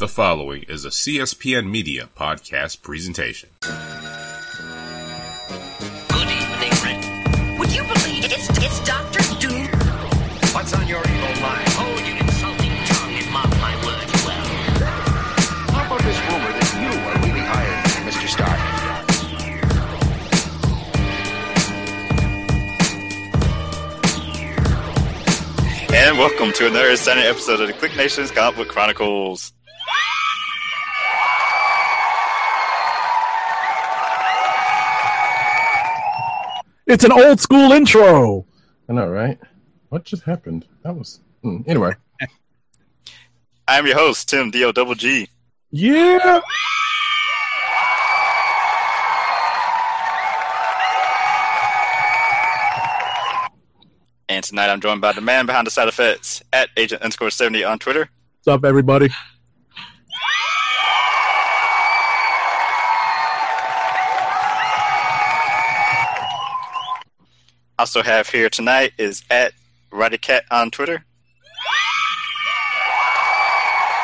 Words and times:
The 0.00 0.08
following 0.08 0.62
is 0.62 0.86
a 0.86 0.88
CSPN 0.88 1.68
Media 1.70 2.08
podcast 2.16 2.80
presentation. 2.80 3.50
Good 3.60 3.76
evening, 6.24 6.72
Rick. 6.80 7.04
Would 7.58 7.70
you 7.76 7.82
believe 7.82 8.24
it's, 8.24 8.48
it's 8.48 8.80
Doctor 8.86 9.20
Doom? 9.38 9.66
What's 10.54 10.72
on 10.72 10.88
your 10.88 11.00
evil 11.00 11.42
mind? 11.42 11.68
Hold 11.76 12.00
your 12.00 12.16
insulting 12.16 12.72
tongue 12.86 13.12
and 13.12 13.30
mark 13.30 13.50
my 13.60 13.76
words 13.84 14.24
well. 14.24 14.46
How 15.68 15.84
about 15.84 16.00
this 16.00 16.18
rumor 16.18 16.48
that 16.48 16.72
you 16.80 16.88
are 16.96 17.20
really 17.20 17.44
hired 17.44 17.84
Mr. 18.08 18.26
Stark? 18.26 18.58
And 25.92 26.16
welcome 26.16 26.52
to 26.54 26.68
another 26.68 26.96
Sunday 26.96 27.28
episode 27.28 27.60
of 27.60 27.66
the 27.66 27.74
Click 27.74 27.94
Nations 27.98 28.30
Comic 28.30 28.56
Book 28.56 28.68
Chronicles. 28.68 29.52
It's 36.90 37.04
an 37.04 37.12
old 37.12 37.38
school 37.38 37.70
intro. 37.70 38.44
I 38.88 38.94
know, 38.94 39.08
right? 39.08 39.38
What 39.90 40.02
just 40.02 40.24
happened? 40.24 40.66
That 40.82 40.96
was 40.96 41.20
hmm, 41.40 41.58
anyway. 41.68 41.94
I'm 43.68 43.86
your 43.86 43.96
host, 43.96 44.28
Tim 44.28 44.50
D 44.50 44.64
O 44.64 44.72
Double 44.72 44.96
G. 44.96 45.28
Yeah. 45.70 46.40
And 54.28 54.42
tonight 54.44 54.68
I'm 54.68 54.80
joined 54.80 55.00
by 55.00 55.12
the 55.12 55.20
man 55.20 55.46
behind 55.46 55.68
the 55.68 55.70
side 55.70 55.86
effects 55.86 56.42
at 56.52 56.70
agent 56.76 57.02
underscore 57.02 57.30
70 57.30 57.62
on 57.62 57.78
Twitter. 57.78 58.10
What's 58.42 58.48
up, 58.48 58.64
everybody? 58.64 59.10
Also 67.80 68.02
have 68.02 68.28
here 68.28 68.50
tonight 68.50 68.92
is 68.98 69.24
at 69.30 69.54
Roddy 69.90 70.18
Cat 70.18 70.44
on 70.50 70.70
Twitter. 70.70 71.02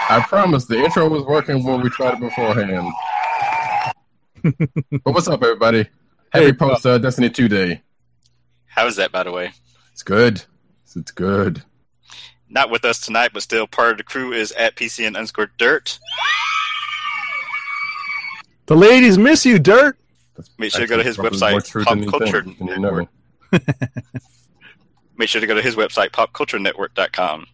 I 0.09 0.25
promise 0.27 0.65
the 0.65 0.79
intro 0.79 1.07
was 1.11 1.25
working 1.25 1.63
when 1.63 1.83
we 1.83 1.91
tried 1.91 2.15
it 2.15 2.21
beforehand. 2.21 2.91
but 5.05 5.13
what's 5.13 5.29
up, 5.29 5.43
everybody? 5.43 5.87
Happy 6.31 6.47
Hey, 6.47 6.53
post 6.55 6.87
uh, 6.87 6.97
Destiny 6.97 7.29
2 7.29 7.49
day. 7.49 7.83
How 8.65 8.87
is 8.87 8.97
that, 8.97 9.13
by 9.13 9.25
the 9.25 9.31
way? 9.31 9.53
It's 9.93 10.03
good. 10.03 10.45
It's 10.97 11.13
good. 11.13 11.63
Not 12.49 12.71
with 12.71 12.87
us 12.87 12.99
tonight, 12.99 13.33
but 13.35 13.43
still 13.43 13.67
part 13.67 13.91
of 13.91 13.99
the 13.99 14.05
crew 14.05 14.33
is 14.33 14.53
at 14.53 14.77
PCN 14.77 15.17
underscore 15.17 15.51
Dirt. 15.59 15.99
The 18.65 18.75
ladies 18.75 19.19
miss 19.19 19.45
you, 19.45 19.59
Dirt. 19.59 19.99
That's 20.35 20.49
Make 20.57 20.73
sure 20.73 20.81
to 20.81 20.87
go 20.87 20.97
to 20.97 21.03
his 21.03 21.19
website, 21.19 21.85
Pop 21.85 21.99
Culture 22.19 22.43
think, 22.43 22.59
than 22.59 22.69
you 22.69 22.79
know. 22.79 23.07
Make 25.17 25.29
sure 25.29 25.41
to 25.41 25.47
go 25.47 25.55
to 25.55 25.63
his 25.63 25.77
website, 25.77 26.11
popculturenetwork.com. 26.11 27.47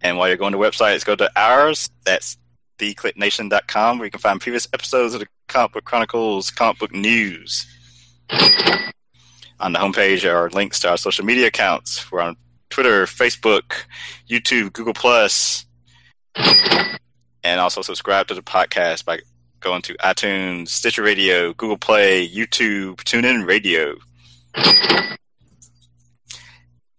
And 0.00 0.18
while 0.18 0.28
you're 0.28 0.36
going 0.36 0.52
to 0.52 0.58
websites, 0.58 1.04
go 1.04 1.16
to 1.16 1.30
ours. 1.36 1.88
That's 2.04 2.36
theclicknation.com, 2.78 3.98
where 3.98 4.06
you 4.06 4.10
can 4.10 4.20
find 4.20 4.40
previous 4.40 4.68
episodes 4.72 5.14
of 5.14 5.20
the 5.20 5.26
Comic 5.48 5.72
Book 5.72 5.84
Chronicles, 5.84 6.50
Comic 6.50 6.78
Book 6.78 6.92
News. 6.92 7.66
On 9.60 9.72
the 9.72 9.78
homepage 9.78 10.28
are 10.30 10.50
links 10.50 10.80
to 10.80 10.90
our 10.90 10.96
social 10.96 11.24
media 11.24 11.46
accounts. 11.46 12.10
We're 12.10 12.20
on 12.20 12.36
Twitter, 12.70 13.06
Facebook, 13.06 13.84
YouTube, 14.28 14.72
Google 14.72 14.94
Plus, 14.94 15.64
and 16.34 17.60
also 17.60 17.82
subscribe 17.82 18.26
to 18.28 18.34
the 18.34 18.42
podcast 18.42 19.04
by 19.04 19.20
going 19.60 19.82
to 19.82 19.94
iTunes, 19.98 20.68
Stitcher 20.68 21.02
Radio, 21.02 21.52
Google 21.54 21.78
Play, 21.78 22.28
YouTube, 22.28 22.96
TuneIn 22.96 23.46
Radio. 23.46 23.94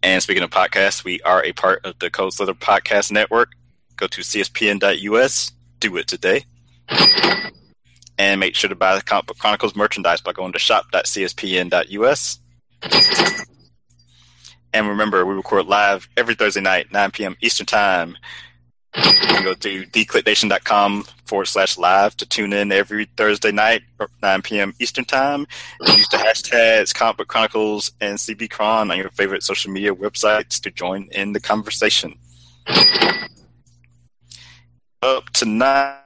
And 0.05 0.21
speaking 0.21 0.43
of 0.43 0.51
podcasts, 0.51 1.03
we 1.03 1.19
are 1.21 1.43
a 1.43 1.51
part 1.51 1.83
of 1.83 1.97
the 1.99 2.11
Code 2.11 2.31
Slither 2.33 2.53
Podcast 2.53 3.11
Network. 3.11 3.53
Go 3.97 4.07
to 4.07 4.21
cspn.us, 4.21 5.51
do 5.79 5.97
it 5.97 6.07
today. 6.07 6.45
And 8.17 8.39
make 8.39 8.55
sure 8.55 8.69
to 8.69 8.75
buy 8.75 8.95
the 8.95 9.01
Comic 9.01 9.25
Book 9.25 9.39
Chronicles 9.39 9.75
merchandise 9.75 10.21
by 10.21 10.31
going 10.31 10.53
to 10.53 10.59
shop.cspn.us. 10.59 12.39
And 14.73 14.89
remember, 14.89 15.25
we 15.25 15.33
record 15.33 15.65
live 15.67 16.07
every 16.15 16.35
Thursday 16.35 16.61
night, 16.61 16.91
9 16.91 17.11
p.m. 17.11 17.35
Eastern 17.41 17.65
Time. 17.65 18.17
You 18.97 19.03
can 19.03 19.43
go 19.43 19.53
to 19.53 19.85
theclicknation.com 19.87 21.03
forward 21.25 21.45
slash 21.45 21.77
live 21.77 22.15
to 22.17 22.25
tune 22.25 22.53
in 22.53 22.71
every 22.71 23.05
Thursday 23.17 23.51
night, 23.51 23.81
9 24.21 24.41
p.m. 24.41 24.73
Eastern 24.79 25.05
Time. 25.05 25.45
Use 25.81 26.07
the 26.09 26.17
hashtags 26.17 26.93
Comic 26.93 27.17
Book 27.17 27.27
Chronicles 27.27 27.91
and 27.99 28.17
CBCron 28.17 28.91
on 28.91 28.97
your 28.97 29.09
favorite 29.09 29.43
social 29.43 29.71
media 29.71 29.93
websites 29.93 30.61
to 30.61 30.71
join 30.71 31.09
in 31.11 31.33
the 31.33 31.41
conversation. 31.41 32.15
Up 35.01 35.29
tonight 35.31 36.01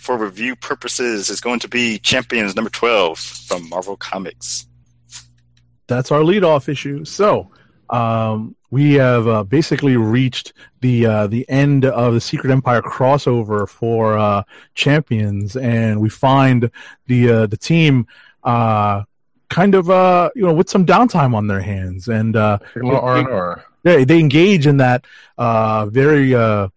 for 0.00 0.16
review 0.16 0.56
purposes 0.56 1.30
is 1.30 1.40
going 1.40 1.60
to 1.60 1.68
be 1.68 1.98
Champions 1.98 2.56
number 2.56 2.70
12 2.70 3.18
from 3.18 3.68
Marvel 3.68 3.96
Comics. 3.96 4.66
That's 5.86 6.10
our 6.10 6.20
leadoff 6.20 6.68
issue. 6.68 7.04
So, 7.04 7.50
um, 7.90 8.56
we 8.70 8.94
have 8.94 9.28
uh, 9.28 9.44
basically 9.44 9.96
reached 9.96 10.52
the 10.80 11.06
uh, 11.06 11.26
the 11.26 11.48
end 11.48 11.84
of 11.84 12.14
the 12.14 12.20
Secret 12.20 12.50
Empire 12.50 12.82
crossover 12.82 13.68
for 13.68 14.18
uh, 14.18 14.42
Champions, 14.74 15.56
and 15.56 16.00
we 16.00 16.08
find 16.08 16.70
the 17.06 17.30
uh, 17.30 17.46
the 17.46 17.56
team 17.56 18.06
uh, 18.42 19.02
kind 19.48 19.74
of 19.74 19.90
uh, 19.90 20.30
you 20.34 20.42
know 20.42 20.52
with 20.52 20.68
some 20.68 20.84
downtime 20.84 21.34
on 21.34 21.46
their 21.46 21.60
hands, 21.60 22.08
and 22.08 22.36
uh, 22.36 22.58
Take 22.74 22.82
a 22.82 22.86
little 22.86 23.00
R&R. 23.00 23.64
they 23.82 24.04
they 24.04 24.18
engage 24.18 24.66
in 24.66 24.78
that 24.78 25.04
uh, 25.38 25.86
very 25.86 26.34
uh, 26.34 26.68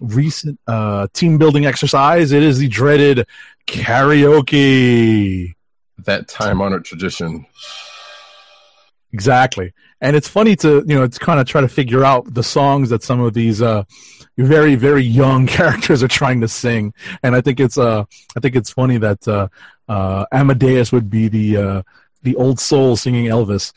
recent 0.00 0.58
uh, 0.66 1.06
team 1.12 1.38
building 1.38 1.66
exercise. 1.66 2.32
It 2.32 2.42
is 2.42 2.58
the 2.58 2.68
dreaded 2.68 3.26
karaoke. 3.66 5.54
That 5.98 6.26
time-honored 6.28 6.84
tradition. 6.84 7.46
Exactly, 9.12 9.72
and 10.02 10.16
it's 10.16 10.28
funny 10.28 10.54
to 10.56 10.84
you 10.86 10.94
know 10.94 11.04
it's 11.04 11.18
kind 11.18 11.40
of 11.40 11.46
try 11.46 11.62
to 11.62 11.68
figure 11.68 12.04
out 12.04 12.34
the 12.34 12.42
songs 12.42 12.90
that 12.90 13.02
some 13.02 13.20
of 13.20 13.32
these 13.32 13.62
uh, 13.62 13.84
very 14.36 14.74
very 14.74 15.02
young 15.02 15.46
characters 15.58 16.02
are 16.02 16.08
trying 16.08 16.42
to 16.42 16.48
sing, 16.48 16.92
and 17.22 17.34
I 17.34 17.40
think 17.40 17.60
it's 17.60 17.78
uh 17.78 18.04
I 18.36 18.40
think 18.40 18.56
it's 18.56 18.70
funny 18.70 18.98
that 18.98 19.26
uh, 19.26 19.48
uh, 19.88 20.26
Amadeus 20.32 20.92
would 20.92 21.08
be 21.08 21.28
the 21.28 21.56
uh, 21.56 21.82
the 22.22 22.36
old 22.36 22.60
soul 22.60 22.96
singing 22.96 23.26
Elvis. 23.26 23.72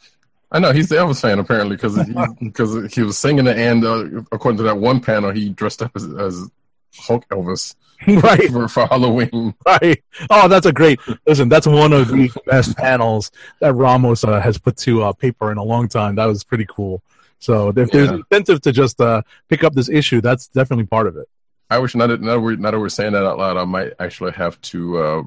I 0.52 0.60
know 0.60 0.72
he's 0.72 0.90
the 0.90 0.96
Elvis 0.96 1.22
fan 1.22 1.40
apparently 1.40 1.76
because 1.76 1.96
he, 1.96 2.14
because 2.42 2.94
he 2.94 3.04
was 3.04 3.18
singing 3.18 3.48
it, 3.48 3.58
and 3.58 3.86
uh, 3.86 4.22
according 4.32 4.58
to 4.58 4.64
that 4.64 4.78
one 4.78 5.02
panel, 5.02 5.32
he 5.32 5.50
dressed 5.50 5.82
up 5.82 5.92
as, 5.96 6.06
as 6.16 6.50
Hulk 6.98 7.28
Elvis 7.30 7.76
right, 8.24 8.50
for, 8.52 8.68
for 8.68 8.86
Halloween. 8.88 9.54
right. 9.66 10.04
Oh, 10.30 10.48
that's 10.48 10.66
a 10.66 10.74
great. 10.74 11.00
Listen, 11.26 11.50
that's 11.50 11.66
one 11.68 11.94
of 11.94 12.10
the 12.10 12.30
best 12.46 12.76
panels 12.78 13.32
that 13.62 13.74
Ramos 13.74 14.24
uh, 14.24 14.40
has 14.42 14.58
put 14.58 14.76
to 14.78 15.04
uh, 15.04 15.14
paper 15.14 15.52
in 15.52 15.58
a 15.58 15.64
long 15.64 15.88
time. 15.88 16.16
That 16.16 16.26
was 16.26 16.44
pretty 16.44 16.66
cool. 16.70 17.02
So 17.40 17.70
if 17.70 17.92
there's 17.92 18.10
Yeah. 18.10 18.16
incentive 18.18 18.62
to 18.62 18.72
just 18.72 19.00
uh, 19.00 19.22
pick 19.50 19.64
up 19.64 19.74
this 19.74 19.90
issue, 19.90 20.20
that's 20.22 20.48
definitely 20.48 20.86
part 20.88 21.08
of 21.08 21.16
it. 21.18 21.28
I 21.70 21.80
wish 21.80 21.96
now 21.96 22.08
that 22.08 22.22
now 22.22 22.38
we're, 22.38 22.56
now 22.58 22.72
that 22.72 22.80
we're 22.80 22.90
saying 22.90 23.14
that 23.14 23.26
out 23.26 23.38
loud, 23.40 23.58
I 23.58 23.64
might 23.66 23.94
actually 24.00 24.34
have 24.34 24.60
to 24.62 24.98
uh, 25.00 25.24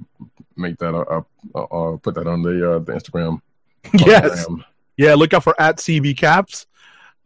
make 0.57 0.79
that 0.79 0.95
uh, 0.95 1.23
uh, 1.55 1.63
uh, 1.65 1.97
put 1.97 2.15
that 2.15 2.27
on 2.27 2.43
the 2.43 2.75
uh, 2.75 2.79
the 2.81 2.93
Instagram. 2.93 3.41
yes. 4.07 4.47
Yeah, 4.97 5.15
look 5.15 5.33
out 5.35 5.43
for 5.45 5.61
at 5.61 5.77
CB 5.79 6.17
Caps. 6.17 6.67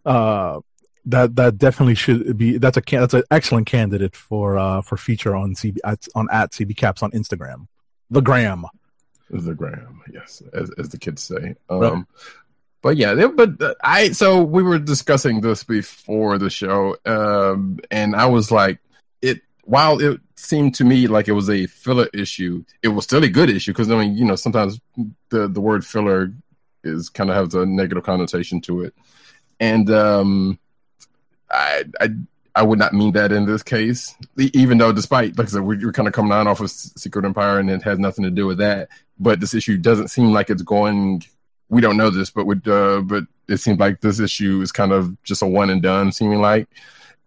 Uh, 0.04 0.60
that 1.06 1.36
that 1.36 1.58
definitely 1.58 1.94
should 1.94 2.36
be. 2.36 2.58
That's 2.58 2.76
a 2.76 2.82
that's 2.88 3.14
an 3.14 3.24
excellent 3.30 3.66
candidate 3.66 4.14
for 4.14 4.58
uh, 4.58 4.82
for 4.82 4.96
feature 4.96 5.34
on 5.34 5.54
CB 5.54 5.78
at, 5.84 6.06
on 6.14 6.28
at 6.30 6.52
CB 6.52 6.76
Caps 6.76 7.02
on 7.02 7.10
Instagram. 7.12 7.66
The 8.10 8.20
gram. 8.20 8.66
the 9.30 9.54
gram, 9.54 10.02
yes, 10.12 10.42
as 10.52 10.70
as 10.78 10.88
the 10.90 10.98
kids 10.98 11.22
say. 11.22 11.56
Right. 11.70 11.92
Um, 11.92 12.06
but 12.82 12.96
yeah, 12.96 13.14
they- 13.14 13.26
but 13.26 13.60
uh, 13.62 13.74
I 13.82 14.10
so 14.12 14.42
we 14.42 14.62
were 14.62 14.78
discussing 14.78 15.40
this 15.40 15.64
before 15.64 16.38
the 16.38 16.50
show, 16.50 16.96
um, 17.06 17.78
and 17.90 18.14
I 18.14 18.26
was 18.26 18.50
like, 18.50 18.78
it. 19.22 19.40
While 19.64 20.00
it 20.00 20.20
seemed 20.34 20.74
to 20.76 20.84
me 20.84 21.06
like 21.06 21.28
it 21.28 21.32
was 21.32 21.48
a 21.48 21.66
filler 21.68 22.08
issue, 22.12 22.64
it 22.82 22.88
was 22.88 23.04
still 23.04 23.22
a 23.22 23.28
good 23.28 23.48
issue 23.48 23.72
because 23.72 23.90
I 23.90 23.96
mean, 23.98 24.16
you 24.16 24.24
know, 24.24 24.34
sometimes 24.36 24.80
the 25.30 25.46
the 25.48 25.60
word 25.60 25.86
filler 25.86 26.32
is 26.84 27.08
kind 27.08 27.30
of 27.30 27.36
has 27.36 27.54
a 27.54 27.64
negative 27.64 28.02
connotation 28.02 28.60
to 28.62 28.82
it, 28.82 28.94
and 29.60 29.88
um, 29.90 30.58
I 31.52 31.84
I 32.00 32.08
I 32.54 32.62
would 32.62 32.78
not 32.78 32.92
mean 32.92 33.12
that 33.12 33.32
in 33.32 33.46
this 33.46 33.62
case, 33.62 34.14
even 34.38 34.78
though 34.78 34.92
despite 34.92 35.38
like 35.38 35.48
I 35.48 35.50
said, 35.50 35.62
we're, 35.62 35.92
kind 35.92 36.08
of 36.08 36.14
coming 36.14 36.32
on 36.32 36.46
off 36.46 36.60
of 36.60 36.70
Secret 36.70 37.24
Empire 37.24 37.58
and 37.58 37.70
it 37.70 37.82
has 37.82 37.98
nothing 37.98 38.24
to 38.24 38.30
do 38.30 38.46
with 38.46 38.58
that. 38.58 38.88
But 39.18 39.40
this 39.40 39.54
issue 39.54 39.78
doesn't 39.78 40.08
seem 40.08 40.32
like 40.32 40.50
it's 40.50 40.62
going. 40.62 41.22
We 41.68 41.80
don't 41.80 41.96
know 41.96 42.10
this, 42.10 42.30
but 42.30 42.46
uh, 42.68 43.00
but 43.00 43.24
it 43.48 43.58
seems 43.58 43.78
like 43.78 44.00
this 44.00 44.20
issue 44.20 44.60
is 44.60 44.72
kind 44.72 44.92
of 44.92 45.20
just 45.22 45.42
a 45.42 45.46
one 45.46 45.70
and 45.70 45.82
done, 45.82 46.12
seeming 46.12 46.40
like. 46.40 46.68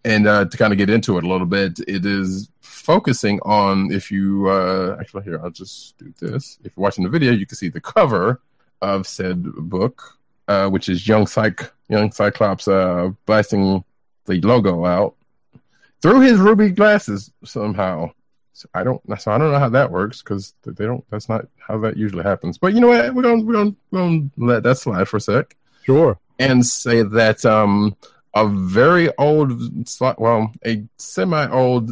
and 0.04 0.27
uh, 0.27 0.45
to 0.45 0.57
kind 0.57 0.72
of 0.72 0.77
get 0.77 0.89
into 0.89 1.18
it 1.18 1.24
a 1.24 1.27
little 1.27 1.48
bit, 1.48 1.80
it 1.88 2.06
is 2.06 2.48
focusing 2.62 3.39
on 3.42 3.92
if 3.92 4.12
you 4.12 4.48
uh, 4.48 4.95
actually 5.00 5.24
here 5.24 5.39
I'll 5.44 5.50
just 5.50 5.98
do 5.98 6.13
this. 6.19 6.60
If 6.63 6.74
you're 6.77 6.83
watching 6.83 7.04
the 7.04 7.10
video, 7.10 7.31
you 7.31 7.48
can 7.48 7.57
see 7.57 7.69
the 7.69 7.81
cover 7.81 8.39
of 8.81 9.07
said 9.07 9.44
book, 9.44 10.19
uh, 10.48 10.69
which 10.69 10.88
is 10.89 11.07
young 11.07 11.25
Cyc 11.25 11.72
young 11.89 12.12
Cyclops 12.12 12.68
uh, 12.68 13.10
blasting 13.25 13.83
the 14.25 14.42
logo 14.42 14.86
out 14.86 15.16
through 16.01 16.22
his 16.22 16.38
ruby 16.39 16.69
glasses 16.69 17.31
somehow. 17.44 18.12
So 18.54 18.69
I 18.74 18.83
don't. 18.83 19.01
So 19.19 19.31
I 19.31 19.38
don't 19.38 19.51
know 19.51 19.60
how 19.60 19.69
that 19.69 19.92
works 19.92 20.22
because 20.22 20.54
they 20.66 20.86
don't. 20.86 21.04
That's 21.10 21.27
not 21.27 21.48
how 21.57 21.77
that 21.80 21.98
usually 21.98 22.24
happens. 22.24 22.57
But 22.57 22.74
you 22.74 22.80
know 22.80 22.88
what? 22.88 23.13
We're 23.13 23.24
gonna 23.24 23.44
we're 23.44 23.54
gonna, 23.54 23.75
we're 23.92 24.00
gonna 24.00 24.30
let 24.38 24.63
that 24.63 24.77
slide 24.77 25.07
for 25.10 25.18
a 25.18 25.22
sec 25.22 25.56
Sure. 25.83 26.18
and 26.39 26.66
say 26.66 27.01
that 27.04 27.44
um, 27.45 27.95
a 28.33 28.48
very 28.48 29.10
old, 29.18 29.62
well, 30.18 30.51
a 30.66 30.83
semi-old, 30.98 31.92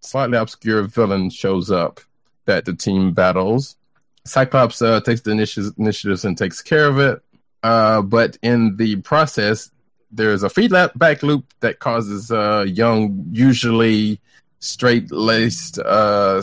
slightly 0.00 0.36
obscure 0.38 0.82
villain 0.82 1.30
shows 1.30 1.70
up 1.70 2.00
that 2.44 2.64
the 2.66 2.74
team 2.74 3.12
battles. 3.12 3.76
Cyclops 4.24 4.82
uh, 4.82 5.00
takes 5.00 5.22
the 5.22 5.30
initi- 5.30 5.78
initiatives 5.78 6.24
and 6.24 6.36
takes 6.36 6.60
care 6.60 6.86
of 6.88 6.98
it, 6.98 7.22
uh, 7.62 8.02
but 8.02 8.36
in 8.42 8.76
the 8.76 8.96
process, 8.96 9.70
there's 10.10 10.42
a 10.42 10.50
feedback 10.50 11.22
loop 11.22 11.52
that 11.60 11.78
causes 11.78 12.30
uh, 12.30 12.64
young, 12.68 13.26
usually 13.32 14.20
straight-laced, 14.60 15.78
uh, 15.78 16.42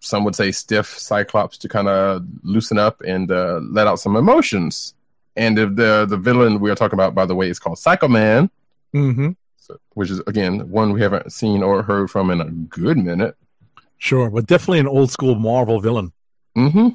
some 0.00 0.24
would 0.24 0.36
say 0.36 0.52
stiff 0.52 0.98
Cyclops 0.98 1.58
to 1.58 1.68
kind 1.68 1.88
of 1.88 2.24
loosen 2.42 2.78
up 2.78 3.00
and 3.02 3.30
uh, 3.30 3.60
let 3.62 3.86
out 3.86 3.98
some 3.98 4.16
emotions. 4.16 4.94
And 5.34 5.58
if 5.58 5.76
the 5.76 6.06
the 6.08 6.16
villain 6.16 6.60
we 6.60 6.70
are 6.70 6.74
talking 6.74 6.94
about, 6.96 7.14
by 7.14 7.26
the 7.26 7.34
way, 7.34 7.50
is 7.50 7.58
called 7.58 7.78
Psycho 7.78 8.08
Man, 8.08 8.50
Mm-hmm. 8.94 9.30
so, 9.58 9.78
which 9.92 10.10
is 10.10 10.20
again 10.26 10.70
one 10.70 10.92
we 10.92 11.02
haven't 11.02 11.30
seen 11.32 11.62
or 11.62 11.82
heard 11.82 12.10
from 12.10 12.30
in 12.30 12.40
a 12.40 12.48
good 12.48 12.96
minute. 12.96 13.36
Sure, 13.98 14.30
but 14.30 14.46
definitely 14.46 14.78
an 14.78 14.88
old 14.88 15.10
school 15.10 15.34
Marvel 15.34 15.80
villain. 15.80 16.12
Mm-hmm. 16.56 16.90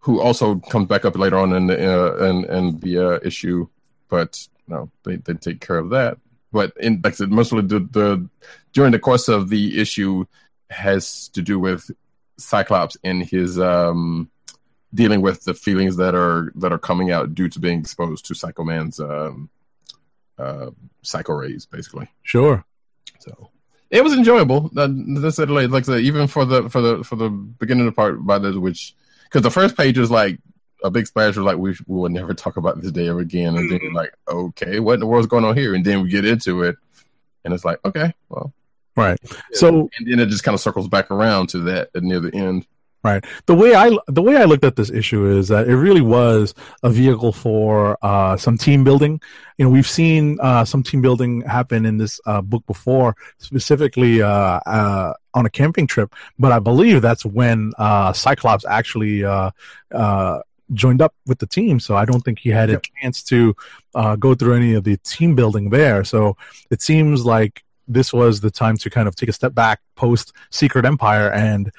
Who 0.00 0.20
also 0.20 0.56
comes 0.56 0.86
back 0.86 1.04
up 1.04 1.16
later 1.16 1.38
on 1.38 1.52
in 1.52 1.66
the 1.66 1.74
uh, 1.74 2.24
in, 2.26 2.44
in 2.44 2.78
the 2.78 2.98
uh, 2.98 3.18
issue, 3.24 3.66
but 4.08 4.46
no, 4.68 4.90
they 5.04 5.16
they 5.16 5.34
take 5.34 5.60
care 5.60 5.78
of 5.78 5.90
that. 5.90 6.18
But 6.52 6.72
in 6.80 7.00
like 7.02 7.14
I 7.14 7.16
said, 7.16 7.30
mostly 7.30 7.62
the, 7.62 7.80
the 7.80 8.28
during 8.72 8.92
the 8.92 8.98
course 8.98 9.28
of 9.28 9.48
the 9.48 9.80
issue 9.80 10.24
has 10.70 11.28
to 11.28 11.42
do 11.42 11.58
with 11.58 11.90
Cyclops 12.38 12.96
and 13.04 13.22
his 13.22 13.58
um 13.58 14.30
dealing 14.94 15.20
with 15.20 15.44
the 15.44 15.54
feelings 15.54 15.96
that 15.96 16.14
are 16.14 16.52
that 16.56 16.72
are 16.72 16.78
coming 16.78 17.10
out 17.10 17.34
due 17.34 17.48
to 17.48 17.58
being 17.58 17.80
exposed 17.80 18.26
to 18.26 18.34
Psycho 18.34 18.64
Man's 18.64 19.00
um 19.00 19.50
uh 20.38 20.70
psycho 21.02 21.34
rays, 21.34 21.66
basically. 21.66 22.08
Sure. 22.22 22.64
So 23.20 23.50
it 23.90 24.02
was 24.02 24.12
enjoyable. 24.12 24.70
Uh, 24.76 24.88
it, 24.90 25.48
like, 25.48 25.70
like 25.70 25.88
even 26.00 26.26
for 26.26 26.44
the 26.44 26.68
for 26.68 26.80
the 26.80 27.04
for 27.04 27.16
the 27.16 27.30
beginning 27.30 27.86
of 27.86 27.92
the 27.92 27.96
part 27.96 28.24
by 28.24 28.38
the 28.38 28.58
which 28.58 28.94
because 29.24 29.42
the 29.42 29.50
first 29.50 29.76
page 29.76 29.98
was 29.98 30.10
like 30.10 30.38
a 30.82 30.90
big 30.90 31.06
splash 31.06 31.36
was 31.36 31.44
like 31.44 31.58
we 31.58 31.70
we 31.86 32.00
will 32.00 32.08
never 32.08 32.34
talk 32.34 32.56
about 32.56 32.80
this 32.80 32.92
day 32.92 33.08
ever 33.08 33.20
again, 33.20 33.56
and 33.56 33.70
then 33.70 33.80
you're 33.82 33.92
like 33.92 34.14
okay, 34.28 34.80
what 34.80 34.94
in 34.94 35.00
the 35.00 35.06
world's 35.06 35.26
going 35.26 35.44
on 35.44 35.56
here? 35.56 35.74
And 35.74 35.84
then 35.84 36.02
we 36.02 36.08
get 36.08 36.24
into 36.24 36.62
it, 36.62 36.76
and 37.44 37.54
it's 37.54 37.64
like 37.64 37.78
okay, 37.84 38.12
well, 38.28 38.52
Right. 38.96 39.18
So 39.52 39.90
and 39.98 40.10
then 40.10 40.20
it 40.20 40.30
just 40.30 40.42
kind 40.42 40.54
of 40.54 40.60
circles 40.60 40.88
back 40.88 41.10
around 41.10 41.48
to 41.50 41.58
that 41.60 41.90
near 41.94 42.18
the 42.18 42.34
end. 42.34 42.66
Right. 43.04 43.24
The 43.44 43.54
way 43.54 43.74
I 43.74 43.96
the 44.08 44.22
way 44.22 44.36
I 44.36 44.44
looked 44.44 44.64
at 44.64 44.74
this 44.74 44.90
issue 44.90 45.26
is 45.26 45.48
that 45.48 45.68
it 45.68 45.76
really 45.76 46.00
was 46.00 46.54
a 46.82 46.90
vehicle 46.90 47.30
for 47.30 47.96
uh, 48.02 48.36
some 48.36 48.58
team 48.58 48.82
building. 48.82 49.20
You 49.58 49.66
know, 49.66 49.70
we've 49.70 49.86
seen 49.86 50.38
uh, 50.40 50.64
some 50.64 50.82
team 50.82 51.02
building 51.02 51.42
happen 51.42 51.86
in 51.86 51.98
this 51.98 52.20
uh, 52.26 52.40
book 52.40 52.66
before, 52.66 53.14
specifically 53.38 54.22
uh, 54.22 54.60
uh, 54.66 55.12
on 55.34 55.46
a 55.46 55.50
camping 55.50 55.86
trip. 55.86 56.14
But 56.38 56.50
I 56.50 56.58
believe 56.58 57.00
that's 57.00 57.24
when 57.24 57.72
uh, 57.78 58.12
Cyclops 58.12 58.64
actually 58.64 59.24
uh, 59.24 59.50
uh, 59.94 60.40
joined 60.72 61.00
up 61.00 61.14
with 61.26 61.38
the 61.38 61.46
team. 61.46 61.80
So 61.80 61.96
I 61.96 62.04
don't 62.04 62.22
think 62.22 62.38
he 62.38 62.50
had 62.50 62.70
a 62.70 62.80
chance 63.00 63.22
to 63.24 63.54
uh, 63.94 64.16
go 64.16 64.34
through 64.34 64.54
any 64.54 64.74
of 64.74 64.84
the 64.84 64.96
team 64.98 65.34
building 65.34 65.70
there. 65.70 66.04
So 66.04 66.36
it 66.70 66.82
seems 66.82 67.24
like 67.24 67.62
this 67.88 68.12
was 68.12 68.40
the 68.40 68.50
time 68.50 68.76
to 68.78 68.90
kind 68.90 69.08
of 69.08 69.14
take 69.14 69.28
a 69.28 69.32
step 69.32 69.54
back 69.54 69.80
post 69.94 70.32
Secret 70.50 70.84
Empire 70.84 71.30
and 71.30 71.70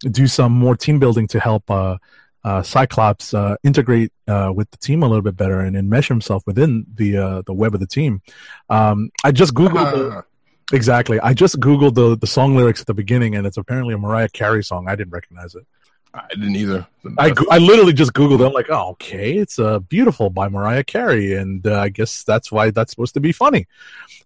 do 0.00 0.26
some 0.26 0.52
more 0.52 0.76
team 0.76 0.98
building 0.98 1.26
to 1.28 1.40
help 1.40 1.70
uh, 1.70 1.98
uh, 2.44 2.62
Cyclops 2.62 3.34
uh, 3.34 3.56
integrate 3.62 4.12
uh, 4.26 4.52
with 4.54 4.70
the 4.70 4.78
team 4.78 5.02
a 5.02 5.06
little 5.06 5.22
bit 5.22 5.36
better 5.36 5.60
and, 5.60 5.76
and 5.76 5.90
mesh 5.90 6.08
himself 6.08 6.42
within 6.46 6.86
the 6.94 7.16
uh, 7.18 7.42
the 7.46 7.52
web 7.52 7.74
of 7.74 7.80
the 7.80 7.86
team. 7.86 8.22
Um, 8.70 9.10
I 9.24 9.32
just 9.32 9.54
googled 9.54 9.92
the, 9.92 10.24
exactly. 10.74 11.20
I 11.20 11.34
just 11.34 11.60
googled 11.60 11.94
the 11.94 12.16
the 12.16 12.26
song 12.26 12.56
lyrics 12.56 12.80
at 12.80 12.86
the 12.86 12.94
beginning, 12.94 13.34
and 13.34 13.46
it's 13.46 13.58
apparently 13.58 13.94
a 13.94 13.98
Mariah 13.98 14.30
Carey 14.30 14.64
song. 14.64 14.88
I 14.88 14.96
didn't 14.96 15.12
recognize 15.12 15.54
it. 15.54 15.66
I 16.12 16.26
didn't 16.30 16.56
either. 16.56 16.86
I, 17.18 17.32
I 17.50 17.58
literally 17.58 17.92
just 17.92 18.12
googled 18.12 18.40
it. 18.40 18.46
I'm 18.46 18.52
like, 18.52 18.68
oh, 18.68 18.90
okay, 18.90 19.36
it's 19.36 19.58
uh, 19.58 19.78
"Beautiful" 19.78 20.28
by 20.28 20.48
Mariah 20.48 20.82
Carey, 20.82 21.34
and 21.34 21.64
uh, 21.66 21.78
I 21.78 21.88
guess 21.88 22.24
that's 22.24 22.50
why 22.50 22.70
that's 22.70 22.90
supposed 22.90 23.14
to 23.14 23.20
be 23.20 23.32
funny. 23.32 23.66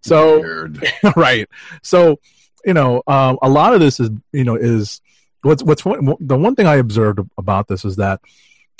So 0.02 0.66
right. 1.16 1.48
So, 1.82 2.20
you 2.64 2.74
know, 2.74 3.02
um, 3.06 3.38
a 3.42 3.48
lot 3.48 3.74
of 3.74 3.80
this 3.80 4.00
is, 4.00 4.10
you 4.32 4.44
know, 4.44 4.54
is 4.56 5.02
what's 5.42 5.62
what's 5.62 5.84
one, 5.84 6.14
the 6.20 6.36
one 6.36 6.54
thing 6.54 6.66
I 6.66 6.76
observed 6.76 7.20
about 7.36 7.68
this 7.68 7.84
is 7.84 7.96
that 7.96 8.20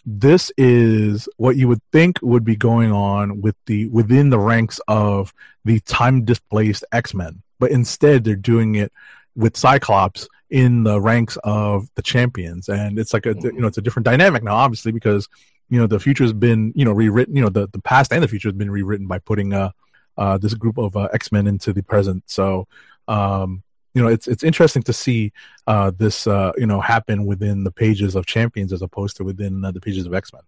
this 0.07 0.51
is 0.57 1.29
what 1.37 1.57
you 1.57 1.69
would 1.69 1.83
think 1.93 2.19
would 2.23 2.45
be 2.45 2.57
going 2.57 2.93
on 2.93 3.41
with 3.41 3.57
the 3.67 3.87
within 3.87 4.31
the 4.31 4.39
ranks 4.39 4.81
of 4.89 5.33
the 5.65 5.81
time 5.81 6.25
displaced 6.25 6.85
X 6.93 7.15
Men, 7.15 7.43
but 7.59 7.71
instead 7.71 8.25
they're 8.25 8.37
doing 8.37 8.77
it 8.77 8.93
with 9.37 9.57
Cyclops 9.57 10.29
in 10.55 10.85
the 10.85 11.01
ranks 11.01 11.37
of 11.43 11.89
the 11.97 12.03
champions, 12.03 12.69
and 12.69 12.97
it's 12.97 13.13
like 13.13 13.27
a 13.27 13.35
you 13.43 13.61
know 13.61 13.67
it's 13.67 13.79
a 13.79 13.83
different 13.83 14.05
dynamic 14.05 14.45
now, 14.45 14.55
obviously 14.55 14.93
because 14.93 15.29
you 15.69 15.81
know 15.81 15.89
the 15.89 15.99
future 15.99 16.23
has 16.23 16.33
been 16.33 16.73
you 16.77 16.85
know 16.85 16.93
rewritten, 16.93 17.35
you 17.35 17.43
know 17.43 17.49
the 17.49 17.67
the 17.73 17.81
past 17.81 18.13
and 18.13 18.23
the 18.23 18.29
future 18.29 18.49
has 18.49 18.57
been 18.57 18.71
rewritten 18.71 19.09
by 19.09 19.19
putting 19.19 19.53
uh 19.53 19.71
uh, 20.17 20.39
this 20.39 20.55
group 20.55 20.79
of 20.79 20.97
uh, 20.97 21.09
X 21.13 21.33
Men 21.33 21.49
into 21.49 21.73
the 21.73 21.83
present. 21.83 22.23
So, 22.27 22.69
um, 23.09 23.65
you 23.95 24.03
know, 24.03 24.09
it's 24.09 24.29
it's 24.29 24.45
interesting 24.45 24.83
to 24.85 24.93
see 24.93 25.33
uh, 25.67 25.91
this 25.97 26.29
uh, 26.29 26.53
you 26.57 26.67
know 26.67 26.81
happen 26.81 27.27
within 27.27 27.65
the 27.65 27.73
pages 27.73 28.15
of 28.15 28.27
Champions 28.27 28.73
as 28.73 28.81
opposed 28.81 29.17
to 29.17 29.25
within 29.25 29.65
uh, 29.65 29.73
the 29.73 29.81
pages 29.81 30.07
of 30.07 30.15
X 30.15 30.33
Men. 30.33 30.43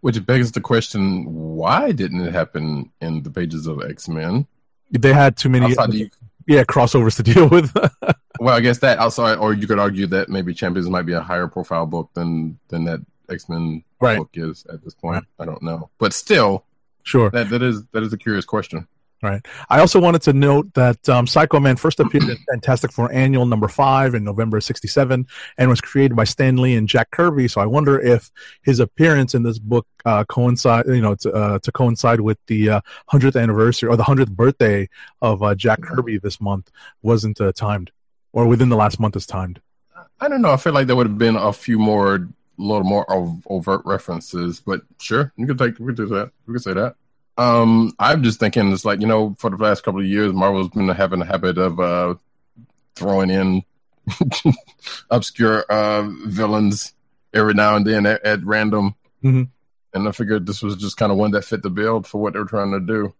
Which 0.00 0.24
begs 0.24 0.52
the 0.52 0.60
question: 0.60 1.24
Why 1.26 1.92
didn't 1.92 2.20
it 2.26 2.32
happen 2.32 2.90
in 3.00 3.22
the 3.22 3.30
pages 3.30 3.66
of 3.66 3.82
X 3.88 4.08
Men? 4.08 4.46
They 4.90 5.12
had 5.12 5.36
too 5.36 5.48
many 5.48 5.74
yeah 6.46 6.64
crossovers 6.64 7.16
to 7.16 7.22
deal 7.22 7.48
with. 7.48 7.72
Well, 8.40 8.54
I 8.54 8.60
guess 8.60 8.78
that 8.78 8.98
also, 8.98 9.36
or 9.36 9.52
you 9.52 9.66
could 9.66 9.78
argue 9.78 10.06
that 10.08 10.28
maybe 10.28 10.54
Champions 10.54 10.88
might 10.88 11.06
be 11.06 11.12
a 11.12 11.20
higher 11.20 11.48
profile 11.48 11.86
book 11.86 12.10
than 12.14 12.58
than 12.68 12.84
that 12.84 13.00
X 13.28 13.48
Men 13.48 13.84
Right. 14.00 14.18
book 14.18 14.30
is 14.34 14.64
at 14.72 14.84
this 14.84 14.94
point. 14.94 15.24
I 15.38 15.44
don't 15.44 15.62
know, 15.62 15.90
but 15.98 16.12
still, 16.12 16.64
sure. 17.02 17.30
that 17.30 17.50
that 17.50 17.62
is 17.62 17.84
that 17.92 18.02
is 18.02 18.12
a 18.12 18.18
curious 18.18 18.44
question. 18.44 18.86
Right. 19.20 19.44
I 19.68 19.80
also 19.80 19.98
wanted 19.98 20.22
to 20.22 20.32
note 20.32 20.72
that 20.74 21.08
um, 21.08 21.26
Psycho 21.26 21.58
Man 21.58 21.74
first 21.74 21.98
appeared 21.98 22.28
in 22.28 22.36
Fantastic 22.48 22.92
Four 22.92 23.10
Annual 23.12 23.46
number 23.46 23.66
five 23.66 24.14
in 24.14 24.22
November 24.22 24.60
'67, 24.60 25.26
and 25.56 25.68
was 25.68 25.80
created 25.80 26.14
by 26.14 26.22
Stan 26.22 26.56
Lee 26.58 26.76
and 26.76 26.88
Jack 26.88 27.10
Kirby. 27.10 27.48
So 27.48 27.60
I 27.60 27.66
wonder 27.66 27.98
if 27.98 28.30
his 28.62 28.78
appearance 28.78 29.34
in 29.34 29.42
this 29.42 29.58
book 29.58 29.88
uh, 30.04 30.22
coincide, 30.28 30.86
you 30.86 31.00
know, 31.00 31.16
to, 31.16 31.32
uh, 31.32 31.58
to 31.58 31.72
coincide 31.72 32.20
with 32.20 32.38
the 32.46 32.80
hundredth 33.08 33.34
anniversary 33.34 33.88
or 33.88 33.96
the 33.96 34.04
hundredth 34.04 34.30
birthday 34.30 34.88
of 35.20 35.42
uh, 35.42 35.56
Jack 35.56 35.82
Kirby 35.82 36.18
this 36.18 36.40
month 36.40 36.70
wasn't 37.02 37.40
uh, 37.40 37.50
timed, 37.50 37.90
or 38.32 38.46
within 38.46 38.68
the 38.68 38.76
last 38.76 38.98
month 39.00 39.16
is 39.16 39.26
timed. 39.26 39.60
I 40.20 40.28
don't 40.28 40.42
know. 40.42 40.52
I 40.52 40.56
feel 40.56 40.72
like 40.72 40.86
there 40.86 40.96
would 40.96 41.06
have 41.06 41.18
been 41.18 41.36
a 41.36 41.52
few 41.52 41.78
more, 41.78 42.14
a 42.16 42.28
little 42.58 42.84
more 42.84 43.04
ov- 43.10 43.46
overt 43.48 43.82
references, 43.84 44.60
but 44.60 44.82
sure, 45.00 45.32
you 45.36 45.46
could 45.46 45.58
take, 45.58 45.78
we 45.78 45.86
could 45.86 45.96
do 45.96 46.06
that. 46.06 46.30
We 46.46 46.54
could 46.54 46.62
say 46.62 46.74
that. 46.74 46.96
Um, 47.36 47.92
I'm 48.00 48.22
just 48.24 48.40
thinking 48.40 48.72
it's 48.72 48.84
like 48.84 49.00
you 49.00 49.06
know, 49.06 49.36
for 49.38 49.48
the 49.50 49.56
last 49.56 49.84
couple 49.84 50.00
of 50.00 50.06
years, 50.06 50.32
Marvel's 50.32 50.70
been 50.70 50.88
having 50.88 51.20
a 51.22 51.24
habit 51.24 51.56
of 51.56 51.78
uh, 51.78 52.14
throwing 52.96 53.30
in 53.30 53.62
obscure 55.10 55.62
uh, 55.70 56.08
villains 56.26 56.94
every 57.34 57.54
now 57.54 57.76
and 57.76 57.86
then 57.86 58.06
at, 58.06 58.24
at 58.24 58.44
random, 58.44 58.94
Mhm. 59.22 59.48
and 59.94 60.08
I 60.08 60.12
figured 60.12 60.46
this 60.46 60.62
was 60.62 60.76
just 60.76 60.96
kind 60.96 61.12
of 61.12 61.18
one 61.18 61.30
that 61.32 61.44
fit 61.44 61.62
the 61.62 61.70
bill 61.70 62.02
for 62.02 62.20
what 62.20 62.32
they're 62.32 62.44
trying 62.44 62.72
to 62.72 62.80
do. 62.80 63.14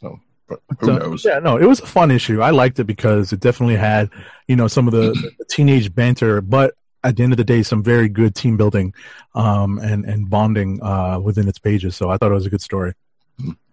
So, 0.00 0.20
but 0.48 0.60
who 0.78 0.86
So, 0.86 0.96
knows? 0.98 1.24
Yeah, 1.24 1.38
no, 1.40 1.56
it 1.56 1.66
was 1.66 1.80
a 1.80 1.86
fun 1.86 2.10
issue. 2.10 2.40
I 2.42 2.50
liked 2.50 2.78
it 2.78 2.84
because 2.84 3.32
it 3.32 3.40
definitely 3.40 3.76
had, 3.76 4.10
you 4.48 4.56
know, 4.56 4.68
some 4.68 4.86
of 4.86 4.92
the, 4.92 5.10
the 5.38 5.44
teenage 5.46 5.94
banter, 5.94 6.40
but 6.40 6.74
at 7.04 7.16
the 7.16 7.22
end 7.22 7.32
of 7.32 7.36
the 7.36 7.44
day, 7.44 7.62
some 7.62 7.82
very 7.82 8.08
good 8.08 8.34
team 8.34 8.56
building 8.56 8.92
um, 9.34 9.78
and 9.78 10.04
and 10.04 10.28
bonding 10.30 10.82
uh, 10.82 11.18
within 11.20 11.46
its 11.48 11.58
pages. 11.58 11.94
So 11.96 12.10
I 12.10 12.16
thought 12.16 12.30
it 12.30 12.34
was 12.34 12.46
a 12.46 12.50
good 12.50 12.62
story. 12.62 12.94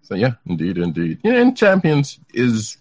So 0.03 0.15
yeah, 0.15 0.33
indeed, 0.45 0.77
indeed. 0.77 1.19
Yeah, 1.23 1.33
and 1.41 1.55
Champions 1.57 2.19
is 2.33 2.77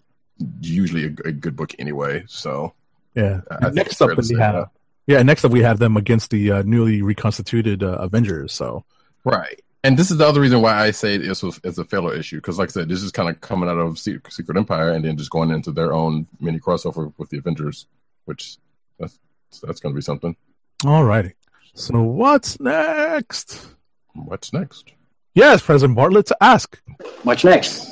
usually 0.60 1.04
a, 1.04 1.28
a 1.28 1.32
good 1.32 1.54
book 1.56 1.74
anyway. 1.78 2.24
So 2.26 2.74
Yeah. 3.14 3.40
I- 3.50 3.66
I 3.66 3.70
next 3.70 4.00
up, 4.02 4.08
we 4.18 4.36
have 4.36 4.54
that. 4.54 4.68
yeah. 5.06 5.22
Next 5.22 5.44
up, 5.44 5.52
we 5.52 5.62
have 5.62 5.78
them 5.78 5.96
against 5.96 6.30
the 6.30 6.50
uh, 6.50 6.62
newly 6.66 7.00
reconstituted 7.02 7.82
uh, 7.82 7.92
Avengers. 8.00 8.52
So 8.52 8.84
right. 9.24 9.60
And 9.84 9.98
this 9.98 10.12
is 10.12 10.18
the 10.18 10.26
other 10.26 10.40
reason 10.40 10.62
why 10.62 10.78
I 10.78 10.92
say 10.92 11.16
it's 11.16 11.42
a, 11.42 11.50
it's 11.64 11.78
a 11.78 11.84
failure 11.84 12.14
issue 12.14 12.36
because, 12.36 12.58
like 12.58 12.68
I 12.68 12.72
said, 12.72 12.88
this 12.88 13.02
is 13.02 13.10
kind 13.10 13.28
of 13.28 13.40
coming 13.40 13.68
out 13.68 13.78
of 13.78 13.98
Secret 13.98 14.56
Empire 14.56 14.90
and 14.90 15.04
then 15.04 15.16
just 15.16 15.30
going 15.30 15.50
into 15.50 15.72
their 15.72 15.92
own 15.92 16.28
mini 16.38 16.60
crossover 16.60 17.12
with 17.18 17.30
the 17.30 17.38
Avengers, 17.38 17.86
which 18.26 18.58
that's 18.98 19.18
that's 19.62 19.80
going 19.80 19.92
to 19.92 19.96
be 19.96 20.02
something. 20.02 20.36
Alrighty. 20.84 21.32
So 21.74 22.00
what's 22.00 22.60
next? 22.60 23.66
What's 24.14 24.52
next? 24.52 24.92
Yes, 25.34 25.62
President 25.62 25.98
Bartlet 25.98 26.26
to 26.26 26.36
ask. 26.40 26.80
What's 27.22 27.42
next? 27.42 27.90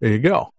There 0.00 0.10
you 0.10 0.18
go. 0.18 0.52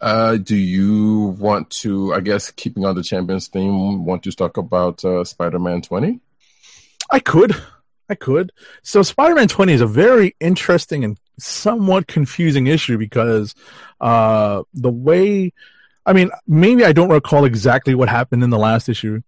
Uh, 0.00 0.36
do 0.36 0.54
you 0.56 1.36
want 1.38 1.68
to, 1.70 2.14
I 2.14 2.20
guess, 2.20 2.52
keeping 2.52 2.84
on 2.84 2.94
the 2.94 3.02
champions 3.02 3.48
theme, 3.48 4.04
want 4.04 4.22
to 4.22 4.32
talk 4.32 4.56
about 4.56 5.04
uh, 5.04 5.24
Spider-Man 5.24 5.82
20? 5.82 6.20
I 7.10 7.18
could. 7.18 7.56
I 8.08 8.14
could. 8.14 8.52
So 8.82 9.02
Spider-Man 9.02 9.48
20 9.48 9.72
is 9.72 9.80
a 9.80 9.86
very 9.86 10.34
interesting 10.40 11.04
and 11.04 11.18
somewhat 11.38 12.06
confusing 12.06 12.66
issue 12.66 12.98
because 12.98 13.54
uh 14.00 14.62
the 14.74 14.90
way 14.90 15.52
I 16.06 16.14
mean, 16.14 16.30
maybe 16.46 16.84
I 16.84 16.92
don't 16.92 17.10
recall 17.10 17.44
exactly 17.44 17.94
what 17.94 18.08
happened 18.08 18.42
in 18.42 18.50
the 18.50 18.58
last 18.58 18.88
issue, 18.88 19.20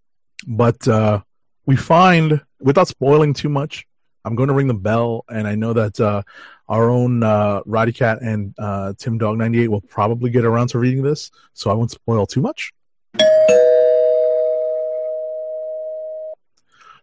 but 0.46 0.86
uh 0.88 1.20
we 1.66 1.76
find 1.76 2.40
without 2.60 2.88
spoiling 2.88 3.34
too 3.34 3.48
much, 3.48 3.86
I'm 4.24 4.34
going 4.34 4.48
to 4.48 4.54
ring 4.54 4.66
the 4.66 4.74
bell 4.74 5.24
and 5.28 5.46
I 5.46 5.54
know 5.54 5.72
that 5.74 6.00
uh 6.00 6.22
our 6.68 6.88
own 6.88 7.22
uh 7.22 7.60
Roddy 7.66 7.92
Cat 7.92 8.22
and 8.22 8.54
uh 8.58 8.94
Tim 8.98 9.18
Dog 9.18 9.38
98 9.38 9.68
will 9.68 9.82
probably 9.82 10.30
get 10.30 10.44
around 10.44 10.68
to 10.68 10.78
reading 10.78 11.02
this, 11.02 11.30
so 11.52 11.70
I 11.70 11.74
won't 11.74 11.90
spoil 11.90 12.26
too 12.26 12.40
much. 12.40 12.72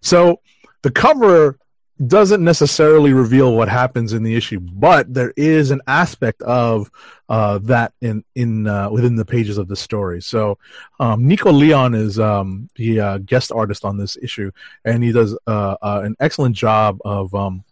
So 0.02 0.42
the 0.84 0.92
cover 0.92 1.60
doesn't 2.06 2.44
necessarily 2.44 3.14
reveal 3.14 3.56
what 3.56 3.70
happens 3.70 4.14
in 4.14 4.24
the 4.24 4.36
issue, 4.36 4.60
but 4.60 5.12
there 5.12 5.34
is 5.36 5.72
an 5.72 5.82
aspect 5.88 6.42
of 6.44 6.92
uh, 7.30 7.58
that 7.64 7.94
in 8.02 8.24
in 8.36 8.68
uh, 8.68 8.90
within 8.90 9.16
the 9.16 9.26
pages 9.26 9.58
of 9.58 9.68
the 9.68 9.76
story. 9.76 10.22
So 10.22 10.60
um, 11.00 11.28
Nico 11.28 11.52
Leon 11.52 11.96
is 11.96 12.20
um, 12.20 12.70
the 12.76 13.00
uh, 13.00 13.18
guest 13.20 13.52
artist 13.52 13.84
on 13.84 13.98
this 13.98 14.18
issue, 14.22 14.52
and 14.86 15.04
he 15.04 15.12
does 15.12 15.38
uh, 15.48 15.78
uh, 15.82 16.02
an 16.04 16.16
excellent 16.20 16.56
job 16.56 17.00
of 17.04 17.34
um, 17.34 17.64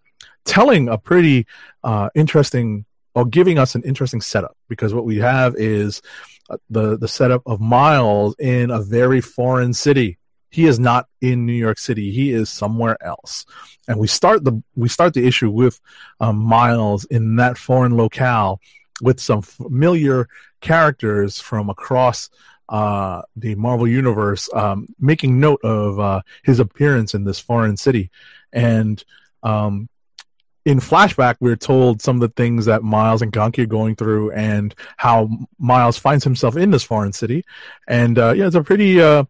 telling 0.44 0.90
a 0.90 0.98
pretty 0.98 1.46
uh, 1.84 2.10
interesting 2.16 2.86
or 3.14 3.26
giving 3.26 3.60
us 3.60 3.76
an 3.76 3.84
interesting 3.84 4.22
setup 4.22 4.58
because 4.68 4.94
what 4.94 5.06
we 5.06 5.18
have 5.18 5.56
is 5.56 6.02
the 6.70 6.98
the 6.98 7.08
setup 7.08 7.44
of 7.46 7.62
Miles 7.62 8.36
in 8.40 8.72
a 8.72 8.82
very 8.82 9.22
foreign 9.22 9.74
city. 9.74 10.18
He 10.56 10.68
is 10.68 10.80
not 10.80 11.10
in 11.20 11.46
New 11.46 11.52
York 11.52 11.78
City. 11.78 12.14
He 12.14 12.32
is 12.32 12.50
somewhere 12.50 12.98
else, 13.04 13.46
and 13.90 14.00
we 14.00 14.08
start 14.08 14.46
the 14.46 14.64
we 14.74 14.88
start 14.88 15.14
the 15.14 15.28
issue 15.28 15.52
with 15.52 15.82
um, 16.22 16.38
Miles 16.38 17.04
in 17.04 17.36
that 17.36 17.58
foreign 17.58 17.98
locale 17.98 18.62
with 19.02 19.20
some 19.20 19.42
familiar 19.42 20.30
characters 20.62 21.42
from 21.42 21.70
across 21.70 22.30
uh, 22.70 23.22
the 23.36 23.56
Marvel 23.56 23.86
universe, 23.86 24.50
um, 24.54 24.88
making 24.98 25.42
note 25.42 25.60
of 25.62 26.00
uh, 26.00 26.22
his 26.44 26.62
appearance 26.62 27.14
in 27.14 27.26
this 27.26 27.38
foreign 27.38 27.76
city, 27.76 28.10
and 28.54 29.04
um, 29.44 29.90
in 30.64 30.80
flashback, 30.80 31.36
we're 31.42 31.58
told 31.58 32.02
some 32.02 32.16
of 32.16 32.22
the 32.22 32.34
things 32.42 32.64
that 32.64 32.82
Miles 32.82 33.22
and 33.22 33.34
Ganke 33.34 33.60
are 33.60 33.66
going 33.66 33.98
through, 33.98 34.32
and 34.32 34.74
how 34.96 35.28
Miles 35.60 35.98
finds 35.98 36.24
himself 36.24 36.56
in 36.56 36.72
this 36.72 36.86
foreign 36.86 37.12
city, 37.12 37.44
and 37.90 38.18
uh, 38.18 38.32
yeah, 38.32 38.48
it's 38.48 38.56
a 38.56 38.64
pretty. 38.64 39.02
Uh, 39.02 39.26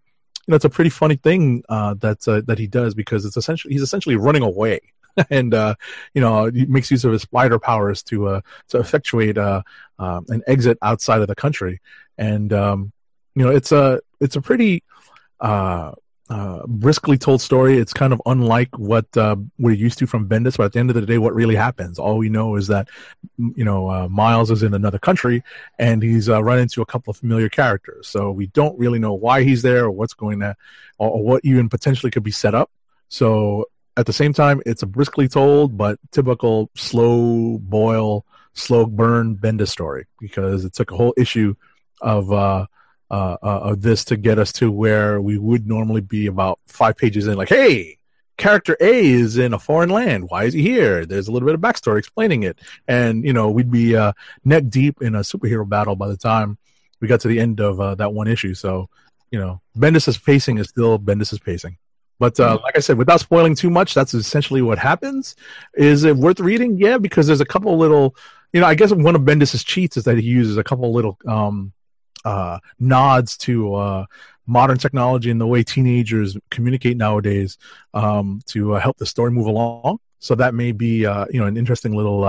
you 0.46 0.52
know, 0.52 0.56
it's 0.56 0.66
a 0.66 0.70
pretty 0.70 0.90
funny 0.90 1.16
thing 1.16 1.64
uh, 1.70 1.96
that 1.96 2.28
uh, 2.28 2.42
that 2.46 2.60
he 2.60 2.68
does 2.68 2.94
because 2.94 3.26
it's 3.26 3.38
essentially 3.38 3.74
he's 3.74 3.82
essentially 3.82 4.16
running 4.16 4.44
away, 4.44 4.80
and 5.30 5.54
uh, 5.54 5.76
you 6.14 6.22
know 6.22 6.46
he 6.46 6.66
makes 6.66 6.92
use 6.92 7.04
of 7.04 7.12
his 7.12 7.24
spider 7.24 7.58
powers 7.60 8.04
to 8.04 8.28
uh, 8.28 8.42
to 8.70 8.80
effectuate 8.80 9.38
uh, 9.38 9.64
uh, 9.98 10.22
an 10.30 10.44
exit 10.48 10.78
outside 10.82 11.22
of 11.22 11.28
the 11.28 11.36
country, 11.36 11.82
and 12.18 12.54
um, 12.54 12.92
you 13.34 13.44
know 13.44 13.52
it's 13.52 13.72
a 13.72 14.00
it's 14.20 14.36
a 14.36 14.42
pretty 14.42 14.84
uh, 15.40 15.92
uh, 16.30 16.66
briskly 16.66 17.18
told 17.18 17.40
story. 17.40 17.78
It's 17.78 17.94
kind 17.94 18.12
of 18.12 18.22
unlike 18.26 18.78
what 18.80 19.06
uh, 19.16 19.36
we're 19.60 19.76
used 19.76 20.00
to 20.00 20.08
from 20.08 20.28
Bendis, 20.28 20.58
but 20.58 20.66
at 20.66 20.74
the 20.74 20.80
end 20.80 20.90
of 20.90 20.96
the 20.96 21.06
day, 21.06 21.20
what 21.20 21.36
really 21.36 21.56
happens? 21.56 22.00
All 22.00 22.18
we 22.18 22.30
know 22.30 22.56
is 22.56 22.68
that 22.68 22.88
you 23.38 23.64
know 23.64 23.90
uh, 23.90 24.08
Miles 24.08 24.50
is 24.50 24.64
in 24.64 24.74
another 24.74 24.98
country 24.98 25.44
and 25.78 26.02
he's 26.02 26.28
uh, 26.28 26.44
run 26.44 26.60
into 26.60 26.82
a 26.82 26.86
couple 26.86 27.12
of 27.12 27.18
familiar 27.18 27.48
characters. 27.48 28.08
So 28.08 28.32
we 28.32 28.48
don't 28.48 28.78
really 28.80 28.98
know 28.98 29.14
why 29.14 29.44
he's 29.44 29.62
there 29.62 29.86
or 29.86 29.92
what's 29.92 30.14
going 30.14 30.40
to, 30.40 30.56
or, 30.98 31.12
or 31.12 31.24
what 31.24 31.46
even 31.46 31.70
potentially 31.70 32.10
could 32.10 32.24
be 32.24 32.32
set 32.32 32.56
up. 32.56 32.72
So 33.08 33.70
at 33.96 34.08
the 34.08 34.14
same 34.14 34.34
time, 34.34 34.64
it's 34.66 34.82
a 34.82 34.88
briskly 34.88 35.28
told 35.28 35.78
but 35.78 36.00
typical 36.12 36.72
slow 36.76 37.60
boil, 37.60 38.26
slow 38.54 38.88
burn 38.88 39.36
Bendis 39.36 39.70
story 39.70 40.08
because 40.20 40.66
it 40.66 40.74
took 40.74 40.92
a 40.92 40.98
whole 40.98 41.14
issue 41.18 41.56
of. 42.02 42.68
Uh, 43.12 43.38
uh, 43.44 43.46
uh, 43.46 43.60
of 43.60 43.84
this 43.84 44.04
to 44.04 44.18
get 44.18 44.40
us 44.40 44.52
to 44.52 44.72
where 44.72 45.22
we 45.22 45.38
would 45.38 45.68
normally 45.68 46.02
be 46.02 46.26
about 46.26 46.60
five 46.66 46.98
pages 46.98 47.28
in, 47.28 47.38
like, 47.38 47.50
hey, 47.50 48.00
character 48.38 48.76
A 48.82 49.06
is 49.06 49.38
in 49.38 49.54
a 49.54 49.60
foreign 49.60 49.92
land. 49.92 50.28
Why 50.28 50.46
is 50.46 50.56
he 50.56 50.64
here? 50.64 51.06
There's 51.06 51.28
a 51.28 51.32
little 51.32 51.46
bit 51.46 51.54
of 51.54 51.62
backstory 51.62 52.00
explaining 52.00 52.42
it, 52.42 52.58
and 52.88 53.24
you 53.24 53.32
know 53.32 53.52
we'd 53.52 53.70
be 53.70 53.96
uh, 53.96 54.14
neck 54.44 54.70
deep 54.70 55.04
in 55.04 55.14
a 55.14 55.20
superhero 55.20 55.70
battle 55.70 55.96
by 55.96 56.08
the 56.08 56.18
time 56.18 56.58
we 57.00 57.08
got 57.08 57.22
to 57.22 57.28
the 57.28 57.40
end 57.40 57.60
of 57.60 57.80
uh, 57.80 57.96
that 57.96 58.14
one 58.14 58.28
issue. 58.28 58.54
So, 58.54 58.90
you 59.32 59.40
know, 59.40 59.62
Bendis's 59.78 60.18
pacing 60.18 60.58
is 60.58 60.70
still 60.70 60.98
Bendis's 60.98 61.40
pacing. 61.40 61.78
But 62.18 62.40
uh, 62.40 62.60
like 62.64 62.78
I 62.78 62.80
said, 62.80 62.98
without 62.98 63.20
spoiling 63.20 63.56
too 63.56 63.70
much, 63.70 63.94
that's 63.94 64.14
essentially 64.14 64.62
what 64.62 64.78
happens. 64.78 65.36
Is 65.74 66.06
it 66.06 66.16
worth 66.16 66.40
reading? 66.40 66.78
Yeah, 66.78 66.98
because 66.98 67.28
there's 67.28 67.42
a 67.42 67.46
couple 67.46 67.78
little, 67.78 68.16
you 68.54 68.62
know, 68.62 68.68
I 68.68 68.74
guess 68.74 68.92
one 68.92 69.16
of 69.16 69.22
Bendis's 69.24 69.64
cheats 69.64 69.98
is 69.98 70.06
that 70.06 70.18
he 70.18 70.24
uses 70.24 70.58
a 70.58 70.64
couple 70.64 70.92
little 70.94 71.18
um, 71.28 71.74
uh, 72.26 72.60
nods 72.80 73.38
to 73.38 73.76
uh, 73.76 74.06
modern 74.48 74.78
technology 74.78 75.32
and 75.32 75.40
the 75.40 75.48
way 75.48 75.64
teenagers 75.64 76.38
communicate 76.50 76.98
nowadays 76.98 77.58
um, 77.94 78.42
to 78.48 78.76
uh, 78.76 78.80
help 78.80 78.98
the 78.98 79.06
story 79.06 79.32
move 79.32 79.48
along. 79.48 80.00
So 80.20 80.36
that 80.36 80.54
may 80.54 80.72
be, 80.72 81.06
uh, 81.06 81.26
you 81.32 81.40
know, 81.40 81.46
an 81.46 81.56
interesting 81.56 81.96
little 81.96 82.24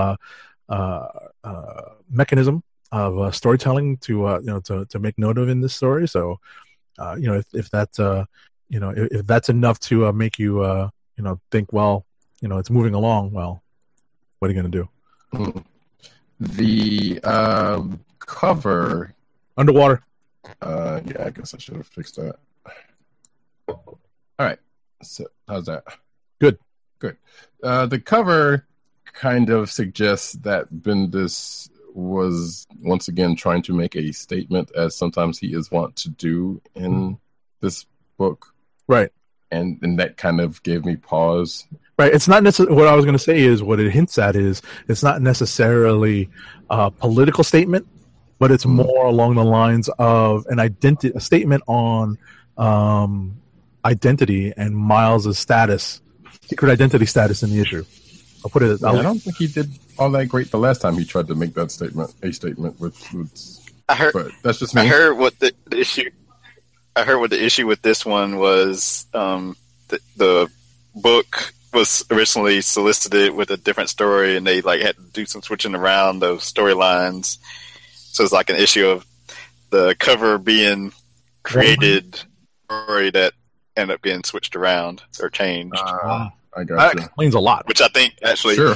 uh, 0.69 1.07
mechanism 2.09 2.63
of 2.91 3.35
storytelling 3.35 3.97
to, 3.97 4.13
you 4.13 4.41
know, 4.43 4.59
to, 4.61 4.85
to 4.85 4.99
make 4.99 5.17
note 5.17 5.37
of 5.37 5.49
in 5.49 5.61
this 5.61 5.75
story. 5.75 6.07
So, 6.07 6.39
you 7.17 7.27
know, 7.27 7.33
if, 7.33 7.45
if 7.53 7.69
that, 7.71 7.89
you 8.69 8.79
know, 8.79 8.91
if, 8.91 9.11
if 9.11 9.27
that's 9.27 9.49
enough 9.49 9.79
to 9.81 10.13
make 10.13 10.37
you, 10.39 10.63
you 11.17 11.23
know, 11.23 11.39
think, 11.51 11.73
well, 11.73 12.05
you 12.41 12.47
know, 12.47 12.59
it's 12.59 12.69
moving 12.69 12.93
along. 12.93 13.31
Well, 13.31 13.63
what 14.39 14.49
are 14.49 14.53
you 14.53 14.61
going 14.61 14.71
to 14.71 14.77
do? 15.33 15.63
The 16.39 17.19
um, 17.23 17.99
cover, 18.19 19.15
Underwater. 19.57 20.03
uh, 20.61 21.01
yeah, 21.05 21.25
I 21.25 21.29
guess 21.31 21.53
I 21.53 21.57
should 21.57 21.75
have 21.77 21.87
fixed 21.87 22.15
that. 22.17 22.35
All 23.67 23.99
right, 24.45 24.59
so 25.01 25.25
how's 25.47 25.65
that? 25.65 25.83
Good. 26.39 26.59
good. 26.99 27.17
Uh, 27.63 27.87
the 27.87 27.99
cover 27.99 28.65
kind 29.13 29.49
of 29.49 29.71
suggests 29.71 30.33
that 30.33 30.71
Bendis 30.71 31.69
was 31.93 32.67
once 32.83 33.07
again 33.07 33.35
trying 33.35 33.63
to 33.63 33.73
make 33.73 33.95
a 33.95 34.11
statement, 34.13 34.71
as 34.75 34.95
sometimes 34.95 35.39
he 35.39 35.53
is 35.55 35.71
wont 35.71 35.95
to 35.97 36.09
do 36.09 36.61
in 36.75 37.17
this 37.61 37.85
book, 38.17 38.53
Right. 38.87 39.11
and 39.49 39.79
and 39.81 39.97
that 39.99 40.17
kind 40.17 40.39
of 40.39 40.61
gave 40.61 40.85
me 40.85 40.95
pause. 40.95 41.65
Right. 41.97 42.13
It's 42.13 42.27
not 42.27 42.43
necessarily 42.43 42.75
what 42.75 42.87
I 42.87 42.95
was 42.95 43.05
going 43.05 43.17
to 43.17 43.23
say 43.23 43.39
is 43.39 43.63
what 43.63 43.79
it 43.79 43.89
hints 43.91 44.19
at 44.19 44.35
is 44.35 44.61
it's 44.87 45.01
not 45.01 45.19
necessarily 45.23 46.29
a 46.69 46.91
political 46.91 47.43
statement, 47.43 47.87
but 48.39 48.51
it's 48.51 48.65
more 48.65 49.05
along 49.05 49.35
the 49.35 49.43
lines 49.43 49.89
of 49.99 50.45
an 50.47 50.59
identity, 50.59 51.11
a 51.15 51.19
statement 51.19 51.63
on 51.67 52.17
um, 52.57 53.37
identity 53.83 54.53
and 54.55 54.75
Miles's 54.75 55.39
status, 55.39 56.01
secret 56.41 56.71
identity 56.71 57.05
status 57.05 57.43
in 57.43 57.49
the 57.49 57.59
issue. 57.59 57.83
I'll 58.43 58.51
put 58.51 58.63
it. 58.63 58.83
I 58.83 58.89
I'll, 58.89 59.03
don't 59.03 59.19
think 59.19 59.37
he 59.37 59.47
did 59.47 59.69
all 59.97 60.09
that 60.11 60.27
great 60.27 60.51
the 60.51 60.59
last 60.59 60.81
time 60.81 60.95
he 60.95 61.05
tried 61.05 61.27
to 61.27 61.35
make 61.35 61.53
that 61.55 61.71
statement, 61.71 62.13
a 62.21 62.31
statement 62.31 62.79
with, 62.79 63.13
with 63.13 63.73
I 63.89 63.95
heard. 63.95 64.13
but 64.13 64.31
that's 64.43 64.59
just 64.59 64.75
me. 64.75 64.81
I 64.81 64.85
heard 64.85 65.17
what 65.17 65.39
the, 65.39 65.53
the 65.65 65.79
issue. 65.79 66.09
I 66.95 67.03
heard 67.03 67.19
what 67.19 67.29
the 67.29 67.43
issue 67.43 67.67
with 67.67 67.81
this 67.81 68.05
one 68.05 68.37
was. 68.37 69.05
Um, 69.13 69.55
the, 69.87 69.99
the 70.17 70.51
book 70.95 71.53
was 71.73 72.05
originally 72.11 72.61
solicited 72.61 73.33
with 73.33 73.51
a 73.51 73.57
different 73.57 73.89
story, 73.89 74.35
and 74.35 74.45
they 74.45 74.61
like 74.61 74.81
had 74.81 74.95
to 74.95 75.03
do 75.13 75.25
some 75.25 75.41
switching 75.41 75.75
around 75.75 76.19
those 76.19 76.51
storylines. 76.51 77.37
So 78.17 78.23
it's 78.23 78.33
like 78.33 78.49
an 78.49 78.55
issue 78.55 78.87
of 78.87 79.05
the 79.69 79.95
cover 79.99 80.39
being 80.39 80.91
created, 81.43 82.19
story 82.65 83.11
that 83.11 83.33
ended 83.75 83.93
up 83.93 84.01
being 84.01 84.23
switched 84.23 84.55
around 84.55 85.03
or 85.21 85.29
changed. 85.29 85.75
Ah, 85.77 86.31
I 86.55 86.61
that 86.63 86.67
got 86.67 86.95
you. 86.95 87.01
explains 87.01 87.35
a 87.35 87.39
lot. 87.39 87.67
which 87.67 87.79
I 87.79 87.87
think 87.89 88.15
actually, 88.23 88.55
Sure. 88.55 88.73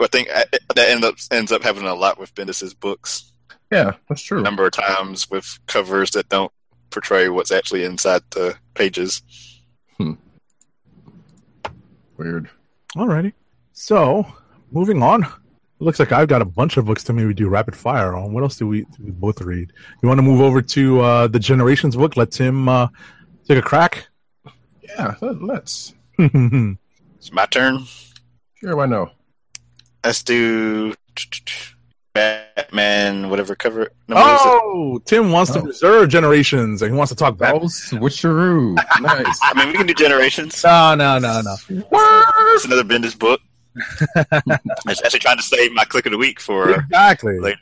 I 0.00 0.06
think 0.08 0.28
uh, 0.34 0.42
that 0.74 0.88
ends 0.88 1.06
up 1.06 1.14
ends 1.30 1.52
up 1.52 1.62
happening 1.62 1.86
a 1.86 1.94
lot 1.94 2.18
with 2.18 2.34
Bendis's 2.34 2.74
books. 2.74 3.32
Yeah, 3.70 3.92
that's 4.08 4.20
true. 4.22 4.40
a 4.40 4.42
number 4.42 4.66
of 4.66 4.72
times 4.72 5.30
with 5.30 5.60
covers 5.68 6.10
that 6.10 6.28
don't 6.28 6.50
portray 6.90 7.28
what's 7.28 7.52
actually 7.52 7.84
inside 7.84 8.22
the 8.30 8.56
pages. 8.74 9.22
Hmm. 9.96 10.14
Weird. 12.16 12.50
Alrighty. 12.96 13.32
So 13.74 14.26
moving 14.72 15.04
on. 15.04 15.24
It 15.82 15.84
looks 15.84 15.98
like 15.98 16.12
I've 16.12 16.28
got 16.28 16.40
a 16.40 16.44
bunch 16.44 16.76
of 16.76 16.84
books 16.84 17.02
to 17.04 17.12
maybe 17.12 17.34
do 17.34 17.48
rapid 17.48 17.74
fire 17.74 18.14
on. 18.14 18.32
What 18.32 18.44
else 18.44 18.56
do 18.56 18.68
we, 18.68 18.82
do 18.82 19.02
we 19.04 19.10
both 19.10 19.40
read? 19.40 19.72
You 20.00 20.08
want 20.08 20.18
to 20.18 20.22
move 20.22 20.40
over 20.40 20.62
to 20.62 21.00
uh, 21.00 21.26
the 21.26 21.40
Generations 21.40 21.96
book? 21.96 22.16
Let 22.16 22.30
Tim 22.30 22.68
uh, 22.68 22.86
take 23.48 23.58
a 23.58 23.62
crack. 23.62 24.06
Yeah, 24.80 25.16
let- 25.20 25.42
let's. 25.42 25.92
It's 27.18 27.32
my 27.32 27.46
turn. 27.46 27.84
Sure, 28.54 28.76
why 28.76 28.86
no? 28.86 29.10
Let's 30.04 30.22
do 30.22 30.94
Batman, 32.14 33.28
whatever 33.28 33.54
cover 33.56 33.90
number 34.06 34.22
is 34.34 34.40
it? 34.40 34.46
oh, 34.46 35.00
Tim 35.04 35.32
wants 35.32 35.50
to 35.52 35.60
Oh. 35.60 35.64
reserve 35.64 36.08
Generations, 36.10 36.82
and 36.82 36.92
he 36.92 36.96
wants 36.96 37.10
to 37.10 37.16
talk 37.16 37.32
Oh, 37.34 37.34
about. 37.34 37.62
switcheroo. 37.62 38.74
nice. 39.00 39.38
I 39.42 39.54
mean, 39.54 39.68
we 39.68 39.74
can 39.74 39.86
do 39.88 39.94
Generations. 39.94 40.62
No, 40.62 40.94
no, 40.94 41.18
no, 41.18 41.40
no. 41.42 41.54
It's 41.68 42.64
another 42.66 42.84
Bendis 42.84 43.18
book. 43.18 43.40
I 44.16 44.58
was 44.86 45.00
actually 45.04 45.20
trying 45.20 45.36
to 45.38 45.42
save 45.42 45.72
my 45.72 45.84
click 45.84 46.06
of 46.06 46.12
the 46.12 46.18
week 46.18 46.40
for 46.40 46.70
Exactly. 46.80 47.38
later. 47.38 47.58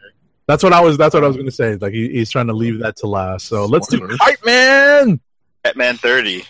That's 0.47 0.62
what 0.64 0.73
I 0.73 0.81
was. 0.81 0.99
That's 0.99 1.14
what 1.14 1.23
I 1.23 1.26
was 1.29 1.37
going 1.37 1.47
to 1.49 1.52
say. 1.52 1.76
Like 1.76 1.93
he, 1.93 2.09
he's 2.09 2.31
trying 2.31 2.49
to 2.49 2.52
leave 2.52 2.81
that 2.81 2.97
to 2.97 3.07
last. 3.07 3.47
So 3.47 3.67
let's 3.67 3.87
do 3.88 3.99
Spoilers. 3.99 4.19
Kite 4.19 4.45
Man. 4.45 5.21
Batman 5.62 5.97
30. 5.97 6.40
So 6.43 6.47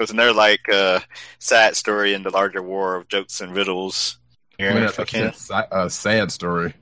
it's 0.00 0.12
another 0.12 0.32
like 0.32 0.66
uh, 0.72 1.00
sad 1.38 1.76
story 1.76 2.14
in 2.14 2.22
the 2.22 2.30
larger 2.30 2.62
war 2.62 2.96
of 2.96 3.08
jokes 3.08 3.40
and 3.40 3.54
riddles. 3.54 4.18
Here, 4.58 4.70
I 4.70 4.74
mean, 4.74 4.82
if 4.84 4.98
I 4.98 5.04
can. 5.04 5.32
a 5.70 5.90
sad 5.90 6.32
story. 6.32 6.72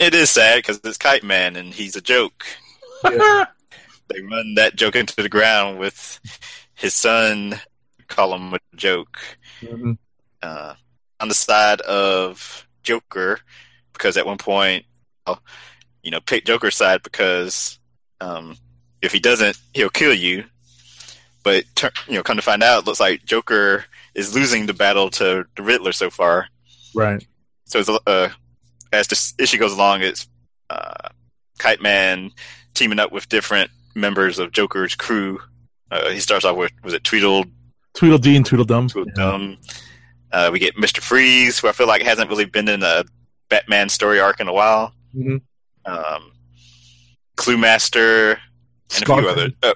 It 0.00 0.14
is 0.14 0.30
sad 0.30 0.56
because 0.56 0.80
it's 0.82 0.96
Kite 0.98 1.22
Man 1.22 1.54
and 1.56 1.72
he's 1.72 1.94
a 1.96 2.00
joke. 2.00 2.44
They 4.12 4.20
run 4.22 4.54
that 4.56 4.74
joke 4.74 4.96
into 4.96 5.14
the 5.14 5.28
ground 5.28 5.78
with 5.78 6.18
his 6.74 6.94
son. 6.94 7.60
Call 8.08 8.34
him 8.34 8.52
a 8.54 8.58
joke. 8.74 9.18
Mhm. 9.62 9.98
uh, 10.42 10.74
on 11.20 11.28
the 11.28 11.34
side 11.34 11.80
of 11.82 12.66
Joker 12.82 13.38
because 13.92 14.16
at 14.16 14.26
one 14.26 14.38
point, 14.38 14.86
uh, 15.26 15.36
you 16.02 16.10
know, 16.10 16.20
pick 16.20 16.44
Joker's 16.44 16.74
side 16.74 17.02
because 17.02 17.78
um, 18.20 18.56
if 19.02 19.12
he 19.12 19.20
doesn't, 19.20 19.58
he'll 19.74 19.90
kill 19.90 20.14
you. 20.14 20.44
But 21.42 21.64
you 22.08 22.14
know, 22.14 22.22
come 22.22 22.36
to 22.36 22.42
find 22.42 22.62
out, 22.62 22.80
it 22.80 22.86
looks 22.86 23.00
like 23.00 23.24
Joker 23.24 23.84
is 24.14 24.34
losing 24.34 24.66
the 24.66 24.74
battle 24.74 25.10
to 25.10 25.44
the 25.56 25.62
Riddler 25.62 25.92
so 25.92 26.10
far. 26.10 26.48
Right. 26.94 27.26
So 27.64 27.78
it's, 27.78 27.88
uh, 27.88 28.30
as 28.92 29.06
this 29.06 29.34
issue 29.38 29.58
goes 29.58 29.72
along, 29.72 30.02
it's 30.02 30.26
uh, 30.68 31.08
Kite 31.58 31.80
Man 31.80 32.30
teaming 32.74 32.98
up 32.98 33.12
with 33.12 33.28
different 33.28 33.70
members 33.94 34.38
of 34.38 34.52
Joker's 34.52 34.94
crew. 34.94 35.40
Uh, 35.90 36.10
he 36.10 36.20
starts 36.20 36.44
off 36.44 36.56
with 36.56 36.72
was 36.82 36.92
it 36.92 37.04
Tweedle 37.04 37.44
Tweedledee 37.94 38.36
and 38.36 38.46
Tweedledum. 38.46 38.88
Tweedledum. 38.88 39.58
Uh, 40.32 40.50
we 40.52 40.58
get 40.58 40.78
Mister 40.78 41.00
Freeze, 41.00 41.58
who 41.58 41.68
I 41.68 41.72
feel 41.72 41.86
like 41.86 42.02
hasn't 42.02 42.30
really 42.30 42.44
been 42.44 42.68
in 42.68 42.82
a 42.82 43.04
Batman 43.48 43.88
story 43.88 44.20
arc 44.20 44.40
in 44.40 44.48
a 44.48 44.52
while. 44.52 44.94
Mhm. 45.16 45.40
Um, 45.84 46.32
Clue 47.36 47.56
Master 47.58 48.32
and 48.94 49.02
a 49.02 49.06
few 49.06 49.28
other 49.28 49.50
uh, 49.62 49.74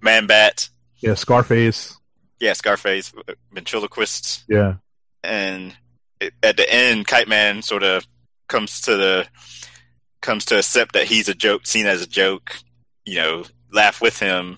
Man 0.00 0.26
Bat, 0.26 0.68
Yeah, 1.00 1.14
Scarface. 1.14 1.96
yeah, 2.40 2.52
Scarface, 2.54 3.12
uh, 3.28 3.34
ventriloquist, 3.52 4.44
Yeah. 4.48 4.74
and 5.22 5.76
it, 6.20 6.32
at 6.42 6.56
the 6.56 6.68
end, 6.72 7.06
Kite 7.06 7.28
Man 7.28 7.62
sort 7.62 7.82
of 7.82 8.06
comes 8.48 8.80
to 8.82 8.96
the 8.96 9.28
comes 10.20 10.44
to 10.46 10.58
accept 10.58 10.92
that 10.94 11.06
he's 11.06 11.28
a 11.28 11.34
joke, 11.34 11.66
seen 11.66 11.86
as 11.86 12.00
a 12.02 12.06
joke. 12.06 12.56
You 13.04 13.16
know, 13.16 13.44
laugh 13.72 14.00
with 14.00 14.18
him. 14.20 14.56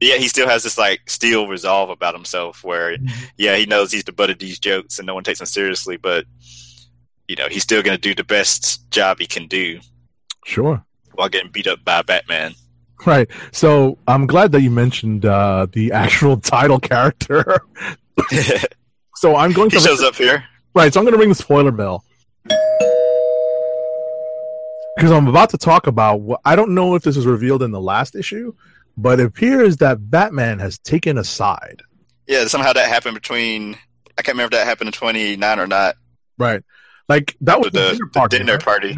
Yet 0.00 0.18
he 0.18 0.28
still 0.28 0.48
has 0.48 0.62
this 0.62 0.78
like 0.78 1.08
steel 1.10 1.46
resolve 1.46 1.90
about 1.90 2.14
himself, 2.14 2.64
where 2.64 2.96
yeah, 3.36 3.56
he 3.56 3.66
knows 3.66 3.92
he's 3.92 4.04
the 4.04 4.12
butt 4.12 4.30
of 4.30 4.38
these 4.38 4.58
jokes 4.58 4.98
and 4.98 5.06
no 5.06 5.14
one 5.14 5.24
takes 5.24 5.40
him 5.40 5.46
seriously, 5.46 5.96
but 5.98 6.24
you 7.28 7.36
know, 7.36 7.48
he's 7.48 7.62
still 7.62 7.82
going 7.82 7.96
to 7.96 8.00
do 8.00 8.14
the 8.14 8.24
best 8.24 8.90
job 8.90 9.18
he 9.20 9.26
can 9.26 9.46
do 9.46 9.78
Sure. 10.46 10.82
while 11.14 11.28
getting 11.28 11.50
beat 11.52 11.66
up 11.66 11.84
by 11.84 12.02
Batman. 12.02 12.54
Right. 13.06 13.28
So 13.52 13.98
I'm 14.08 14.26
glad 14.26 14.52
that 14.52 14.62
you 14.62 14.70
mentioned 14.70 15.24
uh, 15.26 15.66
the 15.72 15.92
actual 15.92 16.36
title 16.38 16.80
character. 16.80 17.60
So 19.16 19.36
I'm 19.36 19.52
going 19.52 19.68
to 19.70 19.78
shows 19.80 20.02
up 20.02 20.14
here. 20.14 20.44
right. 20.74 20.90
So 20.94 20.98
I'm 20.98 21.04
going 21.04 21.12
to 21.12 21.18
ring 21.20 21.28
the 21.28 21.34
spoiler 21.34 21.70
bell 21.70 22.02
because 24.96 25.10
I'm 25.12 25.26
about 25.26 25.50
to 25.50 25.58
talk 25.58 25.86
about 25.86 26.20
what 26.20 26.40
I 26.44 26.56
don't 26.56 26.70
know 26.74 26.94
if 26.94 27.02
this 27.02 27.16
was 27.16 27.26
revealed 27.26 27.62
in 27.62 27.70
the 27.70 27.80
last 27.80 28.14
issue, 28.14 28.54
but 29.02 29.20
it 29.20 29.26
appears 29.26 29.78
that 29.78 30.10
Batman 30.10 30.58
has 30.58 30.78
taken 30.78 31.18
a 31.18 31.24
side. 31.24 31.82
Yeah, 32.26 32.46
somehow 32.46 32.72
that 32.72 32.88
happened 32.88 33.14
between. 33.14 33.74
I 34.18 34.22
can't 34.22 34.34
remember 34.36 34.54
if 34.56 34.60
that 34.60 34.66
happened 34.66 34.88
in 34.88 34.92
29 34.92 35.58
or 35.58 35.66
not. 35.66 35.96
Right. 36.38 36.62
Like 37.08 37.36
that 37.40 37.58
was 37.58 37.70
But 37.70 37.72
the, 37.72 37.92
dinner 37.92 38.04
the 38.06 38.10
party, 38.12 38.38
dinner 38.38 38.52
right? 38.52 38.62
party. 38.62 38.96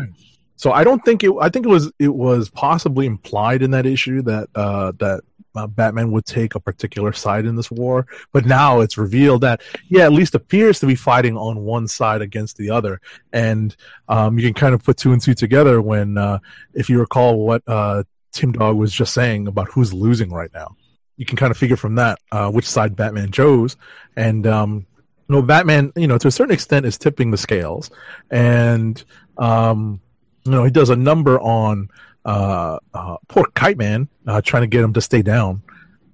So 0.57 0.71
I 0.73 0.85
don't 0.85 1.05
think 1.05 1.25
it. 1.25 1.33
I 1.41 1.49
think 1.49 1.67
it 1.67 1.71
was 1.71 1.91
it 1.99 2.15
was 2.15 2.51
possibly 2.51 3.07
implied 3.07 3.63
in 3.63 3.71
that 3.73 3.87
issue 3.87 4.23
that 4.23 4.49
uh, 4.55 4.93
that 4.99 5.23
uh, 5.55 5.67
Batman 5.67 6.13
would 6.13 6.25
take 6.25 6.55
a 6.55 6.61
particular 6.61 7.13
side 7.13 7.47
in 7.47 7.57
this 7.57 7.71
war, 7.71 8.07
but 8.33 8.47
now 8.47 8.81
it's 8.81 8.97
revealed 8.97 9.41
that 9.43 9.63
yeah, 9.89 10.05
at 10.05 10.13
least 10.13 10.35
appears 10.35 10.79
to 10.81 10.87
be 10.87 10.95
fighting 10.95 11.37
on 11.37 11.61
one 11.61 11.89
side 11.89 12.23
against 12.23 12.57
the 12.57 12.71
other, 12.71 13.01
and 13.33 13.75
um, 14.09 14.39
you 14.39 14.45
can 14.45 14.55
kind 14.55 14.75
of 14.75 14.85
put 14.85 14.97
two 14.97 15.13
and 15.13 15.21
two 15.21 15.35
together 15.35 15.83
when, 15.83 16.17
uh, 16.17 16.39
if 16.75 16.89
you 16.89 16.99
recall 17.01 17.45
what 17.45 17.63
uh, 17.67 18.03
Tim 18.33 18.53
Dog 18.53 18.77
was 18.77 18.93
just 18.93 19.15
saying 19.15 19.47
about 19.47 19.69
who's 19.69 19.93
losing 19.93 20.31
right 20.31 20.51
now, 20.55 20.77
you 21.17 21.27
can 21.27 21.37
kind 21.37 21.51
of 21.51 21.57
figure 21.57 21.77
from 21.77 21.95
that 21.97 22.19
uh, 22.33 22.51
which 22.51 22.69
side 22.69 22.97
Batman 22.97 23.31
chose, 23.31 23.77
and 24.17 24.47
um, 24.47 24.87
you 25.29 25.37
know, 25.37 25.43
Batman, 25.43 25.93
you 25.97 26.07
know, 26.07 26.19
to 26.19 26.29
a 26.29 26.31
certain 26.31 26.53
extent, 26.53 26.87
is 26.87 26.99
tipping 26.99 27.31
the 27.31 27.37
scales, 27.37 27.91
and 28.31 29.03
um, 29.39 30.01
you 30.45 30.53
know, 30.53 30.65
he 30.65 30.71
does 30.71 30.91
a 30.91 30.97
number 30.97 31.41
on 31.41 31.89
uh, 32.25 32.79
uh, 32.95 33.17
poor 33.29 33.45
Kite 33.55 33.79
Man, 33.79 34.09
uh, 34.27 34.41
trying 34.41 34.63
to 34.63 34.67
get 34.67 34.83
him 34.83 34.93
to 34.95 35.01
stay 35.01 35.23
down. 35.23 35.63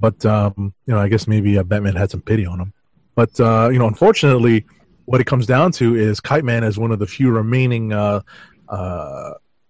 But 0.00 0.24
um, 0.26 0.74
you 0.87 0.94
know, 0.94 1.00
I 1.00 1.09
guess 1.09 1.26
maybe 1.26 1.59
uh, 1.59 1.62
Batman 1.62 1.96
had 1.96 2.11
some 2.11 2.20
pity 2.20 2.46
on 2.46 2.61
him. 2.61 2.72
But 3.14 3.38
uh, 3.40 3.70
you 3.72 3.78
know, 3.78 3.88
unfortunately, 3.88 4.64
what 5.07 5.20
it 5.20 5.26
comes 5.26 5.46
down 5.46 5.72
to 5.72 5.96
is 5.96 6.20
Kite 6.20 6.44
Man 6.44 6.64
is 6.64 6.78
one 6.78 6.92
of 6.92 6.98
the 6.98 7.07
few 7.07 7.31
remaining 7.31 7.92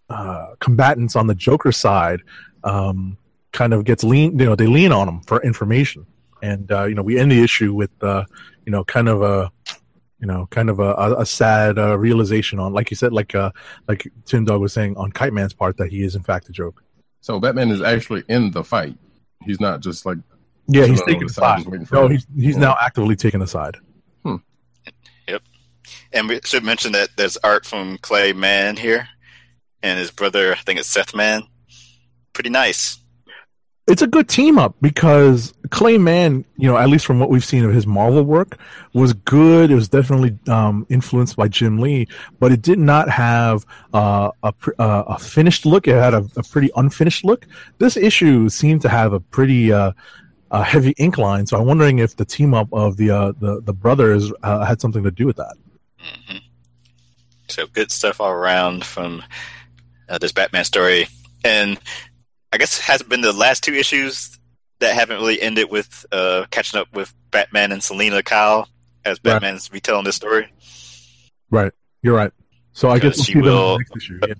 uh, 0.08 0.54
combatants 0.60 1.16
on 1.16 1.26
the 1.26 1.34
Joker 1.34 1.72
side. 1.72 2.22
Um, 2.64 3.16
kind 3.52 3.72
of 3.72 3.84
gets 3.84 4.04
lean, 4.04 4.38
you 4.38 4.44
know, 4.44 4.54
they 4.54 4.66
lean 4.66 4.92
on 4.92 5.08
him 5.08 5.20
for 5.22 5.40
information, 5.42 6.06
and 6.42 6.70
uh, 6.70 6.84
you 6.84 6.94
know, 6.94 7.02
we 7.02 7.18
end 7.18 7.32
the 7.32 7.42
issue 7.42 7.72
with 7.72 7.90
uh, 8.02 8.24
you 8.66 8.72
know, 8.72 8.84
kind 8.84 9.08
of 9.08 9.22
a 9.22 9.50
you 10.20 10.26
know, 10.26 10.46
kind 10.50 10.68
of 10.68 10.80
a, 10.80 10.92
a, 10.94 11.20
a 11.20 11.26
sad 11.26 11.78
uh, 11.78 11.96
realization 11.96 12.58
on, 12.58 12.72
like 12.72 12.90
you 12.90 12.96
said, 12.96 13.12
like 13.12 13.34
uh, 13.36 13.50
like 13.86 14.10
Tim 14.26 14.44
Dog 14.44 14.60
was 14.60 14.72
saying 14.72 14.96
on 14.96 15.12
Kite 15.12 15.32
Man's 15.32 15.54
part 15.54 15.76
that 15.76 15.90
he 15.90 16.02
is 16.02 16.16
in 16.16 16.22
fact 16.22 16.48
a 16.48 16.52
joke. 16.52 16.82
So 17.20 17.38
Batman 17.38 17.70
is 17.70 17.80
actually 17.82 18.24
in 18.28 18.50
the 18.50 18.64
fight. 18.64 18.96
He's 19.44 19.60
not 19.60 19.80
just 19.80 20.04
like 20.04 20.18
Yeah, 20.66 20.86
he's 20.86 21.00
taking 21.02 21.20
the 21.20 21.26
the 21.26 21.32
side 21.32 21.42
side. 21.42 21.60
is 21.60 21.66
waiting 21.66 21.86
for 21.86 21.94
No, 21.94 22.06
him. 22.06 22.12
he's 22.12 22.26
he's 22.36 22.56
now 22.56 22.76
actively 22.80 23.14
taking 23.16 23.38
the 23.40 23.46
side. 23.46 23.76
Hmm. 24.24 24.36
Yep. 25.28 25.42
And 26.12 26.28
we 26.28 26.40
should 26.44 26.64
mention 26.64 26.92
that 26.92 27.10
there's 27.16 27.36
art 27.38 27.64
from 27.64 27.98
Clay 27.98 28.32
Mann 28.32 28.76
here 28.76 29.08
and 29.82 29.98
his 29.98 30.10
brother, 30.10 30.52
I 30.52 30.56
think 30.56 30.78
it's 30.78 30.88
Seth 30.88 31.14
Mann. 31.14 31.42
Pretty 32.32 32.50
nice. 32.50 32.98
It's 33.88 34.02
a 34.02 34.06
good 34.06 34.28
team 34.28 34.58
up 34.58 34.74
because 34.82 35.54
Clay 35.70 35.96
Mann, 35.96 36.44
you 36.58 36.68
know, 36.68 36.76
at 36.76 36.90
least 36.90 37.06
from 37.06 37.18
what 37.18 37.30
we've 37.30 37.44
seen 37.44 37.64
of 37.64 37.72
his 37.72 37.86
Marvel 37.86 38.22
work, 38.22 38.58
was 38.92 39.14
good. 39.14 39.70
It 39.70 39.74
was 39.74 39.88
definitely 39.88 40.38
um, 40.46 40.86
influenced 40.90 41.36
by 41.36 41.48
Jim 41.48 41.78
Lee, 41.78 42.06
but 42.38 42.52
it 42.52 42.60
did 42.60 42.78
not 42.78 43.08
have 43.08 43.64
uh, 43.94 44.30
a 44.42 44.52
uh, 44.78 45.04
a 45.08 45.18
finished 45.18 45.64
look. 45.64 45.88
It 45.88 45.94
had 45.94 46.12
a, 46.12 46.28
a 46.36 46.42
pretty 46.42 46.70
unfinished 46.76 47.24
look. 47.24 47.46
This 47.78 47.96
issue 47.96 48.50
seemed 48.50 48.82
to 48.82 48.90
have 48.90 49.14
a 49.14 49.20
pretty 49.20 49.72
uh, 49.72 49.92
uh, 50.50 50.62
heavy 50.62 50.94
ink 50.98 51.16
line, 51.16 51.46
so 51.46 51.58
I'm 51.58 51.66
wondering 51.66 51.98
if 51.98 52.14
the 52.14 52.26
team 52.26 52.52
up 52.52 52.68
of 52.74 52.98
the 52.98 53.10
uh, 53.10 53.32
the 53.40 53.62
the 53.62 53.72
brothers 53.72 54.30
uh, 54.42 54.66
had 54.66 54.82
something 54.82 55.02
to 55.04 55.10
do 55.10 55.24
with 55.24 55.36
that. 55.36 55.56
hmm 55.98 56.36
So 57.48 57.66
good 57.66 57.90
stuff 57.90 58.20
all 58.20 58.32
around 58.32 58.84
from 58.84 59.22
uh, 60.08 60.18
this 60.18 60.32
Batman 60.32 60.64
story. 60.64 61.06
And 61.44 61.78
I 62.52 62.58
guess 62.58 62.78
hasn't 62.78 63.08
been 63.10 63.20
the 63.20 63.32
last 63.32 63.62
two 63.62 63.74
issues 63.74 64.38
that 64.80 64.94
haven't 64.94 65.16
really 65.18 65.40
ended 65.40 65.70
with 65.70 66.06
uh, 66.12 66.44
catching 66.50 66.78
up 66.80 66.92
with 66.92 67.12
Batman 67.30 67.72
and 67.72 67.82
Selina 67.82 68.22
Kyle 68.22 68.68
as 69.04 69.18
Right. 69.18 69.32
Batman's 69.34 69.72
retelling 69.72 70.04
this 70.04 70.16
story. 70.16 70.52
Right, 71.50 71.72
you're 72.02 72.14
right. 72.14 72.32
So 72.72 72.90
I 72.90 72.98
guess 72.98 73.16
we'll 73.16 73.24
she 73.24 73.32
see 73.32 73.32
them 73.34 73.42
in 73.44 73.48
the 73.48 73.54
will- 73.56 73.78
next 73.78 73.96
issue. 73.96 74.20
Yeah. 74.26 74.34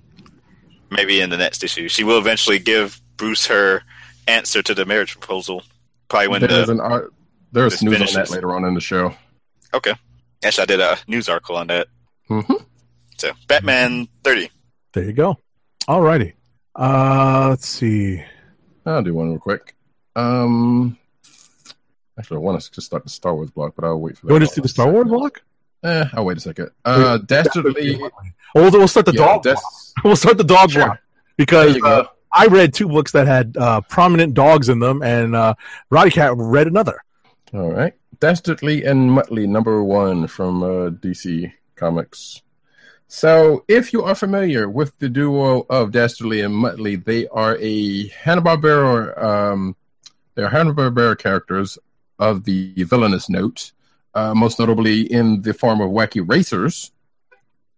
Maybe 0.91 1.21
in 1.21 1.29
the 1.31 1.37
next 1.37 1.63
issue. 1.65 1.89
She 1.89 2.03
will 2.05 2.19
eventually 2.19 2.59
give 2.59 3.01
Bruce 3.17 3.47
her 3.47 3.83
answer 4.27 4.63
to 4.63 4.75
the 4.75 4.85
marriage 4.87 5.19
proposal. 5.19 5.63
Probably 6.09 6.29
when 6.29 6.41
there's 6.41 6.67
the. 6.67 6.73
an 6.73 6.81
art. 6.81 7.13
There's 7.53 7.73
this 7.73 7.83
news 7.83 8.01
on 8.01 8.23
that 8.23 8.31
later 8.31 8.55
on 8.55 8.65
in 8.65 8.75
the 8.75 8.81
show. 8.81 9.15
Okay. 9.75 9.93
Actually, 10.43 10.63
I 10.63 10.67
did 10.67 10.81
a 10.81 10.97
news 11.07 11.29
article 11.29 11.57
on 11.57 11.67
that. 11.67 11.89
hmm 12.29 12.41
So, 13.19 13.33
Batman 13.49 14.09
30. 14.25 14.51
There 14.95 15.05
you 15.05 15.13
go. 15.13 15.39
Alrighty. 15.89 16.35
Uh, 16.77 17.47
let's 17.51 17.67
see. 17.67 18.23
I'll 18.85 19.03
do 19.03 19.15
one 19.15 19.31
real 19.31 19.39
quick. 19.39 19.75
Um, 20.15 20.99
actually, 22.19 22.37
I 22.37 22.41
want 22.41 22.61
to 22.61 22.71
just 22.71 22.87
start 22.87 23.05
the 23.05 23.11
Star 23.11 23.35
Wars 23.35 23.51
block, 23.51 23.75
but 23.75 23.85
I'll 23.85 24.01
wait 24.01 24.17
for 24.19 24.27
that. 24.27 24.33
You 24.33 24.39
want 24.39 24.49
to 24.49 24.55
see 24.55 24.61
the 24.61 24.69
Star 24.69 24.91
Wars 24.91 25.09
block? 25.09 25.43
Eh, 25.85 26.05
oh 26.15 26.25
wait 26.25 26.37
a 26.37 26.41
second. 26.41 26.71
Uh, 26.85 27.19
Dastardly. 27.19 27.97
We'll, 28.55 28.71
we'll 28.71 28.89
start 28.89 29.07
the 29.07 29.13
yeah, 29.13 29.25
dog. 29.27 29.43
Dast-. 29.43 29.95
We'll 30.05 30.17
start 30.17 30.39
the 30.39 30.45
dog 30.45 30.71
Sure. 30.71 30.87
block 30.87 30.99
because 31.37 31.67
There 31.69 31.77
you 31.77 31.83
go. 31.83 31.89
uh, 31.89 32.07
I 32.33 32.47
read 32.47 32.75
two 32.75 32.89
books 32.89 33.13
that 33.13 33.27
had 33.27 33.57
uh, 33.57 33.81
prominent 33.83 34.35
dogs 34.35 34.69
in 34.69 34.79
them, 34.81 35.03
and 35.03 35.35
uh, 35.35 35.55
Roddy 35.91 36.11
Cat 36.11 36.33
read 36.37 36.67
another. 36.67 37.03
All 37.55 37.73
right. 37.73 37.95
Dastardly 38.21 38.85
and 38.85 39.11
Muttley, 39.11 39.49
number 39.49 39.83
one 39.83 40.27
from 40.27 40.63
uh, 40.63 40.91
DC 40.91 41.53
Comics. 41.77 42.43
So, 43.11 43.65
if 43.69 43.95
you 43.95 44.03
are 44.05 44.15
familiar 44.15 44.69
with 44.69 44.97
the 44.99 45.09
duo 45.09 45.65
of 45.71 45.93
Dastardly 45.93 46.43
and 46.43 46.55
Muttley, 46.55 47.03
they 47.03 47.27
are 47.29 47.57
a 47.59 48.09
Hanna-Barbera, 48.09 49.23
um, 49.23 49.77
they're 50.35 50.51
Hanna-Barbera 50.51 51.19
characters 51.19 51.79
of 52.19 52.45
the 52.45 52.75
villainous 52.77 53.31
note, 53.31 53.73
uh, 54.15 54.35
most 54.35 54.59
notably 54.59 55.11
in 55.11 55.41
the 55.41 55.55
form 55.55 55.81
of 55.81 55.91
Wacky 55.91 56.23
Racers. 56.23 56.93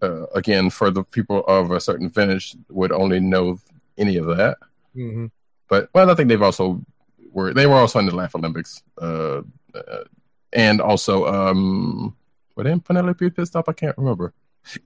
Uh, 0.02 0.26
again, 0.34 0.68
for 0.68 0.90
the 0.90 1.04
people 1.04 1.44
of 1.46 1.70
a 1.70 1.80
certain 1.80 2.10
vintage 2.10 2.56
would 2.68 2.90
only 2.90 3.20
know 3.20 3.60
any 3.96 4.16
of 4.16 4.26
that. 4.36 4.58
Mm-hmm. 4.96 5.26
but 5.68 5.88
well, 5.94 6.10
I 6.10 6.14
think 6.16 6.28
they've 6.28 6.42
also 6.42 6.84
were 7.32 7.54
they 7.54 7.68
were 7.68 7.76
also 7.76 8.00
in 8.00 8.06
the 8.06 8.16
Laugh 8.16 8.34
Olympics, 8.34 8.82
uh, 9.00 9.42
uh, 9.74 10.04
and 10.52 10.80
also 10.80 11.26
um, 11.26 12.16
were 12.56 12.64
they 12.64 12.72
in 12.72 12.80
Penelope 12.80 13.30
Pit 13.30 13.46
Stop? 13.46 13.68
I 13.68 13.72
can't 13.72 13.96
remember. 13.96 14.32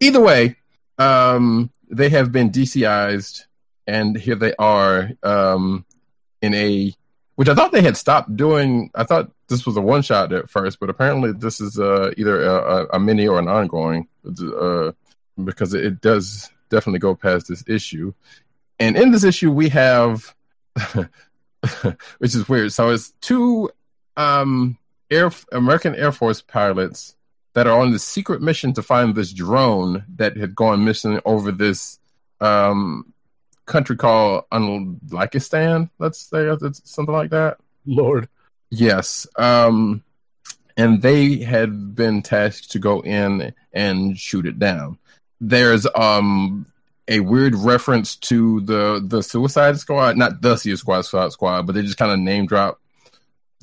Either 0.00 0.20
way, 0.20 0.56
um, 0.98 1.70
they 1.90 2.08
have 2.08 2.32
been 2.32 2.50
DCized, 2.50 3.44
and 3.86 4.16
here 4.16 4.36
they 4.36 4.54
are 4.56 5.10
um, 5.22 5.84
in 6.40 6.54
a 6.54 6.94
which 7.36 7.48
I 7.48 7.54
thought 7.54 7.72
they 7.72 7.82
had 7.82 7.96
stopped 7.96 8.36
doing. 8.36 8.90
I 8.94 9.04
thought 9.04 9.30
this 9.48 9.66
was 9.66 9.76
a 9.76 9.80
one 9.80 10.02
shot 10.02 10.32
at 10.32 10.50
first, 10.50 10.78
but 10.78 10.90
apparently 10.90 11.32
this 11.32 11.60
is 11.60 11.78
uh, 11.78 12.12
either 12.16 12.44
a, 12.44 12.86
a, 12.94 13.00
mini 13.00 13.26
or 13.26 13.38
an 13.38 13.48
ongoing 13.48 14.06
uh, 14.24 14.92
because 15.42 15.74
it, 15.74 15.84
it 15.84 16.00
does 16.00 16.50
definitely 16.70 17.00
go 17.00 17.14
past 17.14 17.48
this 17.48 17.64
issue. 17.66 18.12
And 18.78 18.96
in 18.96 19.10
this 19.10 19.24
issue, 19.24 19.50
we 19.50 19.68
have, 19.70 20.34
which 22.18 22.34
is 22.34 22.48
weird. 22.48 22.72
So 22.72 22.90
it's 22.90 23.10
two 23.20 23.70
um, 24.16 24.78
Air 25.10 25.30
American 25.52 25.94
Air 25.94 26.12
Force 26.12 26.40
pilots 26.40 27.16
that 27.54 27.66
are 27.66 27.80
on 27.80 27.92
this 27.92 28.04
secret 28.04 28.42
mission 28.42 28.72
to 28.74 28.82
find 28.82 29.14
this 29.14 29.32
drone 29.32 30.04
that 30.16 30.36
had 30.36 30.54
gone 30.54 30.84
missing 30.84 31.20
over 31.24 31.50
this 31.50 31.98
um, 32.40 33.12
country 33.66 33.96
called 33.96 34.44
Unlikistan. 34.52 35.88
Let's 35.98 36.18
say 36.18 36.46
it's 36.46 36.82
something 36.84 37.14
like 37.14 37.30
that. 37.30 37.58
Lord. 37.86 38.28
Yes. 38.70 39.26
Um, 39.36 40.02
and 40.76 41.00
they 41.00 41.38
had 41.38 41.94
been 41.94 42.22
tasked 42.22 42.72
to 42.72 42.78
go 42.78 43.00
in 43.00 43.54
and 43.72 44.18
shoot 44.18 44.46
it 44.46 44.58
down. 44.58 44.98
There's 45.40 45.86
um 45.94 46.66
a 47.06 47.20
weird 47.20 47.54
reference 47.54 48.16
to 48.16 48.60
the 48.62 49.04
the 49.06 49.22
Suicide 49.22 49.78
Squad, 49.78 50.16
not 50.16 50.40
the 50.40 50.56
Suicide 50.56 51.04
Squad, 51.04 51.30
squad 51.32 51.66
but 51.66 51.74
they 51.74 51.82
just 51.82 51.98
kind 51.98 52.12
of 52.12 52.18
name 52.18 52.46
drop. 52.46 52.80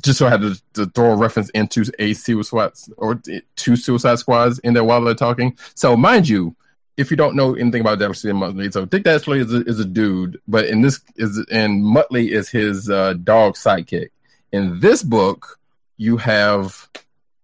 Just 0.02 0.20
so 0.20 0.28
I 0.28 0.32
had 0.32 0.42
to, 0.42 0.62
to 0.74 0.86
throw 0.88 1.12
a 1.12 1.16
reference 1.16 1.50
into 1.52 1.86
a 2.00 2.14
Suicide 2.14 2.72
or 2.98 3.22
two 3.56 3.76
Suicide 3.76 4.20
Squads 4.20 4.60
in 4.60 4.74
there 4.74 4.84
while 4.84 5.02
they're 5.02 5.14
talking. 5.14 5.58
So, 5.76 5.96
mind 5.96 6.28
you, 6.28 6.56
if 6.98 7.12
you 7.12 7.18
don't 7.18 7.36
know 7.36 7.56
anything 7.56 7.82
about 7.82 8.00
Dastardly 8.00 8.32
and 8.32 8.42
Muttley, 8.42 8.72
so 8.72 8.86
Dick 8.86 9.04
Dastardly 9.04 9.40
is 9.40 9.54
a, 9.54 9.62
is 9.62 9.80
a 9.80 9.86
dude, 9.86 10.40
but 10.48 10.66
in 10.66 10.82
this 10.82 11.02
is 11.16 11.38
and 11.52 11.84
Muttley 11.84 12.30
is 12.30 12.50
his 12.50 12.90
uh, 12.90 13.14
dog 13.14 13.56
sidekick. 13.56 14.10
In 14.52 14.80
this 14.80 15.04
book, 15.04 15.60
you 15.98 16.18
have 16.18 16.88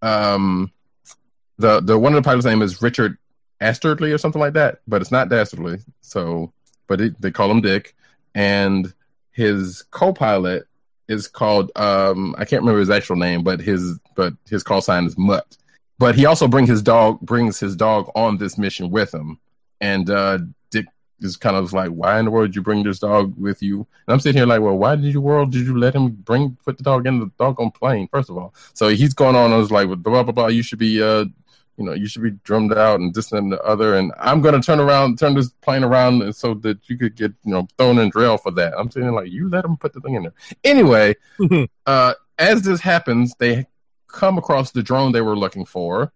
um 0.02 0.72
the 1.58 1.80
the 1.80 1.98
one 1.98 2.14
of 2.14 2.22
the 2.22 2.28
pilots' 2.28 2.46
name 2.46 2.62
is 2.62 2.82
Richard 2.82 3.18
Astardly 3.62 4.12
or 4.12 4.18
something 4.18 4.42
like 4.42 4.54
that, 4.54 4.80
but 4.88 5.02
it's 5.02 5.12
not 5.12 5.30
Dastardly. 5.30 5.80
So, 6.02 6.52
but 6.88 7.02
it, 7.02 7.22
they 7.22 7.32
call 7.32 7.50
him 7.50 7.62
Dick, 7.62 7.96
and 8.36 8.94
his 9.32 9.84
co-pilot 9.92 10.68
is 11.08 11.28
called 11.28 11.72
um 11.76 12.36
I 12.38 12.46
can't 12.46 12.62
remember 12.62 12.80
his 12.80 12.90
actual 12.90 13.16
name, 13.16 13.44
but 13.44 13.60
his 13.60 14.00
but 14.16 14.34
his 14.50 14.64
call 14.64 14.82
sign 14.82 15.06
is 15.06 15.18
Mutt. 15.18 15.58
But 16.00 16.16
he 16.16 16.26
also 16.26 16.48
bring 16.48 16.68
his 16.68 16.82
dog 16.82 17.20
brings 17.22 17.60
his 17.60 17.76
dog 17.76 18.12
on 18.16 18.38
this 18.38 18.58
mission 18.58 18.90
with 18.90 19.14
him, 19.14 19.40
and 19.82 20.10
uh 20.10 20.40
Dick 20.70 20.86
is 21.22 21.38
kind 21.38 21.56
of 21.56 21.74
like, 21.74 21.90
why 21.90 22.20
in 22.20 22.26
the 22.26 22.32
world 22.32 22.50
did 22.50 22.56
you 22.56 22.62
bring 22.62 22.84
this 22.84 23.00
dog 23.00 23.34
with 23.38 23.64
you? 23.64 23.78
And 23.80 24.14
I'm 24.14 24.20
sitting 24.20 24.38
here 24.38 24.46
like, 24.46 24.62
well, 24.62 24.78
why 24.78 24.96
did 24.96 25.06
you 25.06 25.22
world 25.22 25.52
did 25.52 25.66
you 25.66 25.78
let 25.78 25.96
him 25.96 26.10
bring 26.10 26.58
put 26.64 26.78
the 26.78 26.84
dog 26.84 27.08
in 27.08 27.20
the 27.20 27.32
dog 27.40 27.60
on 27.60 27.72
plane? 27.72 28.08
First 28.12 28.30
of 28.30 28.38
all, 28.38 28.54
so 28.74 28.90
he's 28.90 29.14
going 29.14 29.36
on. 29.36 29.54
I 29.54 29.58
was 29.58 29.72
like, 29.72 29.88
blah 29.88 30.24
blah 30.24 30.32
blah. 30.32 30.48
You 30.48 30.62
should 30.64 30.80
be 30.80 31.02
uh 31.02 31.26
you 31.78 31.86
know, 31.86 31.94
you 31.94 32.08
should 32.08 32.24
be 32.24 32.32
drummed 32.44 32.74
out 32.74 33.00
and 33.00 33.14
this 33.14 33.32
and 33.32 33.52
the 33.52 33.62
other. 33.62 33.96
And 33.96 34.12
I'm 34.20 34.42
going 34.42 34.60
to 34.60 34.66
turn 34.66 34.80
around, 34.80 35.20
turn 35.20 35.36
this 35.36 35.50
plane 35.62 35.84
around 35.84 36.36
so 36.36 36.56
that 36.56 36.90
you 36.90 36.98
could 36.98 37.16
get, 37.16 37.34
you 37.44 37.54
know, 37.54 37.68
thrown 37.78 38.00
in 38.00 38.12
jail 38.12 38.38
for 38.38 38.52
that. 38.52 38.74
I'm 38.78 38.90
saying 38.90 39.12
like, 39.12 39.30
you 39.30 39.48
let 39.48 39.62
them 39.62 39.78
put 39.78 39.94
the 39.94 40.02
thing 40.02 40.16
in 40.16 40.24
there. 40.24 40.34
Anyway, 40.64 41.16
uh, 41.86 42.14
as 42.40 42.64
this 42.64 42.82
happens, 42.82 43.36
they 43.38 43.68
come 44.08 44.38
across 44.38 44.72
the 44.72 44.82
drone 44.84 45.12
they 45.12 45.22
were 45.22 45.38
looking 45.38 45.66
for. 45.66 46.12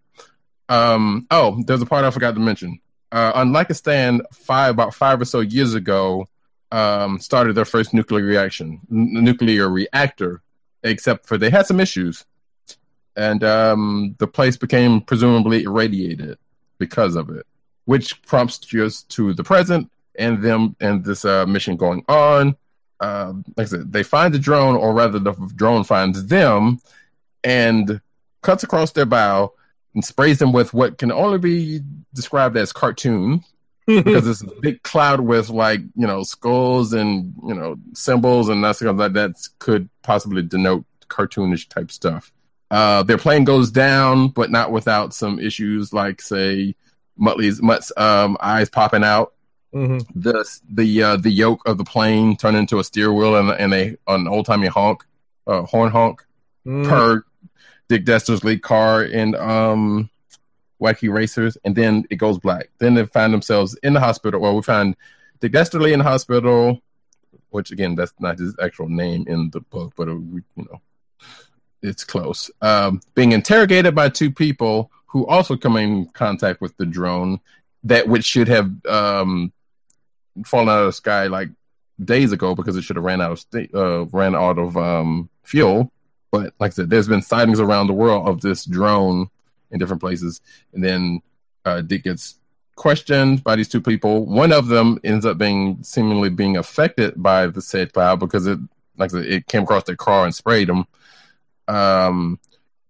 Um, 0.68 1.26
oh, 1.30 1.62
there's 1.64 1.82
a 1.82 1.86
part 1.86 2.04
I 2.04 2.10
forgot 2.10 2.34
to 2.34 2.40
mention. 2.40 2.80
Uh, 3.12 3.44
Unlikistan 3.44 4.20
five 4.32 4.70
about 4.70 4.94
five 4.94 5.20
or 5.20 5.24
so 5.24 5.40
years 5.40 5.74
ago, 5.74 6.28
um, 6.72 7.20
started 7.20 7.54
their 7.54 7.66
first 7.66 7.92
nuclear 7.92 8.24
reaction, 8.24 8.80
n- 8.90 9.12
nuclear 9.12 9.68
reactor, 9.68 10.42
except 10.82 11.26
for 11.26 11.36
they 11.36 11.50
had 11.50 11.66
some 11.66 11.78
issues 11.78 12.24
and 13.16 13.44
um, 13.44 14.14
the 14.18 14.26
place 14.26 14.56
became 14.56 15.00
presumably 15.00 15.64
irradiated 15.64 16.38
because 16.78 17.14
of 17.16 17.30
it, 17.30 17.46
which 17.84 18.20
prompts 18.22 18.60
us 18.74 19.02
to 19.04 19.34
the 19.34 19.44
present 19.44 19.90
and 20.18 20.42
them 20.42 20.76
and 20.80 21.04
this 21.04 21.24
uh, 21.24 21.46
mission 21.46 21.76
going 21.76 22.04
on. 22.08 22.56
Uh, 23.00 23.32
like 23.56 23.66
I 23.66 23.70
said, 23.70 23.92
they 23.92 24.02
find 24.02 24.32
the 24.32 24.38
drone, 24.38 24.76
or 24.76 24.92
rather, 24.92 25.18
the 25.18 25.32
drone 25.56 25.84
finds 25.84 26.26
them 26.26 26.80
and 27.42 28.00
cuts 28.42 28.62
across 28.62 28.92
their 28.92 29.06
bow 29.06 29.52
and 29.94 30.04
sprays 30.04 30.38
them 30.38 30.52
with 30.52 30.72
what 30.72 30.98
can 30.98 31.10
only 31.10 31.38
be 31.38 31.80
described 32.14 32.56
as 32.56 32.72
cartoon 32.72 33.42
because 33.86 34.26
it's 34.28 34.42
a 34.42 34.46
big 34.60 34.82
cloud 34.82 35.20
with 35.20 35.50
like 35.50 35.80
you 35.96 36.06
know 36.06 36.22
skulls 36.22 36.92
and 36.92 37.34
you 37.46 37.54
know 37.54 37.76
symbols 37.94 38.48
and 38.48 38.62
that 38.62 38.76
stuff 38.76 38.96
like 38.96 39.12
that 39.12 39.32
could 39.58 39.88
possibly 40.02 40.42
denote 40.42 40.84
cartoonish 41.08 41.68
type 41.68 41.90
stuff. 41.90 42.32
Uh, 42.72 43.02
their 43.02 43.18
plane 43.18 43.44
goes 43.44 43.70
down, 43.70 44.28
but 44.28 44.50
not 44.50 44.72
without 44.72 45.12
some 45.12 45.38
issues, 45.38 45.92
like 45.92 46.22
say 46.22 46.74
Muttley's 47.20 47.60
Mutt's 47.60 47.92
um, 47.98 48.36
eyes 48.40 48.68
popping 48.70 49.04
out. 49.04 49.34
hmm 49.72 49.98
The 50.14 50.42
the 50.68 51.02
uh, 51.02 51.16
the 51.18 51.30
yoke 51.30 51.60
of 51.66 51.76
the 51.78 51.84
plane 51.84 52.36
turned 52.36 52.56
into 52.56 52.78
a 52.78 52.84
steer 52.84 53.12
wheel 53.12 53.36
and, 53.36 53.50
and 53.50 53.74
a 53.74 53.96
an 54.08 54.26
old 54.26 54.46
timey 54.46 54.68
honk, 54.68 55.04
uh, 55.46 55.62
horn 55.62 55.90
honk 55.92 56.24
Mm-hmm. 56.66 56.88
per 56.88 57.24
Dick 57.88 58.04
Dastardly 58.04 58.56
car 58.58 59.02
and 59.02 59.34
um, 59.34 60.08
Wacky 60.80 61.12
Racers, 61.12 61.58
and 61.64 61.74
then 61.74 62.04
it 62.08 62.16
goes 62.16 62.38
black. 62.38 62.70
Then 62.78 62.94
they 62.94 63.04
find 63.04 63.34
themselves 63.34 63.74
in 63.82 63.92
the 63.94 64.00
hospital. 64.00 64.40
Well, 64.40 64.54
we 64.54 64.62
find 64.62 64.94
Dick 65.40 65.50
Dastardly 65.52 65.92
in 65.92 65.98
the 65.98 66.04
hospital, 66.04 66.80
which 67.50 67.70
again, 67.72 67.96
that's 67.96 68.14
not 68.20 68.38
his 68.38 68.54
actual 68.62 68.88
name 68.88 69.24
in 69.26 69.50
the 69.50 69.60
book, 69.60 69.92
but 69.96 70.06
we, 70.06 70.42
you 70.56 70.64
know, 70.70 70.80
it's 71.82 72.04
close. 72.04 72.50
Um, 72.60 73.00
being 73.14 73.32
interrogated 73.32 73.94
by 73.94 74.08
two 74.08 74.30
people 74.30 74.90
who 75.06 75.26
also 75.26 75.56
come 75.56 75.76
in 75.76 76.06
contact 76.06 76.60
with 76.60 76.76
the 76.76 76.86
drone 76.86 77.40
that 77.84 78.08
which 78.08 78.24
should 78.24 78.48
have 78.48 78.70
um, 78.86 79.52
fallen 80.44 80.68
out 80.68 80.80
of 80.80 80.86
the 80.86 80.92
sky 80.92 81.26
like 81.26 81.50
days 82.02 82.32
ago 82.32 82.54
because 82.54 82.76
it 82.76 82.82
should 82.82 82.96
have 82.96 83.04
ran 83.04 83.20
out 83.20 83.32
of 83.32 83.38
sta- 83.40 83.68
uh, 83.74 84.04
ran 84.06 84.34
out 84.34 84.58
of 84.58 84.76
um, 84.76 85.28
fuel. 85.42 85.92
But 86.30 86.54
like 86.58 86.72
I 86.72 86.74
said, 86.74 86.90
there's 86.90 87.08
been 87.08 87.22
sightings 87.22 87.60
around 87.60 87.88
the 87.88 87.92
world 87.92 88.26
of 88.26 88.40
this 88.40 88.64
drone 88.64 89.28
in 89.70 89.78
different 89.78 90.00
places, 90.00 90.40
and 90.72 90.82
then 90.82 91.20
uh, 91.64 91.82
Dick 91.82 92.04
gets 92.04 92.36
questioned 92.76 93.44
by 93.44 93.56
these 93.56 93.68
two 93.68 93.80
people. 93.80 94.24
One 94.24 94.52
of 94.52 94.68
them 94.68 94.98
ends 95.04 95.26
up 95.26 95.38
being 95.38 95.82
seemingly 95.82 96.30
being 96.30 96.56
affected 96.56 97.22
by 97.22 97.46
the 97.46 97.60
said 97.60 97.92
cloud 97.92 98.18
because 98.18 98.46
it, 98.46 98.58
like 98.96 99.10
I 99.12 99.18
said, 99.18 99.26
it 99.26 99.46
came 99.46 99.64
across 99.64 99.84
their 99.84 99.96
car 99.96 100.24
and 100.24 100.34
sprayed 100.34 100.68
them. 100.68 100.86
Um, 101.72 102.38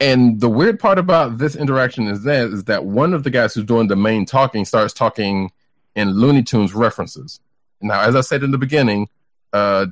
and 0.01 0.41
the 0.41 0.49
weird 0.49 0.81
part 0.81 0.99
about 0.99 1.39
this 1.39 1.55
interaction 1.55 2.09
is 2.09 2.25
that 2.25 2.49
is 2.49 2.65
that 2.65 2.85
one 2.85 3.15
of 3.15 3.23
the 3.23 3.31
guys 3.31 3.55
who's 3.55 3.65
doing 3.65 3.87
the 3.87 3.97
main 3.97 4.27
talking 4.27 4.65
starts 4.65 4.93
talking 4.93 5.53
in 5.95 6.11
Looney 6.11 6.43
Tunes 6.43 6.75
references. 6.75 7.41
Now, 7.81 8.01
as 8.01 8.17
I 8.17 8.21
said 8.23 8.43
in 8.43 8.51
the 8.51 8.59
beginning, 8.59 9.09
uh, 9.53 9.87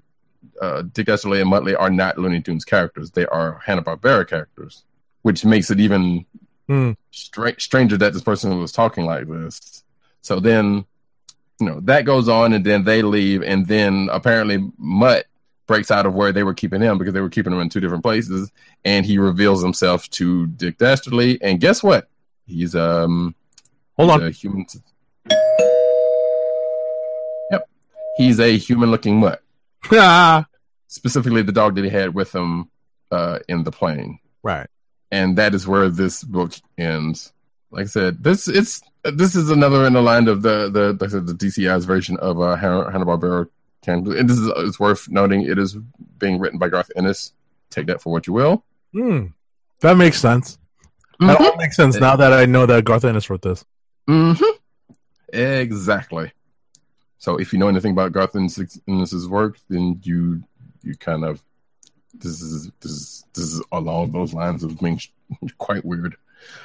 uh, 0.61 0.83
Dick 0.83 1.07
Dastardly 1.07 1.41
and 1.41 1.51
Muttley 1.53 1.79
are 1.79 1.91
not 1.91 2.19
Looney 2.19 2.41
Tunes 2.41 2.65
characters; 2.65 3.13
they 3.13 3.27
are 3.27 3.61
Hanna 3.65 3.83
Barbera 3.83 4.27
characters, 4.27 4.85
which 5.23 5.45
makes 5.45 5.71
it 5.71 5.79
even 5.81 6.27
Hmm. 6.67 6.93
stra- 7.11 7.61
stranger 7.61 7.97
that 7.97 8.13
this 8.13 8.23
person 8.23 8.59
was 8.61 8.71
talking 8.73 9.05
like 9.05 9.29
this. 9.29 9.83
So 10.23 10.39
then, 10.39 10.85
you 11.61 11.67
know, 11.67 11.81
that 11.81 12.05
goes 12.05 12.29
on, 12.29 12.53
and 12.53 12.65
then 12.65 12.85
they 12.85 13.03
leave, 13.03 13.43
and 13.43 13.67
then 13.67 14.09
apparently 14.13 14.65
Mutt 14.79 15.27
breaks 15.71 15.93
out 15.93 16.05
of 16.05 16.15
where 16.15 16.33
they 16.33 16.43
were 16.43 16.53
keeping 16.53 16.81
him 16.83 16.99
because 16.99 17.15
they 17.15 17.21
were 17.21 17.29
keeping 17.31 17.53
him 17.53 17.61
in 17.61 17.69
two 17.69 17.79
different 17.79 18.03
places, 18.03 18.51
and 18.85 19.07
he 19.07 19.19
reveals 19.19 19.63
himself 19.63 20.11
to 20.11 20.49
Dick 20.49 20.79
Dastardly. 20.79 21.39
And 21.41 21.61
guess 21.61 21.81
what? 21.81 22.09
He's 22.45 22.75
um 22.75 23.37
Hold 23.97 24.11
he's 24.11 24.21
on. 24.21 24.27
a 24.27 24.31
human. 24.33 24.67
Yep, 27.53 27.69
he's 28.17 28.41
a 28.41 28.57
human-looking 28.59 29.21
mutt. 29.21 29.43
Ah, 29.93 30.45
Specifically, 30.89 31.43
the 31.43 31.53
dog 31.53 31.77
that 31.77 31.85
he 31.85 31.91
had 31.91 32.15
with 32.15 32.35
him 32.35 32.69
uh, 33.13 33.39
in 33.49 33.63
the 33.63 33.71
plane. 33.71 34.19
right. 34.43 34.67
and 35.13 35.39
that 35.39 35.55
is 35.55 35.69
where 35.69 35.89
this 35.89 36.25
book 36.25 36.53
ends. 36.79 37.33
Like 37.71 37.85
I 37.85 37.87
said, 37.87 38.25
this 38.25 38.49
it's 38.49 38.83
this 39.05 39.37
is 39.37 39.51
another 39.51 39.87
in 39.87 39.93
the 39.93 40.03
line 40.03 40.27
of 40.27 40.43
the 40.43 40.69
the 40.69 40.93
like 41.01 41.11
I 41.11 41.13
said, 41.13 41.27
the 41.29 41.33
DCized 41.35 41.87
version 41.87 42.17
of 42.17 42.41
uh, 42.41 42.57
Hanna 42.57 43.07
Barbera. 43.07 43.49
And 43.87 44.07
this 44.07 44.39
is 44.39 44.51
it's 44.57 44.79
worth 44.79 45.09
noting. 45.09 45.43
It 45.43 45.59
is 45.59 45.77
being 46.19 46.39
written 46.39 46.59
by 46.59 46.69
Garth 46.69 46.91
Ennis. 46.97 47.33
Take 47.71 47.87
that 47.87 48.03
for 48.03 48.13
what 48.13 48.27
you 48.27 48.33
will. 48.33 48.65
Hmm. 48.93 49.27
That 49.81 49.97
makes 49.97 50.21
sense. 50.21 50.59
That 51.21 51.41
all 51.41 51.57
makes 51.57 51.77
sense 51.77 51.97
now 51.97 52.17
that 52.17 52.33
I 52.33 52.47
know 52.47 52.67
that 52.67 52.85
Garth 52.85 53.05
Ennis 53.05 53.29
wrote 53.29 53.43
this. 53.43 53.65
Mm-hmm. 54.09 55.37
Exactly. 55.39 56.33
So 57.19 57.37
if 57.37 57.53
you 57.53 57.59
know 57.59 57.69
anything 57.69 57.93
about 57.93 58.13
Garth 58.13 58.35
Ennis's 58.35 59.29
work, 59.29 59.59
then 59.69 60.01
you 60.03 60.43
you 60.83 60.97
kind 60.97 61.25
of 61.25 61.43
this 62.15 62.41
is 62.41 62.71
this 62.81 62.91
is 62.91 63.25
this 63.35 63.45
is 63.45 63.63
along 63.73 64.13
those 64.13 64.33
lines 64.33 64.65
of 64.65 64.79
being 64.81 65.01
quite 65.59 65.85
weird. 65.85 66.17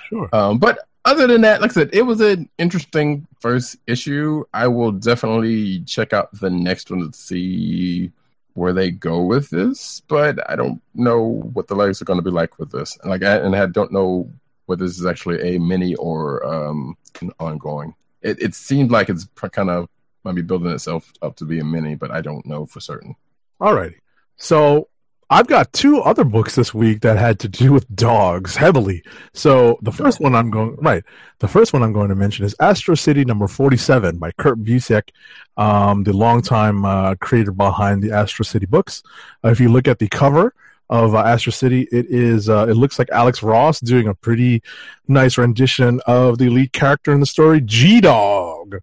Sure. 0.10 0.30
Um, 0.34 0.58
but 0.58 0.80
other 1.06 1.28
than 1.28 1.42
that, 1.42 1.62
like 1.62 1.72
I 1.72 1.74
said, 1.74 1.90
it 1.94 2.02
was 2.02 2.20
an 2.20 2.50
interesting 2.58 3.28
first 3.40 3.78
issue. 3.88 4.44
I 4.54 4.68
will 4.68 4.92
definitely 4.92 5.82
check 5.82 6.14
out 6.14 6.38
the 6.40 6.50
next 6.50 6.90
one 6.90 7.00
to 7.00 7.18
see 7.18 8.12
where 8.56 8.74
they 8.74 8.90
go 8.90 9.22
with 9.22 9.50
this, 9.50 10.02
but 10.08 10.40
I 10.50 10.56
don't 10.56 10.82
know 10.94 11.22
what 11.54 11.68
the 11.68 11.76
legs 11.76 12.02
are 12.02 12.06
going 12.06 12.20
to 12.20 12.24
be 12.24 12.32
like 12.32 12.58
with 12.58 12.72
this. 12.72 12.98
And 13.02 13.12
like, 13.12 13.24
I, 13.24 13.38
and 13.38 13.56
I 13.56 13.66
don't 13.68 13.92
know 13.92 14.32
whether 14.66 14.84
this 14.84 14.98
is 14.98 15.06
actually 15.06 15.56
a 15.56 15.60
mini 15.60 15.94
or 15.96 16.46
um, 16.46 16.98
an 17.22 17.32
ongoing. 17.40 17.94
It, 18.22 18.42
it 18.42 18.56
seemed 18.56 18.92
like 18.92 19.10
it's 19.10 19.28
kind 19.52 19.70
of 19.70 19.88
might 20.24 20.36
be 20.36 20.42
building 20.42 20.72
itself 20.72 21.14
up 21.22 21.36
to 21.36 21.46
be 21.46 21.60
a 21.60 21.64
mini, 21.64 21.96
but 21.96 22.12
I 22.12 22.22
don't 22.22 22.46
know 22.46 22.66
for 22.66 22.80
certain. 22.80 23.16
Alrighty. 23.62 24.00
So 24.38 24.88
I've 25.28 25.48
got 25.48 25.74
two 25.74 26.02
other 26.02 26.24
books 26.24 26.54
this 26.54 26.72
week 26.72 27.02
that 27.02 27.18
had 27.18 27.40
to 27.40 27.48
do 27.48 27.74
with 27.74 27.94
dogs 27.96 28.56
heavily. 28.56 29.04
So 29.34 29.80
the 29.82 29.92
first 29.92 30.20
one 30.20 30.36
I'm 30.36 30.52
going 30.52 30.76
right. 30.76 31.04
The 31.40 31.48
first 31.48 31.74
one 31.74 31.82
I'm 31.82 31.94
going 31.94 32.10
to 32.10 32.16
mention 32.16 32.46
is 32.46 32.56
Astro 32.60 32.94
City 32.94 33.26
number 33.26 33.48
47 33.48 34.20
by 34.20 34.32
Kurt 34.34 34.64
Busiek, 34.64 35.10
um, 35.58 36.04
the 36.04 36.14
longtime 36.14 36.86
uh, 36.86 37.16
creator 37.16 37.52
behind 37.52 38.04
the 38.04 38.12
Astro 38.12 38.44
City 38.44 38.68
books. 38.68 39.02
Uh, 39.44 39.50
if 39.50 39.60
you 39.60 39.70
look 39.70 39.88
at 39.88 39.98
the 39.98 40.08
cover 40.10 40.54
of 40.92 41.16
uh, 41.16 41.20
Astro 41.20 41.52
City, 41.52 41.88
it 41.92 42.06
is 42.08 42.48
uh, 42.48 42.68
it 42.70 42.76
looks 42.76 43.00
like 43.00 43.10
Alex 43.10 43.42
Ross 43.42 43.80
doing 43.80 44.08
a 44.08 44.14
pretty 44.14 44.62
nice 45.08 45.40
rendition 45.40 46.02
of 46.06 46.38
the 46.38 46.50
lead 46.50 46.72
character 46.72 47.12
in 47.12 47.20
the 47.20 47.26
story, 47.26 47.62
G 47.62 48.00
Dog. 48.00 48.76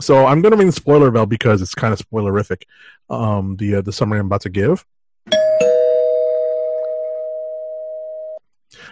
So 0.00 0.24
I'm 0.26 0.40
going 0.40 0.52
to 0.52 0.56
ring 0.56 0.68
the 0.68 0.72
spoiler 0.72 1.10
bell 1.10 1.26
because 1.26 1.60
it's 1.60 1.74
kind 1.74 1.92
of 1.92 1.98
spoilerific. 1.98 2.62
Um, 3.10 3.56
the 3.56 3.76
uh, 3.76 3.80
the 3.80 3.92
summary 3.92 4.20
I'm 4.20 4.26
about 4.26 4.42
to 4.42 4.50
give. 4.50 4.86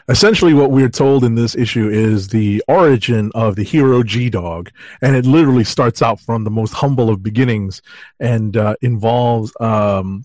Essentially, 0.08 0.54
what 0.54 0.70
we're 0.70 0.88
told 0.88 1.22
in 1.22 1.34
this 1.34 1.54
issue 1.54 1.90
is 1.90 2.28
the 2.28 2.64
origin 2.66 3.30
of 3.34 3.56
the 3.56 3.62
hero 3.62 4.02
G 4.02 4.30
Dog, 4.30 4.70
and 5.02 5.14
it 5.14 5.26
literally 5.26 5.64
starts 5.64 6.00
out 6.00 6.18
from 6.18 6.44
the 6.44 6.50
most 6.50 6.72
humble 6.72 7.10
of 7.10 7.22
beginnings 7.22 7.82
and 8.18 8.56
uh, 8.56 8.74
involves 8.80 9.52
um, 9.60 10.24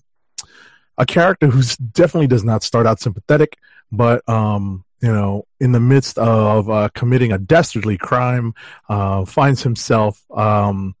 a 0.96 1.04
character 1.04 1.48
who 1.48 1.62
definitely 1.92 2.28
does 2.28 2.44
not 2.44 2.62
start 2.62 2.86
out 2.86 2.98
sympathetic, 2.98 3.58
but 3.92 4.26
um, 4.26 4.84
you 5.02 5.12
know, 5.12 5.46
in 5.60 5.72
the 5.72 5.80
midst 5.80 6.16
of 6.16 6.70
uh, 6.70 6.88
committing 6.94 7.32
a 7.32 7.38
dastardly 7.38 7.98
crime, 7.98 8.54
uh, 8.88 9.26
finds 9.26 9.62
himself 9.62 10.24
um, 10.30 10.94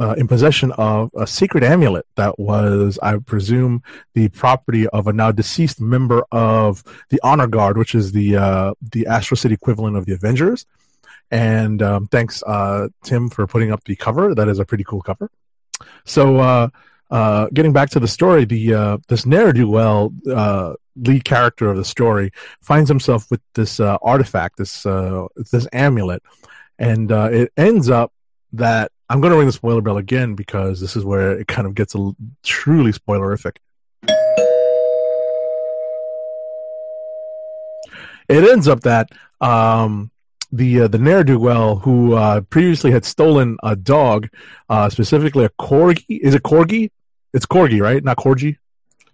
uh, 0.00 0.14
in 0.16 0.26
possession 0.26 0.72
of 0.72 1.10
a 1.16 1.26
secret 1.26 1.62
amulet 1.62 2.06
that 2.16 2.38
was, 2.38 2.98
I 3.02 3.16
presume, 3.18 3.82
the 4.14 4.28
property 4.28 4.88
of 4.88 5.06
a 5.06 5.12
now 5.12 5.32
deceased 5.32 5.80
member 5.80 6.24
of 6.32 6.82
the 7.10 7.20
Honor 7.22 7.46
Guard, 7.46 7.78
which 7.78 7.94
is 7.94 8.12
the 8.12 8.36
uh, 8.36 8.74
the 8.80 9.06
Astro 9.06 9.36
City 9.36 9.54
equivalent 9.54 9.96
of 9.96 10.06
the 10.06 10.12
Avengers. 10.12 10.66
And 11.30 11.82
um, 11.82 12.08
thanks, 12.08 12.42
uh, 12.42 12.88
Tim, 13.04 13.30
for 13.30 13.46
putting 13.46 13.72
up 13.72 13.84
the 13.84 13.96
cover. 13.96 14.34
That 14.34 14.48
is 14.48 14.58
a 14.58 14.64
pretty 14.64 14.84
cool 14.84 15.00
cover. 15.00 15.30
So, 16.04 16.36
uh, 16.38 16.68
uh, 17.10 17.48
getting 17.52 17.72
back 17.72 17.90
to 17.90 18.00
the 18.00 18.08
story, 18.08 18.44
the 18.44 18.74
uh, 18.74 18.98
this 19.08 19.24
ne'er 19.26 19.52
do 19.52 19.68
well 19.68 20.12
lead 20.94 21.24
character 21.24 21.70
of 21.70 21.76
the 21.78 21.84
story 21.84 22.30
finds 22.60 22.88
himself 22.88 23.30
with 23.30 23.40
this 23.54 23.80
artifact, 23.80 24.58
this 24.58 24.82
this 24.82 25.66
amulet, 25.72 26.22
and 26.78 27.10
it 27.10 27.52
ends 27.56 27.88
up 27.88 28.12
that 28.54 28.92
I'm 29.12 29.20
going 29.20 29.30
to 29.32 29.36
ring 29.36 29.46
the 29.46 29.52
spoiler 29.52 29.82
bell 29.82 29.98
again 29.98 30.34
because 30.34 30.80
this 30.80 30.96
is 30.96 31.04
where 31.04 31.38
it 31.38 31.46
kind 31.46 31.66
of 31.66 31.74
gets 31.74 31.94
a 31.94 31.98
l- 31.98 32.16
truly 32.42 32.92
spoilerific. 32.92 33.56
It 38.26 38.42
ends 38.50 38.68
up 38.68 38.80
that 38.80 39.10
um, 39.42 40.10
the 40.50 40.80
uh, 40.80 40.88
the 40.88 40.96
ne'er 40.96 41.24
do 41.24 41.38
well 41.38 41.76
who 41.76 42.14
uh, 42.14 42.40
previously 42.40 42.90
had 42.90 43.04
stolen 43.04 43.58
a 43.62 43.76
dog, 43.76 44.30
uh, 44.70 44.88
specifically 44.88 45.44
a 45.44 45.50
corgi. 45.50 46.06
Is 46.08 46.34
it 46.34 46.42
corgi? 46.42 46.90
It's 47.34 47.44
corgi, 47.44 47.82
right? 47.82 48.02
Not 48.02 48.16
corgi. 48.16 48.56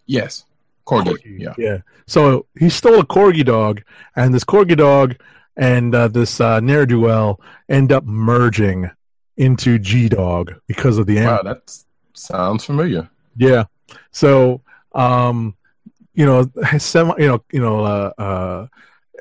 Yes, 0.06 0.44
Corgi. 0.86 1.40
Yeah. 1.40 1.54
Yeah. 1.58 1.78
So 2.06 2.46
he 2.56 2.68
stole 2.68 3.00
a 3.00 3.04
corgi 3.04 3.44
dog, 3.44 3.82
and 4.14 4.32
this 4.32 4.44
corgi 4.44 4.76
dog 4.76 5.16
and 5.56 5.92
uh, 5.92 6.06
this 6.06 6.40
uh, 6.40 6.60
ne'er 6.60 6.86
do 6.86 7.00
well 7.00 7.40
end 7.68 7.90
up 7.90 8.04
merging 8.04 8.92
into 9.38 9.78
G 9.78 10.08
Dog 10.08 10.54
because 10.66 10.98
of 10.98 11.06
the 11.06 11.16
Wow, 11.16 11.42
that 11.42 11.78
sounds 12.12 12.64
familiar. 12.64 13.08
Yeah. 13.36 13.64
So, 14.10 14.60
um, 14.94 15.54
you 16.12 16.26
know, 16.26 16.50
semi, 16.78 17.14
you 17.18 17.28
know, 17.28 17.44
you 17.52 17.60
know, 17.60 17.84
uh, 17.84 18.12
uh, 18.18 18.66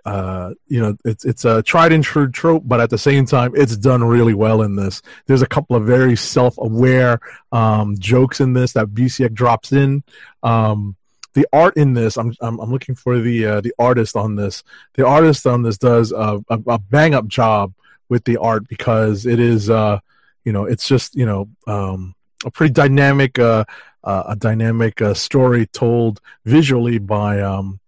uh, 0.05 0.53
you 0.67 0.81
know, 0.81 0.97
it's 1.05 1.25
it's 1.25 1.45
a 1.45 1.61
tried 1.61 1.91
and 1.91 2.03
true 2.03 2.29
trope, 2.29 2.63
but 2.65 2.79
at 2.79 2.89
the 2.89 2.97
same 2.97 3.25
time, 3.25 3.51
it's 3.55 3.77
done 3.77 4.03
really 4.03 4.33
well 4.33 4.61
in 4.61 4.75
this. 4.75 5.01
There's 5.25 5.41
a 5.41 5.47
couple 5.47 5.75
of 5.75 5.85
very 5.85 6.15
self-aware 6.15 7.19
um, 7.51 7.97
jokes 7.97 8.39
in 8.39 8.53
this 8.53 8.73
that 8.73 8.87
BCX 8.87 9.33
drops 9.33 9.71
in. 9.71 10.03
Um, 10.43 10.95
the 11.33 11.45
art 11.53 11.77
in 11.77 11.93
this, 11.93 12.17
I'm 12.17 12.33
I'm, 12.41 12.59
I'm 12.59 12.71
looking 12.71 12.95
for 12.95 13.19
the 13.19 13.45
uh, 13.45 13.61
the 13.61 13.73
artist 13.77 14.15
on 14.15 14.35
this. 14.35 14.63
The 14.93 15.05
artist 15.05 15.45
on 15.45 15.61
this 15.61 15.77
does 15.77 16.11
a, 16.11 16.41
a, 16.49 16.59
a 16.67 16.79
bang 16.79 17.13
up 17.13 17.27
job 17.27 17.73
with 18.09 18.23
the 18.25 18.37
art 18.37 18.67
because 18.67 19.25
it 19.25 19.39
is, 19.39 19.69
uh, 19.69 19.99
you 20.45 20.51
know, 20.51 20.65
it's 20.65 20.87
just 20.87 21.15
you 21.15 21.25
know. 21.25 21.49
Um, 21.65 22.13
a 22.45 22.51
pretty 22.51 22.71
dynamic 22.71 23.39
uh, 23.39 23.65
uh, 24.03 24.23
a 24.27 24.35
dynamic 24.35 25.01
uh, 25.01 25.13
story 25.13 25.65
told 25.67 26.21
visually 26.45 26.99
by 26.99 27.41
um, 27.41 27.79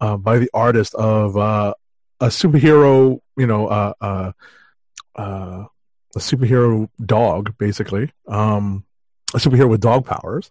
uh, 0.00 0.16
by 0.16 0.38
the 0.38 0.50
artist 0.52 0.94
of 0.94 1.36
uh, 1.36 1.74
a 2.20 2.26
superhero, 2.26 3.20
you 3.36 3.46
know, 3.46 3.66
uh, 3.66 3.92
uh, 4.00 4.32
uh, 5.16 5.64
a 6.14 6.18
superhero 6.18 6.88
dog, 7.04 7.56
basically, 7.58 8.12
um, 8.28 8.84
a 9.34 9.38
superhero 9.38 9.68
with 9.68 9.80
dog 9.80 10.04
powers. 10.04 10.50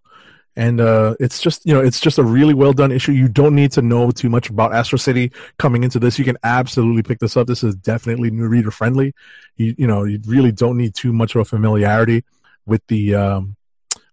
And 0.56 0.80
uh, 0.80 1.16
it's 1.20 1.42
just 1.42 1.66
you 1.66 1.74
know 1.74 1.82
it's 1.82 2.00
just 2.00 2.20
a 2.20 2.24
really 2.24 2.54
well 2.54 2.74
done 2.74 2.92
issue. 2.92 3.12
You 3.12 3.28
don't 3.28 3.56
need 3.56 3.72
to 3.72 3.82
know 3.82 4.12
too 4.12 4.30
much 4.30 4.50
about 4.50 4.74
Astro 4.74 5.00
City 5.00 5.32
coming 5.58 5.84
into 5.84 6.00
this. 6.00 6.20
You 6.20 6.26
can 6.26 6.38
absolutely 6.44 7.02
pick 7.02 7.20
this 7.20 7.36
up. 7.36 7.48
This 7.48 7.64
is 7.64 7.76
definitely 7.76 8.30
new 8.30 8.48
reader 8.48 8.70
friendly. 8.70 9.16
You 9.58 9.74
you 9.78 9.88
know 9.88 10.04
you 10.04 10.20
really 10.26 10.52
don't 10.52 10.78
need 10.78 10.94
too 10.94 11.12
much 11.12 11.34
of 11.36 11.42
a 11.42 11.46
familiarity 11.46 12.24
with 12.68 12.86
the 12.88 13.16
um, 13.16 13.56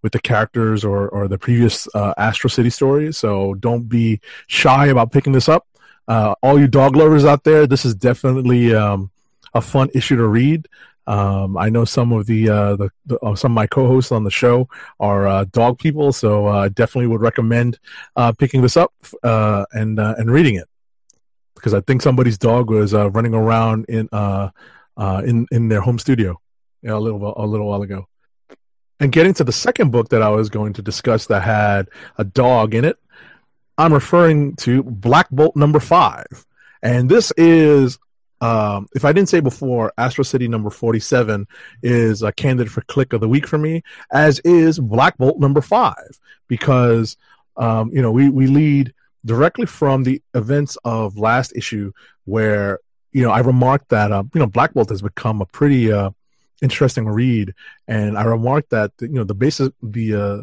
with 0.03 0.13
the 0.13 0.21
characters 0.21 0.85
or 0.85 1.09
or 1.11 1.29
the 1.29 1.39
previous 1.39 1.87
uh, 1.95 2.15
Astro 2.17 2.49
City 2.49 2.71
stories. 2.71 3.19
So 3.19 3.55
don't 3.55 3.89
be 3.89 4.21
shy 4.47 4.87
about 4.87 5.13
picking 5.13 5.33
this 5.33 5.49
up. 5.49 5.67
Uh, 6.09 6.35
all 6.43 6.59
you 6.59 6.67
dog 6.67 6.97
lovers 6.97 7.25
out 7.25 7.45
there, 7.45 7.67
this 7.67 7.85
is 7.85 7.95
definitely 7.95 8.75
um, 8.75 9.11
a 9.55 9.61
fun 9.61 9.89
issue 9.95 10.17
to 10.17 10.27
read. 10.27 10.69
Um, 11.07 11.57
I 11.57 11.71
know 11.71 11.85
some 11.85 12.13
of 12.13 12.27
the, 12.27 12.49
uh, 12.49 12.77
the, 12.77 12.91
the 13.07 13.19
uh, 13.21 13.35
some 13.35 13.53
of 13.53 13.55
my 13.55 13.67
co-hosts 13.67 14.13
on 14.13 14.25
the 14.25 14.31
show 14.31 14.69
are 15.01 15.27
uh, 15.27 15.45
dog 15.51 15.79
people, 15.79 16.13
so 16.13 16.47
I 16.47 16.69
definitely 16.69 17.09
would 17.09 17.21
recommend 17.21 17.79
uh, 18.17 18.33
picking 18.33 18.63
this 18.63 18.77
up 18.77 18.93
uh, 19.23 19.65
and 19.73 19.99
uh, 19.99 20.15
and 20.19 20.31
reading 20.31 20.55
it 20.55 20.69
because 21.61 21.75
I 21.75 21.81
think 21.81 22.03
somebody's 22.03 22.39
dog 22.39 22.71
was 22.71 22.95
uh, 22.95 23.11
running 23.11 23.35
around 23.35 23.87
in 23.89 24.09
uh, 24.13 24.51
uh, 24.97 25.23
in 25.25 25.47
in 25.51 25.69
their 25.69 25.81
home 25.81 25.99
studio 25.99 26.41
you 26.83 26.89
know, 26.89 26.99
a 26.99 27.01
little 27.01 27.35
a 27.37 27.47
little 27.47 27.67
while 27.67 27.83
ago. 27.83 28.07
And 28.99 29.13
getting 29.13 29.33
to 29.35 29.45
the 29.45 29.53
second 29.53 29.93
book 29.93 30.11
that 30.11 30.23
I 30.23 30.29
was 30.29 30.51
going 30.51 30.75
to 30.75 30.83
discuss 30.83 31.27
that 31.27 31.43
had 31.43 31.89
a 32.19 32.25
dog 32.25 32.75
in 32.75 32.85
it, 32.85 32.99
I'm 33.79 33.95
referring 33.95 34.57
to 34.57 34.83
Black 34.83 35.31
Bolt 35.31 35.57
number 35.57 35.81
five. 35.81 36.27
And 36.83 37.09
this 37.09 37.33
is, 37.39 37.99
um, 38.41 38.87
if 38.95 39.05
I 39.05 39.13
didn't 39.13 39.29
say 39.29 39.41
before, 39.41 39.93
Astro 39.99 40.25
City 40.25 40.49
number 40.49 40.71
47 40.71 41.47
is 41.83 42.23
a 42.23 42.33
candidate 42.33 42.73
for 42.73 42.81
click 42.83 43.13
of 43.13 43.21
the 43.21 43.29
week 43.29 43.47
for 43.47 43.59
me, 43.59 43.83
as 44.13 44.39
is 44.41 44.79
Black 44.79 45.19
Bolt 45.19 45.39
number 45.39 45.61
five, 45.61 46.19
because, 46.49 47.17
um, 47.57 47.91
you 47.93 48.01
know, 48.01 48.11
we, 48.11 48.29
we 48.29 48.47
lead 48.47 48.95
directly 49.25 49.67
from 49.67 50.05
the 50.05 50.23
events 50.35 50.79
of 50.85 51.19
last 51.19 51.53
issue 51.55 51.93
where 52.25 52.79
you 53.13 53.23
know, 53.23 53.31
I 53.31 53.41
remarked 53.41 53.89
that 53.89 54.13
uh, 54.13 54.25
you 54.35 54.41
know 54.41 54.47
Black 54.47 54.73
Bolt 54.73 54.91
has 54.91 55.03
become 55.03 55.41
a 55.41 55.47
pretty 55.47 55.93
uh, 55.93 56.11
interesting 56.63 57.09
read, 57.09 57.55
and 57.89 58.17
I 58.17 58.25
remarked 58.25 58.71
that 58.71 58.93
you 59.01 59.09
know 59.09 59.25
the 59.25 59.35
basic 59.35 59.73
the 59.83 60.15
uh, 60.15 60.43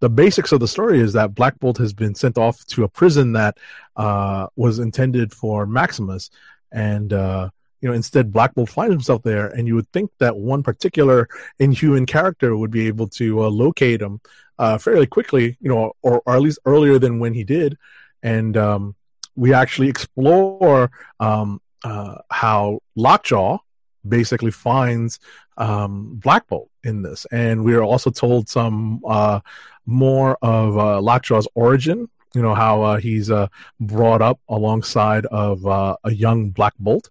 the 0.00 0.10
basics 0.10 0.52
of 0.52 0.60
the 0.60 0.68
story 0.68 1.00
is 1.00 1.12
that 1.12 1.34
Black 1.34 1.58
Bolt 1.60 1.78
has 1.78 1.92
been 1.92 2.14
sent 2.14 2.38
off 2.38 2.64
to 2.66 2.84
a 2.84 2.88
prison 2.88 3.32
that 3.32 3.58
uh, 3.96 4.48
was 4.56 4.78
intended 4.78 5.32
for 5.32 5.66
Maximus, 5.66 6.30
and 6.72 7.12
uh, 7.12 7.50
you 7.80 7.88
know 7.88 7.94
instead 7.94 8.32
Black 8.32 8.54
Bolt 8.54 8.68
finds 8.70 8.92
himself 8.92 9.22
there, 9.22 9.48
and 9.48 9.66
you 9.66 9.74
would 9.74 9.90
think 9.92 10.10
that 10.18 10.36
one 10.36 10.62
particular 10.62 11.28
inhuman 11.58 12.06
character 12.06 12.56
would 12.56 12.70
be 12.70 12.86
able 12.86 13.08
to 13.08 13.44
uh, 13.44 13.48
locate 13.48 14.00
him 14.02 14.20
uh, 14.58 14.78
fairly 14.78 15.06
quickly, 15.06 15.56
you 15.60 15.68
know, 15.68 15.92
or, 16.02 16.22
or 16.26 16.34
at 16.36 16.42
least 16.42 16.58
earlier 16.64 16.98
than 16.98 17.18
when 17.18 17.34
he 17.34 17.44
did, 17.44 17.76
and 18.22 18.56
um, 18.56 18.94
we 19.36 19.54
actually 19.54 19.88
explore 19.88 20.90
um, 21.18 21.60
uh, 21.84 22.16
how 22.30 22.80
Lockjaw 22.94 23.58
basically 24.06 24.50
finds 24.50 25.18
um, 25.56 26.16
Black 26.16 26.46
Bolt 26.46 26.70
in 26.84 27.02
this, 27.02 27.26
and 27.30 27.64
we 27.64 27.74
are 27.74 27.82
also 27.82 28.10
told 28.10 28.48
some 28.48 29.00
uh, 29.06 29.40
more 29.86 30.38
of 30.42 30.78
uh, 30.78 31.00
Lockjaw's 31.00 31.48
origin. 31.54 32.08
You 32.34 32.42
know 32.42 32.54
how 32.54 32.82
uh, 32.82 32.96
he's 32.98 33.30
uh, 33.30 33.48
brought 33.80 34.22
up 34.22 34.40
alongside 34.48 35.26
of 35.26 35.66
uh, 35.66 35.96
a 36.04 36.12
young 36.12 36.50
Black 36.50 36.74
Bolt, 36.78 37.10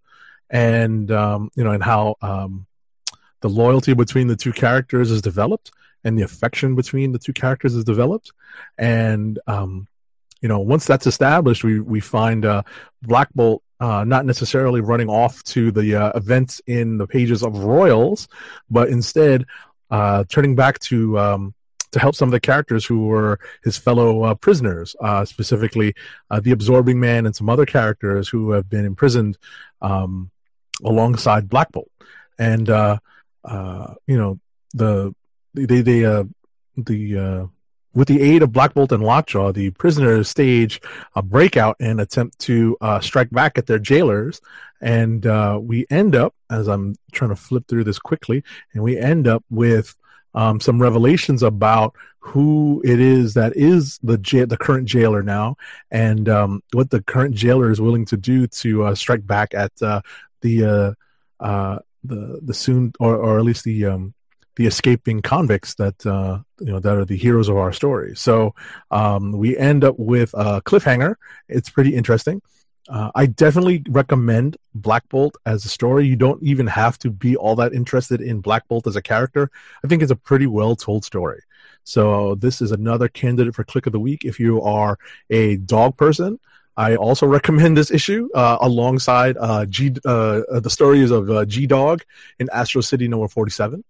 and 0.50 1.12
um, 1.12 1.52
you 1.56 1.64
know, 1.64 1.72
and 1.72 1.84
how 1.84 2.16
um, 2.22 2.66
the 3.42 3.50
loyalty 3.50 3.94
between 3.94 4.28
the 4.28 4.36
two 4.36 4.54
characters 4.54 5.12
is 5.12 5.22
developed, 5.22 5.72
and 6.06 6.18
the 6.18 6.24
affection 6.24 6.76
between 6.76 7.12
the 7.12 7.20
two 7.20 7.34
characters 7.34 7.76
is 7.76 7.84
developed, 7.84 8.32
and 8.78 9.40
um, 9.48 9.88
you 10.42 10.48
know, 10.48 10.60
once 10.60 10.86
that's 10.86 11.06
established, 11.06 11.66
we 11.66 11.82
we 11.82 12.00
find 12.00 12.46
uh, 12.46 12.64
Black 13.02 13.28
Bolt 13.34 13.62
uh, 13.82 14.06
not 14.06 14.26
necessarily 14.26 14.80
running 14.80 15.10
off 15.10 15.44
to 15.44 15.70
the 15.70 15.96
uh, 15.96 16.12
events 16.16 16.62
in 16.66 16.98
the 16.98 17.08
pages 17.08 17.44
of 17.44 17.58
Royals, 17.58 18.30
but 18.70 18.88
instead 18.88 19.46
turning 20.30 20.56
back 20.56 20.80
to 20.80 21.20
um, 21.20 21.54
to 21.92 22.00
help 22.00 22.16
some 22.16 22.28
of 22.30 22.32
the 22.32 22.40
characters 22.40 22.86
who 22.86 23.08
were 23.08 23.40
his 23.64 23.78
fellow 23.78 24.24
uh, 24.24 24.36
prisoners, 24.36 24.96
uh, 25.02 25.26
specifically 25.26 25.94
uh, 26.30 26.40
the 26.40 26.52
Absorbing 26.52 27.00
Man 27.00 27.26
and 27.26 27.36
some 27.36 27.50
other 27.50 27.66
characters 27.66 28.30
who 28.30 28.52
have 28.52 28.70
been 28.70 28.86
imprisoned 28.86 29.38
um, 29.82 30.32
alongside 30.84 31.50
Black 31.50 31.72
Bolt. 31.72 31.92
And 32.38 32.70
uh, 32.70 32.98
uh, 33.44 33.96
you 34.08 34.18
know 34.18 34.40
the 34.74 35.14
they 35.54 35.82
they 35.82 36.02
the 36.78 37.50
with 37.94 38.08
the 38.08 38.22
aid 38.22 38.44
of 38.44 38.52
Black 38.52 38.74
Bolt 38.74 38.92
and 38.92 39.04
Lockjaw, 39.04 39.52
the 39.52 39.72
prisoners 39.72 40.30
stage 40.30 40.80
a 41.16 41.22
breakout 41.22 41.76
and 41.80 42.00
attempt 42.00 42.40
to 42.40 42.78
uh, 42.82 43.00
strike 43.00 43.30
back 43.32 43.58
at 43.58 43.66
their 43.66 43.80
jailers. 43.80 44.42
And 44.82 45.26
uh, 45.26 45.60
we 45.62 45.86
end 45.90 46.16
up, 46.16 46.36
as 46.50 46.68
I'm 46.68 46.96
trying 47.12 47.32
to 47.32 47.36
flip 47.36 47.68
through 47.68 47.84
this 47.84 48.00
quickly, 48.00 48.44
and 48.74 48.84
we 48.84 48.98
end 48.98 49.28
up 49.28 49.44
with 49.50 49.96
um, 50.40 50.62
some 50.62 50.82
revelations 50.82 51.44
about 51.44 51.94
who 52.20 52.82
it 52.86 53.02
is 53.02 53.34
that 53.34 53.58
is 53.58 54.00
the 54.02 54.16
the 54.48 54.58
current 54.58 54.88
jailer 54.88 55.22
now, 55.22 55.58
and 55.92 56.30
um, 56.30 56.64
what 56.72 56.90
the 56.90 57.02
current 57.02 57.36
jailer 57.36 57.70
is 57.70 57.82
willing 57.82 58.06
to 58.06 58.16
do 58.16 58.48
to 58.48 58.86
uh, 58.86 58.96
strike 58.96 59.28
back 59.28 59.54
at 59.54 59.74
uh, 59.82 60.00
the 60.40 60.96
uh, 61.42 61.44
uh, 61.44 61.80
the 62.06 62.40
the 62.42 62.54
soon 62.54 62.94
or 63.02 63.18
or 63.18 63.38
at 63.38 63.44
least 63.44 63.66
the 63.66 63.86
um, 63.86 64.14
the 64.56 64.66
escaping 64.66 65.22
convicts 65.22 65.76
that 65.76 66.06
uh, 66.06 66.40
you 66.62 66.72
know 66.72 66.80
that 66.80 66.96
are 66.96 67.04
the 67.04 67.18
heroes 67.18 67.50
of 67.50 67.58
our 67.58 67.74
story. 67.74 68.16
So 68.16 68.56
um, 68.92 69.34
we 69.34 69.58
end 69.58 69.84
up 69.84 70.00
with 70.00 70.34
a 70.36 70.62
cliffhanger. 70.62 71.16
It's 71.50 71.70
pretty 71.70 71.96
interesting. 71.96 72.42
Uh, 72.90 73.12
I 73.14 73.28
definitely 73.28 73.84
recommend 73.88 74.58
Black 74.74 75.08
Bolt 75.10 75.36
as 75.46 75.64
a 75.64 75.70
story. 75.70 76.08
You 76.08 76.16
don't 76.16 76.42
even 76.42 76.66
have 76.68 76.98
to 77.00 77.12
be 77.12 77.36
all 77.38 77.56
that 77.58 77.74
interested 77.74 78.20
in 78.20 78.42
Black 78.42 78.68
Bolt 78.68 78.88
as 78.88 78.96
a 78.96 79.02
character. 79.02 79.52
I 79.84 79.88
think 79.88 80.02
it's 80.02 80.12
a 80.12 80.16
pretty 80.16 80.48
well 80.48 80.76
told 80.76 81.06
story. 81.06 81.42
So 81.84 82.36
this 82.36 82.62
is 82.62 82.72
another 82.72 83.08
candidate 83.08 83.54
for 83.54 83.64
click 83.64 83.86
of 83.86 83.94
the 83.94 84.00
week. 84.00 84.26
If 84.26 84.40
you 84.40 84.62
are 84.64 84.98
a 85.30 85.58
dog 85.58 85.98
person, 85.98 86.40
I 86.78 86.96
also 86.96 87.28
recommend 87.38 87.78
this 87.78 87.92
issue 87.92 88.28
uh, 88.34 88.58
alongside 88.60 89.38
uh, 89.40 89.66
G, 89.68 89.94
uh, 90.04 90.60
the 90.60 90.70
stories 90.70 91.12
of 91.12 91.30
uh, 91.30 91.46
G 91.46 91.68
Dog 91.68 92.04
in 92.40 92.50
Astro 92.52 92.82
City 92.82 93.08
number 93.08 93.28
forty-seven. 93.28 93.84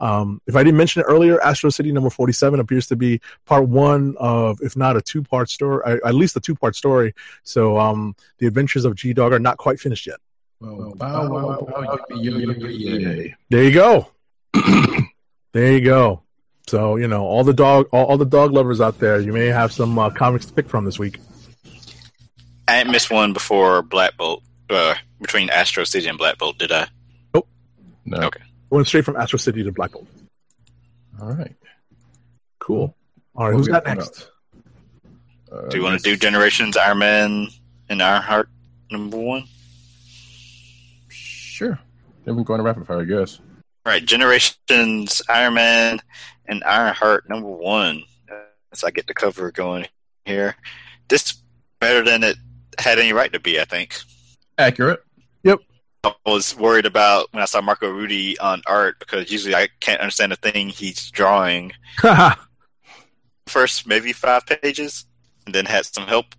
Um, 0.00 0.40
if 0.46 0.56
I 0.56 0.62
didn't 0.62 0.78
mention 0.78 1.02
it 1.02 1.04
earlier, 1.04 1.40
Astro 1.42 1.70
City 1.70 1.92
number 1.92 2.10
47 2.10 2.58
appears 2.58 2.86
to 2.88 2.96
be 2.96 3.20
part 3.44 3.68
one 3.68 4.16
of, 4.18 4.60
if 4.62 4.76
not 4.76 4.96
a 4.96 5.02
two 5.02 5.22
part 5.22 5.50
story, 5.50 6.00
at 6.04 6.14
least 6.14 6.36
a 6.36 6.40
two 6.40 6.54
part 6.54 6.74
story. 6.74 7.14
So 7.44 7.78
um, 7.78 8.16
the 8.38 8.46
adventures 8.46 8.84
of 8.84 8.94
G 8.94 9.12
Dog 9.12 9.32
are 9.32 9.38
not 9.38 9.58
quite 9.58 9.78
finished 9.78 10.06
yet. 10.06 10.18
Well, 10.60 10.94
bow, 10.94 11.30
wow, 11.30 11.58
wow, 11.60 11.98
yippee, 12.10 12.44
yippee, 12.44 12.78
yay. 12.78 13.34
There 13.48 13.64
you 13.64 13.72
go. 13.72 14.10
there 15.52 15.72
you 15.72 15.80
go. 15.80 16.22
So, 16.66 16.96
you 16.96 17.08
know, 17.08 17.24
all 17.24 17.44
the 17.44 17.54
dog, 17.54 17.88
all, 17.92 18.06
all 18.06 18.18
the 18.18 18.26
dog 18.26 18.52
lovers 18.52 18.80
out 18.80 18.98
there, 18.98 19.20
you 19.20 19.32
may 19.32 19.46
have 19.46 19.72
some 19.72 19.98
uh, 19.98 20.10
comics 20.10 20.46
to 20.46 20.52
pick 20.52 20.68
from 20.68 20.84
this 20.84 20.98
week. 20.98 21.18
I 22.68 22.80
ain't 22.80 22.90
missed 22.90 23.10
one 23.10 23.32
before 23.32 23.82
Black 23.82 24.16
Bolt, 24.16 24.44
uh, 24.68 24.94
between 25.20 25.50
Astro 25.50 25.84
City 25.84 26.08
and 26.08 26.18
Black 26.18 26.38
Bolt, 26.38 26.58
did 26.58 26.70
I? 26.70 26.86
No. 28.04 28.18
Okay. 28.22 28.40
Went 28.70 28.86
straight 28.86 29.04
from 29.04 29.16
Astro 29.16 29.38
City 29.38 29.62
to 29.64 29.72
Black 29.72 29.92
Bolt. 29.92 30.06
All 31.20 31.32
right. 31.32 31.54
Cool. 32.60 32.94
All 33.34 33.46
right, 33.46 33.52
What 33.54 33.58
who's 33.58 33.66
we 33.66 33.72
got 33.72 33.84
got 33.84 33.98
next? 33.98 34.30
Uh, 35.52 35.68
Do 35.68 35.76
you 35.76 35.82
want 35.82 36.00
to 36.00 36.02
do 36.02 36.16
Generations, 36.16 36.76
Iron 36.76 36.98
Man, 37.00 37.48
and 37.88 38.02
Ironheart 38.02 38.48
number 38.90 39.16
one? 39.16 39.44
Sure. 41.08 41.78
Then 42.24 42.36
we 42.36 42.40
can 42.40 42.44
go 42.44 42.54
into 42.54 42.64
rapid 42.64 42.86
fire, 42.86 43.00
I 43.00 43.04
guess. 43.04 43.40
All 43.84 43.92
right, 43.92 44.04
Generations, 44.04 45.22
Iron 45.28 45.54
Man, 45.54 46.00
and 46.46 46.62
Ironheart 46.64 47.28
number 47.28 47.48
one. 47.48 48.04
As 48.72 48.84
I 48.84 48.90
get 48.92 49.08
the 49.08 49.14
cover 49.14 49.50
going 49.50 49.86
here, 50.24 50.54
this 51.08 51.42
better 51.80 52.04
than 52.04 52.22
it 52.22 52.36
had 52.78 53.00
any 53.00 53.12
right 53.12 53.32
to 53.32 53.40
be. 53.40 53.60
I 53.60 53.64
think. 53.64 53.98
Accurate. 54.58 55.02
I 56.02 56.14
was 56.24 56.56
worried 56.56 56.86
about 56.86 57.26
when 57.32 57.42
I 57.42 57.46
saw 57.46 57.60
Marco 57.60 57.90
Rudy 57.90 58.38
on 58.38 58.62
art 58.66 58.98
because 58.98 59.30
usually 59.30 59.54
I 59.54 59.68
can't 59.80 60.00
understand 60.00 60.32
a 60.32 60.36
thing 60.36 60.68
he's 60.68 61.10
drawing. 61.10 61.72
First, 63.46 63.86
maybe 63.86 64.12
five 64.12 64.46
pages, 64.46 65.04
and 65.44 65.54
then 65.54 65.66
had 65.66 65.84
some 65.84 66.06
help. 66.06 66.34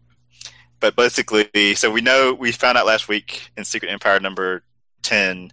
But 0.80 0.96
basically, 0.96 1.76
so 1.76 1.92
we 1.92 2.02
know 2.02 2.34
we 2.34 2.52
found 2.52 2.78
out 2.78 2.88
last 2.88 3.08
week 3.08 3.52
in 3.56 3.64
Secret 3.64 3.92
Empire 3.92 4.20
number 4.20 4.64
ten 5.04 5.52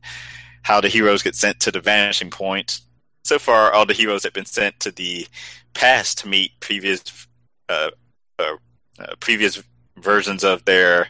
how 0.62 0.80
the 0.80 0.88
heroes 0.88 1.22
get 1.22 1.34
sent 1.34 1.60
to 1.60 1.70
the 1.70 1.80
vanishing 1.80 2.30
point. 2.30 2.80
So 3.24 3.38
far, 3.38 3.72
all 3.72 3.84
the 3.84 3.92
heroes 3.92 4.24
have 4.24 4.32
been 4.32 4.46
sent 4.46 4.80
to 4.80 4.90
the 4.90 5.26
past 5.74 6.18
to 6.18 6.28
meet 6.28 6.52
previous, 6.60 7.26
uh, 7.68 7.90
uh, 8.38 8.56
uh, 8.98 9.14
previous 9.20 9.62
versions 9.98 10.44
of 10.44 10.64
their 10.64 11.08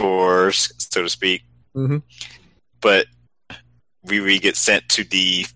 cores, 0.00 0.72
so 0.78 1.02
to 1.02 1.08
speak 1.08 1.42
Mhm. 1.76 2.02
but 2.80 3.06
Riri 4.06 4.40
gets 4.40 4.58
sent 4.58 4.88
to 4.90 5.04
the 5.04 5.46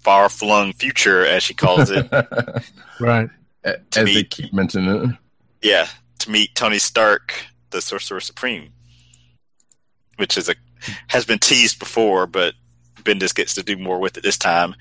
far 0.00 0.28
flung 0.28 0.72
future, 0.72 1.24
as 1.24 1.42
she 1.42 1.54
calls 1.54 1.90
it. 1.90 2.08
right. 3.00 3.28
As 3.64 3.76
To 3.92 4.04
they 4.04 4.24
keep 4.24 4.52
mentioning 4.52 5.10
it. 5.10 5.16
yeah, 5.62 5.86
to 6.20 6.30
meet 6.30 6.54
Tony 6.54 6.78
Stark, 6.78 7.34
the 7.70 7.80
Sorcerer 7.82 8.20
Supreme, 8.20 8.70
which 10.16 10.36
is 10.38 10.48
a 10.48 10.54
has 11.08 11.24
been 11.26 11.38
teased 11.38 11.78
before, 11.78 12.26
but 12.26 12.54
Bendis 13.02 13.34
gets 13.34 13.54
to 13.54 13.62
do 13.62 13.76
more 13.76 13.98
with 13.98 14.16
it 14.16 14.22
this 14.22 14.38
time. 14.38 14.74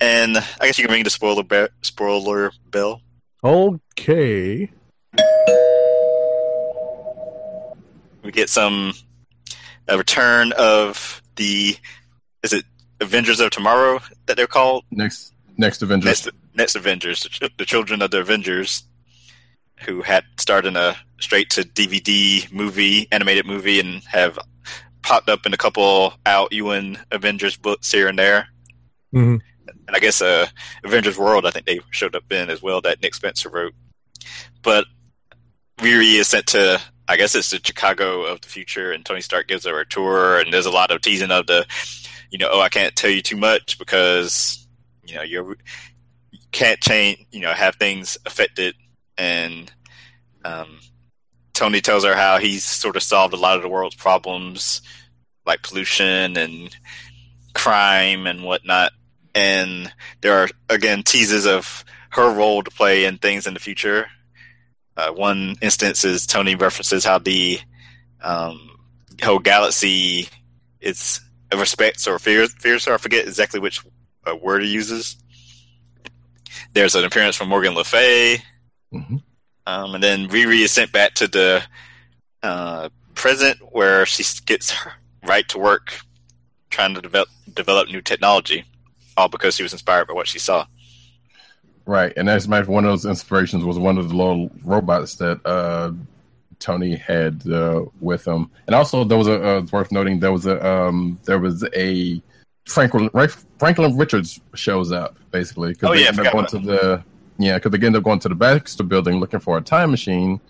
And 0.00 0.36
I 0.36 0.66
guess 0.66 0.78
you 0.78 0.84
can 0.86 0.92
ring 0.94 1.02
the 1.04 1.10
spoiler 1.10 1.42
be- 1.42 1.66
spoiler 1.82 2.52
bell. 2.70 3.02
Okay. 3.42 4.70
We 8.22 8.30
get 8.30 8.48
some 8.48 8.92
a 9.90 9.98
return 9.98 10.52
of 10.52 11.20
the 11.36 11.76
is 12.42 12.52
it 12.52 12.64
Avengers 13.00 13.40
of 13.40 13.50
Tomorrow 13.50 14.00
that 14.26 14.36
they're 14.36 14.46
called? 14.46 14.84
Next, 14.90 15.34
next 15.58 15.82
Avengers. 15.82 16.06
next, 16.06 16.28
next 16.54 16.74
Avengers, 16.76 17.26
the, 17.58 17.64
children 17.64 18.00
of 18.02 18.10
the 18.10 18.20
Avengers, 18.20 18.84
who 19.80 20.02
had 20.02 20.24
starred 20.38 20.66
in 20.66 20.76
a 20.76 20.96
straight 21.18 21.50
to 21.50 21.62
DVD 21.62 22.50
movie, 22.52 23.08
animated 23.12 23.46
movie, 23.46 23.80
and 23.80 24.02
have 24.04 24.38
popped 25.02 25.28
up 25.28 25.44
in 25.46 25.52
a 25.54 25.56
couple 25.58 26.14
out 26.26 26.52
Young 26.52 26.98
Avengers 27.10 27.56
books 27.56 27.90
here 27.90 28.08
and 28.08 28.18
there. 28.18 28.48
Mhm. 29.14 29.40
And 29.86 29.96
I 29.96 29.98
guess 29.98 30.22
uh, 30.22 30.46
Avengers 30.84 31.18
World, 31.18 31.46
I 31.46 31.50
think 31.50 31.66
they 31.66 31.80
showed 31.90 32.14
up 32.14 32.30
in 32.30 32.48
as 32.48 32.62
well 32.62 32.80
that 32.82 33.02
Nick 33.02 33.14
Spencer 33.14 33.48
wrote. 33.48 33.74
But 34.62 34.84
Riri 35.78 36.14
is 36.14 36.28
sent 36.28 36.46
to, 36.48 36.80
I 37.10 37.16
guess 37.16 37.34
it's 37.34 37.50
the 37.50 37.60
Chicago 37.62 38.24
of 38.24 38.40
the 38.40 38.46
future, 38.46 38.92
and 38.92 39.04
Tony 39.04 39.20
Stark 39.20 39.48
gives 39.48 39.66
her 39.66 39.80
a 39.80 39.84
tour, 39.84 40.38
and 40.38 40.52
there's 40.52 40.66
a 40.66 40.70
lot 40.70 40.92
of 40.92 41.00
teasing 41.00 41.32
of 41.32 41.48
the, 41.48 41.66
you 42.30 42.38
know, 42.38 42.48
oh, 42.52 42.60
I 42.60 42.68
can't 42.68 42.94
tell 42.94 43.10
you 43.10 43.20
too 43.20 43.36
much 43.36 43.80
because, 43.80 44.64
you 45.04 45.16
know, 45.16 45.22
you're 45.22 45.56
you 46.30 46.38
can't 46.52 46.80
change, 46.80 47.26
you 47.32 47.40
know, 47.40 47.52
have 47.52 47.74
things 47.74 48.16
affected. 48.26 48.76
And 49.18 49.72
um, 50.44 50.78
Tony 51.52 51.80
tells 51.80 52.04
her 52.04 52.14
how 52.14 52.38
he's 52.38 52.64
sort 52.64 52.94
of 52.94 53.02
solved 53.02 53.34
a 53.34 53.36
lot 53.36 53.56
of 53.56 53.62
the 53.62 53.68
world's 53.68 53.96
problems 53.96 54.80
like 55.44 55.62
pollution 55.62 56.36
and 56.36 56.76
crime 57.54 58.28
and 58.28 58.44
whatnot. 58.44 58.92
And 59.34 59.92
there 60.20 60.34
are 60.34 60.48
again 60.68 61.02
teases 61.02 61.44
of 61.44 61.84
her 62.10 62.32
role 62.32 62.62
to 62.62 62.70
play 62.70 63.04
in 63.04 63.18
things 63.18 63.48
in 63.48 63.54
the 63.54 63.60
future. 63.60 64.06
Uh, 65.00 65.12
one 65.12 65.56
instance 65.62 66.04
is 66.04 66.26
Tony 66.26 66.54
references 66.54 67.04
how 67.04 67.18
the 67.18 67.58
um, 68.22 68.78
whole 69.22 69.38
galaxy 69.38 70.28
is 70.80 71.20
respects 71.56 72.06
or 72.06 72.18
fears 72.18 72.52
fears 72.54 72.84
her. 72.84 72.94
I 72.94 72.98
forget 72.98 73.26
exactly 73.26 73.60
which 73.60 73.82
uh, 74.26 74.36
word 74.36 74.62
he 74.62 74.68
uses. 74.68 75.16
There's 76.74 76.94
an 76.94 77.04
appearance 77.04 77.34
from 77.34 77.48
Morgan 77.48 77.74
Le 77.74 77.84
Fay. 77.84 78.42
Mhm. 78.92 79.22
Um, 79.66 79.94
and 79.94 80.04
then 80.04 80.28
Riri 80.28 80.60
is 80.60 80.70
sent 80.70 80.92
back 80.92 81.14
to 81.14 81.26
the 81.26 81.62
uh, 82.42 82.90
present 83.14 83.58
where 83.72 84.04
she 84.04 84.22
gets 84.44 84.70
her 84.70 84.92
right 85.24 85.48
to 85.48 85.58
work 85.58 86.00
trying 86.68 86.94
to 86.94 87.00
develop 87.00 87.28
develop 87.54 87.88
new 87.88 88.02
technology, 88.02 88.64
all 89.16 89.28
because 89.28 89.56
she 89.56 89.62
was 89.62 89.72
inspired 89.72 90.08
by 90.08 90.14
what 90.14 90.28
she 90.28 90.38
saw. 90.38 90.66
Right, 91.90 92.12
and 92.16 92.30
as 92.30 92.46
a 92.46 92.48
matter 92.48 92.62
of 92.62 92.68
one 92.68 92.84
of 92.84 92.92
those 92.92 93.04
inspirations 93.04 93.64
was 93.64 93.76
one 93.76 93.98
of 93.98 94.10
the 94.10 94.14
little 94.14 94.48
robots 94.62 95.16
that 95.16 95.44
uh, 95.44 95.90
Tony 96.60 96.94
had 96.94 97.44
uh, 97.50 97.84
with 98.00 98.24
him, 98.24 98.48
and 98.68 98.76
also 98.76 99.02
there 99.02 99.18
was 99.18 99.26
a 99.26 99.42
uh, 99.42 99.66
worth 99.72 99.90
noting 99.90 100.20
there 100.20 100.30
was 100.30 100.46
a 100.46 100.64
um, 100.64 101.18
there 101.24 101.40
was 101.40 101.66
a 101.74 102.22
Franklin 102.64 103.10
right, 103.12 103.28
Franklin 103.58 103.96
Richards 103.98 104.40
shows 104.54 104.92
up 104.92 105.16
basically 105.32 105.70
because 105.72 105.88
Oh, 105.88 105.94
they 105.94 106.02
yeah, 106.02 106.10
end 106.10 106.20
up 106.20 106.32
going 106.32 106.46
to 106.46 106.58
the 106.60 107.04
yeah 107.38 107.58
because 107.58 107.72
they 107.72 107.84
end 107.84 107.96
up 107.96 108.04
going 108.04 108.20
to 108.20 108.28
the 108.28 108.36
Baxter 108.36 108.84
Building 108.84 109.18
looking 109.18 109.40
for 109.40 109.58
a 109.58 109.60
time 109.60 109.90
machine, 109.90 110.40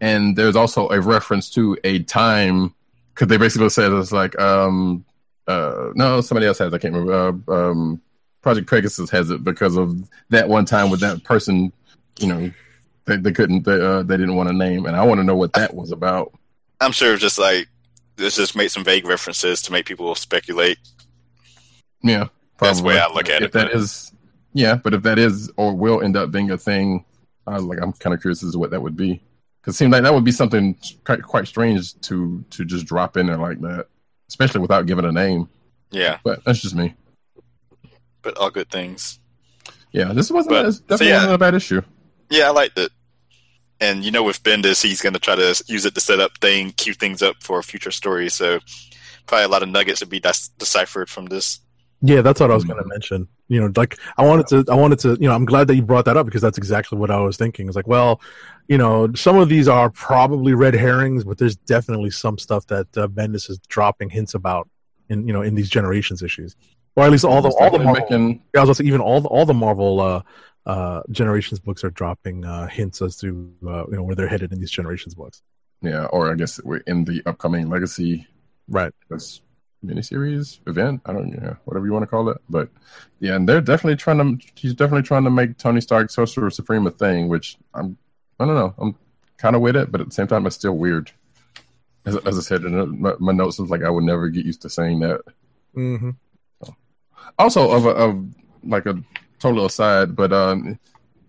and 0.00 0.34
there's 0.34 0.56
also 0.56 0.88
a 0.88 1.00
reference 1.00 1.50
to 1.50 1.78
a 1.84 2.00
time 2.00 2.74
because 3.14 3.28
they 3.28 3.36
basically 3.36 3.68
said 3.68 3.92
it's 3.92 4.10
like 4.10 4.36
um 4.40 5.04
uh 5.46 5.90
no 5.94 6.20
somebody 6.20 6.46
else 6.48 6.58
has 6.58 6.74
I 6.74 6.78
can't 6.78 6.94
remember 6.94 7.44
uh, 7.46 7.54
um 7.54 8.00
Project 8.42 8.68
Pegasus 8.70 9.10
has 9.10 9.30
it 9.30 9.44
because 9.44 9.76
of 9.76 10.08
that 10.30 10.48
one 10.48 10.64
time 10.64 10.90
with 10.90 11.00
that 11.00 11.22
person, 11.24 11.72
you 12.18 12.26
know, 12.26 12.50
they, 13.04 13.16
they 13.16 13.32
couldn't, 13.32 13.64
they, 13.64 13.80
uh, 13.80 14.02
they 14.02 14.16
didn't 14.16 14.36
want 14.36 14.48
to 14.48 14.54
name, 14.54 14.86
and 14.86 14.96
I 14.96 15.04
want 15.04 15.18
to 15.20 15.24
know 15.24 15.36
what 15.36 15.52
that 15.54 15.74
was 15.74 15.92
about. 15.92 16.32
I'm 16.80 16.92
sure 16.92 17.12
it's 17.12 17.22
just 17.22 17.38
like 17.38 17.68
this 18.16 18.36
just 18.36 18.56
made 18.56 18.68
some 18.70 18.84
vague 18.84 19.06
references 19.06 19.60
to 19.62 19.72
make 19.72 19.86
people 19.86 20.14
speculate. 20.14 20.78
Yeah, 22.02 22.28
That's 22.58 22.80
the 22.80 22.86
way 22.86 22.98
I 22.98 23.08
look 23.12 23.28
at 23.28 23.42
if 23.42 23.48
it, 23.48 23.52
that 23.52 23.66
but- 23.72 23.76
is, 23.76 24.12
yeah, 24.52 24.74
but 24.76 24.94
if 24.94 25.02
that 25.02 25.18
is 25.18 25.50
or 25.56 25.74
will 25.74 26.02
end 26.02 26.16
up 26.16 26.30
being 26.30 26.50
a 26.50 26.58
thing, 26.58 27.04
I 27.46 27.56
like 27.58 27.78
I'm 27.82 27.92
kind 27.94 28.14
of 28.14 28.20
curious 28.20 28.42
as 28.42 28.52
to 28.52 28.58
what 28.58 28.70
that 28.70 28.80
would 28.82 28.96
be. 28.96 29.22
Because 29.60 29.74
it 29.74 29.78
seems 29.78 29.92
like 29.92 30.02
that 30.02 30.14
would 30.14 30.24
be 30.24 30.32
something 30.32 30.76
quite, 31.04 31.22
quite 31.22 31.46
strange 31.46 31.98
to 32.02 32.42
to 32.50 32.64
just 32.64 32.86
drop 32.86 33.16
in 33.16 33.26
there 33.26 33.36
like 33.36 33.60
that, 33.60 33.86
especially 34.28 34.60
without 34.60 34.86
giving 34.86 35.04
a 35.04 35.12
name. 35.12 35.48
Yeah, 35.90 36.18
But 36.24 36.42
that's 36.44 36.60
just 36.60 36.74
me. 36.74 36.94
But 38.22 38.36
all 38.36 38.50
good 38.50 38.70
things. 38.70 39.18
Yeah, 39.92 40.12
this 40.12 40.30
wasn't 40.30 40.50
But- 40.54 40.62
this 40.64 40.76
so 40.76 40.82
definitely 40.82 41.08
yeah. 41.08 41.14
wasn't 41.16 41.34
a 41.34 41.38
bad 41.38 41.54
issue. 41.54 41.82
Yeah, 42.28 42.46
I 42.48 42.50
liked 42.50 42.78
it. 42.78 42.92
And 43.80 44.04
you 44.04 44.10
know, 44.10 44.22
with 44.22 44.42
Bendis, 44.42 44.82
he's 44.82 45.00
going 45.00 45.14
to 45.14 45.18
try 45.18 45.34
to 45.34 45.64
use 45.66 45.84
it 45.86 45.94
to 45.94 46.00
set 46.00 46.20
up 46.20 46.32
thing, 46.40 46.72
cue 46.72 46.94
things 46.94 47.22
up 47.22 47.36
for 47.40 47.58
a 47.58 47.62
future 47.62 47.90
story. 47.90 48.28
So 48.28 48.60
probably 49.26 49.44
a 49.44 49.48
lot 49.48 49.62
of 49.62 49.68
nuggets 49.68 50.00
would 50.00 50.10
be 50.10 50.20
dis- 50.20 50.48
deciphered 50.58 51.08
from 51.08 51.26
this. 51.26 51.60
Yeah, 52.02 52.22
that's 52.22 52.40
what 52.40 52.50
I 52.50 52.54
was 52.54 52.64
going 52.64 52.82
to 52.82 52.88
mention. 52.88 53.28
You 53.48 53.60
know, 53.60 53.72
like 53.76 53.98
I 54.16 54.24
wanted 54.24 54.46
to, 54.48 54.72
I 54.72 54.74
wanted 54.74 55.00
to, 55.00 55.18
you 55.20 55.28
know, 55.28 55.34
I'm 55.34 55.44
glad 55.44 55.66
that 55.68 55.74
you 55.76 55.82
brought 55.82 56.04
that 56.06 56.16
up 56.16 56.24
because 56.26 56.40
that's 56.40 56.56
exactly 56.56 56.96
what 56.98 57.10
I 57.10 57.20
was 57.20 57.36
thinking. 57.36 57.66
It's 57.66 57.76
like, 57.76 57.86
well, 57.88 58.20
you 58.68 58.78
know, 58.78 59.12
some 59.14 59.36
of 59.38 59.48
these 59.48 59.66
are 59.68 59.90
probably 59.90 60.54
red 60.54 60.74
herrings, 60.74 61.24
but 61.24 61.38
there's 61.38 61.56
definitely 61.56 62.10
some 62.10 62.38
stuff 62.38 62.66
that 62.68 62.86
uh, 62.96 63.08
Bendis 63.08 63.50
is 63.50 63.58
dropping 63.68 64.08
hints 64.10 64.34
about 64.34 64.68
in, 65.08 65.26
you 65.26 65.32
know, 65.32 65.42
in 65.42 65.56
these 65.56 65.68
generations 65.68 66.22
issues, 66.22 66.54
or 67.00 67.06
at 67.06 67.10
least 67.10 67.24
all 67.24 67.42
the 67.42 67.50
all 67.60 67.70
the 67.70 67.78
Marvel, 67.78 68.02
making 68.02 68.42
yeah, 68.54 68.60
I 68.60 68.64
was 68.64 68.68
about 68.68 68.76
to 68.76 68.82
say 68.82 68.88
even 68.88 69.00
all 69.00 69.20
the 69.20 69.28
all 69.28 69.46
the 69.46 69.54
Marvel 69.54 70.00
uh, 70.00 70.22
uh, 70.66 71.02
generations 71.10 71.58
books 71.60 71.82
are 71.84 71.90
dropping 71.90 72.44
uh, 72.44 72.66
hints 72.68 73.00
as 73.02 73.16
to 73.16 73.52
uh, 73.66 73.84
you 73.88 73.96
know 73.96 74.02
where 74.02 74.14
they're 74.14 74.28
headed 74.28 74.52
in 74.52 74.60
these 74.60 74.70
generations 74.70 75.14
books. 75.14 75.42
yeah, 75.82 76.04
or 76.06 76.30
I 76.30 76.34
guess 76.34 76.60
we're 76.62 76.78
in 76.86 77.04
the 77.04 77.22
upcoming 77.26 77.68
Legacy 77.68 78.26
Right. 78.68 78.92
this 79.08 79.40
miniseries 79.84 80.60
event. 80.66 81.00
I 81.06 81.12
don't 81.12 81.30
know, 81.30 81.56
whatever 81.64 81.86
you 81.86 81.92
want 81.92 82.02
to 82.02 82.06
call 82.06 82.28
it. 82.28 82.36
But 82.48 82.68
yeah, 83.18 83.34
and 83.34 83.48
they're 83.48 83.60
definitely 83.60 83.96
trying 83.96 84.18
to. 84.38 84.46
He's 84.54 84.74
definitely 84.74 85.02
trying 85.02 85.24
to 85.24 85.30
make 85.30 85.56
Tony 85.56 85.80
Stark 85.80 86.10
Sorcerer 86.10 86.50
Supreme 86.50 86.86
a 86.86 86.90
thing, 86.90 87.28
which 87.28 87.56
I'm. 87.74 87.96
I 88.38 88.44
don't 88.46 88.54
know. 88.54 88.74
I'm 88.78 88.94
kind 89.38 89.56
of 89.56 89.62
with 89.62 89.76
it, 89.76 89.90
but 89.90 90.00
at 90.00 90.06
the 90.08 90.14
same 90.14 90.26
time, 90.26 90.46
it's 90.46 90.56
still 90.56 90.76
weird. 90.76 91.10
As, 92.06 92.16
as 92.18 92.38
I 92.38 92.42
said, 92.42 92.64
in 92.64 93.00
my, 93.00 93.14
my 93.18 93.32
notes 93.32 93.58
was 93.58 93.70
like 93.70 93.82
I 93.82 93.90
would 93.90 94.04
never 94.04 94.28
get 94.28 94.46
used 94.46 94.62
to 94.62 94.70
saying 94.70 95.00
that. 95.00 95.20
Mm-hmm. 95.76 96.10
Also, 97.38 97.70
of 97.70 97.86
a, 97.86 97.90
of 97.90 98.24
like 98.64 98.86
a 98.86 99.02
total 99.38 99.66
aside, 99.66 100.14
but 100.14 100.32
um, 100.32 100.78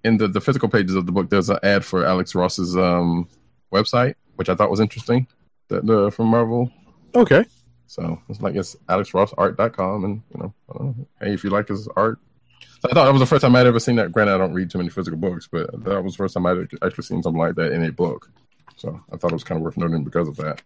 in 0.04 0.18
the 0.18 0.28
the 0.28 0.42
physical 0.42 0.70
pages 0.70 0.96
of 0.96 1.06
the 1.06 1.12
book, 1.12 1.30
there's 1.30 1.50
an 1.50 1.60
ad 1.64 1.86
for 1.86 2.06
Alex 2.06 2.36
Ross's 2.36 2.76
um 2.76 3.28
website, 3.72 4.16
which 4.36 4.50
I 4.50 4.56
thought 4.56 4.72
was 4.72 4.80
interesting. 4.80 5.28
That 5.70 5.90
uh, 5.90 6.10
from 6.10 6.28
Marvel 6.28 6.70
Okay. 7.16 7.46
So 7.88 8.22
it's 8.30 8.42
like 8.42 8.56
it's 8.56 8.76
alexrossart.com 8.88 10.06
and 10.06 10.22
you 10.34 10.42
know, 10.42 10.54
I 10.70 10.78
don't 10.78 10.98
know, 10.98 11.08
hey, 11.20 11.34
if 11.34 11.44
you 11.44 11.50
like 11.50 11.68
his 11.68 11.88
art. 11.96 12.20
So 12.62 12.90
I 12.90 12.94
thought 12.94 13.06
that 13.06 13.12
was 13.12 13.20
the 13.20 13.26
first 13.26 13.42
time 13.42 13.56
I'd 13.56 13.68
ever 13.68 13.80
seen 13.80 13.98
that. 13.98 14.12
Granted, 14.12 14.34
I 14.34 14.38
don't 14.38 14.54
read 14.54 14.70
too 14.70 14.78
many 14.78 14.90
physical 14.90 15.20
books, 15.20 15.48
but 15.52 15.72
that 15.84 16.02
was 16.02 16.14
the 16.14 16.18
first 16.18 16.34
time 16.34 16.46
I'd 16.46 16.68
actually 16.82 17.04
seen 17.04 17.22
something 17.22 17.40
like 17.40 17.56
that 17.56 17.74
in 17.74 17.84
a 17.84 17.92
book. 17.92 18.30
So 18.78 19.00
I 19.12 19.18
thought 19.18 19.32
it 19.32 19.36
was 19.36 19.44
kind 19.44 19.58
of 19.58 19.64
worth 19.64 19.78
noting 19.78 20.04
because 20.04 20.28
of 20.28 20.38
that. 20.38 20.62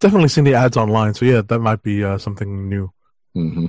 Definitely 0.00 0.28
seen 0.28 0.44
the 0.44 0.54
ads 0.54 0.76
online, 0.76 1.14
so 1.14 1.24
yeah, 1.24 1.42
that 1.42 1.58
might 1.58 1.82
be 1.82 2.04
uh, 2.04 2.18
something 2.18 2.68
new. 2.68 2.92
hmm 3.34 3.66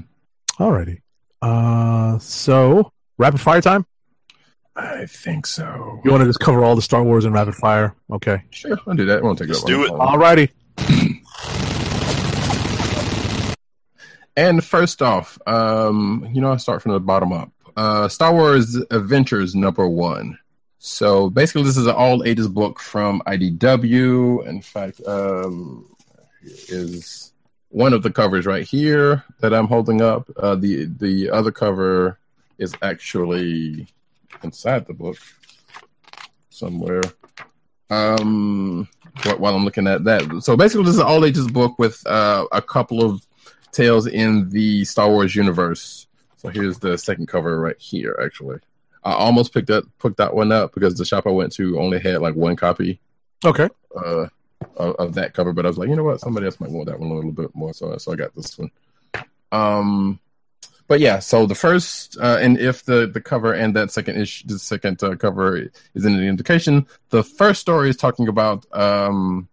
Alrighty. 0.60 1.02
Uh, 1.42 2.20
so 2.20 2.92
rapid 3.18 3.40
fire 3.40 3.62
time. 3.62 3.86
I 4.76 5.06
think 5.06 5.46
so. 5.46 6.02
You 6.04 6.12
want 6.12 6.22
to 6.22 6.28
just 6.28 6.40
cover 6.40 6.64
all 6.64 6.76
the 6.76 6.82
Star 6.82 7.04
Wars 7.04 7.26
in 7.26 7.34
rapid 7.34 7.56
fire? 7.56 7.96
Okay. 8.12 8.44
Sure, 8.50 8.78
I'll 8.88 8.96
do 8.96 9.06
that. 9.06 9.18
It 9.20 9.24
won't 9.24 9.40
take 9.40 9.50
Let's 9.50 9.62
up 9.62 9.68
do 9.68 9.84
it. 9.86 9.92
Alrighty. 9.92 10.50
And 14.38 14.64
first 14.64 15.02
off, 15.02 15.38
um, 15.48 16.26
you 16.32 16.40
know, 16.40 16.54
I 16.54 16.58
start 16.58 16.82
from 16.82 16.94
the 16.94 17.00
bottom 17.02 17.34
up. 17.34 17.52
Uh, 17.76 18.08
Star 18.08 18.34
Wars 18.34 18.76
Adventures 18.90 19.54
number 19.54 19.88
one. 19.88 20.40
So 20.78 21.30
basically, 21.30 21.64
this 21.64 21.76
is 21.76 21.88
an 21.88 21.96
all 21.96 22.24
ages 22.24 22.48
book 22.48 22.80
from 22.80 23.22
IDW. 23.28 24.48
In 24.48 24.62
fact, 24.62 25.02
um, 25.06 25.94
here 26.42 26.62
is 26.70 27.34
one 27.70 27.94
of 27.94 28.04
the 28.04 28.12
covers 28.12 28.46
right 28.46 28.64
here 28.66 29.24
that 29.40 29.54
I'm 29.54 29.68
holding 29.68 30.02
up. 30.02 30.30
Uh, 30.38 30.56
the 30.56 30.86
the 30.86 31.30
other 31.30 31.52
cover 31.52 32.20
is 32.58 32.74
actually 32.82 33.88
inside 34.44 34.86
the 34.88 34.94
book 34.94 35.18
somewhere. 36.50 37.02
Um, 37.90 38.88
while 39.38 39.56
I'm 39.56 39.66
looking 39.66 39.88
at 39.88 40.04
that, 40.04 40.44
so 40.44 40.56
basically, 40.56 40.86
this 40.86 40.96
is 40.96 41.00
an 41.00 41.08
all 41.08 41.26
ages 41.26 41.48
book 41.48 41.80
with 41.80 42.06
uh, 42.06 42.46
a 42.52 42.62
couple 42.62 43.04
of 43.04 43.26
tales 43.72 44.06
in 44.08 44.50
the 44.50 44.86
Star 44.86 45.10
Wars 45.10 45.36
universe. 45.36 46.08
So 46.38 46.50
here's 46.50 46.80
the 46.80 46.98
second 46.98 47.28
cover 47.28 47.60
right 47.60 47.78
here. 47.80 48.20
Actually, 48.24 48.60
I 49.04 49.14
almost 49.14 49.54
picked 49.54 49.70
up 49.70 49.86
picked 50.02 50.18
that 50.18 50.36
one 50.36 50.52
up 50.52 50.74
because 50.74 50.96
the 50.96 51.06
shop 51.06 51.26
I 51.28 51.32
went 51.32 51.52
to 51.54 51.80
only 51.80 52.00
had 52.00 52.22
like 52.22 52.36
one 52.36 52.56
copy 52.56 53.00
Okay. 53.46 53.68
uh, 53.96 54.28
of, 54.78 54.96
of 54.96 55.14
that 55.16 55.34
cover, 55.34 55.54
but 55.54 55.66
I 55.66 55.70
was 55.70 55.78
like, 55.78 55.90
you 55.90 55.96
know 55.96 56.04
what, 56.04 56.20
somebody 56.20 56.46
else 56.46 56.60
might 56.60 56.72
want 56.72 56.88
that 56.88 57.00
one 57.00 57.12
a 57.12 57.14
little 57.14 57.32
bit 57.32 57.56
more, 57.56 57.74
so 57.74 57.98
so 57.98 58.12
I 58.12 58.16
got 58.16 58.36
this 58.36 58.58
one. 58.58 58.72
Um, 59.52 60.20
but 60.88 61.00
yeah, 61.00 61.20
so 61.20 61.46
the 61.46 61.56
first 61.56 62.18
uh, 62.20 62.40
and 62.42 62.58
if 62.58 62.84
the 62.84 63.08
the 63.08 63.22
cover 63.22 63.54
and 63.54 63.76
that 63.76 63.92
second 63.92 64.20
issue, 64.20 64.48
the 64.48 64.60
second 64.60 65.04
uh, 65.04 65.16
cover 65.16 65.70
is 65.94 66.06
any 66.06 66.28
indication, 66.28 66.88
the 67.10 67.24
first 67.24 67.62
story 67.62 67.90
is 67.90 67.98
talking 67.98 68.28
about 68.28 68.66
um 68.74 69.48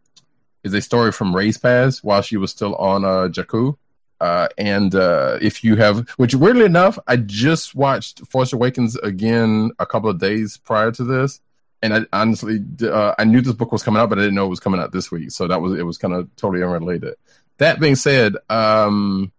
is 0.65 0.75
a 0.75 0.81
story 0.81 1.13
from 1.13 1.35
Rey's 1.35 1.59
past 1.59 2.03
while 2.03 2.23
she 2.23 2.37
was 2.37 2.51
still 2.51 2.75
on 2.77 3.05
uh, 3.05 3.29
Jakku. 3.29 3.77
Uh, 4.19 4.49
and 4.57 4.95
uh, 4.95 5.39
if 5.43 5.63
you 5.63 5.77
have, 5.77 6.09
which 6.17 6.35
weirdly 6.35 6.65
enough, 6.65 6.99
I 7.07 7.17
just 7.17 7.75
watched 7.75 8.27
Force 8.27 8.53
Awakens 8.53 8.97
again 8.97 9.71
a 9.79 9.85
couple 9.85 10.09
of 10.09 10.19
days 10.19 10.57
prior 10.57 10.91
to 10.93 11.05
this, 11.05 11.41
and 11.83 11.95
I 11.95 12.01
honestly 12.13 12.61
uh, 12.83 13.15
I 13.19 13.25
knew 13.25 13.41
this 13.41 13.55
book 13.55 13.73
was 13.73 13.83
coming 13.83 14.01
out, 14.01 14.09
but 14.09 14.19
I 14.19 14.23
didn't 14.23 14.35
know 14.35 14.47
it 14.47 14.51
was 14.51 14.61
coming 14.61 14.81
out 14.81 14.93
this 14.93 15.11
week. 15.11 15.31
So 15.31 15.49
that 15.49 15.61
was 15.61 15.79
it 15.79 15.85
was 15.85 15.99
kind 15.99 16.15
of 16.15 16.35
totally 16.37 16.63
unrelated. 16.63 17.15
That 17.59 17.81
being 17.81 17.97
said, 17.97 18.35
um, 18.51 19.33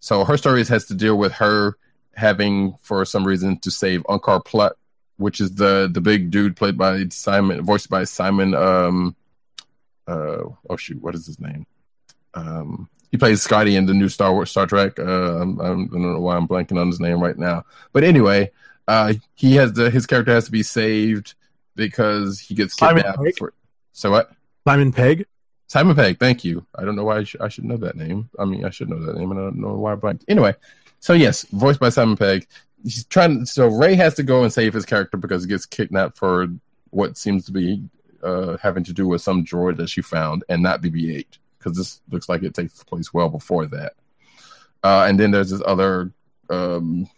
so 0.00 0.24
her 0.24 0.36
story 0.36 0.64
has 0.64 0.86
to 0.86 0.94
deal 0.94 1.16
with 1.16 1.32
her 1.32 1.76
having, 2.14 2.74
for 2.82 3.04
some 3.04 3.24
reason, 3.24 3.58
to 3.60 3.70
save 3.70 4.02
Unkar 4.04 4.44
Plutt, 4.44 4.76
which 5.16 5.40
is 5.40 5.54
the 5.54 5.88
the 5.92 6.00
big 6.00 6.30
dude 6.30 6.56
played 6.56 6.78
by 6.78 7.04
Simon, 7.10 7.62
voiced 7.62 7.90
by 7.90 8.04
Simon. 8.04 8.54
Um, 8.54 9.16
uh, 10.06 10.44
oh 10.68 10.76
shoot, 10.76 11.02
what 11.02 11.14
is 11.14 11.26
his 11.26 11.40
name? 11.40 11.66
Um, 12.34 12.88
he 13.10 13.18
plays 13.18 13.42
Scotty 13.42 13.76
in 13.76 13.86
the 13.86 13.94
new 13.94 14.08
Star 14.08 14.32
Wars 14.32 14.50
Star 14.50 14.66
Trek. 14.66 14.98
Uh, 14.98 15.02
I 15.02 15.44
don't 15.44 15.92
know 15.92 16.20
why 16.20 16.36
I'm 16.36 16.48
blanking 16.48 16.80
on 16.80 16.86
his 16.86 17.00
name 17.00 17.20
right 17.20 17.36
now, 17.36 17.64
but 17.92 18.04
anyway, 18.04 18.50
uh, 18.88 19.14
he 19.34 19.56
has 19.56 19.72
the 19.72 19.90
his 19.90 20.06
character 20.06 20.32
has 20.32 20.46
to 20.46 20.52
be 20.52 20.62
saved 20.62 21.34
because 21.74 22.40
he 22.40 22.54
gets 22.54 22.74
kidnapped. 22.74 23.38
For, 23.38 23.52
so 23.92 24.10
what? 24.10 24.32
Simon 24.66 24.92
Pegg. 24.92 25.26
Simon 25.66 25.96
Pegg, 25.96 26.18
thank 26.18 26.44
you. 26.44 26.66
I 26.74 26.84
don't 26.84 26.96
know 26.96 27.04
why 27.04 27.18
I, 27.18 27.24
sh- 27.24 27.36
I 27.40 27.48
should 27.48 27.64
know 27.64 27.78
that 27.78 27.96
name. 27.96 28.28
I 28.38 28.44
mean, 28.44 28.64
I 28.64 28.70
should 28.70 28.90
know 28.90 29.04
that 29.06 29.16
name, 29.16 29.30
and 29.30 29.40
I 29.40 29.44
don't 29.44 29.60
know 29.60 29.74
why 29.74 29.92
I 29.92 29.94
blanked. 29.94 30.24
Anyway, 30.28 30.54
so 31.00 31.14
yes, 31.14 31.44
voiced 31.52 31.80
by 31.80 31.88
Simon 31.88 32.16
Pegg. 32.16 32.46
He's 32.82 33.04
trying. 33.04 33.46
So 33.46 33.68
Rey 33.68 33.94
has 33.94 34.14
to 34.14 34.22
go 34.22 34.42
and 34.42 34.52
save 34.52 34.74
his 34.74 34.84
character 34.84 35.16
because 35.16 35.44
he 35.44 35.48
gets 35.48 35.66
kidnapped 35.66 36.18
for 36.18 36.48
what 36.90 37.16
seems 37.16 37.46
to 37.46 37.52
be 37.52 37.82
uh, 38.22 38.56
having 38.58 38.84
to 38.84 38.92
do 38.92 39.08
with 39.08 39.22
some 39.22 39.44
droid 39.44 39.76
that 39.78 39.88
she 39.88 40.02
found, 40.02 40.44
and 40.48 40.62
not 40.62 40.82
BB-8, 40.82 41.26
because 41.58 41.76
this 41.76 42.00
looks 42.10 42.28
like 42.28 42.42
it 42.42 42.54
takes 42.54 42.82
place 42.84 43.14
well 43.14 43.28
before 43.28 43.66
that. 43.66 43.94
Uh, 44.84 45.06
and 45.08 45.18
then 45.18 45.30
there's 45.30 45.50
this 45.50 45.62
other 45.64 46.12
um, 46.50 47.08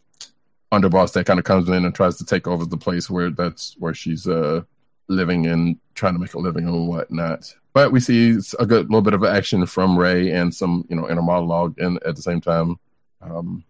underboss 0.81 1.12
that 1.12 1.27
kind 1.27 1.39
of 1.39 1.45
comes 1.45 1.68
in 1.68 1.85
and 1.85 1.95
tries 1.95 2.16
to 2.18 2.25
take 2.25 2.47
over 2.47 2.64
the 2.64 2.77
place 2.77 3.09
where 3.09 3.31
that's 3.31 3.75
where 3.79 3.95
she's 3.95 4.27
uh, 4.27 4.62
living 5.09 5.47
and 5.47 5.79
trying 5.95 6.14
to 6.14 6.18
make 6.18 6.35
a 6.35 6.39
living 6.39 6.66
and 6.66 6.89
whatnot. 6.89 7.55
But 7.72 7.93
we 7.93 8.01
see 8.01 8.39
a 8.59 8.66
good 8.66 8.87
little 8.87 9.03
bit 9.03 9.14
of 9.14 9.25
action 9.25 9.66
from 9.66 9.99
Rey 9.99 10.31
and 10.31 10.55
some 10.55 10.87
you 10.89 10.97
know 10.97 11.09
inner 11.09 11.22
monologue 11.22 11.79
in 11.79 11.99
at 12.07 12.16
the 12.16 12.22
same 12.22 12.41
time 12.41 12.79
um, 13.20 13.64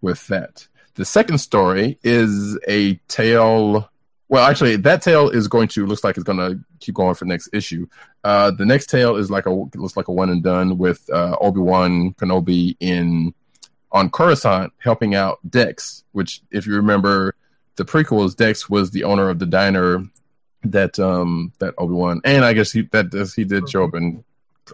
with 0.00 0.26
that. 0.28 0.66
The 0.94 1.04
second 1.04 1.38
story 1.38 1.98
is 2.02 2.58
a 2.68 2.94
tale. 3.08 3.90
Well, 4.28 4.48
actually, 4.48 4.76
that 4.76 5.02
tale 5.02 5.28
is 5.28 5.48
going 5.48 5.68
to 5.68 5.86
looks 5.86 6.04
like 6.04 6.16
it's 6.16 6.24
going 6.24 6.38
to 6.38 6.58
keep 6.80 6.94
going 6.94 7.14
for 7.14 7.24
next 7.24 7.50
issue. 7.52 7.86
Uh, 8.22 8.50
the 8.50 8.64
next 8.64 8.86
tale 8.86 9.16
is 9.16 9.30
like 9.30 9.46
a 9.46 9.50
looks 9.50 9.96
like 9.96 10.08
a 10.08 10.12
one 10.12 10.30
and 10.30 10.42
done 10.42 10.78
with 10.78 11.08
uh, 11.12 11.36
Obi 11.40 11.60
Wan 11.60 12.14
Kenobi 12.14 12.76
in 12.80 13.34
on 13.94 14.10
Coruscant 14.10 14.72
helping 14.78 15.14
out 15.14 15.38
Dex, 15.48 16.04
which 16.12 16.42
if 16.50 16.66
you 16.66 16.74
remember 16.74 17.34
the 17.76 17.84
prequels, 17.84 18.36
Dex 18.36 18.68
was 18.68 18.90
the 18.90 19.04
owner 19.04 19.30
of 19.30 19.38
the 19.38 19.46
diner 19.46 20.04
that 20.64 20.98
um 20.98 21.52
that 21.58 21.74
Obi 21.78 21.92
Wan 21.94 22.20
and 22.24 22.44
I 22.44 22.52
guess 22.54 22.72
he 22.72 22.82
that 22.92 23.12
he 23.36 23.44
did 23.44 23.68
show 23.68 23.84
up 23.84 23.94
in 23.94 24.24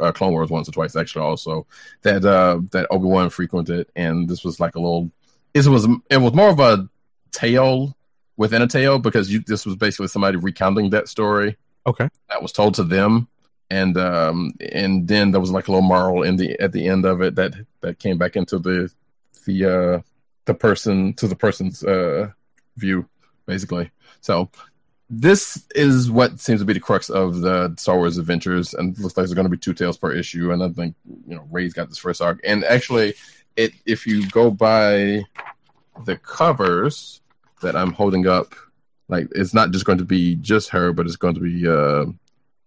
uh, 0.00 0.12
Clone 0.12 0.30
Wars 0.32 0.48
once 0.48 0.68
or 0.68 0.72
twice 0.72 0.94
actually 0.94 1.24
also 1.24 1.66
that 2.02 2.24
uh 2.24 2.60
that 2.70 2.86
Obi 2.92 3.06
Wan 3.06 3.28
frequented 3.28 3.88
and 3.96 4.28
this 4.28 4.44
was 4.44 4.60
like 4.60 4.76
a 4.76 4.80
little 4.80 5.10
it 5.52 5.66
was 5.66 5.88
it 6.08 6.18
was 6.18 6.32
more 6.32 6.48
of 6.50 6.60
a 6.60 6.88
tale 7.32 7.96
within 8.36 8.62
a 8.62 8.68
tale 8.68 9.00
because 9.00 9.32
you 9.32 9.40
this 9.48 9.66
was 9.66 9.74
basically 9.74 10.06
somebody 10.06 10.36
recounting 10.36 10.90
that 10.90 11.08
story 11.08 11.56
Okay. 11.88 12.08
that 12.28 12.40
was 12.40 12.52
told 12.52 12.74
to 12.74 12.84
them 12.84 13.26
and 13.68 13.96
um 13.98 14.52
and 14.72 15.08
then 15.08 15.32
there 15.32 15.40
was 15.40 15.50
like 15.50 15.66
a 15.66 15.72
little 15.72 15.86
moral 15.86 16.22
in 16.22 16.36
the 16.36 16.56
at 16.60 16.70
the 16.70 16.86
end 16.86 17.04
of 17.04 17.20
it 17.20 17.34
that 17.34 17.54
that 17.80 17.98
came 17.98 18.16
back 18.16 18.36
into 18.36 18.60
the 18.60 18.92
the 19.50 19.64
uh 19.64 20.00
the 20.44 20.54
person 20.54 21.12
to 21.14 21.26
the 21.26 21.36
person's 21.36 21.82
uh 21.84 22.30
view 22.76 23.06
basically 23.46 23.90
so 24.20 24.50
this 25.10 25.66
is 25.74 26.08
what 26.08 26.38
seems 26.38 26.60
to 26.60 26.64
be 26.64 26.72
the 26.72 26.80
crux 26.80 27.10
of 27.10 27.40
the 27.40 27.74
Star 27.76 27.96
Wars 27.96 28.16
adventures, 28.16 28.74
and 28.74 28.96
looks 29.00 29.16
like 29.16 29.24
there's 29.24 29.34
going 29.34 29.44
to 29.44 29.50
be 29.50 29.58
two 29.58 29.74
tales 29.74 29.98
per 29.98 30.12
issue. 30.12 30.52
And 30.52 30.62
I 30.62 30.68
think 30.68 30.94
you 31.26 31.34
know 31.34 31.46
Rey's 31.50 31.74
got 31.74 31.88
this 31.88 31.98
first 31.98 32.22
arc, 32.22 32.38
and 32.44 32.64
actually, 32.64 33.14
it 33.56 33.72
if 33.84 34.06
you 34.06 34.28
go 34.28 34.52
by 34.52 35.24
the 36.04 36.16
covers 36.16 37.20
that 37.60 37.74
I'm 37.74 37.92
holding 37.92 38.28
up, 38.28 38.54
like 39.08 39.26
it's 39.32 39.52
not 39.52 39.72
just 39.72 39.84
going 39.84 39.98
to 39.98 40.04
be 40.04 40.36
just 40.36 40.68
her, 40.70 40.92
but 40.92 41.06
it's 41.06 41.16
going 41.16 41.34
to 41.34 41.40
be 41.40 41.66
uh, 41.66 42.06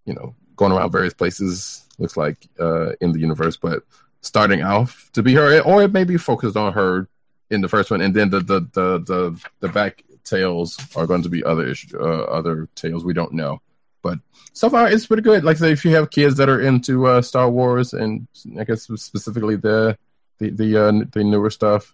you 0.05 0.13
know 0.13 0.35
going 0.57 0.73
around 0.73 0.91
various 0.91 1.13
places. 1.13 1.87
Looks 1.97 2.17
like 2.17 2.49
uh, 2.59 2.91
in 2.99 3.13
the 3.13 3.19
universe, 3.19 3.55
but 3.55 3.83
starting 4.23 4.63
off 4.63 5.09
to 5.13 5.21
be 5.21 5.35
her, 5.35 5.61
or 5.61 5.83
it 5.83 5.93
may 5.93 6.03
be 6.03 6.17
focused 6.17 6.57
on 6.57 6.73
her 6.73 7.07
in 7.51 7.61
the 7.61 7.69
first 7.69 7.91
one, 7.91 8.01
and 8.01 8.15
then 8.15 8.29
the 8.29 8.39
the 8.39 8.59
the 8.73 8.99
the, 8.99 9.41
the 9.59 9.69
back 9.69 10.03
tales 10.23 10.79
are 10.95 11.05
going 11.05 11.21
to 11.21 11.29
be 11.29 11.43
other 11.43 11.67
issue, 11.67 11.99
uh, 11.99 12.23
other 12.23 12.67
tales 12.75 13.05
we 13.05 13.13
don't 13.13 13.33
know. 13.33 13.61
But 14.01 14.19
so 14.53 14.69
far, 14.69 14.89
it's 14.89 15.05
pretty 15.05 15.23
good. 15.23 15.43
Like 15.43 15.57
say, 15.57 15.71
if 15.71 15.85
you 15.85 15.91
have 15.95 16.09
kids 16.09 16.37
that 16.37 16.49
are 16.49 16.61
into 16.61 17.05
uh, 17.07 17.21
Star 17.21 17.49
Wars 17.49 17.93
and 17.93 18.27
I 18.59 18.63
guess 18.63 18.83
specifically 18.83 19.55
the 19.55 19.97
the 20.39 20.49
the, 20.49 20.77
uh, 20.77 20.91
the 21.11 21.23
newer 21.23 21.49
stuff, 21.49 21.93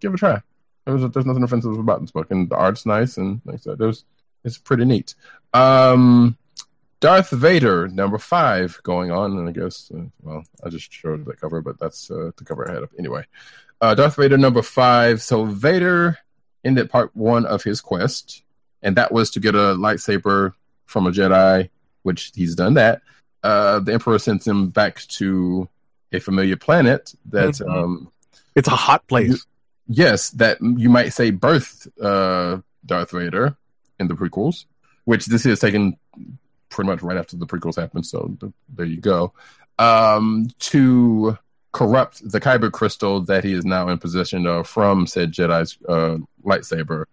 give 0.00 0.12
it 0.12 0.14
a 0.14 0.18
try. 0.18 0.42
There's, 0.86 1.10
there's 1.12 1.26
nothing 1.26 1.42
offensive 1.42 1.78
about 1.78 2.00
this 2.00 2.10
book, 2.10 2.30
and 2.30 2.48
the 2.48 2.56
art's 2.56 2.86
nice, 2.86 3.16
and 3.16 3.40
like 3.44 3.56
I 3.56 3.58
said, 3.58 3.78
there's 3.78 4.04
it's 4.44 4.58
pretty 4.58 4.84
neat. 4.84 5.14
Um, 5.52 6.36
Darth 7.04 7.28
Vader 7.28 7.86
number 7.88 8.16
five 8.16 8.80
going 8.82 9.10
on, 9.10 9.36
and 9.36 9.46
I 9.46 9.52
guess 9.52 9.92
uh, 9.94 10.04
well, 10.22 10.42
I 10.64 10.70
just 10.70 10.90
showed 10.90 11.26
the 11.26 11.34
cover, 11.34 11.60
but 11.60 11.78
that's 11.78 12.10
uh, 12.10 12.30
the 12.38 12.44
cover 12.46 12.66
I 12.66 12.72
had 12.72 12.82
up 12.82 12.92
anyway. 12.98 13.26
Uh, 13.82 13.94
Darth 13.94 14.16
Vader 14.16 14.38
number 14.38 14.62
five. 14.62 15.20
So 15.20 15.44
Vader 15.44 16.16
ended 16.64 16.88
part 16.88 17.14
one 17.14 17.44
of 17.44 17.62
his 17.62 17.82
quest, 17.82 18.42
and 18.82 18.96
that 18.96 19.12
was 19.12 19.30
to 19.32 19.40
get 19.40 19.54
a 19.54 19.76
lightsaber 19.76 20.54
from 20.86 21.06
a 21.06 21.10
Jedi, 21.10 21.68
which 22.04 22.32
he's 22.34 22.54
done 22.54 22.72
that. 22.74 23.02
Uh, 23.42 23.80
the 23.80 23.92
Emperor 23.92 24.18
sends 24.18 24.46
him 24.48 24.70
back 24.70 25.00
to 25.08 25.68
a 26.10 26.20
familiar 26.20 26.56
planet 26.56 27.14
that, 27.26 27.50
Mhm. 27.56 27.68
um, 27.70 28.12
It's 28.54 28.68
a 28.68 28.70
hot 28.86 29.06
place. 29.08 29.44
yes, 29.88 30.30
that 30.30 30.56
you 30.62 30.88
might 30.88 31.10
say 31.10 31.30
birthed 31.30 31.86
uh, 32.00 32.62
Darth 32.86 33.10
Vader 33.10 33.56
in 34.00 34.08
the 34.08 34.14
prequels, 34.14 34.64
which 35.04 35.26
this 35.26 35.44
is 35.44 35.60
taken 35.60 35.98
pretty 36.74 36.90
much 36.90 37.02
right 37.02 37.16
after 37.16 37.36
the 37.36 37.46
prequels 37.46 37.76
happened. 37.76 38.06
So 38.06 38.36
th- 38.40 38.52
there 38.68 38.86
you 38.86 39.00
go. 39.00 39.32
Um, 39.78 40.48
to 40.60 41.38
corrupt 41.72 42.30
the 42.30 42.40
Kyber 42.40 42.70
crystal 42.70 43.20
that 43.22 43.44
he 43.44 43.52
is 43.52 43.64
now 43.64 43.88
in 43.88 43.98
possession 43.98 44.46
of 44.46 44.68
from 44.68 45.06
said 45.06 45.32
Jedi's 45.32 45.78
uh, 45.88 46.18
lightsaber, 46.44 47.06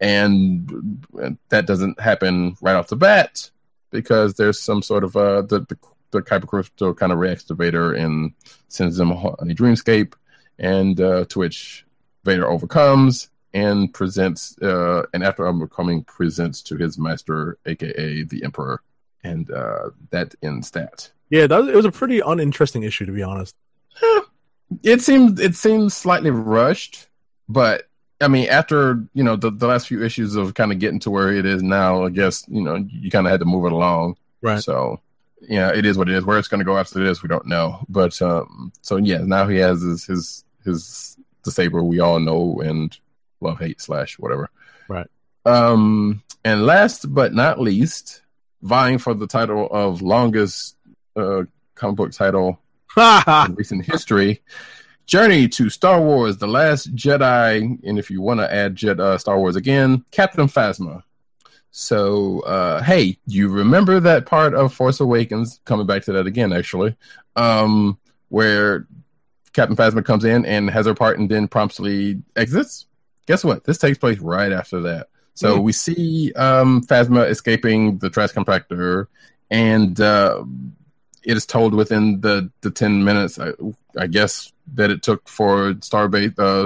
and 0.00 1.04
that 1.48 1.66
doesn't 1.66 2.00
happen 2.00 2.56
right 2.60 2.74
off 2.74 2.88
the 2.88 2.96
bat 2.96 3.50
because 3.90 4.34
there's 4.34 4.60
some 4.60 4.82
sort 4.82 5.04
of 5.04 5.16
uh, 5.16 5.42
the, 5.42 5.60
the 5.60 5.76
the 6.12 6.22
Kyber 6.22 6.46
crystal 6.46 6.94
kind 6.94 7.12
of 7.12 7.18
reacts 7.18 7.44
to 7.44 7.54
Vader 7.54 7.94
and 7.94 8.32
sends 8.68 8.98
him 8.98 9.12
on 9.12 9.50
a 9.50 9.54
dreamscape, 9.54 10.14
and 10.58 11.00
uh, 11.00 11.24
to 11.26 11.38
which 11.38 11.84
Vader 12.24 12.48
overcomes 12.48 13.30
and 13.52 13.92
presents, 13.92 14.56
uh, 14.62 15.02
and 15.12 15.24
after 15.24 15.46
overcoming, 15.46 16.04
presents 16.04 16.62
to 16.62 16.76
his 16.76 16.98
master, 16.98 17.58
aka 17.66 18.22
the 18.22 18.44
Emperor, 18.44 18.80
and 19.24 19.50
uh, 19.50 19.90
that 20.10 20.34
ends 20.42 20.70
that. 20.72 21.10
Yeah, 21.30 21.46
that 21.46 21.58
was, 21.58 21.68
it 21.68 21.74
was 21.74 21.84
a 21.84 21.92
pretty 21.92 22.20
uninteresting 22.20 22.82
issue 22.82 23.06
to 23.06 23.12
be 23.12 23.22
honest. 23.22 23.54
It 24.82 25.00
seems 25.00 25.40
it 25.40 25.54
seems 25.56 25.94
slightly 25.94 26.30
rushed, 26.30 27.08
but 27.48 27.88
I 28.20 28.28
mean, 28.28 28.48
after 28.48 29.04
you 29.14 29.24
know 29.24 29.36
the, 29.36 29.50
the 29.50 29.66
last 29.66 29.88
few 29.88 30.04
issues 30.04 30.36
of 30.36 30.54
kind 30.54 30.72
of 30.72 30.78
getting 30.78 31.00
to 31.00 31.10
where 31.10 31.32
it 31.32 31.46
is 31.46 31.62
now, 31.62 32.04
I 32.04 32.10
guess 32.10 32.44
you 32.48 32.62
know 32.62 32.76
you 32.76 33.10
kind 33.10 33.26
of 33.26 33.30
had 33.30 33.40
to 33.40 33.46
move 33.46 33.66
it 33.66 33.72
along. 33.72 34.16
Right. 34.42 34.62
So 34.62 35.00
yeah, 35.42 35.72
it 35.74 35.86
is 35.86 35.96
what 35.96 36.08
it 36.08 36.14
is. 36.14 36.24
Where 36.24 36.38
it's 36.38 36.48
going 36.48 36.60
to 36.60 36.64
go 36.64 36.78
after 36.78 37.02
this, 37.02 37.22
we 37.22 37.28
don't 37.28 37.46
know. 37.46 37.84
But 37.88 38.20
um, 38.20 38.72
so 38.82 38.96
yeah, 38.96 39.18
now 39.18 39.46
he 39.48 39.56
has 39.56 39.80
his 39.82 40.04
his 40.04 40.44
his 40.64 41.16
the 41.44 41.50
saber 41.50 41.82
we 41.82 42.00
all 42.00 42.20
know 42.20 42.60
and 42.60 42.96
love, 43.40 43.58
hate 43.58 43.80
slash 43.80 44.18
whatever. 44.18 44.50
Right. 44.88 45.06
Um, 45.46 46.22
and 46.44 46.66
last 46.66 47.12
but 47.12 47.32
not 47.32 47.60
least, 47.60 48.22
vying 48.62 48.98
for 48.98 49.14
the 49.14 49.26
title 49.26 49.68
of 49.70 50.02
longest 50.02 50.76
uh, 51.16 51.42
comic 51.74 51.96
book 51.96 52.12
title 52.12 52.60
in 52.96 53.54
recent 53.54 53.84
history. 53.84 54.42
Journey 55.06 55.48
to 55.48 55.70
Star 55.70 56.00
Wars: 56.00 56.36
The 56.36 56.46
Last 56.46 56.94
Jedi, 56.94 57.78
and 57.82 57.98
if 57.98 58.10
you 58.10 58.20
want 58.20 58.40
to 58.40 58.52
add 58.52 58.76
Jedi, 58.76 59.00
uh, 59.00 59.18
Star 59.18 59.38
Wars 59.38 59.56
again, 59.56 60.04
Captain 60.12 60.46
Phasma. 60.46 61.02
So, 61.72 62.40
uh, 62.40 62.82
hey, 62.82 63.18
you 63.26 63.48
remember 63.48 64.00
that 64.00 64.26
part 64.26 64.54
of 64.54 64.74
Force 64.74 65.00
Awakens? 65.00 65.60
Coming 65.64 65.86
back 65.86 66.02
to 66.04 66.12
that 66.12 66.26
again, 66.26 66.52
actually, 66.52 66.96
um, 67.36 67.98
where 68.28 68.86
Captain 69.52 69.76
Phasma 69.76 70.04
comes 70.04 70.24
in 70.24 70.44
and 70.46 70.70
has 70.70 70.86
her 70.86 70.94
part, 70.94 71.18
and 71.18 71.28
then 71.28 71.48
promptly 71.48 72.22
exits. 72.36 72.86
Guess 73.26 73.44
what? 73.44 73.64
This 73.64 73.78
takes 73.78 73.98
place 73.98 74.18
right 74.18 74.52
after 74.52 74.80
that. 74.82 75.08
So 75.34 75.56
Hmm. 75.56 75.62
we 75.62 75.72
see 75.72 76.32
um, 76.34 76.82
Phasma 76.82 77.28
escaping 77.28 77.98
the 77.98 78.10
trash 78.10 78.32
compactor, 78.32 79.06
and 79.50 79.98
uh, 80.00 80.44
it 81.24 81.36
is 81.36 81.46
told 81.46 81.74
within 81.74 82.20
the, 82.20 82.50
the 82.60 82.70
10 82.70 83.04
minutes, 83.04 83.38
I, 83.38 83.52
I 83.98 84.06
guess, 84.06 84.52
that 84.74 84.90
it 84.90 85.02
took 85.02 85.28
for 85.28 85.74
Starbase, 85.74 86.38
uh, 86.38 86.64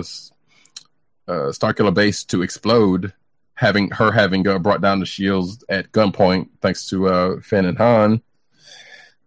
uh, 1.31 1.51
Starkiller 1.53 1.95
Base 1.95 2.25
to 2.25 2.43
explode, 2.43 3.13
having 3.55 3.91
her 3.91 4.11
having 4.13 4.47
uh, 4.47 4.59
brought 4.59 4.81
down 4.81 5.01
the 5.01 5.07
shields 5.07 5.65
at 5.69 5.93
gunpoint, 5.93 6.49
thanks 6.61 6.89
to 6.89 7.09
uh, 7.09 7.41
Finn 7.41 7.65
and 7.65 7.79
Han. 7.79 8.23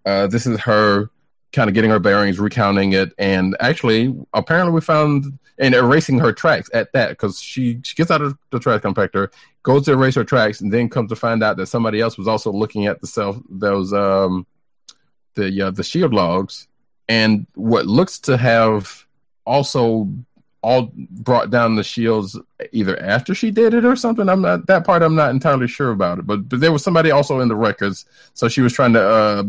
Uh, 0.05 0.27
this 0.27 0.45
is 0.45 0.59
her 0.61 1.09
kind 1.53 1.69
of 1.69 1.73
getting 1.73 1.89
her 1.91 1.99
bearings, 1.99 2.39
recounting 2.39 2.93
it, 2.93 3.13
and 3.17 3.55
actually, 3.59 4.15
apparently, 4.33 4.73
we 4.73 4.81
found 4.81 5.39
and 5.59 5.73
erasing 5.73 6.19
her 6.19 6.31
tracks 6.31 6.69
at 6.73 6.91
that 6.93 7.09
because 7.09 7.39
she, 7.39 7.79
she 7.83 7.95
gets 7.95 8.11
out 8.11 8.21
of 8.21 8.37
the 8.51 8.59
trash 8.59 8.81
compactor, 8.81 9.31
goes 9.63 9.85
to 9.85 9.93
erase 9.93 10.15
her 10.15 10.23
tracks, 10.23 10.61
and 10.61 10.71
then 10.71 10.89
comes 10.89 11.09
to 11.09 11.15
find 11.15 11.43
out 11.43 11.57
that 11.57 11.67
somebody 11.67 11.99
else 11.99 12.17
was 12.17 12.27
also 12.27 12.51
looking 12.51 12.85
at 12.85 13.01
the 13.01 13.07
self 13.07 13.37
those 13.49 13.93
um 13.93 14.45
the 15.35 15.67
uh, 15.67 15.71
the 15.71 15.83
shield 15.83 16.13
logs, 16.13 16.67
and 17.07 17.47
what 17.55 17.85
looks 17.85 18.19
to 18.19 18.37
have 18.37 19.05
also 19.45 20.09
all 20.61 20.91
brought 20.95 21.49
down 21.49 21.75
the 21.75 21.83
shields 21.83 22.37
either 22.71 22.99
after 22.99 23.33
she 23.33 23.51
did 23.51 23.73
it 23.73 23.85
or 23.85 23.95
something. 23.95 24.27
I'm 24.27 24.41
not 24.41 24.67
that 24.67 24.85
part. 24.85 25.01
I'm 25.01 25.15
not 25.15 25.29
entirely 25.29 25.67
sure 25.67 25.91
about 25.91 26.19
it, 26.19 26.27
but 26.27 26.49
but 26.49 26.59
there 26.59 26.71
was 26.71 26.83
somebody 26.83 27.11
also 27.11 27.39
in 27.39 27.47
the 27.47 27.55
records, 27.55 28.05
so 28.33 28.47
she 28.47 28.61
was 28.61 28.73
trying 28.73 28.93
to 28.93 29.01
uh, 29.01 29.43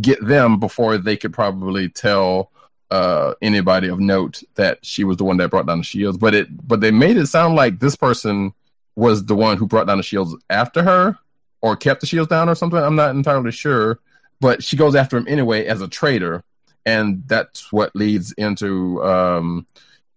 get 0.00 0.24
them 0.24 0.60
before 0.60 0.98
they 0.98 1.16
could 1.16 1.32
probably 1.32 1.88
tell 1.88 2.50
uh, 2.90 3.34
anybody 3.42 3.88
of 3.88 4.00
note 4.00 4.42
that 4.54 4.84
she 4.84 5.04
was 5.04 5.16
the 5.16 5.24
one 5.24 5.36
that 5.38 5.50
brought 5.50 5.66
down 5.66 5.78
the 5.78 5.84
shields. 5.84 6.18
But 6.18 6.34
it 6.34 6.66
but 6.66 6.80
they 6.80 6.90
made 6.90 7.16
it 7.16 7.26
sound 7.26 7.54
like 7.54 7.80
this 7.80 7.96
person 7.96 8.52
was 8.96 9.24
the 9.24 9.34
one 9.34 9.56
who 9.56 9.66
brought 9.66 9.86
down 9.86 9.98
the 9.98 10.02
shields 10.02 10.34
after 10.50 10.82
her 10.82 11.18
or 11.60 11.76
kept 11.76 12.00
the 12.00 12.06
shields 12.06 12.28
down 12.28 12.48
or 12.48 12.54
something. 12.54 12.78
I'm 12.78 12.96
not 12.96 13.14
entirely 13.14 13.52
sure. 13.52 14.00
But 14.40 14.62
she 14.62 14.76
goes 14.76 14.94
after 14.94 15.16
him 15.16 15.26
anyway 15.28 15.66
as 15.66 15.80
a 15.80 15.88
traitor, 15.88 16.44
and 16.86 17.24
that's 17.26 17.72
what 17.72 17.94
leads 17.96 18.32
into 18.32 19.02
um, 19.04 19.66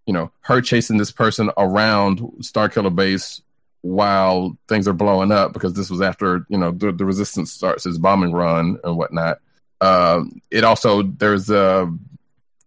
you 0.05 0.13
know 0.13 0.31
her 0.41 0.61
chasing 0.61 0.97
this 0.97 1.11
person 1.11 1.49
around 1.57 2.19
Starkiller 2.41 2.95
Base 2.95 3.41
while 3.81 4.55
things 4.67 4.87
are 4.87 4.93
blowing 4.93 5.31
up 5.31 5.53
because 5.53 5.73
this 5.73 5.89
was 5.89 6.01
after 6.01 6.45
you 6.49 6.57
know 6.57 6.71
the, 6.71 6.91
the 6.91 7.05
resistance 7.05 7.51
starts 7.51 7.85
its 7.85 7.97
bombing 7.97 8.31
run 8.31 8.77
and 8.83 8.95
whatnot. 8.95 9.39
Um, 9.81 10.39
it 10.51 10.63
also 10.63 11.01
there's 11.01 11.49
a 11.49 11.91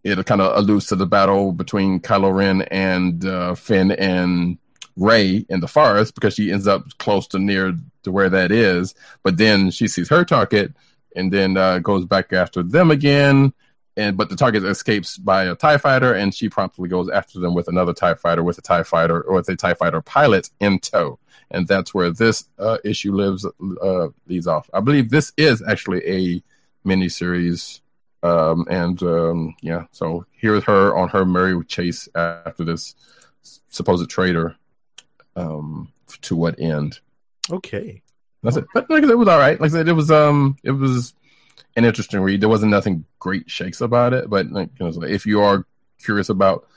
it 0.05 0.23
kind 0.27 0.39
of 0.39 0.55
alludes 0.55 0.85
to 0.87 0.95
the 0.95 1.07
battle 1.07 1.51
between 1.51 1.99
Kylo 1.99 2.33
Ren 2.33 2.61
and 2.63 3.25
uh, 3.25 3.55
Finn 3.55 3.91
and 3.91 4.59
Rey 4.95 5.45
in 5.49 5.59
the 5.59 5.67
forest 5.67 6.13
because 6.13 6.35
she 6.35 6.51
ends 6.51 6.67
up 6.67 6.85
close 6.99 7.27
to 7.29 7.39
near 7.39 7.75
to 8.03 8.11
where 8.11 8.29
that 8.29 8.51
is. 8.51 8.93
But 9.23 9.37
then 9.37 9.71
she 9.71 9.87
sees 9.87 10.07
her 10.09 10.23
target 10.23 10.73
and 11.15 11.33
then 11.33 11.57
uh, 11.57 11.79
goes 11.79 12.05
back 12.05 12.31
after 12.31 12.61
them 12.61 12.91
again. 12.91 13.53
And 13.97 14.15
but 14.15 14.29
the 14.29 14.35
target 14.35 14.63
escapes 14.63 15.17
by 15.17 15.45
a 15.45 15.55
Tie 15.55 15.77
fighter, 15.77 16.13
and 16.13 16.35
she 16.35 16.49
promptly 16.49 16.89
goes 16.89 17.09
after 17.09 17.39
them 17.39 17.55
with 17.55 17.69
another 17.69 17.93
Tie 17.93 18.15
fighter, 18.15 18.43
with 18.43 18.57
a 18.57 18.61
Tie 18.61 18.83
fighter, 18.83 19.21
or 19.21 19.35
with 19.35 19.47
a 19.47 19.55
Tie 19.55 19.73
fighter 19.73 20.01
pilot 20.01 20.49
in 20.59 20.79
tow. 20.79 21.17
And 21.49 21.65
that's 21.67 21.93
where 21.93 22.11
this 22.11 22.43
uh, 22.59 22.77
issue 22.83 23.13
lives 23.13 23.45
uh, 23.81 24.09
leads 24.27 24.47
off. 24.47 24.69
I 24.73 24.81
believe 24.81 25.09
this 25.09 25.31
is 25.37 25.63
actually 25.65 26.05
a 26.05 26.43
miniseries 26.85 27.79
um, 28.25 28.65
and 28.69 29.01
um, 29.03 29.55
yeah, 29.61 29.85
so 29.91 30.25
here's 30.31 30.63
her 30.63 30.95
on 30.95 31.09
her 31.09 31.25
merry 31.25 31.63
chase 31.65 32.09
after 32.15 32.63
this 32.63 32.95
supposed 33.69 34.09
traitor. 34.09 34.55
Um, 35.35 35.91
to 36.21 36.35
what 36.35 36.59
end? 36.59 36.99
Okay, 37.51 38.01
that's 38.41 38.57
it. 38.57 38.65
But 38.73 38.89
like 38.89 39.03
it 39.03 39.15
was 39.15 39.27
all 39.27 39.37
right. 39.37 39.59
Like 39.59 39.71
I 39.71 39.73
said, 39.73 39.87
it 39.87 39.93
was 39.93 40.09
um, 40.09 40.57
it 40.63 40.71
was 40.71 41.13
an 41.75 41.85
interesting 41.85 42.21
read. 42.21 42.41
There 42.41 42.49
wasn't 42.49 42.71
nothing 42.71 43.05
great 43.19 43.49
shakes 43.49 43.81
about 43.81 44.13
it, 44.13 44.29
but 44.29 44.49
like, 44.51 44.69
you 44.79 44.89
know, 44.89 45.03
if 45.03 45.25
you 45.25 45.41
are 45.41 45.65
curious 46.01 46.29
about, 46.29 46.67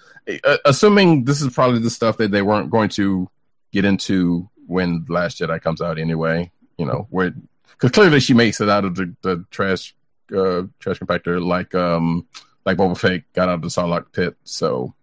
uh, 0.45 0.57
assuming 0.65 1.25
this 1.25 1.41
is 1.41 1.53
probably 1.53 1.79
the 1.79 1.91
stuff 1.91 2.17
that 2.19 2.31
they 2.31 2.43
weren't 2.43 2.71
going 2.71 2.89
to 2.91 3.31
get 3.73 3.85
into 3.85 4.49
when 4.67 5.07
Last 5.09 5.39
Jedi 5.39 5.63
comes 5.63 5.81
out 5.81 5.99
anyway, 5.99 6.51
you 6.77 6.85
know, 6.85 7.07
where 7.11 7.33
because 7.73 7.93
clearly 7.93 8.21
she 8.21 8.35
makes 8.35 8.61
it 8.61 8.69
out 8.69 8.85
of 8.85 8.97
the, 8.97 9.15
the 9.23 9.45
trash 9.51 9.95
uh, 10.37 10.63
trash 10.79 10.99
compactor 10.99 11.45
like 11.45 11.75
um 11.75 12.27
like 12.65 12.77
Boba 12.77 12.99
Fett 12.99 13.33
got 13.33 13.49
out 13.49 13.57
of 13.57 13.63
the 13.63 13.69
Sarlacc 13.69 14.13
pit. 14.13 14.37
So 14.45 14.95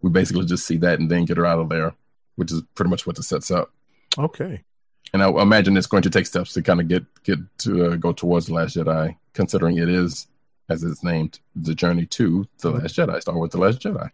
we 0.00 0.10
basically 0.10 0.46
just 0.46 0.66
see 0.66 0.76
that 0.78 1.00
and 1.00 1.10
then 1.10 1.24
get 1.24 1.36
her 1.36 1.46
out 1.46 1.58
of 1.58 1.68
there, 1.68 1.94
which 2.36 2.52
is 2.52 2.62
pretty 2.74 2.90
much 2.90 3.06
what 3.06 3.16
the 3.16 3.22
sets 3.22 3.50
up. 3.50 3.70
Okay. 4.18 4.62
And 5.12 5.22
I 5.22 5.28
imagine 5.28 5.76
it's 5.76 5.86
going 5.86 6.02
to 6.02 6.10
take 6.10 6.26
steps 6.26 6.52
to 6.54 6.62
kind 6.62 6.80
of 6.80 6.88
get 6.88 7.04
get 7.24 7.38
to 7.58 7.92
uh, 7.92 7.96
go 7.96 8.12
towards 8.12 8.46
the 8.46 8.54
Last 8.54 8.76
Jedi, 8.76 9.16
considering 9.32 9.78
it 9.78 9.88
is, 9.88 10.26
as 10.68 10.82
it's 10.82 11.02
named, 11.02 11.40
the 11.56 11.74
journey 11.74 12.06
to 12.06 12.46
the 12.60 12.70
Last 12.70 12.96
Jedi, 12.96 13.20
Star 13.20 13.34
Wars: 13.34 13.50
The 13.50 13.58
Last 13.58 13.80
Jedi. 13.80 14.10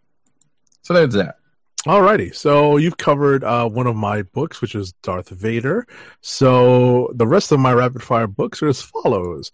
So 0.81 0.93
there's 0.93 1.13
that. 1.13 1.37
Alrighty, 1.85 2.33
so 2.33 2.77
you've 2.77 2.97
covered 2.97 3.43
uh, 3.43 3.69
one 3.69 3.85
of 3.85 3.95
my 3.95 4.23
books, 4.23 4.59
which 4.59 4.73
is 4.73 4.93
Darth 5.03 5.29
Vader. 5.29 5.85
So 6.21 7.11
the 7.13 7.27
rest 7.27 7.51
of 7.51 7.59
my 7.59 7.73
rapid 7.73 8.01
fire 8.01 8.25
books 8.25 8.63
are 8.63 8.69
as 8.69 8.81
follows. 8.81 9.51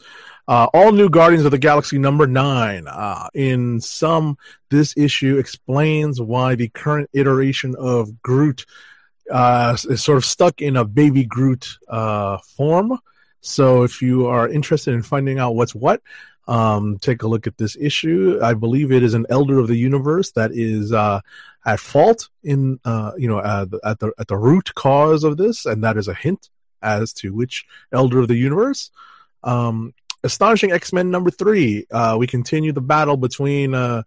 Uh, 0.47 0.67
all 0.73 0.93
new 0.93 1.09
Guardians 1.09 1.43
of 1.43 1.51
the 1.51 1.57
Galaxy 1.57 1.97
number 1.97 2.25
nine. 2.27 2.87
Uh, 2.87 3.27
in 3.33 3.81
some, 3.81 4.37
this 4.69 4.95
issue 4.95 5.39
explains 5.39 6.21
why 6.21 6.55
the 6.55 6.69
current 6.69 7.09
iteration 7.11 7.75
of 7.77 8.21
Groot 8.21 8.65
uh, 9.29 9.75
is 9.89 10.01
sort 10.01 10.17
of 10.17 10.23
stuck 10.23 10.61
in 10.61 10.77
a 10.77 10.85
baby 10.85 11.25
Groot 11.25 11.67
uh, 11.89 12.37
form. 12.55 12.97
So 13.41 13.83
if 13.83 14.01
you 14.01 14.27
are 14.27 14.47
interested 14.47 14.93
in 14.93 15.03
finding 15.03 15.37
out 15.37 15.55
what's 15.55 15.75
what, 15.75 16.01
um, 16.51 16.99
take 16.99 17.23
a 17.23 17.27
look 17.27 17.47
at 17.47 17.57
this 17.57 17.77
issue. 17.79 18.37
I 18.43 18.53
believe 18.53 18.91
it 18.91 19.03
is 19.03 19.13
an 19.13 19.25
Elder 19.29 19.57
of 19.57 19.67
the 19.67 19.77
Universe 19.77 20.31
that 20.31 20.51
is 20.51 20.91
uh, 20.91 21.21
at 21.65 21.79
fault 21.79 22.29
in 22.43 22.79
uh, 22.83 23.13
you 23.17 23.29
know 23.29 23.39
at 23.39 23.69
the, 23.99 24.11
at 24.19 24.27
the 24.27 24.37
root 24.37 24.75
cause 24.75 25.23
of 25.23 25.37
this, 25.37 25.65
and 25.65 25.83
that 25.85 25.95
is 25.95 26.09
a 26.09 26.13
hint 26.13 26.49
as 26.81 27.13
to 27.13 27.33
which 27.33 27.65
Elder 27.93 28.19
of 28.19 28.27
the 28.27 28.35
Universe. 28.35 28.91
Um, 29.43 29.93
Astonishing 30.23 30.71
X 30.71 30.91
Men 30.91 31.09
number 31.09 31.31
three. 31.31 31.87
Uh, 31.89 32.17
we 32.19 32.27
continue 32.27 32.73
the 32.73 32.81
battle 32.81 33.17
between 33.17 33.73
uh, 33.73 34.03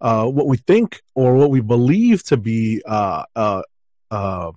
uh, 0.00 0.26
what 0.26 0.46
we 0.46 0.58
think 0.58 1.02
or 1.14 1.34
what 1.34 1.50
we 1.50 1.60
believe 1.60 2.22
to 2.24 2.36
be 2.36 2.82
uh, 2.86 3.24
uh, 3.34 3.62
uh, 4.12 4.52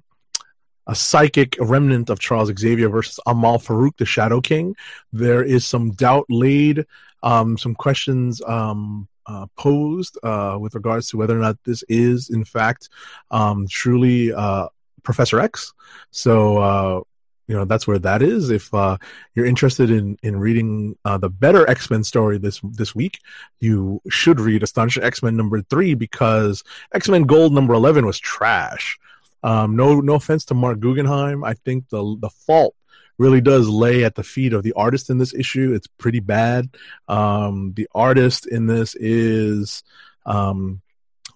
a 0.85 0.95
psychic 0.95 1.57
remnant 1.59 2.09
of 2.09 2.19
Charles 2.19 2.51
Xavier 2.57 2.89
versus 2.89 3.19
Amal 3.25 3.59
Farouk, 3.59 3.97
the 3.97 4.05
Shadow 4.05 4.39
King. 4.39 4.75
There 5.11 5.43
is 5.43 5.65
some 5.65 5.91
doubt 5.91 6.25
laid, 6.29 6.85
um, 7.23 7.57
some 7.57 7.73
questions 7.73 8.41
um, 8.45 9.07
uh, 9.25 9.47
posed 9.57 10.17
uh, 10.23 10.57
with 10.59 10.75
regards 10.75 11.09
to 11.09 11.17
whether 11.17 11.35
or 11.35 11.41
not 11.41 11.57
this 11.63 11.83
is, 11.89 12.29
in 12.29 12.43
fact, 12.43 12.89
um, 13.31 13.65
truly 13.67 14.33
uh, 14.33 14.67
Professor 15.03 15.39
X. 15.39 15.73
So 16.11 16.57
uh, 16.57 17.01
you 17.47 17.55
know 17.55 17.65
that's 17.65 17.87
where 17.87 17.99
that 17.99 18.21
is. 18.21 18.49
If 18.49 18.73
uh, 18.73 18.97
you're 19.35 19.45
interested 19.45 19.89
in 19.89 20.17
in 20.23 20.37
reading 20.37 20.97
uh, 21.05 21.17
the 21.17 21.29
better 21.29 21.69
X 21.69 21.89
Men 21.89 22.03
story 22.03 22.37
this 22.37 22.59
this 22.63 22.95
week, 22.95 23.19
you 23.59 24.01
should 24.09 24.39
read 24.39 24.63
Astonishing 24.63 25.03
X 25.03 25.23
Men 25.23 25.35
number 25.35 25.61
three 25.61 25.93
because 25.93 26.63
X 26.93 27.09
Men 27.09 27.23
Gold 27.23 27.53
number 27.53 27.73
eleven 27.73 28.05
was 28.05 28.19
trash. 28.19 28.97
Um, 29.43 29.75
no 29.75 29.99
no 29.99 30.15
offense 30.15 30.45
to 30.45 30.53
Marc 30.53 30.79
Guggenheim, 30.79 31.43
I 31.43 31.53
think 31.53 31.89
the 31.89 32.17
the 32.19 32.29
fault 32.29 32.75
really 33.17 33.41
does 33.41 33.67
lay 33.67 34.03
at 34.03 34.15
the 34.15 34.23
feet 34.23 34.53
of 34.53 34.63
the 34.63 34.73
artist 34.73 35.09
in 35.09 35.17
this 35.17 35.33
issue. 35.33 35.73
It's 35.73 35.87
pretty 35.87 36.19
bad. 36.19 36.69
Um, 37.07 37.73
the 37.75 37.87
artist 37.93 38.47
in 38.47 38.67
this 38.67 38.95
is 38.95 39.83
um, 40.25 40.81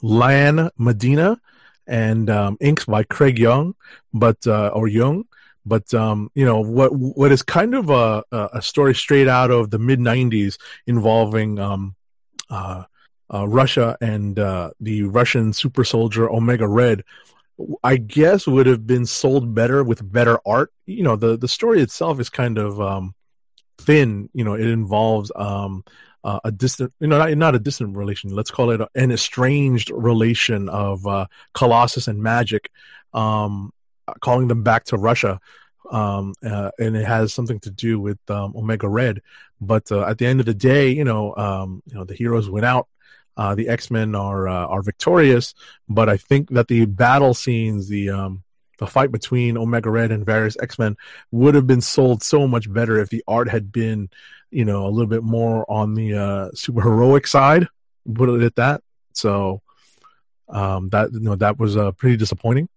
Lan 0.02 0.70
Medina 0.78 1.40
and 1.86 2.30
um, 2.30 2.58
inks 2.60 2.86
by 2.86 3.04
Craig 3.04 3.40
Young, 3.40 3.76
but 4.14 4.46
uh, 4.48 4.70
or 4.70 4.88
Young. 4.88 5.26
But 5.66 5.94
um, 5.94 6.32
you 6.34 6.46
know 6.46 6.62
what? 6.62 6.96
What 6.96 7.32
is 7.32 7.42
kind 7.42 7.76
of 7.76 7.90
a 7.90 8.24
a 8.32 8.62
story 8.62 8.96
straight 8.96 9.28
out 9.28 9.52
of 9.52 9.70
the 9.70 9.80
mid 9.80 10.00
'90s 10.00 10.58
involving 10.86 11.60
um, 11.60 11.96
uh, 12.50 12.84
uh, 13.34 13.48
Russia 13.48 13.98
and 14.02 14.40
uh, 14.40 14.72
the 14.80 15.04
Russian 15.04 15.54
super 15.54 15.84
soldier 15.84 16.30
Omega 16.30 16.68
Red. 16.68 17.04
I 17.84 17.98
guess 17.98 18.48
would 18.48 18.68
have 18.68 18.86
been 18.86 19.06
sold 19.06 19.54
better 19.54 19.84
with 19.84 20.12
better 20.12 20.40
art. 20.46 20.72
You 20.86 21.04
know, 21.04 21.16
the 21.16 21.38
the 21.38 21.48
story 21.48 21.82
itself 21.82 22.20
is 22.20 22.30
kind 22.30 22.58
of 22.58 22.80
um, 22.80 23.16
thin. 23.80 24.30
You 24.34 24.44
know, 24.44 24.54
it 24.54 24.68
involves 24.68 25.32
um, 25.36 25.84
uh, 26.24 26.40
a 26.44 26.52
distant, 26.52 26.94
you 27.00 27.08
know, 27.08 27.18
not, 27.18 27.38
not 27.38 27.56
a 27.56 27.60
distant 27.60 27.98
relation. 27.98 28.30
Let's 28.30 28.52
call 28.52 28.72
it 28.72 28.82
an 28.96 29.12
estranged 29.12 29.90
relation 29.92 30.70
of 30.70 31.06
uh, 31.08 31.26
Colossus 31.54 32.08
and 32.08 32.22
Magik, 32.22 32.68
Um, 33.14 33.74
calling 34.22 34.48
them 34.48 34.64
back 34.64 34.86
to 34.86 34.98
Russia, 34.98 35.40
um, 35.92 36.34
uh, 36.44 36.72
and 36.80 36.96
it 36.96 37.06
has 37.06 37.34
something 37.34 37.60
to 37.62 37.72
do 37.72 38.00
with 38.00 38.20
um, 38.30 38.54
Omega 38.56 38.88
Red. 38.88 39.22
But 39.60 39.92
uh, 39.92 40.06
at 40.06 40.18
the 40.18 40.28
end 40.28 40.40
of 40.40 40.46
the 40.46 40.54
day, 40.54 40.92
you 40.92 41.04
know, 41.04 41.36
um, 41.36 41.82
you 41.88 41.96
know, 41.96 42.06
the 42.06 42.14
heroes 42.14 42.50
went 42.50 42.66
out. 42.66 42.88
Uh, 43.38 43.54
the 43.54 43.70
X 43.70 43.92
Men 43.92 44.16
are 44.16 44.48
uh, 44.48 44.66
are 44.66 44.82
victorious, 44.82 45.54
but 45.88 46.10
I 46.10 46.18
think 46.18 46.50
that 46.50 46.68
the 46.68 46.86
battle 46.86 47.36
scenes, 47.36 47.88
the 47.88 48.10
um, 48.10 48.44
the 48.80 48.88
fight 48.88 49.12
between 49.12 49.58
Omega 49.58 49.90
Red 49.90 50.12
and 50.12 50.26
various 50.26 50.58
X 50.60 50.80
Men, 50.80 50.98
would 51.32 51.54
have 51.56 51.68
been 51.68 51.82
sold 51.82 52.24
so 52.24 52.48
much 52.48 52.72
better 52.72 53.00
if 53.00 53.10
the 53.10 53.24
art 53.28 53.48
had 53.48 53.72
been, 53.72 54.10
you 54.50 54.66
know, 54.66 54.88
a 54.88 54.90
little 54.90 55.08
bit 55.08 55.24
more 55.24 55.70
on 55.70 55.94
the 55.94 56.16
uh, 56.16 56.50
super 56.54 56.82
heroic 56.82 57.28
side. 57.28 57.68
Put 58.12 58.30
it 58.30 58.42
at 58.42 58.56
that. 58.56 58.82
So 59.14 59.62
um, 60.50 60.90
that 60.90 61.14
you 61.14 61.20
know 61.20 61.36
that 61.36 61.60
was 61.60 61.78
uh, 61.78 61.92
pretty 61.92 62.18
disappointing. 62.18 62.70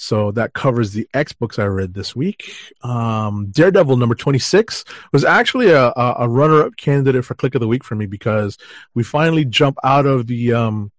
So 0.00 0.30
that 0.32 0.54
covers 0.54 0.92
the 0.92 1.06
X 1.12 1.34
books 1.34 1.58
I 1.58 1.66
read 1.66 1.92
this 1.92 2.16
week. 2.16 2.54
Um, 2.82 3.48
Daredevil 3.50 3.98
number 3.98 4.14
26 4.14 4.86
was 5.12 5.26
actually 5.26 5.72
a, 5.72 5.92
a 5.94 6.26
runner 6.26 6.62
up 6.62 6.76
candidate 6.78 7.22
for 7.22 7.34
click 7.34 7.54
of 7.54 7.60
the 7.60 7.68
week 7.68 7.84
for 7.84 7.96
me 7.96 8.06
because 8.06 8.56
we 8.94 9.02
finally 9.02 9.44
jump 9.44 9.76
out 9.84 10.06
of 10.06 10.26
the, 10.26 10.54
um, 10.54 10.90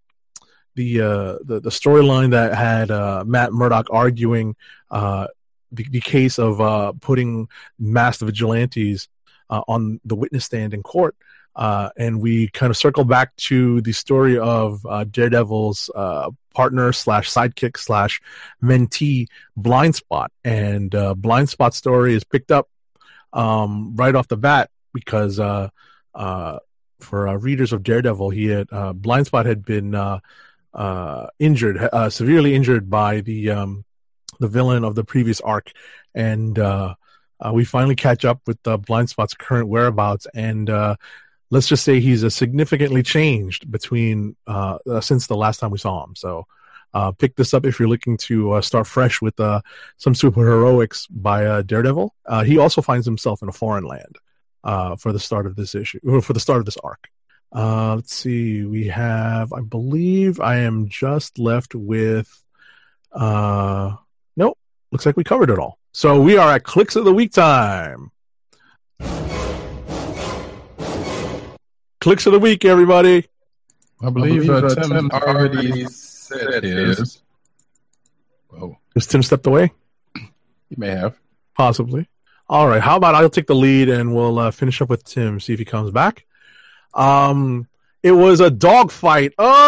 the, 0.75 1.01
uh, 1.01 1.37
the, 1.43 1.59
the 1.61 1.71
storyline 1.71 2.29
that 2.29 2.53
had, 2.53 2.91
uh, 2.91 3.23
Matt 3.25 3.53
Murdock 3.53 3.87
arguing, 3.89 4.55
uh, 4.91 5.25
the, 5.71 5.83
the 5.89 6.01
case 6.01 6.37
of, 6.37 6.61
uh, 6.61 6.93
putting 7.01 7.47
masked 7.79 8.21
vigilantes, 8.21 9.07
uh, 9.49 9.63
on 9.67 9.99
the 10.05 10.15
witness 10.15 10.45
stand 10.45 10.75
in 10.75 10.83
court. 10.83 11.15
Uh, 11.55 11.89
and 11.97 12.21
we 12.21 12.47
kind 12.49 12.69
of 12.69 12.77
circle 12.77 13.03
back 13.03 13.35
to 13.35 13.81
the 13.81 13.91
story 13.91 14.37
of 14.37 14.85
uh, 14.85 15.03
Daredevil's 15.03 15.89
uh, 15.93 16.31
partner 16.53 16.93
slash 16.93 17.29
sidekick 17.29 17.77
slash 17.77 18.21
mentee 18.63 19.27
Blind 19.57 19.95
Spot, 19.95 20.31
and 20.43 20.93
uh, 20.95 21.13
Blind 21.13 21.49
Spot 21.49 21.73
story 21.73 22.13
is 22.13 22.23
picked 22.23 22.51
up 22.51 22.69
um, 23.33 23.95
right 23.95 24.15
off 24.15 24.27
the 24.27 24.37
bat 24.37 24.69
because 24.93 25.39
uh, 25.39 25.69
uh, 26.13 26.59
for 26.99 27.37
readers 27.37 27.73
of 27.73 27.83
Daredevil, 27.83 28.29
he 28.29 28.47
had 28.47 28.67
uh, 28.71 28.93
Blindspot 28.93 29.45
had 29.45 29.65
been 29.65 29.95
injured, 31.39 31.89
severely 32.09 32.55
injured 32.55 32.89
by 32.89 33.21
the 33.21 33.51
um, 33.51 33.85
the 34.39 34.47
villain 34.47 34.83
of 34.83 34.95
the 34.95 35.03
previous 35.03 35.41
arc, 35.41 35.71
and 36.13 36.57
we 37.53 37.65
finally 37.65 37.95
catch 37.95 38.23
up 38.25 38.41
with 38.45 38.59
uh, 38.67 38.77
Blindspot's 38.77 39.33
current 39.33 39.67
whereabouts, 39.67 40.27
and 40.33 40.69
let's 41.51 41.67
just 41.67 41.83
say 41.83 41.99
he's 41.99 42.23
uh, 42.23 42.29
significantly 42.31 43.03
changed 43.03 43.69
between 43.69 44.35
uh, 44.47 44.79
uh, 44.89 45.01
since 45.01 45.27
the 45.27 45.37
last 45.37 45.59
time 45.59 45.69
we 45.69 45.77
saw 45.77 46.03
him. 46.03 46.15
So. 46.15 46.47
Uh, 46.93 47.09
pick 47.09 47.37
this 47.37 47.53
up 47.53 47.65
if 47.65 47.79
you're 47.79 47.87
looking 47.87 48.17
to 48.17 48.51
uh, 48.51 48.61
start 48.61 48.85
fresh 48.85 49.21
with 49.21 49.39
uh, 49.39 49.61
some 49.95 50.11
superheroics 50.13 51.07
by 51.09 51.45
uh, 51.45 51.61
Daredevil. 51.61 52.13
He 52.43 52.57
also 52.57 52.81
finds 52.81 53.05
himself 53.05 53.41
in 53.41 53.47
a 53.47 53.53
foreign 53.53 53.85
land 53.85 54.17
for 54.99 55.13
the 55.13 55.19
start 55.19 55.45
of 55.45 55.55
this 55.55 55.73
issue, 55.73 56.01
or 56.03 56.21
for 56.21 56.33
the 56.33 56.39
start 56.41 56.59
of 56.59 56.65
this 56.65 56.75
arc. 56.83 57.07
Let's 57.53 58.13
see. 58.13 58.65
We 58.65 58.87
have, 58.87 59.53
I 59.53 59.61
believe, 59.61 60.41
I 60.41 60.57
am 60.57 60.89
just 60.89 61.39
left 61.39 61.75
with. 61.75 62.43
Nope. 63.15 64.57
Looks 64.91 65.05
like 65.05 65.15
we 65.15 65.23
covered 65.23 65.49
it 65.49 65.59
all. 65.59 65.79
So 65.93 66.21
we 66.21 66.35
are 66.35 66.55
at 66.55 66.65
clicks 66.65 66.97
of 66.97 67.05
the 67.05 67.13
week 67.13 67.31
time. 67.31 68.11
Clicks 72.01 72.25
of 72.25 72.33
the 72.33 72.39
week, 72.39 72.65
everybody. 72.65 73.27
I 74.01 74.09
believe, 74.09 74.47
believe, 74.47 74.49
uh, 74.63 74.67
uh, 74.67 74.75
Tim, 74.75 74.89
Tim 74.89 75.11
already 75.11 75.85
said 75.85 76.63
his. 76.63 77.21
Oh, 78.51 78.75
Has 78.95 79.05
Tim 79.05 79.21
stepped 79.21 79.45
away? 79.45 79.71
he 80.15 80.75
may 80.77 80.89
have. 80.89 81.15
Possibly. 81.55 82.09
All 82.49 82.67
right. 82.67 82.81
How 82.81 82.97
about 82.97 83.13
I'll 83.15 83.29
take 83.29 83.45
the 83.47 83.53
lead 83.55 83.87
and 83.87 84.15
we'll 84.15 84.39
uh, 84.39 84.49
finish 84.51 84.81
up 84.81 84.89
with 84.89 85.03
Tim, 85.05 85.39
see 85.39 85.53
if 85.53 85.59
he 85.59 85.65
comes 85.65 85.91
back. 85.91 86.25
Um, 86.93 87.67
it 88.01 88.11
was 88.11 88.39
a 88.39 88.49
dogfight. 88.49 89.33
Oh, 89.37 89.61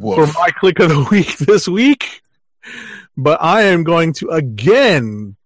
for 0.00 0.26
my 0.26 0.48
click 0.58 0.80
of 0.80 0.88
the 0.88 1.06
week 1.10 1.36
this 1.38 1.68
week. 1.68 2.22
But 3.16 3.42
I 3.42 3.62
am 3.64 3.84
going 3.84 4.12
to 4.14 4.30
again, 4.30 5.36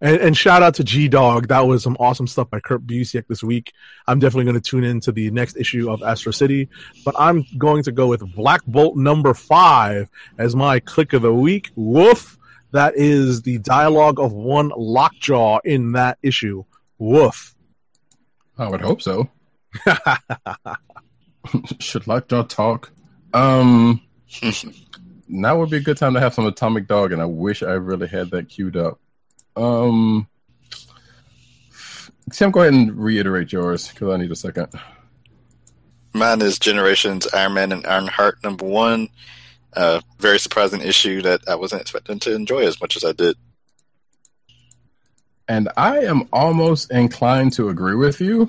and, 0.00 0.16
and 0.18 0.36
shout 0.36 0.62
out 0.62 0.74
to 0.74 0.84
G 0.84 1.08
Dog. 1.08 1.48
That 1.48 1.66
was 1.66 1.82
some 1.82 1.96
awesome 2.00 2.26
stuff 2.26 2.50
by 2.50 2.60
Kurt 2.60 2.86
Busiek 2.86 3.26
this 3.26 3.42
week. 3.42 3.72
I'm 4.06 4.18
definitely 4.18 4.44
going 4.44 4.60
to 4.60 4.70
tune 4.70 4.84
into 4.84 5.12
the 5.12 5.30
next 5.30 5.56
issue 5.56 5.90
of 5.90 6.02
Astro 6.02 6.32
City. 6.32 6.68
But 7.04 7.14
I'm 7.18 7.44
going 7.58 7.82
to 7.84 7.92
go 7.92 8.06
with 8.06 8.34
Black 8.34 8.64
Bolt 8.66 8.96
number 8.96 9.34
five 9.34 10.08
as 10.38 10.54
my 10.54 10.80
click 10.80 11.12
of 11.12 11.22
the 11.22 11.34
week. 11.34 11.70
Woof. 11.76 12.38
That 12.72 12.96
is 12.96 13.42
the 13.42 13.58
dialogue 13.58 14.18
of 14.18 14.32
one 14.32 14.72
Lockjaw 14.76 15.60
in 15.64 15.92
that 15.92 16.18
issue. 16.22 16.64
Woof. 16.98 17.54
I 18.58 18.68
would 18.68 18.80
hope 18.80 19.00
so. 19.00 19.30
Should 21.78 22.06
Lockjaw 22.06 22.44
talk? 22.44 22.90
Um, 23.32 24.00
now 25.28 25.58
would 25.58 25.70
be 25.70 25.78
a 25.78 25.80
good 25.80 25.96
time 25.96 26.14
to 26.14 26.20
have 26.20 26.34
some 26.34 26.46
Atomic 26.46 26.86
Dog, 26.86 27.12
and 27.12 27.20
I 27.20 27.26
wish 27.26 27.62
I 27.62 27.72
really 27.72 28.08
had 28.08 28.30
that 28.30 28.48
queued 28.48 28.76
up. 28.76 28.98
Um, 29.56 30.26
Sam, 32.32 32.50
go 32.50 32.60
ahead 32.60 32.74
and 32.74 32.96
reiterate 32.96 33.52
yours 33.52 33.88
because 33.88 34.12
I 34.12 34.16
need 34.16 34.30
a 34.32 34.36
second. 34.36 34.68
Mine 36.12 36.42
is 36.42 36.58
Generations 36.58 37.26
Iron 37.32 37.54
Man 37.54 37.72
and 37.72 37.86
Iron 37.86 38.06
Heart 38.06 38.38
number 38.42 38.64
one. 38.64 39.08
Uh, 39.72 40.00
very 40.18 40.38
surprising 40.38 40.80
issue 40.80 41.22
that 41.22 41.48
I 41.48 41.56
wasn't 41.56 41.82
expecting 41.82 42.20
to 42.20 42.34
enjoy 42.34 42.66
as 42.66 42.80
much 42.80 42.96
as 42.96 43.04
I 43.04 43.12
did. 43.12 43.36
And 45.48 45.68
I 45.76 45.98
am 46.04 46.28
almost 46.32 46.90
inclined 46.92 47.52
to 47.54 47.68
agree 47.68 47.96
with 47.96 48.20
you, 48.20 48.48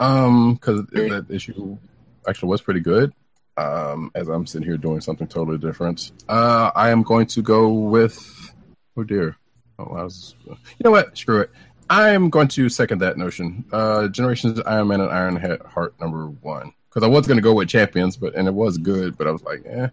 um, 0.00 0.54
because 0.54 0.86
that 0.86 1.26
issue 1.28 1.78
actually 2.26 2.48
was 2.48 2.62
pretty 2.62 2.80
good. 2.80 3.12
Um, 3.56 4.10
as 4.14 4.28
I'm 4.28 4.46
sitting 4.46 4.66
here 4.66 4.78
doing 4.78 5.02
something 5.02 5.26
totally 5.26 5.58
different, 5.58 6.10
uh, 6.28 6.70
I 6.74 6.90
am 6.90 7.02
going 7.02 7.26
to 7.26 7.42
go 7.42 7.68
with. 7.68 8.52
Oh 8.96 9.04
dear. 9.04 9.36
Oh, 9.78 9.84
I 9.84 10.04
was. 10.04 10.34
You 10.46 10.56
know 10.84 10.90
what? 10.90 11.16
Screw 11.16 11.40
it. 11.40 11.50
I 11.90 12.10
am 12.10 12.30
going 12.30 12.48
to 12.48 12.68
second 12.68 13.00
that 13.00 13.18
notion. 13.18 13.64
Uh, 13.72 14.08
Generations 14.08 14.60
Iron 14.66 14.88
Man 14.88 15.00
and 15.00 15.10
Iron 15.10 15.36
Heart 15.66 15.94
number 16.00 16.26
one. 16.26 16.72
Because 16.88 17.02
I 17.02 17.08
was 17.08 17.26
going 17.26 17.38
to 17.38 17.42
go 17.42 17.54
with 17.54 17.68
Champions, 17.68 18.16
but 18.16 18.34
and 18.34 18.46
it 18.46 18.54
was 18.54 18.76
good, 18.76 19.16
but 19.16 19.26
I 19.26 19.30
was 19.30 19.42
like, 19.42 19.62
eh, 19.66 19.88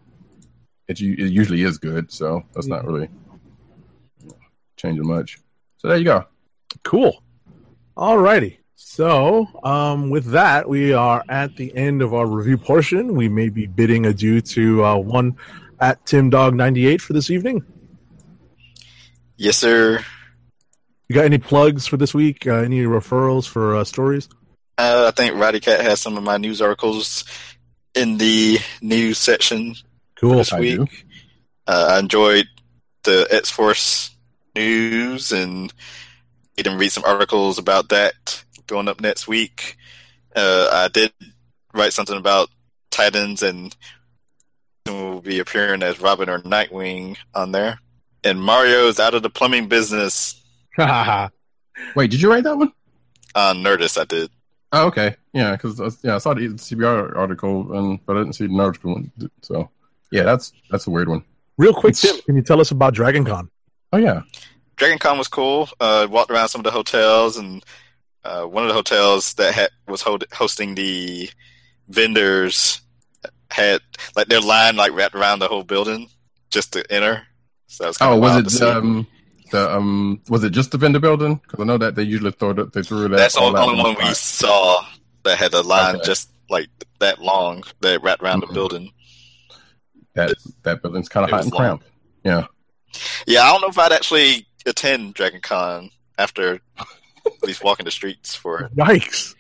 it, 0.87 0.99
it 0.99 1.31
usually 1.31 1.63
is 1.63 1.77
good, 1.77 2.11
so 2.11 2.43
that's 2.53 2.67
not 2.67 2.85
really 2.85 3.09
changing 4.75 5.07
much. 5.07 5.39
So 5.77 5.87
there 5.87 5.97
you 5.97 6.03
go. 6.03 6.25
Cool. 6.83 7.23
All 7.95 8.17
righty. 8.17 8.59
So, 8.75 9.47
um, 9.63 10.09
with 10.09 10.25
that, 10.31 10.67
we 10.67 10.93
are 10.93 11.23
at 11.29 11.55
the 11.55 11.75
end 11.75 12.01
of 12.01 12.13
our 12.13 12.25
review 12.25 12.57
portion. 12.57 13.15
We 13.15 13.29
may 13.29 13.49
be 13.49 13.65
bidding 13.65 14.05
adieu 14.05 14.41
to 14.41 14.83
uh, 14.83 14.97
one 14.97 15.37
at 15.79 16.05
Tim 16.05 16.29
Dog 16.29 16.53
ninety 16.53 16.87
eight 16.87 17.01
for 17.01 17.13
this 17.13 17.29
evening. 17.29 17.63
Yes, 19.39 19.55
sir. 19.57 20.03
You 21.07 21.15
got 21.15 21.23
any 21.23 21.37
plugs 21.37 21.87
for 21.87 21.95
this 21.95 22.13
week? 22.13 22.45
Uh, 22.45 22.55
any 22.55 22.81
referrals 22.81 23.47
for 23.47 23.77
uh, 23.77 23.85
stories? 23.85 24.27
Uh, 24.77 25.05
I 25.07 25.11
think 25.11 25.39
Roddy 25.39 25.61
Cat 25.61 25.79
has 25.79 26.01
some 26.01 26.17
of 26.17 26.23
my 26.23 26.35
news 26.35 26.61
articles 26.61 27.23
in 27.95 28.17
the 28.17 28.59
news 28.81 29.17
section 29.17 29.75
Cool. 30.15 30.35
this 30.35 30.51
I 30.51 30.59
week. 30.59 30.75
do. 30.77 30.87
Uh, 31.65 31.91
I 31.93 31.99
enjoyed 31.99 32.47
the 33.03 33.25
X 33.31 33.49
Force 33.49 34.11
news 34.55 35.31
and 35.31 35.73
you 36.57 36.63
can 36.65 36.77
read 36.77 36.91
some 36.91 37.05
articles 37.05 37.57
about 37.57 37.87
that 37.89 38.43
going 38.67 38.89
up 38.89 38.99
next 38.99 39.25
week. 39.25 39.77
Uh, 40.35 40.67
I 40.69 40.89
did 40.89 41.13
write 41.73 41.93
something 41.93 42.17
about 42.17 42.49
Titans 42.91 43.41
and 43.41 43.73
will 44.85 45.21
be 45.21 45.39
appearing 45.39 45.81
as 45.81 46.01
Robin 46.01 46.27
or 46.29 46.39
Nightwing 46.39 47.15
on 47.33 47.53
there. 47.53 47.79
And 48.23 48.41
Mario's 48.41 48.99
out 48.99 49.13
of 49.13 49.23
the 49.23 49.29
plumbing 49.29 49.67
business 49.67 50.39
Wait, 51.95 52.11
did 52.11 52.21
you 52.21 52.29
write 52.29 52.43
that 52.43 52.57
one? 52.57 52.71
on 53.35 53.57
Nerdist. 53.57 53.99
I 53.99 54.05
did. 54.05 54.31
Oh, 54.71 54.87
okay. 54.87 55.15
Yeah, 55.33 55.51
because 55.55 55.99
yeah, 56.03 56.15
I 56.15 56.17
saw 56.17 56.33
the 56.33 56.41
CBR 56.41 57.15
article, 57.15 57.77
and 57.77 58.03
but 58.05 58.15
I 58.15 58.19
didn't 58.21 58.33
see 58.33 58.47
the 58.47 58.53
Nerdist 58.53 58.83
one. 58.83 59.11
So 59.41 59.69
yeah, 60.11 60.23
that's 60.23 60.51
that's 60.69 60.87
a 60.87 60.89
weird 60.89 61.09
one. 61.09 61.23
Real 61.57 61.73
quick, 61.73 61.95
Tim, 61.95 62.19
can 62.21 62.35
you 62.35 62.41
tell 62.41 62.61
us 62.61 62.71
about 62.71 62.93
Dragon 62.93 63.25
Con? 63.25 63.49
Oh 63.93 63.97
yeah, 63.97 64.21
Dragon 64.77 64.97
Con 64.97 65.17
was 65.17 65.27
cool. 65.27 65.69
Uh, 65.79 66.07
walked 66.09 66.31
around 66.31 66.49
some 66.49 66.59
of 66.59 66.65
the 66.65 66.71
hotels, 66.71 67.37
and 67.37 67.63
uh, 68.23 68.43
one 68.43 68.63
of 68.63 68.67
the 68.67 68.73
hotels 68.75 69.33
that 69.35 69.53
had, 69.53 69.69
was 69.87 70.01
hold, 70.01 70.23
hosting 70.33 70.75
the 70.75 71.29
vendors 71.87 72.81
had 73.51 73.81
like 74.15 74.27
their 74.27 74.41
line 74.41 74.75
like 74.75 74.93
wrapped 74.93 75.15
around 75.15 75.39
the 75.39 75.47
whole 75.47 75.63
building 75.63 76.07
just 76.49 76.73
to 76.73 76.83
enter. 76.91 77.23
So 77.71 77.83
that 77.83 77.87
was 77.89 77.97
kind 77.97 78.11
Oh, 78.11 78.15
of 78.15 78.21
was 78.21 78.35
it 78.37 78.49
see. 78.49 78.65
um 78.65 79.05
the 79.51 79.75
um 79.75 80.21
was 80.27 80.43
it 80.43 80.49
just 80.51 80.71
the 80.71 80.77
vendor 80.77 80.99
building? 80.99 81.35
Because 81.35 81.59
I 81.59 81.63
know 81.65 81.77
that 81.77 81.95
they 81.95 82.03
usually 82.03 82.31
throw 82.31 82.51
that 82.53 82.73
they 82.73 82.81
threw 82.81 83.07
that. 83.07 83.17
That's 83.17 83.35
the 83.35 83.41
all 83.41 83.47
only, 83.47 83.59
out 83.61 83.69
only 83.69 83.81
one 83.83 83.95
we 83.95 84.03
spot. 84.05 84.17
saw 84.17 84.85
that 85.23 85.37
had 85.37 85.53
a 85.53 85.61
line 85.61 85.95
Okay. 85.97 86.05
just 86.05 86.31
like 86.49 86.67
that 86.99 87.21
long 87.21 87.63
that 87.81 88.01
wrapped 88.01 88.23
around 88.23 88.41
Mhm. 88.41 88.47
the 88.47 88.53
building. 88.53 88.91
That 90.15 90.33
that 90.63 90.81
building's 90.81 91.09
kind 91.09 91.23
of 91.25 91.29
hot 91.29 91.43
and 91.43 91.51
cramped. 91.51 91.85
Yeah. 92.23 92.45
Yeah, 93.27 93.43
I 93.43 93.51
don't 93.51 93.61
know 93.61 93.67
if 93.69 93.77
I'd 93.77 93.91
actually 93.91 94.47
attend 94.65 95.13
Dragon 95.13 95.41
Con 95.41 95.91
after 96.17 96.59
at 97.25 97.43
least 97.43 97.63
walking 97.63 97.85
the 97.85 97.91
streets 97.91 98.33
for 98.33 98.61
it. 98.61 98.75
Yikes! 98.75 99.35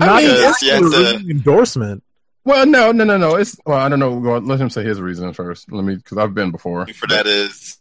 I 0.00 0.06
Not 0.06 0.16
mean, 0.16 0.24
even 0.30 0.36
yes, 0.42 0.62
yes, 0.62 0.82
a 0.94 1.16
uh, 1.16 1.18
endorsement. 1.28 2.02
Well, 2.44 2.66
no, 2.66 2.92
no, 2.92 3.04
no, 3.04 3.16
no. 3.16 3.36
It's 3.36 3.56
well, 3.64 3.78
I 3.78 3.88
don't 3.88 3.98
know. 3.98 4.12
Let 4.12 4.60
him 4.60 4.70
say 4.70 4.84
his 4.84 5.00
reason 5.00 5.32
first. 5.32 5.72
Let 5.72 5.84
me 5.84 5.96
because 5.96 6.18
I've 6.18 6.34
been 6.34 6.50
before. 6.50 6.86
for 6.88 7.06
that 7.08 7.26
is 7.26 7.78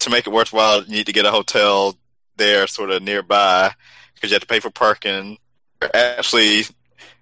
to 0.00 0.10
make 0.10 0.26
it 0.26 0.32
worthwhile, 0.32 0.82
you 0.84 0.96
need 0.96 1.06
to 1.06 1.12
get 1.12 1.26
a 1.26 1.30
hotel 1.30 1.96
there, 2.36 2.66
sort 2.66 2.90
of 2.90 3.02
nearby, 3.02 3.72
because 4.14 4.30
you 4.30 4.34
have 4.34 4.42
to 4.42 4.46
pay 4.46 4.60
for 4.60 4.70
parking. 4.70 5.38
Actually, 5.94 6.62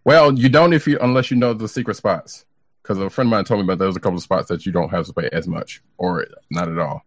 Well, 0.05 0.33
you 0.39 0.49
don't 0.49 0.73
if 0.73 0.87
you 0.87 0.99
unless 1.01 1.31
you 1.31 1.37
know 1.37 1.53
the 1.53 1.69
secret 1.69 1.97
spots. 1.97 2.45
Because 2.83 2.99
a 2.99 3.11
friend 3.11 3.27
of 3.27 3.33
mine 3.33 3.45
told 3.45 3.59
me 3.59 3.65
about 3.65 3.81
there's 3.81 3.97
a 3.97 4.01
couple 4.01 4.17
of 4.17 4.23
spots 4.23 4.47
that 4.47 4.65
you 4.65 4.71
don't 4.71 4.91
have 4.91 5.07
to 5.07 5.13
pay 5.13 5.29
as 5.33 5.49
much 5.49 5.83
or 5.99 6.25
not 6.51 6.69
at 6.69 6.79
all. 6.79 7.03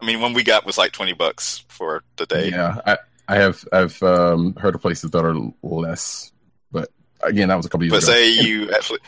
I 0.00 0.06
mean, 0.06 0.20
one 0.20 0.32
we 0.32 0.42
got 0.42 0.66
was 0.66 0.76
like 0.76 0.90
twenty 0.90 1.12
bucks 1.12 1.64
for 1.68 2.02
the 2.16 2.26
day. 2.26 2.50
Yeah, 2.50 2.80
I, 2.84 2.98
I 3.28 3.36
have 3.36 3.64
I've 3.72 4.02
um, 4.02 4.56
heard 4.56 4.74
of 4.74 4.80
places 4.80 5.12
that 5.12 5.24
are 5.24 5.36
less, 5.62 6.31
again, 7.22 7.48
that 7.48 7.56
was 7.56 7.66
a 7.66 7.68
couple 7.68 7.84
years 7.84 7.92
But 7.92 8.02
ago. 8.04 8.12
say 8.12 8.30
you 8.30 8.70
actually, 8.72 9.00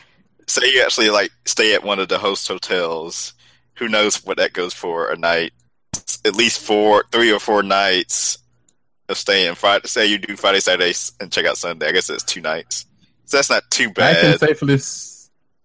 say 0.46 0.70
you 0.72 0.82
actually 0.82 1.10
like 1.10 1.30
stay 1.44 1.74
at 1.74 1.84
one 1.84 1.98
of 1.98 2.08
the 2.08 2.18
host 2.18 2.46
hotels. 2.48 3.34
Who 3.78 3.88
knows 3.88 4.24
what 4.24 4.36
that 4.36 4.52
goes 4.52 4.72
for 4.72 5.10
a 5.10 5.16
night? 5.16 5.52
At 6.24 6.34
least 6.36 6.60
four, 6.60 7.04
three 7.12 7.32
or 7.32 7.40
four 7.40 7.62
nights 7.62 8.38
of 9.08 9.18
staying. 9.18 9.54
Friday, 9.56 9.86
say 9.88 10.06
you 10.06 10.18
do 10.18 10.36
Friday, 10.36 10.60
Saturday, 10.60 10.92
and 11.20 11.30
check 11.32 11.44
out 11.46 11.56
Sunday. 11.58 11.88
I 11.88 11.92
guess 11.92 12.08
it's 12.10 12.22
two 12.24 12.40
nights. 12.40 12.86
So 13.26 13.36
that's 13.38 13.50
not 13.50 13.62
too 13.70 13.90
bad. 13.90 14.16
I 14.16 14.20
can 14.20 14.38
safely 14.38 14.78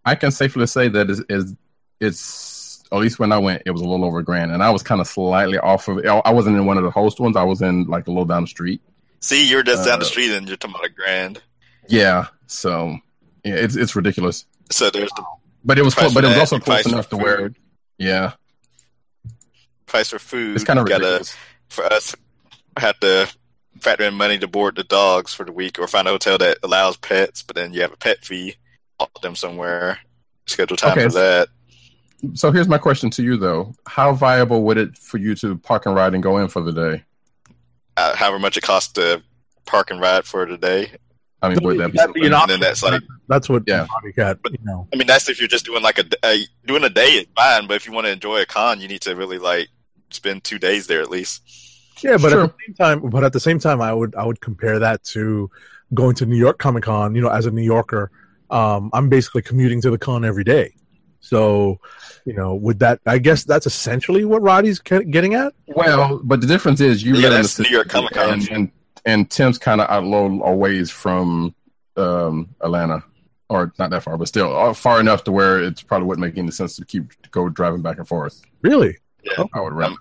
I 0.06 0.16
can 0.16 0.32
safely 0.32 0.68
say 0.68 0.88
that 0.89 1.10
is 1.10 1.24
is 1.30 1.56
it's 2.00 2.84
at 2.91 2.97
least 2.97 3.20
when 3.20 3.32
I 3.32 3.38
went, 3.38 3.64
it 3.66 3.72
was 3.72 3.82
a 3.82 3.86
little 3.86 4.06
over 4.06 4.20
a 4.20 4.24
grand, 4.24 4.52
and 4.52 4.64
I 4.64 4.72
was 4.72 4.82
kind 4.82 5.00
of 5.00 5.08
slightly 5.08 5.60
off 5.60 5.88
of 5.88 6.00
it. 6.00 6.08
I 6.08 6.32
wasn't 6.32 6.58
in 6.58 6.66
one 6.66 6.78
of 6.78 6.84
the 6.84 6.89
host 6.91 7.20
ones. 7.20 7.36
I 7.36 7.43
was 7.43 7.62
in 7.62 7.84
like 7.86 8.08
a 8.08 8.10
little 8.10 8.26
down 8.26 8.43
the 8.43 8.47
street. 8.47 8.82
See, 9.20 9.47
you're 9.47 9.64
just 9.64 9.86
down 9.86 10.00
the 10.00 10.06
Uh, 10.06 10.10
street 10.10 10.32
and 10.32 10.47
you're 10.47 10.58
talking 10.58 10.76
about 10.76 10.88
a 10.88 10.89
grand. 10.89 11.41
Yeah, 11.88 12.28
so 12.50 12.97
yeah, 13.45 13.56
it's 13.56 13.76
it's 13.76 13.95
ridiculous. 13.95 14.45
So 14.72 14.89
there's 14.89 15.12
the 15.12 15.24
But 15.64 15.80
it 15.80 15.84
was 15.84 15.93
close, 15.95 16.14
but 16.14 16.24
it 16.24 16.28
was 16.28 16.36
that, 16.36 16.41
also 16.41 16.60
close 16.60 16.86
enough 16.86 17.10
to 17.10 17.18
where, 17.18 17.52
yeah, 17.97 18.34
price 19.86 20.10
for 20.10 20.20
food. 20.20 20.56
it's 20.56 20.64
kind 20.64 20.80
of 20.80 20.86
You 20.88 20.89
gotta 20.89 21.04
ridiculous. 21.06 21.36
for 21.70 21.86
us 21.86 22.16
have 22.78 23.00
to 23.02 23.32
factor 23.80 24.04
in 24.04 24.14
money 24.14 24.38
to 24.39 24.47
board 24.47 24.76
the 24.76 24.84
dogs 24.84 25.34
for 25.34 25.45
the 25.45 25.52
week 25.52 25.80
or 25.80 25.88
find 25.88 26.08
a 26.08 26.12
hotel 26.12 26.38
that 26.38 26.58
allows 26.64 26.97
pets, 26.97 27.43
but 27.43 27.56
then 27.56 27.72
you 27.74 27.82
have 27.82 27.93
a 27.93 27.97
pet 27.97 28.24
fee, 28.26 28.56
walk 29.00 29.22
them 29.22 29.36
somewhere, 29.36 30.00
schedule 30.47 30.76
time 30.78 30.91
Okay, 30.93 31.04
for 31.08 31.14
that. 31.14 31.47
So 32.34 32.52
here's 32.52 32.68
my 32.68 32.78
question 32.78 33.10
to 33.12 33.24
you 33.24 33.38
though: 33.38 33.74
How 33.88 34.14
viable 34.14 34.64
would 34.64 34.78
it 34.78 34.97
for 34.97 35.18
you 35.18 35.36
to 35.36 35.58
park 35.60 35.86
and 35.86 35.95
ride 35.95 36.14
and 36.14 36.22
go 36.24 36.38
in 36.38 36.50
for 36.50 36.62
the 36.62 36.74
day? 36.74 37.04
Uh, 37.95 38.16
however 38.16 38.39
much 38.39 38.58
it 38.58 38.62
costs 38.64 38.93
to 38.93 39.22
park 39.66 39.91
and 39.91 40.00
ride 40.02 40.26
for 40.26 40.45
the 40.45 40.58
day. 40.58 40.91
I 41.41 41.49
mean, 41.49 41.59
would 41.63 41.79
that 41.79 41.91
be 41.91 41.97
That'd 41.97 42.13
be 42.13 42.25
an 42.25 42.31
something? 42.33 42.41
And 42.41 42.49
then 42.51 42.59
that's 42.59 42.83
like, 42.83 43.01
That's 43.27 43.47
what 43.49 43.63
Yeah. 43.65 43.87
Bobby 43.87 44.11
Cat, 44.13 44.39
you 44.51 44.57
know. 44.63 44.87
I 44.93 44.97
mean, 44.97 45.07
that's 45.07 45.29
if 45.29 45.39
you're 45.39 45.47
just 45.47 45.65
doing 45.65 45.81
like 45.81 45.97
a, 45.99 46.05
a 46.25 46.45
doing 46.65 46.83
a 46.83 46.89
day 46.89 47.11
is 47.11 47.27
fine, 47.35 47.67
but 47.67 47.75
if 47.75 47.87
you 47.87 47.93
want 47.93 48.07
to 48.07 48.11
enjoy 48.11 48.41
a 48.41 48.45
con, 48.45 48.81
you 48.81 48.87
need 48.87 49.01
to 49.01 49.15
really 49.15 49.37
like 49.37 49.69
spend 50.09 50.43
two 50.43 50.59
days 50.59 50.87
there 50.87 51.01
at 51.01 51.09
least. 51.09 51.41
Yeah, 52.03 52.17
but 52.17 52.31
Sure. 52.31 52.43
at 52.45 52.49
the 52.51 52.55
same 52.65 52.75
time, 52.75 53.09
but 53.09 53.23
at 53.23 53.33
the 53.33 53.39
same 53.39 53.59
time, 53.59 53.81
I 53.81 53.93
would 53.93 54.15
I 54.15 54.25
would 54.25 54.41
compare 54.41 54.79
that 54.79 55.03
to 55.15 55.49
going 55.93 56.15
to 56.15 56.25
New 56.25 56.37
York 56.37 56.57
Comic 56.59 56.83
Con. 56.83 57.15
You 57.15 57.21
know, 57.21 57.29
as 57.29 57.45
a 57.45 57.51
New 57.51 57.61
Yorker, 57.63 58.11
um, 58.49 58.89
I'm 58.93 59.07
basically 59.09 59.41
commuting 59.41 59.81
to 59.81 59.91
the 59.91 59.97
con 59.97 60.23
every 60.25 60.43
day. 60.43 60.73
So, 61.21 61.79
you 62.25 62.33
know, 62.33 62.55
would 62.55 62.79
that? 62.79 63.01
I 63.05 63.17
guess 63.17 63.43
that's 63.43 63.65
essentially 63.67 64.23
what 64.23 64.41
Roddy's 64.41 64.79
getting 64.79 65.33
at. 65.35 65.53
Well, 65.67 66.21
but 66.23 66.39
the 66.41 66.47
difference 66.47 66.79
is 66.79 67.03
you 67.03 67.15
Yeah, 67.15 67.23
live 67.29 67.31
in 67.31 67.31
the 67.33 67.37
New 67.39 67.47
city, 67.47 67.69
York 67.71 67.89
Comic-Con. 67.89 68.29
and, 68.33 68.49
and 68.51 68.71
and 69.06 69.30
Tim's 69.30 69.58
kind 69.58 69.82
of 69.82 69.89
out 69.89 70.04
low 70.04 70.26
a 70.43 70.54
ways 70.56 70.89
from 70.91 71.54
um, 71.97 72.50
Atlanta, 72.62 73.04
or 73.50 73.74
not 73.80 73.89
that 73.91 74.04
far, 74.04 74.18
but 74.18 74.28
still 74.28 74.56
uh, 74.56 74.74
far 74.74 75.00
enough 75.00 75.24
to 75.26 75.32
where 75.32 75.62
it 75.64 75.84
probably 75.88 76.08
wouldn't 76.08 76.26
make 76.26 76.38
any 76.38 76.52
sense 76.52 76.76
to 76.78 76.86
keep 76.86 77.10
to 77.22 77.30
go 77.30 77.50
driving 77.50 77.82
back 77.82 77.97
and 77.97 78.08
forth. 78.08 78.41
Really? 78.62 78.97
Yeah, 79.24 79.43
I 79.54 79.62
would 79.62 79.74
rather, 79.74 79.95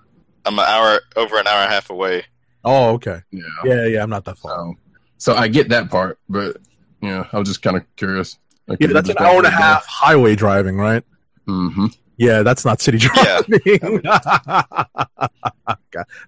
I'm 0.45 0.57
an 0.57 0.65
hour 0.65 0.99
over 1.15 1.37
an 1.39 1.47
hour 1.47 1.59
and 1.61 1.71
a 1.71 1.73
half 1.73 1.89
away. 1.89 2.23
Oh, 2.63 2.93
okay. 2.93 3.21
yeah. 3.31 3.43
Yeah, 3.65 3.85
yeah. 3.85 4.03
I'm 4.03 4.09
not 4.09 4.25
that 4.25 4.37
far. 4.37 4.51
So, 4.55 4.75
so 5.17 5.33
I 5.35 5.47
get 5.47 5.69
that 5.69 5.89
part, 5.89 6.19
but 6.29 6.57
yeah, 7.01 7.25
I 7.31 7.39
was 7.39 7.47
just 7.47 7.61
kind 7.61 7.77
of 7.77 7.83
curious. 7.95 8.37
Like, 8.67 8.79
Yeah, 8.81 8.87
that's 8.87 9.09
an 9.09 9.15
hour 9.19 9.37
and 9.37 9.45
a 9.47 9.49
half 9.49 9.85
highway 9.85 10.35
driving, 10.35 10.77
right? 10.77 11.03
Mm-hmm. 11.47 11.87
Yeah, 12.17 12.43
that's 12.43 12.65
not 12.65 12.81
city 12.81 12.97
Yeah. 13.15 13.41
driving. 13.47 14.01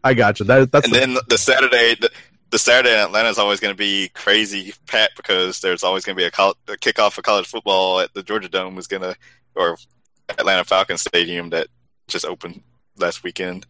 I 0.04 0.14
got 0.14 0.40
you. 0.40 0.46
That, 0.46 0.72
that's 0.72 0.86
and 0.86 0.96
then 0.96 1.18
the 1.28 1.38
Saturday, 1.38 1.96
the, 1.96 2.10
the 2.52 2.60
Saturday 2.60 2.93
in 2.93 2.99
Atlanta 2.99 3.30
is 3.30 3.38
always 3.39 3.60
going 3.60 3.74
to 3.74 3.78
be 3.78 4.10
crazy 4.14 4.74
packed 4.88 5.16
because 5.18 5.62
there's 5.62 5.84
always 5.84 6.04
going 6.06 6.16
to 6.16 6.22
be 6.22 6.26
a, 6.28 6.32
col- 6.32 6.58
a 6.68 6.74
kickoff 6.74 7.18
of 7.18 7.24
college 7.24 7.47
football 7.47 7.99
at 7.99 8.14
the 8.14 8.22
Georgia 8.24 8.49
Dome 8.49 8.78
is 8.78 8.88
going 8.88 9.02
to, 9.02 9.16
or 9.56 9.78
Atlanta 10.30 10.64
Falcons 10.64 11.02
Stadium 11.02 11.49
that 11.52 11.68
just 12.08 12.26
opened 12.26 12.62
last 12.97 13.24
weekend. 13.24 13.66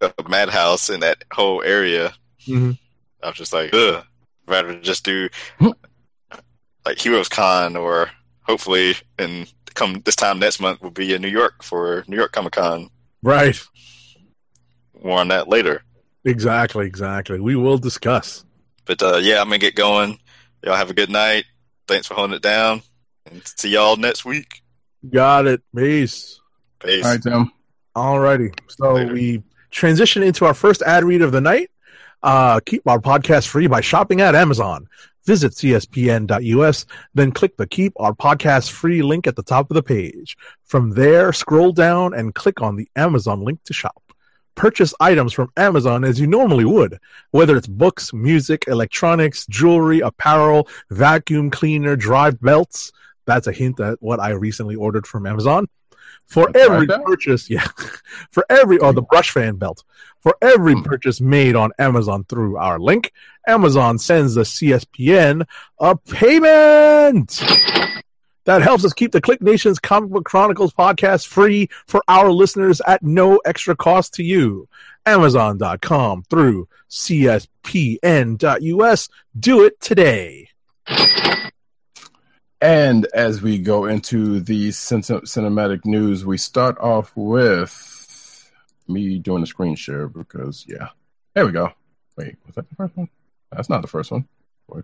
The 0.00 0.12
Madhouse 0.28 0.88
in 0.88 1.00
that 1.00 1.22
whole 1.32 1.62
area. 1.62 2.14
Mhm. 2.48 2.78
I 3.22 3.28
was 3.28 3.36
just 3.36 3.52
like, 3.52 3.72
ugh, 3.74 4.04
rather 4.48 4.74
just 4.80 5.04
do 5.04 5.28
like 6.84 6.98
Heroes 6.98 7.28
Con 7.28 7.76
or 7.76 8.10
hopefully 8.42 8.94
and 9.18 9.52
come 9.74 10.00
this 10.04 10.16
time 10.16 10.38
next 10.38 10.60
month 10.60 10.82
will 10.82 10.90
be 10.90 11.14
in 11.14 11.22
New 11.22 11.28
York 11.28 11.62
for 11.62 12.04
New 12.08 12.16
York 12.16 12.32
Comic 12.32 12.54
Con. 12.54 12.88
right. 13.22 13.60
More 15.04 15.18
on 15.20 15.28
that 15.28 15.48
later. 15.48 15.82
Exactly, 16.24 16.86
exactly. 16.86 17.40
We 17.40 17.56
will 17.56 17.78
discuss. 17.78 18.44
But 18.84 19.02
uh, 19.02 19.16
yeah, 19.16 19.40
I'm 19.40 19.46
gonna 19.46 19.58
get 19.58 19.74
going. 19.74 20.18
Y'all 20.62 20.76
have 20.76 20.90
a 20.90 20.94
good 20.94 21.10
night. 21.10 21.44
Thanks 21.88 22.06
for 22.06 22.14
holding 22.14 22.36
it 22.36 22.42
down. 22.42 22.82
And 23.26 23.42
see 23.44 23.70
y'all 23.70 23.96
next 23.96 24.24
week. 24.24 24.62
Got 25.08 25.46
it. 25.46 25.62
Peace. 25.74 26.40
Peace. 26.78 27.04
All 27.04 27.10
right, 27.10 27.22
Tim. 27.22 27.52
Alrighty. 27.96 28.58
So 28.68 28.94
Later. 28.94 29.12
we 29.12 29.42
transition 29.70 30.22
into 30.22 30.44
our 30.44 30.54
first 30.54 30.82
ad 30.82 31.04
read 31.04 31.22
of 31.22 31.32
the 31.32 31.40
night. 31.40 31.70
Uh, 32.22 32.60
keep 32.60 32.86
our 32.86 33.00
podcast 33.00 33.48
free 33.48 33.66
by 33.66 33.80
shopping 33.80 34.20
at 34.20 34.34
Amazon. 34.34 34.88
Visit 35.24 35.52
cspn.us, 35.52 36.86
then 37.14 37.30
click 37.30 37.56
the 37.56 37.66
Keep 37.66 37.92
Our 37.96 38.12
Podcast 38.12 38.70
Free 38.70 39.02
link 39.02 39.28
at 39.28 39.36
the 39.36 39.42
top 39.42 39.70
of 39.70 39.74
the 39.76 39.82
page. 39.82 40.36
From 40.64 40.90
there, 40.90 41.32
scroll 41.32 41.72
down 41.72 42.12
and 42.12 42.34
click 42.34 42.60
on 42.60 42.74
the 42.74 42.88
Amazon 42.96 43.44
link 43.44 43.62
to 43.64 43.72
shop. 43.72 44.02
Purchase 44.54 44.92
items 45.00 45.32
from 45.32 45.50
Amazon 45.56 46.04
as 46.04 46.20
you 46.20 46.26
normally 46.26 46.64
would, 46.64 46.98
whether 47.30 47.56
it's 47.56 47.66
books, 47.66 48.12
music, 48.12 48.64
electronics, 48.68 49.46
jewelry, 49.46 50.00
apparel, 50.00 50.68
vacuum 50.90 51.50
cleaner, 51.50 51.96
drive 51.96 52.40
belts. 52.40 52.92
That's 53.24 53.46
a 53.46 53.52
hint 53.52 53.80
at 53.80 54.02
what 54.02 54.20
I 54.20 54.30
recently 54.30 54.74
ordered 54.74 55.06
from 55.06 55.26
Amazon. 55.26 55.68
For 56.26 56.50
every 56.56 56.86
purchase, 56.86 57.48
yeah, 57.50 57.66
for 58.30 58.44
every 58.50 58.78
or 58.78 58.92
the 58.92 59.02
brush 59.02 59.30
fan 59.30 59.56
belt. 59.56 59.84
For 60.20 60.36
every 60.40 60.74
Hmm. 60.74 60.82
purchase 60.82 61.20
made 61.20 61.56
on 61.56 61.72
Amazon 61.78 62.24
through 62.24 62.56
our 62.56 62.78
link, 62.78 63.12
Amazon 63.48 63.98
sends 63.98 64.34
the 64.34 64.42
CSPN 64.44 65.44
a 65.80 65.96
payment. 65.96 67.42
That 68.44 68.62
helps 68.62 68.84
us 68.84 68.92
keep 68.92 69.12
the 69.12 69.20
Click 69.20 69.40
Nation's 69.40 69.78
Comic 69.78 70.10
Book 70.10 70.24
Chronicles 70.24 70.72
podcast 70.74 71.28
free 71.28 71.68
for 71.86 72.02
our 72.08 72.32
listeners 72.32 72.80
at 72.86 73.02
no 73.02 73.40
extra 73.44 73.76
cost 73.76 74.14
to 74.14 74.24
you. 74.24 74.68
Amazon.com 75.06 76.24
through 76.24 76.68
CSPN.us. 76.90 77.48
Do 79.38 79.64
it 79.64 79.80
today. 79.80 80.48
And 82.60 83.06
as 83.14 83.42
we 83.42 83.58
go 83.58 83.86
into 83.86 84.40
the 84.40 84.70
cin- 84.70 85.00
cinematic 85.02 85.84
news, 85.84 86.24
we 86.24 86.38
start 86.38 86.78
off 86.78 87.12
with 87.16 88.50
me 88.88 89.18
doing 89.18 89.42
a 89.42 89.46
screen 89.46 89.74
share 89.74 90.08
because, 90.08 90.64
yeah, 90.68 90.88
there 91.34 91.46
we 91.46 91.52
go. 91.52 91.72
Wait, 92.16 92.36
was 92.46 92.54
that 92.56 92.68
the 92.68 92.76
first 92.76 92.96
one? 92.96 93.08
That's 93.50 93.68
not 93.68 93.82
the 93.82 93.88
first 93.88 94.10
one. 94.10 94.28
Or 94.68 94.82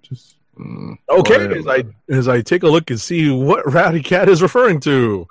Okay, 1.09 1.45
or- 1.47 1.53
as 1.57 1.67
I 1.67 1.85
as 2.09 2.29
I 2.29 2.41
take 2.43 2.63
a 2.63 2.69
look 2.69 2.91
and 2.91 3.01
see 3.01 3.31
what 3.31 3.71
Rowdy 3.73 4.03
Cat 4.03 4.29
is 4.29 4.43
referring 4.43 4.81
to. 4.81 5.27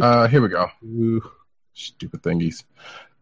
uh, 0.00 0.26
here 0.28 0.42
we 0.42 0.48
go. 0.48 0.68
Ooh, 0.84 1.22
stupid 1.74 2.22
thingies. 2.22 2.64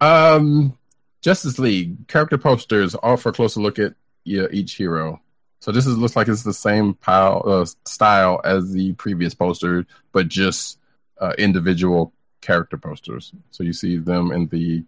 Um, 0.01 0.77
Justice 1.23 1.59
League 1.59 2.07
character 2.09 2.39
posters 2.39 2.95
offer 3.03 3.31
a 3.31 3.33
closer 3.33 3.61
look 3.61 3.79
at 3.79 3.95
yeah, 4.25 4.47
each 4.51 4.75
hero. 4.75 5.21
So 5.61 5.73
this 5.73 5.87
is 5.87 5.97
looks 5.97 6.17
like 6.17 6.29
it's 6.29 6.43
the 6.43 6.53
same 6.53 6.95
pile 6.95 7.43
uh, 7.47 7.67
style 7.87 8.41
as 8.45 8.73
the 8.73 8.93
previous 8.95 9.35
poster, 9.35 9.87
but 10.13 10.29
just 10.29 10.79
uh, 11.19 11.33
individual 11.39 12.13
character 12.43 12.77
posters. 12.77 13.33
So 13.51 13.65
you 13.65 13.73
see 13.73 13.97
them 13.97 14.31
in 14.33 14.47
the 14.49 14.85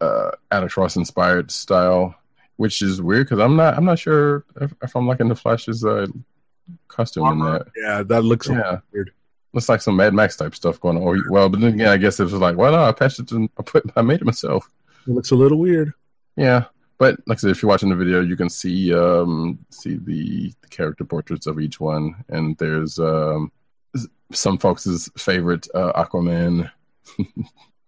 uh, 0.00 0.30
Alex 0.50 0.76
Ross 0.78 0.96
inspired 0.96 1.50
style, 1.50 2.14
which 2.58 2.82
is 2.82 3.00
weird 3.00 3.26
because 3.26 3.40
I'm 3.40 3.56
not 3.56 3.74
I'm 3.76 3.84
not 3.86 3.98
sure 3.98 4.44
if, 4.60 4.72
if 4.82 4.94
I'm 4.94 5.06
liking 5.08 5.28
the 5.28 5.34
Flash's 5.34 5.84
uh, 5.84 6.06
costume 6.88 7.26
in 7.26 7.38
that. 7.40 7.66
Yeah, 7.76 8.02
that 8.02 8.22
looks 8.22 8.48
Yeah. 8.48 8.78
weird. 8.92 9.10
Looks 9.54 9.68
like 9.70 9.80
some 9.80 9.96
Mad 9.96 10.12
Max 10.12 10.36
type 10.36 10.54
stuff 10.54 10.78
going 10.78 10.98
on. 10.98 11.24
Well, 11.30 11.48
but 11.48 11.60
then 11.60 11.72
again, 11.74 11.88
I 11.88 11.96
guess 11.96 12.20
it 12.20 12.24
was 12.24 12.34
like, 12.34 12.56
well, 12.56 12.70
no, 12.72 12.84
I 12.84 12.92
patched 12.92 13.18
it 13.20 13.32
and 13.32 13.48
I 13.58 13.62
put, 13.62 13.82
I 13.96 14.02
made 14.02 14.20
it 14.20 14.26
myself. 14.26 14.70
It 15.06 15.12
looks 15.14 15.30
a 15.30 15.34
little 15.36 15.58
weird. 15.58 15.94
Yeah, 16.36 16.64
but 16.98 17.18
like 17.26 17.38
I 17.38 17.40
said, 17.40 17.50
if 17.52 17.62
you're 17.62 17.70
watching 17.70 17.88
the 17.88 17.96
video, 17.96 18.20
you 18.20 18.36
can 18.36 18.50
see 18.50 18.92
um 18.92 19.58
see 19.70 19.96
the, 19.96 20.52
the 20.60 20.68
character 20.68 21.04
portraits 21.04 21.46
of 21.46 21.58
each 21.58 21.80
one, 21.80 22.14
and 22.28 22.58
there's 22.58 22.98
um 22.98 23.50
some 24.32 24.58
folks' 24.58 25.10
favorite 25.16 25.66
uh, 25.74 25.92
Aquaman. 26.04 26.70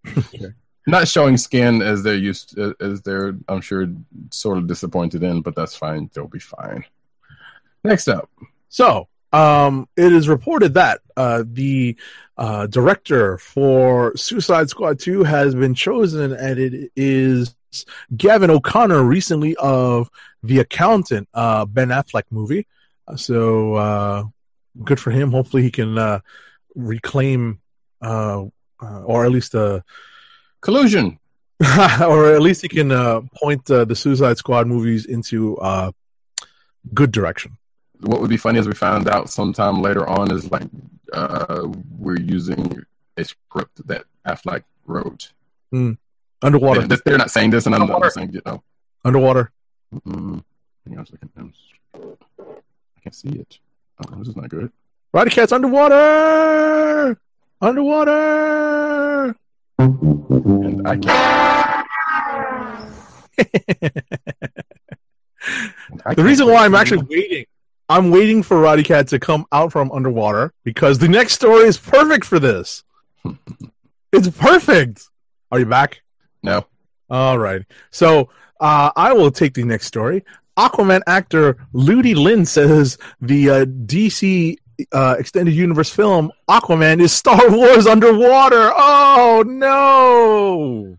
Not 0.86 1.08
showing 1.08 1.36
skin 1.36 1.82
as 1.82 2.02
they're 2.02 2.14
used 2.16 2.58
as 2.58 3.02
they're, 3.02 3.36
I'm 3.48 3.60
sure, 3.60 3.86
sort 4.30 4.58
of 4.58 4.66
disappointed 4.66 5.22
in, 5.22 5.42
but 5.42 5.54
that's 5.54 5.76
fine. 5.76 6.10
They'll 6.12 6.26
be 6.26 6.38
fine. 6.38 6.84
Next 7.84 8.08
up, 8.08 8.28
So, 8.68 9.08
um, 9.32 9.88
it 9.96 10.12
is 10.12 10.28
reported 10.28 10.74
that 10.74 11.00
uh, 11.16 11.44
the 11.46 11.96
uh, 12.36 12.66
director 12.66 13.38
for 13.38 14.16
Suicide 14.16 14.68
Squad 14.68 14.98
2 14.98 15.22
has 15.24 15.54
been 15.54 15.74
chosen, 15.74 16.32
and 16.32 16.58
it 16.58 16.90
is 16.96 17.54
Gavin 18.16 18.50
O'Connor, 18.50 19.02
recently 19.02 19.54
of 19.56 20.10
The 20.42 20.58
Accountant, 20.58 21.28
uh, 21.32 21.64
Ben 21.66 21.88
Affleck 21.88 22.24
movie. 22.30 22.66
Uh, 23.06 23.16
So, 23.16 23.74
uh, 23.74 24.24
good 24.82 24.98
for 25.00 25.10
him. 25.10 25.30
Hopefully, 25.30 25.62
he 25.62 25.70
can 25.70 25.96
uh, 25.96 26.20
reclaim, 26.74 27.60
uh, 28.02 28.44
uh, 28.82 29.02
or 29.04 29.24
at 29.24 29.30
least, 29.30 29.54
uh, 29.54 29.80
collusion. 30.60 31.18
or 32.00 32.32
at 32.34 32.40
least 32.40 32.62
he 32.62 32.68
can 32.68 32.90
uh, 32.90 33.20
point 33.34 33.70
uh, 33.70 33.84
the 33.84 33.94
Suicide 33.94 34.38
Squad 34.38 34.66
movies 34.66 35.04
into 35.06 35.58
uh, 35.58 35.90
good 36.94 37.12
direction. 37.12 37.56
what 38.00 38.20
would 38.20 38.30
be 38.30 38.38
funny 38.38 38.58
is 38.58 38.66
we 38.66 38.72
found 38.74 39.08
out 39.08 39.28
sometime 39.28 39.82
later 39.82 40.08
on 40.08 40.30
is 40.32 40.50
like 40.50 40.62
uh, 41.12 41.66
we're 41.98 42.18
using 42.18 42.82
a 43.18 43.24
script 43.24 43.86
that 43.86 44.04
Affleck 44.26 44.62
wrote. 44.86 45.32
Underwater. 46.42 46.86
They- 46.86 46.96
They're 47.04 47.18
not 47.18 47.30
saying 47.30 47.50
this, 47.50 47.66
and 47.66 47.74
I'm 47.74 47.86
not 47.86 48.12
saying 48.12 48.32
you 48.32 48.40
know. 48.46 48.62
Underwater. 49.04 49.52
S- 49.94 50.02
I 51.96 53.00
can't 53.02 53.14
see 53.14 53.28
it. 53.30 53.58
Oh, 54.00 54.16
this 54.16 54.28
is 54.28 54.36
not 54.36 54.48
good. 54.48 54.72
Roddy 55.12 55.30
Cat's 55.30 55.52
underwater. 55.52 57.18
Underwater. 57.60 59.36
I 60.86 60.96
can't. 60.96 61.86
I 66.06 66.14
The 66.14 66.24
reason 66.24 66.46
why 66.46 66.64
I'm 66.64 66.74
actually 66.74 67.06
waiting, 67.08 67.46
I'm 67.88 68.10
waiting 68.10 68.42
for 68.42 68.60
Roddy 68.60 68.82
Cat 68.82 69.08
to 69.08 69.18
come 69.18 69.46
out 69.52 69.72
from 69.72 69.90
underwater 69.92 70.52
because 70.64 70.98
the 70.98 71.08
next 71.08 71.34
story 71.34 71.66
is 71.66 71.76
perfect 71.76 72.24
for 72.24 72.38
this. 72.38 72.84
it's 74.12 74.28
perfect. 74.28 75.08
Are 75.50 75.58
you 75.58 75.66
back? 75.66 76.02
no. 76.42 76.66
All 77.08 77.38
right. 77.38 77.62
So 77.90 78.30
uh, 78.60 78.92
I 78.94 79.12
will 79.12 79.32
take 79.32 79.54
the 79.54 79.64
next 79.64 79.86
story. 79.86 80.24
Aquaman 80.56 81.00
actor 81.06 81.56
Ludi 81.72 82.14
Lin 82.14 82.46
says 82.46 82.98
the 83.20 83.50
uh, 83.50 83.64
DC 83.64 84.58
uh, 84.92 85.16
extended 85.18 85.54
universe 85.54 85.90
film 85.90 86.30
Aquaman 86.48 87.00
is 87.00 87.12
Star 87.12 87.50
Wars 87.50 87.86
underwater. 87.86 88.72
Oh 88.74 89.44
no! 89.46 90.98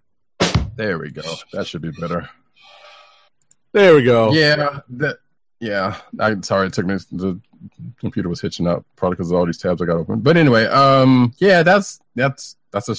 There 0.75 0.97
we 0.99 1.11
go. 1.11 1.21
That 1.53 1.67
should 1.67 1.81
be 1.81 1.91
better. 1.91 2.29
There 3.73 3.95
we 3.95 4.03
go. 4.03 4.33
Yeah, 4.33 4.79
that. 4.89 5.17
Yeah, 5.59 5.97
I'm 6.19 6.43
sorry. 6.43 6.67
It 6.67 6.73
took 6.73 6.85
me. 6.85 6.97
The 7.11 7.39
computer 7.99 8.27
was 8.29 8.41
hitching 8.41 8.65
up, 8.67 8.83
probably 8.95 9.15
because 9.15 9.29
of 9.31 9.37
all 9.37 9.45
these 9.45 9.59
tabs 9.59 9.81
I 9.81 9.85
got 9.85 9.97
open. 9.97 10.21
But 10.21 10.35
anyway, 10.37 10.65
um, 10.65 11.33
yeah, 11.37 11.61
that's 11.63 11.99
that's 12.15 12.55
that's 12.71 12.89
a 12.89 12.95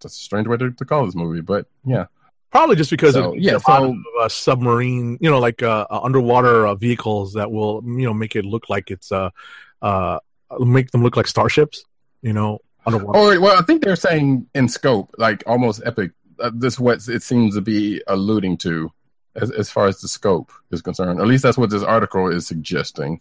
that's 0.00 0.16
a 0.16 0.20
strange 0.20 0.48
way 0.48 0.56
to, 0.56 0.70
to 0.70 0.84
call 0.84 1.04
this 1.04 1.14
movie. 1.14 1.42
But 1.42 1.66
yeah, 1.84 2.06
Probably 2.50 2.76
just 2.76 2.90
because 2.90 3.12
So, 3.12 3.34
of 3.34 3.38
yeah, 3.38 3.56
a 3.56 3.60
so- 3.60 3.90
of 3.90 3.96
uh, 4.22 4.28
submarine, 4.28 5.18
you 5.20 5.30
know, 5.30 5.38
like 5.38 5.62
uh, 5.62 5.86
underwater 5.90 6.66
uh, 6.66 6.74
vehicles 6.74 7.34
that 7.34 7.50
will, 7.52 7.82
you 7.84 8.06
know, 8.06 8.14
make 8.14 8.34
it 8.36 8.46
look 8.46 8.70
like 8.70 8.90
it's 8.90 9.12
uh, 9.12 9.28
uh, 9.82 10.18
make 10.58 10.90
them 10.90 11.02
look 11.02 11.16
like 11.16 11.26
starships, 11.26 11.84
you 12.22 12.32
know, 12.32 12.60
or 12.86 13.40
well, 13.40 13.58
I 13.58 13.62
think 13.62 13.82
they're 13.82 13.96
saying 13.96 14.46
in 14.54 14.68
scope, 14.68 15.14
like 15.18 15.42
almost 15.46 15.82
epic. 15.84 16.12
Uh, 16.40 16.50
this 16.54 16.74
is 16.74 16.80
what 16.80 17.06
it 17.08 17.22
seems 17.22 17.54
to 17.54 17.60
be 17.60 18.02
alluding 18.06 18.56
to, 18.58 18.90
as 19.34 19.50
as 19.50 19.70
far 19.70 19.86
as 19.86 20.00
the 20.00 20.08
scope 20.08 20.52
is 20.70 20.82
concerned. 20.82 21.20
At 21.20 21.26
least 21.26 21.42
that's 21.42 21.58
what 21.58 21.70
this 21.70 21.82
article 21.82 22.28
is 22.28 22.46
suggesting. 22.46 23.20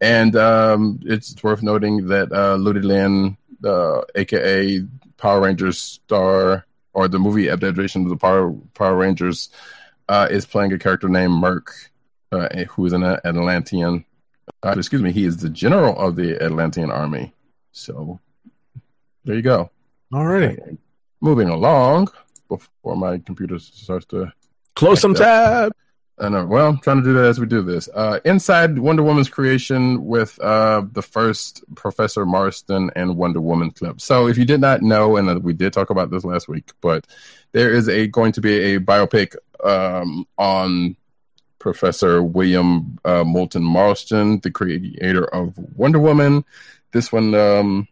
And 0.00 0.36
um, 0.36 1.00
it's 1.04 1.42
worth 1.42 1.62
noting 1.62 2.08
that 2.08 2.32
uh, 2.32 2.56
Ludi 2.56 2.80
Lin, 2.80 3.36
uh, 3.64 4.02
aka 4.14 4.84
Power 5.16 5.40
Rangers 5.40 5.78
star, 5.78 6.66
or 6.92 7.08
the 7.08 7.18
movie 7.18 7.48
adaptation 7.48 8.02
of 8.02 8.10
the 8.10 8.16
Power 8.16 8.52
Power 8.74 8.96
Rangers, 8.96 9.48
uh, 10.08 10.28
is 10.30 10.46
playing 10.46 10.72
a 10.72 10.78
character 10.78 11.08
named 11.08 11.32
Murk, 11.32 11.90
uh, 12.32 12.64
who 12.64 12.86
is 12.86 12.92
an 12.92 13.02
Atlantean. 13.02 14.04
Uh, 14.62 14.74
excuse 14.76 15.02
me, 15.02 15.12
he 15.12 15.24
is 15.24 15.38
the 15.38 15.50
general 15.50 15.98
of 15.98 16.16
the 16.16 16.42
Atlantean 16.42 16.90
army. 16.90 17.32
So 17.72 18.18
there 19.24 19.36
you 19.36 19.42
go. 19.42 19.70
Alrighty, 20.12 20.78
Moving 21.20 21.48
along 21.48 22.08
before 22.48 22.96
my 22.96 23.18
computer 23.18 23.58
starts 23.58 24.06
to 24.06 24.32
close 24.76 25.00
some 25.00 25.14
tab. 25.14 25.72
I 26.18 26.28
know. 26.28 26.44
Well, 26.44 26.68
I'm 26.68 26.78
trying 26.78 26.98
to 26.98 27.02
do 27.02 27.12
that 27.14 27.24
as 27.24 27.40
we 27.40 27.46
do 27.46 27.60
this. 27.60 27.88
Uh, 27.92 28.20
inside 28.24 28.78
Wonder 28.78 29.02
Woman's 29.02 29.28
creation 29.28 30.04
with 30.04 30.38
uh, 30.40 30.82
the 30.92 31.02
first 31.02 31.64
Professor 31.74 32.24
Marston 32.24 32.90
and 32.94 33.16
Wonder 33.16 33.40
Woman 33.40 33.72
clip. 33.72 34.00
So, 34.00 34.28
if 34.28 34.38
you 34.38 34.44
did 34.44 34.60
not 34.60 34.80
know, 34.80 35.16
and 35.16 35.28
uh, 35.28 35.40
we 35.42 35.52
did 35.54 35.72
talk 35.72 35.90
about 35.90 36.10
this 36.10 36.24
last 36.24 36.46
week, 36.46 36.70
but 36.80 37.08
there 37.50 37.72
is 37.72 37.88
a 37.88 38.06
going 38.06 38.30
to 38.32 38.40
be 38.40 38.74
a 38.74 38.78
biopic 38.80 39.34
um, 39.64 40.24
on 40.38 40.96
Professor 41.64 42.22
William 42.22 42.98
uh, 43.06 43.24
Moulton 43.24 43.62
Marston, 43.64 44.38
the 44.40 44.50
creator 44.50 45.24
of 45.24 45.56
Wonder 45.78 45.98
Woman. 45.98 46.44
This 46.92 47.10
one, 47.10 47.34
um, 47.34 47.88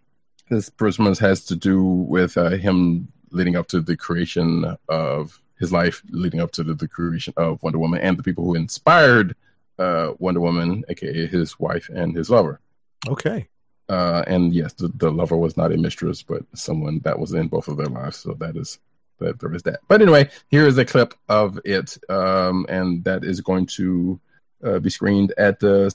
this 0.51 0.68
Christmas 0.68 1.18
has 1.20 1.47
to 1.47 1.57
do 1.57 1.83
with 1.83 2.37
uh, 2.37 2.51
him 2.51 3.09
leading 3.31 3.57
up 3.57 3.68
to 3.68 3.81
the 3.81 3.97
creation 3.97 4.77
of 4.91 5.41
his 5.59 5.73
life, 5.73 6.03
leading 6.11 6.39
up 6.39 6.51
to 6.53 6.62
the, 6.62 6.75
the 6.75 6.87
creation 6.87 7.33
of 7.39 7.62
Wonder 7.62 7.79
Woman, 7.79 8.03
and 8.03 8.18
the 8.18 8.23
people 8.23 8.45
who 8.45 8.55
inspired 8.55 9.35
uh, 9.79 10.12
Wonder 10.18 10.41
Woman, 10.41 10.85
aka 10.91 11.27
his 11.27 11.59
wife 11.59 11.89
and 11.89 12.14
his 12.14 12.29
lover. 12.29 12.61
Okay. 13.09 13.49
Uh, 13.89 14.23
and 14.27 14.53
yes, 14.53 14.75
the, 14.75 14.89
the 14.89 15.11
lover 15.11 15.39
was 15.39 15.57
not 15.57 15.73
a 15.73 15.79
mistress, 15.79 16.23
but 16.23 16.43
someone 16.55 17.01
that 17.05 17.18
was 17.18 17.33
in 17.33 17.49
both 17.49 17.68
of 17.68 17.79
their 17.79 17.87
lives. 17.87 18.18
So 18.18 18.35
that 18.35 18.55
is 18.55 18.79
that 19.23 19.41
there 19.41 19.55
is 19.55 19.62
that. 19.62 19.81
But 19.89 20.03
anyway, 20.03 20.31
here 20.49 20.66
is 20.66 20.79
a 20.79 20.85
clip 20.85 21.14
of 21.29 21.59
it, 21.64 21.97
um, 22.09 22.66
and 22.68 23.03
that 23.05 23.25
is 23.25 23.41
going 23.41 23.66
to 23.79 24.20
uh, 24.64 24.79
be 24.79 24.91
screened 24.91 25.33
at 25.39 25.59
the 25.61 25.91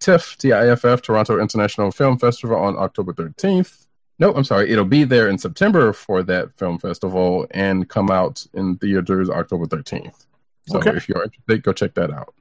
TIFF 0.00 0.38
TIFF 0.38 1.02
Toronto 1.02 1.40
International 1.40 1.90
Film 1.90 2.18
Festival 2.18 2.56
on 2.56 2.76
October 2.78 3.12
thirteenth. 3.12 3.86
No, 4.20 4.34
I'm 4.34 4.44
sorry. 4.44 4.70
It'll 4.70 4.84
be 4.84 5.04
there 5.04 5.28
in 5.28 5.38
September 5.38 5.92
for 5.92 6.22
that 6.24 6.52
film 6.58 6.78
festival 6.78 7.46
and 7.52 7.88
come 7.88 8.10
out 8.10 8.44
in 8.54 8.76
theaters 8.78 9.30
October 9.30 9.66
13th. 9.66 10.26
So 10.66 10.78
Okay. 10.78 10.90
if 10.96 11.08
you're 11.08 11.22
interested, 11.22 11.62
go 11.62 11.72
check 11.72 11.94
that 11.94 12.10
out. 12.10 12.34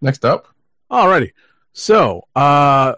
Next 0.00 0.24
up, 0.24 0.46
Alrighty. 0.90 1.32
So, 1.72 2.22
uh, 2.36 2.94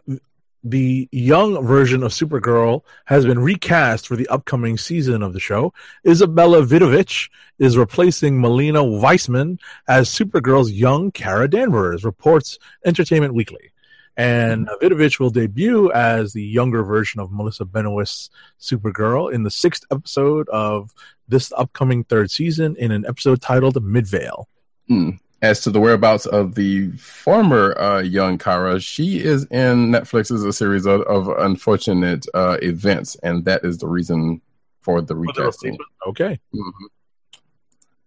the 0.65 1.09
young 1.13 1.65
version 1.65 2.03
of 2.03 2.13
Supergirl 2.13 2.83
has 3.07 3.25
been 3.25 3.39
recast 3.39 4.07
for 4.07 4.17
the 4.17 4.29
upcoming 4.29 4.77
season 4.77 5.23
of 5.23 5.33
the 5.33 5.41
show. 5.41 5.73
Izabela 6.05 6.67
Vidovic 6.67 7.31
is 7.59 7.77
replacing 7.77 8.41
Melina 8.41 8.83
Weissman 8.83 9.59
as 9.87 10.11
Supergirl's 10.11 10.73
young 10.73 11.11
Kara 11.11 11.49
Danvers, 11.49 12.05
reports 12.05 12.59
Entertainment 12.85 13.35
Weekly. 13.35 13.73
And 14.17 14.69
Vidovic 14.83 15.21
will 15.21 15.31
debut 15.31 15.93
as 15.93 16.33
the 16.33 16.43
younger 16.43 16.83
version 16.83 17.21
of 17.21 17.31
Melissa 17.31 17.65
Benoist's 17.65 18.31
Supergirl 18.61 19.33
in 19.33 19.45
the 19.45 19.51
sixth 19.51 19.85
episode 19.93 20.49
of 20.49 20.93
this 21.29 21.53
upcoming 21.57 22.03
third 22.03 22.31
season 22.31 22.75
in 22.77 22.91
an 22.91 23.07
episode 23.07 23.41
titled 23.41 23.81
Midvale. 23.83 24.49
hmm, 24.89 25.11
as 25.41 25.61
to 25.61 25.71
the 25.71 25.81
whereabouts 25.81 26.27
of 26.27 26.55
the 26.55 26.91
former 26.93 27.79
uh, 27.79 28.01
young 28.01 28.39
Kara, 28.39 28.81
she 28.81 29.19
is 29.23 29.45
in 29.45 29.91
Netflix's 29.91 30.45
a 30.45 30.53
series 30.53 30.87
of, 30.87 31.03
of 31.03 31.29
unfortunate 31.29 32.27
uh, 32.35 32.59
events, 32.63 33.17
and 33.23 33.45
that 33.45 33.65
is 33.65 33.79
the 33.79 33.87
reason 33.87 34.41
for 34.81 35.01
the 35.01 35.15
recasting. 35.15 35.79
Okay. 36.07 36.41
Mhm. 36.55 36.73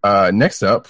Uh, 0.03 0.31
next 0.33 0.63
up, 0.63 0.87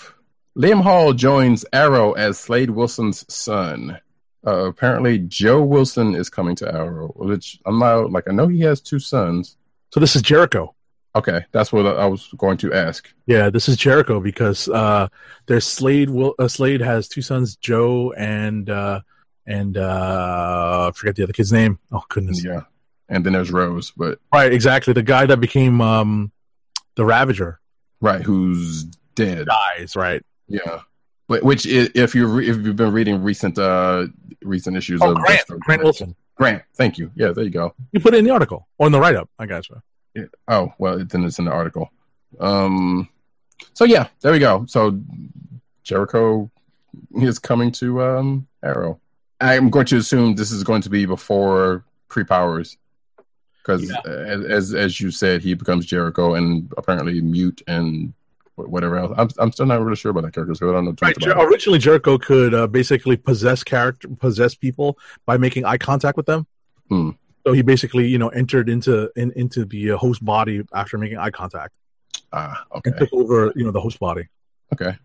Liam 0.58 0.82
Hall 0.82 1.14
joins 1.14 1.66
Arrow 1.74 2.14
as 2.14 2.39
Slade 2.39 2.70
Wilson's 2.72 3.32
son. 3.34 4.00
Uh, 4.46 4.66
apparently, 4.66 5.20
Joe 5.20 5.62
Wilson 5.62 6.16
is 6.16 6.30
coming 6.30 6.56
to 6.56 6.74
Arrow, 6.74 7.10
which 7.16 7.60
I'm 7.66 7.78
not 7.78 8.12
like. 8.12 8.28
I 8.28 8.32
know 8.32 8.48
he 8.48 8.62
has 8.62 8.82
two 8.82 9.00
sons. 9.00 9.58
So 9.94 10.00
this 10.00 10.16
is 10.16 10.22
Jericho. 10.22 10.74
Okay, 11.14 11.41
that's 11.51 11.74
what 11.74 11.86
I 11.86 12.05
was 12.05 12.30
going 12.38 12.55
to 12.57 12.74
ask. 12.74 13.12
Yeah, 13.26 13.49
this 13.49 13.68
is 13.68 13.76
Jericho 13.76 14.22
because 14.22 14.70
uh, 14.70 15.09
there's 15.45 15.66
Slade. 15.68 16.09
Will 16.09 16.34
uh, 16.39 16.47
Slade 16.47 16.80
has 16.82 17.07
two 17.09 17.22
sons, 17.22 17.57
Joe 17.57 18.14
and 18.14 18.70
uh, 18.70 19.01
and 19.45 19.76
uh, 19.78 20.89
I 20.89 20.91
forget 20.97 21.16
the 21.18 21.24
other 21.24 21.34
kid's 21.34 21.51
name. 21.51 21.80
Oh 21.91 22.03
goodness! 22.07 22.43
Yeah, 22.43 22.62
and 23.09 23.26
then 23.26 23.34
there's 23.34 23.51
Rose, 23.51 23.91
but 23.91 24.20
Right, 24.34 24.53
exactly. 24.53 24.93
The 24.93 25.03
guy 25.03 25.26
that 25.26 25.38
became 25.41 25.82
um, 25.82 26.32
the 26.95 27.03
Ravager 27.03 27.59
right, 27.99 28.22
who's 28.22 28.86
dead? 29.16 29.47
dies. 29.47 29.97
Right. 29.97 30.24
Yeah, 30.47 30.80
but 31.28 31.43
which 31.43 31.66
if 31.66 32.16
you 32.16 32.26
re- 32.28 32.47
if 32.49 32.57
you've 32.57 32.76
been 32.78 32.93
reading 32.93 33.22
recent 33.22 33.57
uh 33.59 34.07
recent 34.43 34.78
issues 34.78 35.01
Oh, 35.03 35.12
of 35.12 35.18
Grant. 35.18 35.45
Grant 35.59 35.84
Wilson. 35.84 36.16
Grant, 36.36 36.64
thank 36.76 36.97
you. 36.97 37.12
Yeah, 37.16 37.32
there 37.34 37.43
you 37.43 37.49
go. 37.49 37.76
You 37.91 37.99
put 37.99 38.14
it 38.14 38.18
in 38.20 38.26
the 38.26 38.32
article 38.32 38.68
or 38.78 38.88
in 38.88 38.93
the 38.93 38.99
write 38.99 39.16
up. 39.16 39.30
I 39.38 39.45
gotcha. 39.45 39.84
Oh 40.47 40.74
well, 40.78 41.03
then 41.05 41.24
it's 41.24 41.39
in 41.39 41.45
the 41.45 41.51
article. 41.51 41.91
Um, 42.39 43.07
so 43.74 43.84
yeah, 43.86 44.07
there 44.22 44.32
we 44.32 44.39
go. 44.39 44.66
So 44.68 44.99
Jericho 45.84 46.49
is 47.16 47.39
coming 47.39 47.72
to 47.74 48.01
um 48.03 48.47
Arrow. 48.64 48.99
I'm 49.39 49.70
going 49.70 49.86
to 49.88 49.97
assume 49.97 50.36
this 50.36 50.51
is 50.51 50.64
going 50.64 50.82
to 50.84 50.89
be 50.89 51.05
before 51.05 51.84
pre 52.09 52.24
powers, 52.24 52.78
because 53.57 53.89
Yeah. 53.89 53.97
as, 54.05 54.43
as 54.45 54.74
as 54.74 55.01
you 55.01 55.12
said, 55.12 55.41
he 55.41 55.53
becomes 55.53 55.86
Jericho 55.86 56.36
and 56.36 56.72
apparently 56.78 57.20
mute 57.22 57.62
and 57.68 58.14
whatever 58.55 58.97
else. 58.97 59.14
I'm 59.18 59.30
I'm 59.39 59.51
still 59.51 59.66
not 59.66 59.82
really 59.82 59.95
sure 59.95 60.12
about 60.12 60.24
that 60.24 60.34
character, 60.34 60.53
so 60.55 60.70
I 60.70 60.74
don't 60.74 60.86
know 60.86 60.95
Right. 61.01 61.18
Jer- 61.18 61.32
originally, 61.38 61.80
Jericho 61.80 62.18
could 62.20 62.53
uh, 62.53 62.68
basically 62.68 63.18
possess 63.18 63.64
character, 63.64 64.07
possess 64.20 64.53
people 64.53 64.99
by 65.26 65.38
making 65.38 65.66
eye 65.66 65.78
contact 65.78 66.18
with 66.18 66.28
them. 66.28 66.45
Hmm. 66.89 67.12
So 67.46 67.54
he 67.54 67.62
basically, 67.62 68.08
you 68.08 68.18
know, 68.18 68.30
entered 68.30 68.70
into 68.70 69.10
in, 69.16 69.32
into 69.34 69.66
the 69.66 69.92
uh, 69.92 69.98
host 69.98 70.24
body 70.24 70.64
after 70.74 70.98
making 70.98 71.18
eye 71.18 71.32
contact 71.32 71.74
Ah, 72.34 72.64
and 72.74 72.94
okay, 72.94 73.00
took 73.00 73.14
over, 73.14 73.52
you 73.56 73.64
know, 73.66 73.72
the 73.72 73.82
host 73.82 74.00
body. 74.00 74.28
okay, 74.74 74.96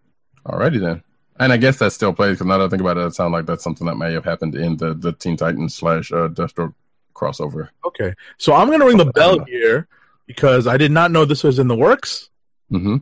alrighty 0.46 0.80
then. 0.80 1.02
And 1.38 1.52
I 1.52 1.56
guess 1.58 1.78
that 1.78 1.92
still 1.92 2.12
plays 2.14 2.34
because 2.36 2.46
now 2.46 2.58
that 2.58 2.64
I 2.64 2.68
think 2.68 2.80
about 2.80 2.96
it, 2.96 3.04
it 3.06 3.14
sounds 3.14 3.32
like 3.32 3.46
that's 3.46 3.62
something 3.64 3.86
that 3.86 3.96
may 3.96 4.12
have 4.12 4.24
happened 4.24 4.54
in 4.54 4.76
the 4.76 4.94
the 4.94 5.12
Teen 5.12 5.36
Titans 5.36 5.74
slash 5.74 6.10
uh, 6.12 6.28
Deathstroke 6.28 6.74
crossover. 7.14 7.68
Okay, 7.84 8.14
so 8.38 8.54
I'm 8.54 8.68
going 8.68 8.80
to 8.80 8.86
ring 8.86 8.96
the 8.98 9.06
bell 9.12 9.40
here 9.44 9.88
because 10.26 10.66
I 10.66 10.76
did 10.76 10.92
not 10.92 11.10
know 11.10 11.24
this 11.24 11.44
was 11.44 11.58
in 11.58 11.68
the 11.68 11.76
works. 11.76 12.30
hmm 12.70 12.98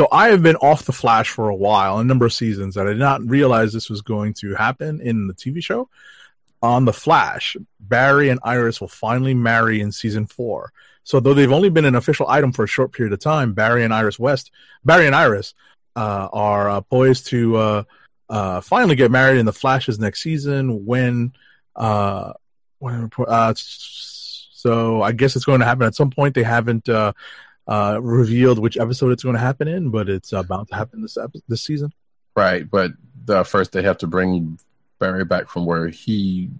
So 0.00 0.08
I 0.10 0.30
have 0.30 0.42
been 0.42 0.56
off 0.56 0.86
the 0.86 0.94
Flash 0.94 1.28
for 1.28 1.50
a 1.50 1.54
while, 1.54 1.98
a 1.98 2.04
number 2.04 2.24
of 2.24 2.32
seasons, 2.32 2.78
and 2.78 2.88
I 2.88 2.92
did 2.92 3.00
not 3.00 3.20
realize 3.28 3.70
this 3.70 3.90
was 3.90 4.00
going 4.00 4.32
to 4.40 4.54
happen 4.54 4.98
in 5.02 5.26
the 5.26 5.34
TV 5.34 5.62
show. 5.62 5.90
On 6.62 6.86
the 6.86 6.92
Flash, 6.94 7.54
Barry 7.78 8.30
and 8.30 8.40
Iris 8.42 8.80
will 8.80 8.88
finally 8.88 9.34
marry 9.34 9.82
in 9.82 9.92
season 9.92 10.24
four. 10.24 10.72
So 11.04 11.20
though 11.20 11.34
they've 11.34 11.52
only 11.52 11.68
been 11.68 11.84
an 11.84 11.96
official 11.96 12.26
item 12.30 12.50
for 12.50 12.64
a 12.64 12.66
short 12.66 12.92
period 12.92 13.12
of 13.12 13.20
time, 13.20 13.52
Barry 13.52 13.84
and 13.84 13.92
Iris 13.92 14.18
West, 14.18 14.52
Barry 14.86 15.04
and 15.04 15.14
Iris, 15.14 15.52
uh, 15.94 16.30
are 16.32 16.70
uh, 16.70 16.80
poised 16.80 17.26
to 17.26 17.56
uh, 17.56 17.82
uh, 18.30 18.62
finally 18.62 18.96
get 18.96 19.10
married 19.10 19.38
in 19.38 19.44
the 19.44 19.52
Flash's 19.52 19.98
next 19.98 20.22
season. 20.22 20.86
When, 20.86 21.34
uh, 21.76 22.32
when, 22.78 23.10
uh, 23.18 23.52
so 23.54 25.02
I 25.02 25.12
guess 25.12 25.36
it's 25.36 25.44
going 25.44 25.60
to 25.60 25.66
happen 25.66 25.86
at 25.86 25.94
some 25.94 26.10
point. 26.10 26.34
They 26.34 26.42
haven't 26.42 26.88
uh, 27.70 27.94
uh, 27.94 27.98
revealed 28.00 28.58
which 28.58 28.76
episode 28.76 29.12
it's 29.12 29.22
going 29.22 29.34
to 29.36 29.40
happen 29.40 29.68
in, 29.68 29.90
but 29.90 30.08
it's 30.08 30.32
about 30.32 30.68
to 30.68 30.74
happen 30.74 31.00
this 31.02 31.16
epi- 31.16 31.42
this 31.48 31.62
season. 31.62 31.92
Right, 32.36 32.68
but 32.68 32.92
the 33.24 33.44
first 33.44 33.72
they 33.72 33.82
have 33.82 33.98
to 33.98 34.06
bring 34.06 34.58
Barry 34.98 35.24
back 35.24 35.48
from 35.48 35.64
where 35.66 35.88
he 35.88 36.50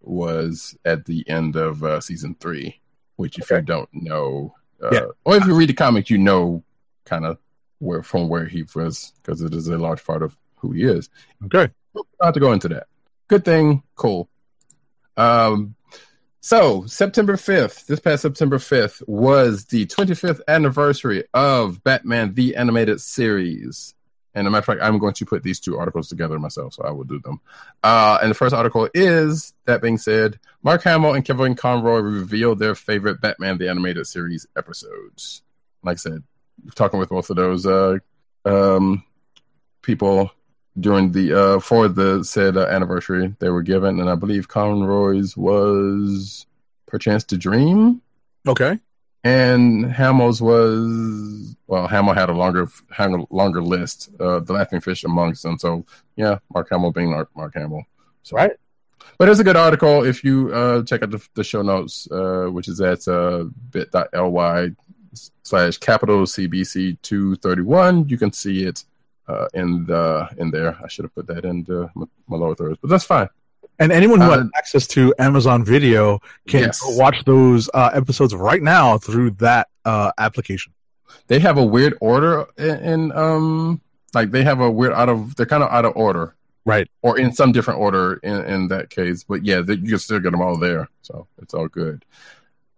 was 0.00 0.76
at 0.84 1.04
the 1.04 1.28
end 1.28 1.56
of 1.56 1.82
uh, 1.84 2.00
season 2.00 2.36
three. 2.40 2.80
Which, 3.16 3.38
if 3.38 3.50
you 3.50 3.60
don't 3.60 3.88
know, 3.92 4.54
uh, 4.82 4.88
Yeah. 4.92 5.06
or 5.24 5.36
if 5.36 5.44
you 5.44 5.54
read 5.54 5.68
the 5.68 5.74
comic, 5.74 6.08
you 6.08 6.16
know 6.16 6.62
kind 7.04 7.26
of 7.26 7.36
where 7.80 8.02
from 8.02 8.28
where 8.28 8.46
he 8.46 8.64
was 8.74 9.12
because 9.22 9.42
it 9.42 9.52
is 9.54 9.68
a 9.68 9.76
large 9.76 10.02
part 10.04 10.22
of 10.22 10.36
who 10.56 10.72
he 10.72 10.84
is. 10.84 11.10
Okay. 11.44 11.68
Not 12.22 12.32
to 12.34 12.40
go 12.40 12.52
into 12.52 12.68
that. 12.68 12.86
Good 13.28 13.44
thing, 13.44 13.82
cool. 13.96 14.28
Um, 15.16 15.74
so 16.40 16.86
September 16.86 17.36
fifth, 17.36 17.86
this 17.86 18.00
past 18.00 18.22
September 18.22 18.58
fifth 18.58 19.02
was 19.06 19.66
the 19.66 19.86
25th 19.86 20.40
anniversary 20.48 21.24
of 21.34 21.82
Batman 21.84 22.34
the 22.34 22.56
Animated 22.56 23.00
Series. 23.00 23.94
And 24.34 24.46
a 24.46 24.50
matter 24.50 24.60
of 24.60 24.64
fact, 24.64 24.80
I'm 24.82 24.98
going 24.98 25.14
to 25.14 25.26
put 25.26 25.42
these 25.42 25.58
two 25.58 25.76
articles 25.76 26.08
together 26.08 26.38
myself, 26.38 26.74
so 26.74 26.84
I 26.84 26.92
will 26.92 27.04
do 27.04 27.18
them. 27.18 27.40
Uh, 27.82 28.18
and 28.22 28.30
the 28.30 28.34
first 28.34 28.54
article 28.54 28.88
is 28.94 29.52
that 29.66 29.82
being 29.82 29.98
said, 29.98 30.38
Mark 30.62 30.82
Hamill 30.84 31.14
and 31.14 31.24
Kevin 31.24 31.56
Conroy 31.56 31.98
revealed 31.98 32.58
their 32.58 32.74
favorite 32.74 33.20
Batman 33.20 33.58
the 33.58 33.68
Animated 33.68 34.06
Series 34.06 34.46
episodes. 34.56 35.42
Like 35.82 35.94
I 35.94 35.96
said, 35.96 36.22
talking 36.74 37.00
with 37.00 37.08
both 37.08 37.30
of 37.30 37.36
those 37.36 37.66
uh, 37.66 37.98
um, 38.44 39.04
people 39.82 40.30
during 40.78 41.12
the 41.12 41.32
uh, 41.32 41.60
for 41.60 41.88
the 41.88 42.22
said 42.24 42.56
uh, 42.56 42.66
anniversary 42.66 43.34
they 43.38 43.48
were 43.50 43.62
given, 43.62 44.00
and 44.00 44.08
I 44.08 44.14
believe 44.14 44.48
Conroy's 44.48 45.36
was 45.36 46.46
"Perchance 46.86 47.24
to 47.24 47.36
Dream," 47.36 48.00
Okay. 48.46 48.78
and 49.24 49.84
Hamill's 49.86 50.40
was 50.40 51.56
well, 51.66 51.86
Hamill 51.88 52.14
had 52.14 52.30
a 52.30 52.34
longer 52.34 52.68
had 52.90 53.10
a 53.10 53.24
longer 53.30 53.62
list. 53.62 54.10
Uh, 54.20 54.40
the 54.40 54.52
Laughing 54.52 54.80
Fish 54.80 55.04
amongst 55.04 55.42
them, 55.42 55.58
so 55.58 55.84
yeah, 56.16 56.38
Mark 56.54 56.68
Hamill 56.70 56.92
being 56.92 57.10
Mark, 57.10 57.28
Mark 57.34 57.54
Hamill, 57.54 57.84
so, 58.22 58.36
Right. 58.36 58.52
But 59.18 59.28
it's 59.28 59.40
a 59.40 59.44
good 59.44 59.56
article 59.56 60.04
if 60.04 60.24
you 60.24 60.50
uh, 60.54 60.82
check 60.84 61.02
out 61.02 61.10
the, 61.10 61.22
the 61.34 61.44
show 61.44 61.60
notes, 61.62 62.08
uh, 62.10 62.46
which 62.50 62.68
is 62.68 62.80
at 62.80 63.06
uh, 63.06 63.44
bit.ly 63.70 64.70
slash 65.42 65.76
capital 65.78 66.22
CBC 66.22 66.96
two 67.02 67.34
thirty 67.36 67.62
one. 67.62 68.08
You 68.08 68.16
can 68.16 68.32
see 68.32 68.64
it 68.64 68.84
uh, 69.30 69.46
in 69.60 69.68
the 69.90 70.04
in 70.40 70.46
there. 70.56 70.72
I 70.84 70.88
should 70.92 71.04
have 71.06 71.14
put 71.18 71.26
that 71.32 71.44
in 71.50 71.56
the, 71.68 71.78
my, 71.94 72.36
lower 72.42 72.54
thirds, 72.60 72.78
but 72.82 72.88
that's 72.92 73.04
fine. 73.14 73.28
And 73.82 73.90
anyone 73.92 74.20
who 74.20 74.30
Uh, 74.30 74.38
has 74.38 74.48
access 74.60 74.84
to 74.96 75.02
Amazon 75.18 75.64
Video 75.74 76.20
can 76.52 76.64
Yes. 76.64 76.80
watch 77.02 77.18
those 77.32 77.62
uh, 77.80 77.90
episodes 78.00 78.32
right 78.34 78.62
now 78.76 78.98
through 79.06 79.30
that 79.46 79.64
uh, 79.92 80.10
application. 80.26 80.72
They 81.28 81.38
have 81.48 81.56
a 81.64 81.64
weird 81.64 81.94
order 82.00 82.34
in, 82.58 82.76
in 82.92 83.00
um 83.24 83.80
like 84.18 84.28
they 84.34 84.42
have 84.50 84.60
a 84.60 84.70
weird 84.78 84.92
out 85.00 85.08
of 85.14 85.18
they're 85.36 85.46
kind 85.54 85.62
of 85.66 85.70
out 85.76 85.84
of 85.88 85.92
order, 85.96 86.26
Right. 86.72 86.86
or 87.06 87.12
in 87.22 87.32
some 87.32 87.50
different 87.52 87.78
order 87.86 88.06
in 88.30 88.38
in 88.54 88.60
that 88.68 88.90
case. 88.90 89.18
But 89.30 89.40
yeah, 89.48 89.60
they, 89.66 89.74
you 89.82 89.90
can 89.94 89.98
still 90.06 90.20
get 90.24 90.32
them 90.32 90.42
all 90.46 90.56
there, 90.68 90.84
so 91.08 91.26
it's 91.42 91.54
all 91.54 91.68
good. 91.68 92.04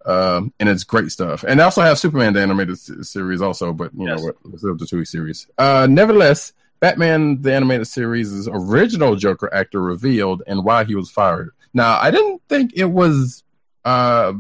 Um, 0.05 0.53
and 0.59 0.69
it's 0.69 0.85
great 0.85 1.11
stuff. 1.13 1.45
And 1.47 1.61
they 1.61 1.65
also 1.65 1.81
have 1.83 1.99
Superman 1.99 2.33
the 2.33 2.41
animated 2.43 2.75
s- 2.75 2.91
series 3.09 3.41
also, 3.41 3.73
but 3.73 3.95
you 3.95 4.07
Yes. 4.09 4.21
know 4.21 4.33
what? 4.43 4.79
The 4.79 4.87
two 4.87 5.05
series. 5.05 5.47
Uh, 5.59 5.87
nevertheless, 5.89 6.53
Batman 6.81 7.41
the 7.43 7.55
animated 7.55 7.87
series' 7.87 8.49
original 8.49 9.15
Joker 9.15 9.53
actor 9.55 9.81
revealed 9.81 10.43
and 10.47 10.65
why 10.65 10.83
he 10.85 10.95
was 10.97 11.11
fired. 11.11 11.51
Now, 11.73 11.99
I 12.01 12.11
didn't 12.11 12.43
think 12.49 12.73
it 12.75 12.87
was 12.87 13.45
uh, 13.85 14.33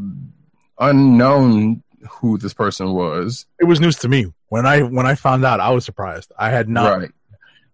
unknown 0.78 1.82
who 2.10 2.38
this 2.38 2.54
person 2.54 2.92
was. 2.92 3.46
It 3.60 3.64
was 3.64 3.80
news 3.80 3.96
to 4.00 4.08
me 4.08 4.32
when 4.48 4.66
I 4.66 4.82
when 4.82 5.06
I 5.06 5.14
found 5.14 5.44
out. 5.44 5.60
I 5.60 5.70
was 5.70 5.84
surprised. 5.84 6.32
I 6.38 6.50
had 6.50 6.68
not 6.68 6.98
right. 6.98 7.10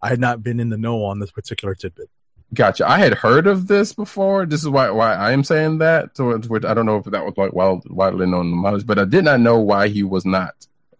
I 0.03 0.09
had 0.09 0.20
not 0.20 0.43
been 0.43 0.61
in 0.61 0.68
the 0.68 0.76
know 0.78 1.05
on 1.05 1.18
this 1.18 1.30
particular 1.30 1.74
tidbit. 1.74 2.11
Gotcha. 2.55 2.88
I 2.88 2.99
had 2.99 3.12
heard 3.14 3.46
of 3.46 3.68
this 3.68 3.92
before. 3.92 4.46
This 4.46 4.62
is 4.62 4.68
why 4.68 4.88
why 4.90 5.12
I 5.14 5.32
am 5.32 5.44
saying 5.44 5.78
that. 5.78 6.16
So, 6.16 6.38
which 6.38 6.64
I 6.64 6.72
don't 6.72 6.86
know 6.86 6.96
if 6.96 7.05
that 7.05 7.24
was 7.24 7.36
like 7.36 7.53
wild, 7.53 7.88
widely 7.90 8.26
known 8.26 8.62
knowledge, 8.62 8.86
but 8.86 8.99
I 8.99 9.05
did 9.05 9.24
not 9.24 9.40
know 9.40 9.59
why 9.59 9.88
he 9.88 10.03
was 10.03 10.24
not 10.24 10.55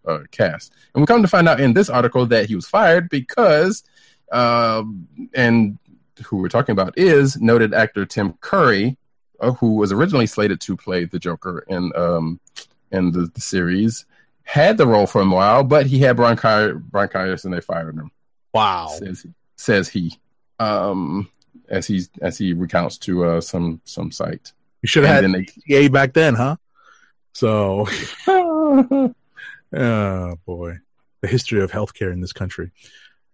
uh, 0.07 0.19
cast. 0.31 0.71
And 0.93 1.01
we 1.01 1.07
come 1.07 1.23
to 1.23 1.27
find 1.27 1.49
out 1.49 1.59
in 1.59 1.73
this 1.73 1.89
article 1.89 2.27
that 2.27 2.45
he 2.47 2.55
was 2.55 2.67
fired 2.67 3.09
because, 3.09 3.83
um, 4.31 5.07
and 5.33 5.79
who 6.25 6.37
we're 6.37 6.49
talking 6.49 6.73
about 6.73 6.97
is 6.97 7.39
noted 7.41 7.73
actor 7.73 8.05
Tim 8.05 8.33
Curry, 8.41 8.97
uh, 9.39 9.53
who 9.53 9.75
was 9.75 9.91
originally 9.91 10.27
slated 10.27 10.61
to 10.61 10.77
play 10.77 11.05
the 11.05 11.17
Joker 11.17 11.65
in 11.67 11.91
um 11.95 12.39
in 12.91 13.11
the, 13.11 13.21
the 13.33 13.41
series, 13.41 14.05
had 14.43 14.77
the 14.77 14.85
role 14.85 15.07
for 15.07 15.21
a 15.21 15.27
while, 15.27 15.63
but 15.63 15.87
he 15.87 15.97
had 15.99 16.15
bronchi- 16.17 16.79
bronchitis 16.79 17.43
and 17.43 17.53
they 17.53 17.61
fired 17.61 17.95
him 17.95 18.11
Wow. 18.53 18.87
says 18.87 19.25
says 19.55 19.89
he 19.89 20.17
um 20.59 21.27
as 21.69 21.87
he 21.87 22.03
as 22.21 22.37
he 22.37 22.53
recounts 22.53 22.97
to 22.97 23.25
uh 23.25 23.41
some 23.41 23.81
some 23.85 24.11
site 24.11 24.53
You 24.81 24.87
should 24.87 25.03
have 25.03 25.23
and 25.23 25.35
had 25.35 25.45
then 25.45 25.55
EA 25.67 25.87
back 25.87 26.13
then, 26.13 26.35
huh? 26.35 26.55
So, 27.33 27.87
oh 28.27 29.13
boy, 30.45 30.77
the 31.21 31.27
history 31.27 31.61
of 31.61 31.71
healthcare 31.71 32.11
in 32.11 32.21
this 32.21 32.33
country. 32.33 32.71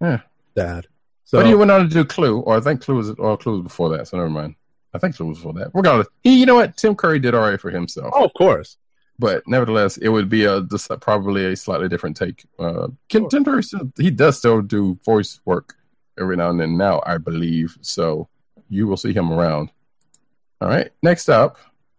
Yeah. 0.01 0.21
Sad. 0.55 0.87
So 1.25 1.39
but 1.39 1.47
he 1.47 1.55
went 1.55 1.71
on 1.71 1.81
to 1.81 1.87
do 1.87 2.05
clue 2.05 2.39
or 2.41 2.55
i 2.55 2.61
think 2.61 2.81
clue 2.81 2.95
was 2.95 3.11
or 3.11 3.35
clue 3.35 3.53
was 3.53 3.63
before 3.63 3.89
that 3.89 4.07
so 4.07 4.17
never 4.17 4.29
mind 4.29 4.55
i 4.93 4.99
think 4.99 5.15
clue 5.15 5.25
was 5.25 5.39
before 5.39 5.53
that 5.53 5.71
regardless 5.73 6.07
he 6.21 6.39
you 6.39 6.45
know 6.45 6.55
what 6.55 6.77
tim 6.77 6.95
curry 6.95 7.19
did 7.19 7.33
all 7.33 7.41
right 7.41 7.59
for 7.59 7.71
himself 7.71 8.13
oh, 8.15 8.25
of 8.25 8.33
course. 8.35 8.77
but 9.17 9.41
nevertheless 9.47 9.97
it 9.97 10.09
would 10.09 10.29
be 10.29 10.45
a 10.45 10.61
this, 10.61 10.87
probably 11.01 11.45
a 11.45 11.55
slightly 11.55 11.89
different 11.89 12.15
take 12.15 12.45
uh 12.59 12.87
tim 13.09 13.43
curry 13.43 13.63
still, 13.63 13.91
he 13.97 14.11
does 14.11 14.37
still 14.37 14.61
do 14.61 14.99
voice 15.03 15.41
work 15.45 15.75
every 16.19 16.37
now 16.37 16.49
and 16.49 16.59
then 16.59 16.77
now 16.77 17.01
i 17.05 17.17
believe. 17.17 17.77
So 17.81 18.27
you 18.69 18.87
will 18.87 18.97
see 18.97 19.13
him 19.13 19.31
around. 19.31 19.71
All 20.61 20.69
right 20.69 20.91
next 21.01 21.29
up. 21.29 21.57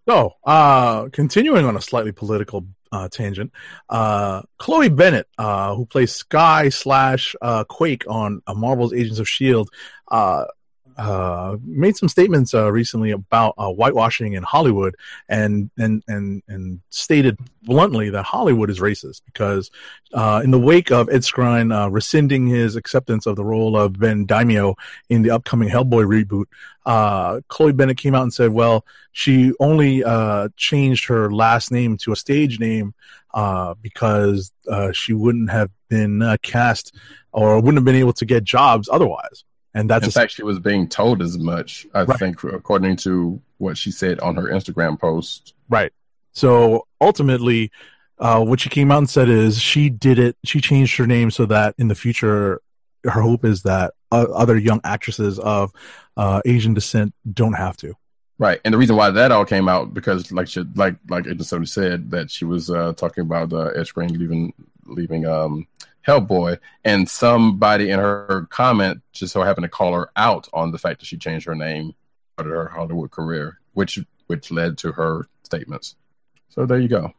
So, 0.09 0.35
uh, 0.45 1.09
continuing 1.09 1.65
on 1.65 1.77
a 1.77 1.81
slightly 1.81 2.13
political 2.13 2.65
uh, 2.93 3.09
tangent, 3.09 3.53
uh, 3.89 4.43
Chloe 4.59 4.89
Bennet, 4.89 5.27
uh, 5.37 5.75
who 5.75 5.85
plays 5.85 6.13
Skye 6.13 6.69
slash 6.69 7.35
uh, 7.43 7.65
Quake 7.65 8.05
on 8.09 8.41
uh, 8.47 8.55
Marvel's 8.55 8.95
Agents 8.95 9.19
of 9.19 9.29
Shield, 9.29 9.69
uh, 10.09 10.45
uh, 10.97 11.56
made 11.62 11.97
some 11.97 12.09
statements 12.09 12.55
uh, 12.55 12.73
recently 12.73 13.10
about 13.10 13.55
uh, 13.59 13.70
whitewashing 13.70 14.32
in 14.32 14.43
Hollywood, 14.43 14.97
and 15.28 15.70
and 15.77 16.02
and 16.09 16.43
and 16.48 16.81
stated 16.90 17.39
bluntly 17.62 18.10
that 18.10 18.24
Hollywood 18.24 18.70
is 18.70 18.81
racist 18.81 19.23
because 19.27 19.70
uh, 20.14 20.40
in 20.43 20.51
the 20.51 20.59
wake 20.59 20.90
of 20.90 21.09
Ed 21.10 21.20
Skrein 21.20 21.74
uh, 21.74 21.90
rescinding 21.90 22.47
his 22.47 22.77
acceptance 22.77 23.27
of 23.27 23.36
the 23.36 23.44
role 23.44 23.77
of 23.77 23.98
Ben 23.98 24.27
Daimio 24.27 24.74
in 25.09 25.23
the 25.23 25.31
upcoming 25.31 25.68
Hellboy 25.68 26.06
reboot, 26.06 26.47
uh, 26.86 27.40
Chloe 27.48 27.73
Bennet 27.73 27.98
came 27.98 28.14
out 28.14 28.23
and 28.23 28.35
said, 28.35 28.51
"Well." 28.52 28.85
she 29.18 29.51
only 29.60 30.05
uh, 30.05 30.47
changed 30.59 31.06
her 31.06 31.32
last 31.32 31.73
name 31.73 31.97
to 31.97 32.12
a 32.12 32.16
stage 32.16 32.60
name 32.60 32.93
because 33.81 34.52
she 34.93 35.14
wouldn't 35.14 35.48
have 35.51 35.70
been 35.89 36.36
cast 36.43 36.94
or 37.32 37.56
wouldn't 37.56 37.78
have 37.78 37.85
been 37.86 37.94
able 37.94 38.12
to 38.12 38.27
get 38.27 38.44
jobs 38.44 38.90
otherwise. 38.93 39.43
And 39.77 39.90
that's 39.90 40.07
in 40.07 40.11
fact, 40.11 40.32
she 40.32 40.43
was 40.43 40.59
being 40.59 40.89
told 40.89 41.20
as 41.20 41.36
much. 41.36 41.86
I 41.94 42.05
Right. 42.05 42.19
think, 42.19 42.43
according 42.44 42.97
to 42.98 43.40
what 43.59 43.77
she 43.77 43.90
said 43.90 44.19
on 44.20 44.35
her 44.36 44.44
Instagram 44.44 44.98
post. 44.98 45.53
right. 45.69 45.93
So 46.32 46.86
ultimately, 47.01 47.70
uh, 48.19 48.43
what 48.44 48.61
she 48.61 48.69
came 48.69 48.90
out 48.90 48.98
and 48.98 49.09
said 49.09 49.28
is 49.28 49.59
she 49.59 49.89
did 49.89 50.19
it. 50.19 50.36
She 50.44 50.61
changed 50.61 50.97
her 50.98 51.07
name 51.07 51.31
so 51.31 51.47
that 51.47 51.74
in 51.78 51.89
the 51.89 51.94
future, 51.94 52.61
her 53.05 53.20
hope 53.23 53.44
is 53.44 53.62
that 53.62 53.94
uh, 54.12 54.27
other 54.35 54.57
young 54.59 54.81
actresses 54.85 55.39
of 55.39 55.73
uh, 56.16 56.40
Asian 56.44 56.74
descent 56.74 57.15
don't 57.32 57.55
have 57.55 57.77
to. 57.78 57.94
Right, 58.39 58.61
and 58.66 58.74
the 58.74 58.78
reason 58.78 58.97
why 58.97 59.11
that 59.11 59.32
all 59.32 59.47
came 59.47 59.66
out 59.66 59.94
because, 59.94 60.31
like, 60.31 60.48
she, 60.48 60.62
like, 60.74 60.97
like 61.09 61.27
Agent 61.27 61.40
Sony 61.40 61.69
said, 61.69 62.11
that 62.11 62.31
she 62.31 62.44
was 62.44 62.69
uh, 62.70 62.93
talking 62.94 63.23
about 63.23 63.51
uh, 63.53 63.69
Ed 63.69 63.85
Skrein 63.86 64.11
leaving, 64.11 64.53
leaving 64.85 65.27
um, 65.27 65.66
Hellboy, 66.07 66.59
and 66.85 67.09
somebody 67.09 67.91
in 67.91 67.99
her 67.99 68.47
comment 68.51 69.03
just 69.12 69.33
so 69.33 69.43
happened 69.43 69.65
to 69.65 69.69
call 69.69 69.95
her 69.95 70.11
out 70.16 70.49
on 70.53 70.70
the 70.70 70.78
fact 70.78 71.01
that 71.01 71.07
she 71.07 71.16
changed 71.16 71.47
her 71.47 71.55
name 71.55 71.95
started 72.37 72.55
her 72.55 72.69
Hollywood 72.69 73.11
career, 73.11 73.59
which 73.73 73.99
which 74.27 74.51
led 74.51 74.77
to 74.78 74.93
her 74.93 75.27
statements. 75.43 75.97
So 76.49 76.66
there 76.66 76.78
you 76.78 76.89
go. 76.89 77.12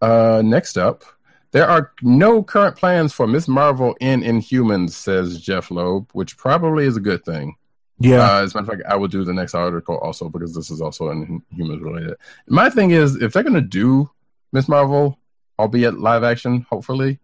Uh, 0.00 0.42
next 0.44 0.78
up, 0.78 1.02
there 1.50 1.68
are 1.68 1.92
no 2.02 2.42
current 2.42 2.76
plans 2.76 3.12
for 3.12 3.26
Miss 3.26 3.48
Marvel 3.48 3.96
in 4.00 4.20
Inhumans, 4.22 4.90
says 4.90 5.40
Jeph 5.40 5.70
Loeb, 5.70 6.08
which 6.12 6.36
probably 6.36 6.84
is 6.84 6.96
a 6.96 7.00
good 7.00 7.24
thing. 7.24 7.56
Yeah. 7.98 8.20
Uh, 8.20 8.42
as 8.42 8.54
a 8.54 8.58
matter 8.58 8.72
of 8.72 8.78
fact, 8.78 8.92
I 8.92 8.96
will 8.96 9.08
do 9.08 9.24
the 9.24 9.32
next 9.32 9.54
article 9.54 9.98
also 9.98 10.28
because 10.28 10.54
this 10.54 10.70
is 10.70 10.80
also 10.80 11.08
Inhumans 11.08 11.82
related. 11.82 12.14
My 12.46 12.70
thing 12.70 12.92
is, 12.92 13.16
if 13.16 13.32
they're 13.32 13.42
going 13.42 13.54
to 13.54 13.60
do 13.60 14.08
Miss 14.52 14.68
Marvel, 14.68 15.18
albeit 15.58 15.98
live 15.98 16.22
action, 16.22 16.64
hopefully, 16.70 17.18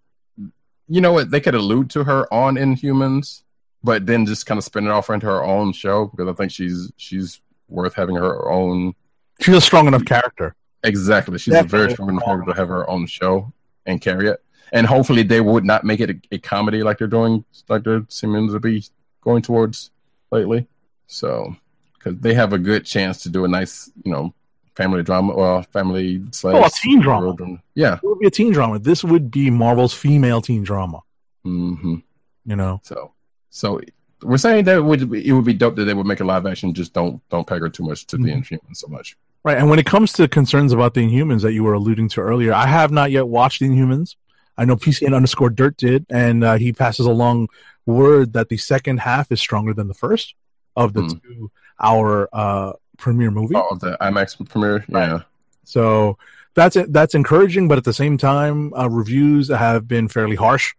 you 0.89 1.01
know 1.01 1.12
what? 1.12 1.31
They 1.31 1.40
could 1.40 1.55
allude 1.55 1.90
to 1.90 2.05
her 2.05 2.32
on 2.32 2.56
Inhumans, 2.56 3.43
but 3.82 4.06
then 4.06 4.27
just 4.27 4.47
kind 4.47 4.59
of 4.59 4.65
spin 4.65 4.86
it 4.86 4.90
off 4.90 5.11
into 5.11 5.27
her 5.27 5.43
own 5.43 5.73
show 5.73 6.06
because 6.06 6.28
I 6.28 6.32
think 6.32 6.52
she's 6.52 6.93
she's 6.97 7.40
worth 7.69 7.94
having 7.94 8.16
her 8.16 8.51
own. 8.51 8.94
She's 9.40 9.55
a 9.55 9.61
strong 9.61 9.86
enough 9.86 10.05
character. 10.05 10.55
Exactly, 10.82 11.39
she's 11.39 11.55
Definitely 11.55 11.78
a 11.78 11.81
very 11.82 11.93
strong 11.93 12.09
enough 12.11 12.24
character 12.24 12.52
to 12.52 12.56
have 12.59 12.69
her 12.69 12.89
own 12.89 13.06
show 13.06 13.52
and 13.86 14.01
carry 14.01 14.28
it. 14.28 14.43
And 14.73 14.86
hopefully, 14.86 15.23
they 15.23 15.40
would 15.40 15.65
not 15.65 15.85
make 15.85 16.01
it 16.01 16.11
a, 16.11 16.20
a 16.32 16.39
comedy 16.39 16.82
like 16.82 16.98
they're 16.98 17.06
doing, 17.06 17.44
like 17.69 17.85
they're 17.85 18.05
seeming 18.09 18.48
to 18.51 18.61
be 18.61 18.85
going 19.20 19.43
towards 19.43 19.90
lately. 20.31 20.66
So, 21.06 21.56
because 21.94 22.19
they 22.19 22.35
have 22.35 22.52
a 22.52 22.59
good 22.59 22.85
chance 22.85 23.23
to 23.23 23.28
do 23.28 23.44
a 23.44 23.48
nice, 23.48 23.90
you 24.05 24.12
know, 24.12 24.35
family 24.76 25.02
drama 25.02 25.32
or 25.32 25.62
family 25.64 26.22
slash 26.32 26.55
Oh, 26.56 26.64
a 26.66 26.70
teen 26.70 27.01
drama. 27.01 27.34
Yeah. 27.74 27.94
It 27.96 28.02
would 28.06 28.18
be 28.18 28.26
a 28.26 28.30
teen 28.30 28.52
drama. 28.52 28.78
This 28.78 29.05
would 29.05 29.30
be 29.30 29.51
Marvel's 29.51 29.94
female 29.94 30.40
teen 30.40 30.62
drama. 30.62 31.01
Mm-hmm. 31.46 31.96
You 32.46 32.56
know, 32.56 32.80
So, 32.82 33.12
so 33.51 33.80
we're 34.22 34.36
saying 34.38 34.64
that 34.64 34.76
it 34.76 34.80
would 34.84 35.10
be, 35.10 35.26
it 35.26 35.32
would 35.32 35.44
be 35.44 35.55
dope 35.55 35.76
that 35.76 35.84
they 35.84 35.94
would 35.94 36.06
make 36.06 36.20
a 36.20 36.24
live 36.24 36.46
action. 36.46 36.74
Just 36.74 36.92
don't 36.92 37.20
don't 37.30 37.46
peg 37.46 37.60
her 37.60 37.68
too 37.68 37.84
much 37.84 38.06
to 38.06 38.16
the 38.16 38.24
Mhm. 38.30 38.42
Inhumans 38.42 38.76
so 38.76 38.88
much. 38.88 39.16
right? 39.44 39.59
And 39.59 39.68
when 39.68 39.78
it 39.78 39.86
comes 39.86 40.12
to 40.14 40.26
concerns 40.28 40.72
about 40.72 40.94
the 40.94 41.02
Inhumans 41.06 41.42
that 41.42 41.52
you 41.52 41.62
were 41.64 41.74
alluding 41.74 42.09
to 42.10 42.20
earlier, 42.20 42.52
I 42.55 42.66
have 42.66 42.90
not 42.90 43.10
yet 43.10 43.28
watched 43.28 43.60
the 43.60 43.68
Inhumans. 43.68 44.16
I 44.56 44.64
know 44.64 44.76
PCN 44.76 45.14
underscore 45.14 45.51
Dirt 45.51 45.76
did, 45.76 46.06
and 46.10 46.44
uh, 46.44 46.55
he 46.55 46.72
passes 46.72 47.06
along 47.06 47.48
word 47.86 48.32
that 48.34 48.48
the 48.48 48.56
second 48.56 49.01
half 49.01 49.30
is 49.32 49.40
stronger 49.40 49.74
than 49.74 49.88
the 49.88 49.94
first 49.94 50.34
of 50.76 50.92
the 50.94 51.02
Hmm. 51.02 51.09
two 51.09 51.51
hour 51.80 52.28
uh, 52.32 52.72
premiere 52.99 53.31
movie. 53.31 53.55
Oh, 53.57 53.77
the 53.77 53.97
IMAX 54.01 54.49
premiere. 54.49 54.85
Yeah. 54.89 55.21
So 55.65 56.19
that's 56.55 56.77
it. 56.77 56.93
that's 56.93 57.15
encouraging, 57.15 57.69
but 57.69 57.79
at 57.79 57.85
the 57.85 57.93
same 57.93 58.19
time, 58.19 58.73
uh, 58.75 58.89
reviews 58.89 59.49
have 59.49 59.89
been 59.89 60.09
fairly 60.09 60.37
harsh. 60.37 60.75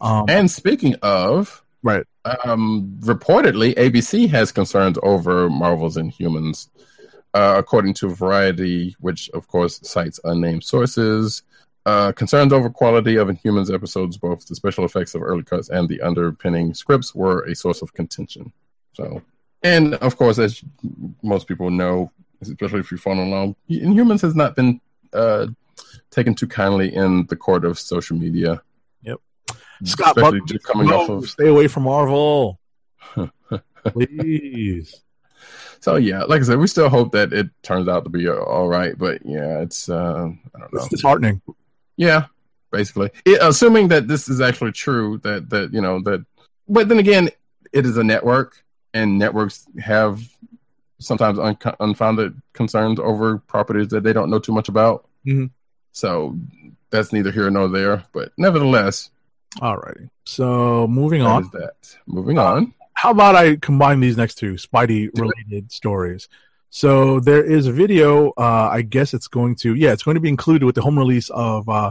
Um, 0.00 0.24
And 0.28 0.50
speaking 0.50 0.96
of, 1.02 1.62
right, 1.82 2.04
um, 2.44 2.96
reportedly, 3.00 3.74
ABC 3.76 4.28
has 4.30 4.50
concerns 4.52 4.98
over 5.02 5.50
Marvel's 5.50 5.96
Inhumans, 5.96 6.68
uh, 7.34 7.54
according 7.58 7.94
to 7.94 8.08
Variety, 8.08 8.96
which 9.00 9.30
of 9.30 9.46
course 9.48 9.80
cites 9.82 10.18
unnamed 10.24 10.64
sources. 10.64 11.42
Uh, 11.86 12.12
concerns 12.12 12.52
over 12.52 12.68
quality 12.68 13.16
of 13.16 13.28
Inhumans 13.28 13.72
episodes, 13.72 14.18
both 14.18 14.46
the 14.46 14.54
special 14.54 14.84
effects 14.84 15.14
of 15.14 15.22
early 15.22 15.42
cuts 15.42 15.70
and 15.70 15.88
the 15.88 16.00
underpinning 16.02 16.74
scripts, 16.74 17.14
were 17.14 17.42
a 17.44 17.54
source 17.54 17.80
of 17.80 17.92
contention. 17.94 18.52
So, 18.92 19.22
and 19.62 19.94
of 19.94 20.16
course, 20.16 20.38
as 20.38 20.62
most 21.22 21.46
people 21.46 21.70
know, 21.70 22.10
especially 22.40 22.80
if 22.80 22.90
you 22.90 22.98
follow 22.98 23.24
along, 23.24 23.56
Inhumans 23.68 24.22
has 24.22 24.34
not 24.34 24.56
been 24.56 24.80
uh, 25.12 25.48
taken 26.10 26.34
too 26.34 26.46
kindly 26.46 26.94
in 26.94 27.26
the 27.26 27.36
court 27.36 27.64
of 27.64 27.78
social 27.78 28.16
media. 28.16 28.62
Yep. 29.02 29.18
Scott 29.84 30.16
especially 30.16 30.40
Buck, 30.40 30.62
coming 30.62 30.88
no, 30.88 31.00
off 31.00 31.08
of 31.10 31.30
stay 31.30 31.48
away 31.48 31.68
from 31.68 31.84
Marvel, 31.84 32.58
please. 33.84 35.02
So 35.80 35.96
yeah, 35.96 36.24
like 36.24 36.42
I 36.42 36.44
said, 36.44 36.58
we 36.58 36.66
still 36.66 36.90
hope 36.90 37.12
that 37.12 37.32
it 37.32 37.48
turns 37.62 37.88
out 37.88 38.04
to 38.04 38.10
be 38.10 38.28
all 38.28 38.68
right. 38.68 38.96
But 38.96 39.24
yeah, 39.24 39.60
it's 39.60 39.88
uh, 39.88 40.28
I 40.54 40.58
don't 40.58 40.72
know. 40.72 40.80
It's 40.80 40.88
disheartening. 40.88 41.40
Yeah, 41.96 42.26
basically, 42.70 43.10
it, 43.24 43.38
assuming 43.40 43.88
that 43.88 44.06
this 44.06 44.28
is 44.28 44.40
actually 44.40 44.72
true, 44.72 45.18
that 45.18 45.48
that 45.50 45.72
you 45.72 45.80
know 45.80 46.00
that. 46.02 46.24
But 46.68 46.88
then 46.88 46.98
again, 46.98 47.30
it 47.72 47.86
is 47.86 47.96
a 47.96 48.04
network, 48.04 48.62
and 48.94 49.18
networks 49.18 49.66
have 49.80 50.20
sometimes 50.98 51.38
un- 51.38 51.56
unfounded 51.80 52.40
concerns 52.52 52.98
over 53.00 53.38
properties 53.38 53.88
that 53.88 54.02
they 54.02 54.12
don't 54.12 54.30
know 54.30 54.38
too 54.38 54.52
much 54.52 54.68
about. 54.68 55.06
Mhm. 55.26 55.50
So 55.92 56.36
that's 56.90 57.12
neither 57.12 57.30
here 57.30 57.50
nor 57.50 57.68
there. 57.68 58.04
But 58.12 58.32
nevertheless, 58.36 59.10
Alrighty. 59.58 60.10
So 60.24 60.86
moving 60.86 61.22
that 61.22 61.28
on. 61.28 61.42
is 61.44 61.50
that. 61.50 61.96
Moving 62.06 62.38
on. 62.38 62.72
How 62.94 63.10
about 63.10 63.34
I 63.34 63.56
combine 63.56 63.98
these 64.00 64.16
next 64.16 64.36
two 64.36 64.52
Spidey 64.54 65.08
related 65.18 65.72
stories? 65.80 66.28
So 66.68 67.18
there 67.18 67.42
is 67.42 67.66
a 67.66 67.72
video. 67.72 68.28
Uh, 68.36 68.68
I 68.70 68.82
guess 68.82 69.12
it's 69.12 69.26
going 69.26 69.56
to 69.56 69.74
yeah, 69.74 69.92
it's 69.92 70.04
going 70.04 70.14
to 70.14 70.20
be 70.20 70.28
included 70.28 70.64
with 70.64 70.76
the 70.76 70.82
home 70.82 70.96
release 70.98 71.30
of 71.30 71.68
uh, 71.68 71.90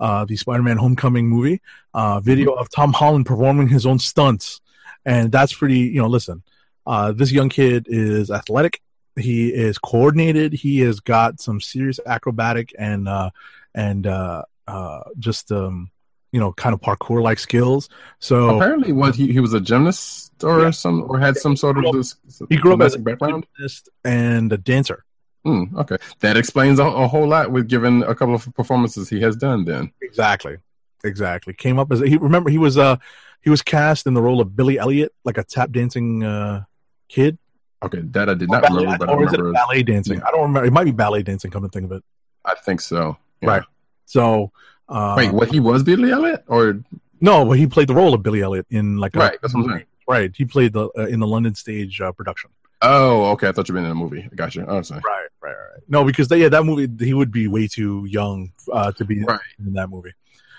uh, 0.00 0.24
the 0.24 0.36
Spider-Man 0.36 0.78
Homecoming 0.78 1.28
movie. 1.28 1.60
Uh, 1.92 2.20
video 2.20 2.52
of 2.52 2.70
Tom 2.70 2.92
Holland 2.94 3.26
performing 3.26 3.68
his 3.68 3.84
own 3.84 3.98
stunts, 3.98 4.62
and 5.04 5.30
that's 5.32 5.52
pretty. 5.52 5.78
You 5.80 6.02
know, 6.02 6.08
listen, 6.08 6.42
uh, 6.86 7.12
this 7.12 7.32
young 7.32 7.48
kid 7.48 7.86
is 7.88 8.30
athletic. 8.30 8.80
He 9.16 9.48
is 9.52 9.78
coordinated. 9.78 10.52
He 10.52 10.80
has 10.80 11.00
got 11.00 11.40
some 11.40 11.60
serious 11.60 12.00
acrobatic 12.06 12.74
and 12.78 13.08
uh, 13.08 13.30
and 13.74 14.06
uh, 14.06 14.42
uh, 14.66 15.00
just 15.18 15.52
um, 15.52 15.90
you 16.32 16.40
know 16.40 16.52
kind 16.52 16.74
of 16.74 16.80
parkour 16.80 17.22
like 17.22 17.38
skills. 17.38 17.88
So 18.18 18.56
Apparently, 18.56 18.92
what 18.92 19.14
he, 19.14 19.30
he 19.32 19.38
was 19.40 19.54
a 19.54 19.60
gymnast 19.60 20.32
or 20.42 20.62
Yeah. 20.62 20.70
some 20.70 21.02
or 21.08 21.18
had 21.20 21.36
some 21.36 21.56
sort 21.56 21.78
of 21.78 21.92
this 21.94 22.16
he 22.48 22.56
grew 22.56 22.74
up 22.74 22.80
as 22.80 22.94
a 22.96 22.98
background. 22.98 23.46
gymnast 23.56 23.88
and 24.04 24.52
a 24.52 24.58
dancer. 24.58 25.04
Hmm, 25.44 25.64
okay, 25.76 25.98
that 26.20 26.36
explains 26.38 26.78
a, 26.78 26.84
a 26.84 27.06
whole 27.06 27.28
lot 27.28 27.52
with 27.52 27.68
given 27.68 28.02
a 28.02 28.14
couple 28.14 28.34
of 28.34 28.48
performances 28.54 29.08
he 29.10 29.20
has 29.20 29.36
done. 29.36 29.64
Then 29.66 29.92
Exactly. 30.02 30.56
Exactly. 31.04 31.52
Came 31.52 31.78
up 31.78 31.92
as 31.92 32.00
he 32.00 32.16
remember 32.16 32.48
he 32.50 32.56
was 32.58 32.78
uh 32.78 32.96
he 33.44 33.50
was 33.50 33.62
cast 33.62 34.06
in 34.06 34.14
the 34.14 34.22
role 34.22 34.40
of 34.40 34.56
Billy 34.56 34.78
Elliot, 34.78 35.12
like 35.24 35.38
a 35.38 35.44
tap 35.44 35.70
dancing 35.70 36.24
uh 36.24 36.64
kid. 37.08 37.38
okay, 37.82 38.00
that 38.00 38.28
I 38.30 38.34
did 38.34 38.50
not 38.50 38.62
ballet, 38.62 38.82
remember, 38.84 39.06
but 39.06 39.10
I 39.10 39.14
or 39.14 39.24
is 39.26 39.32
it 39.32 39.52
ballet 39.52 39.82
dancing? 39.82 40.18
yeah. 40.18 40.24
I 40.26 40.30
don't 40.30 40.42
remember. 40.42 40.64
It 40.66 40.72
might 40.72 40.84
be 40.84 40.90
ballet 40.92 41.22
dancing. 41.22 41.50
Come 41.50 41.62
to 41.62 41.68
think 41.68 41.84
of 41.84 41.92
it. 41.92 42.02
I 42.44 42.54
think 42.54 42.80
so. 42.80 43.16
Yeah. 43.42 43.48
Right. 43.50 43.62
So 44.06 44.50
uh, 44.88 45.14
Wait, 45.16 45.32
what 45.32 45.50
he 45.50 45.60
was 45.60 45.82
Billy 45.82 46.10
Elliot 46.10 46.44
or 46.48 46.82
no, 47.20 47.44
but 47.44 47.58
he 47.58 47.66
played 47.66 47.88
the 47.88 47.94
role 47.94 48.12
of 48.14 48.22
Billy 48.22 48.42
Elliot 48.42 48.66
in 48.70 48.96
like 48.98 49.14
a, 49.16 49.18
right? 49.18 49.38
That's 49.40 49.54
what 49.54 49.64
I'm 49.64 49.70
saying. 49.70 49.84
right. 50.08 50.32
He 50.36 50.44
played 50.44 50.72
the 50.72 50.88
uh, 50.98 51.06
in 51.06 51.20
the 51.20 51.26
London 51.26 51.54
stage 51.54 52.00
uh, 52.00 52.12
production. 52.12 52.50
Oh, 52.82 53.30
okay. 53.32 53.48
I 53.48 53.52
thought 53.52 53.66
you 53.68 53.74
meant 53.74 53.86
in 53.86 53.92
a 53.92 53.94
movie. 53.94 54.28
I 54.30 54.34
got 54.34 54.54
you. 54.54 54.64
Oh, 54.68 54.82
sorry. 54.82 55.00
Right, 55.06 55.28
right, 55.40 55.52
right. 55.54 55.82
No, 55.88 56.04
because 56.04 56.28
they, 56.28 56.38
yeah, 56.42 56.50
that 56.50 56.64
movie 56.64 56.86
he 57.02 57.14
would 57.14 57.30
be 57.32 57.48
way 57.48 57.66
too 57.66 58.04
young 58.04 58.52
uh, 58.70 58.92
to 58.92 59.04
be 59.06 59.22
Right. 59.24 59.40
in 59.58 59.72
that 59.74 59.88
movie. 59.88 60.12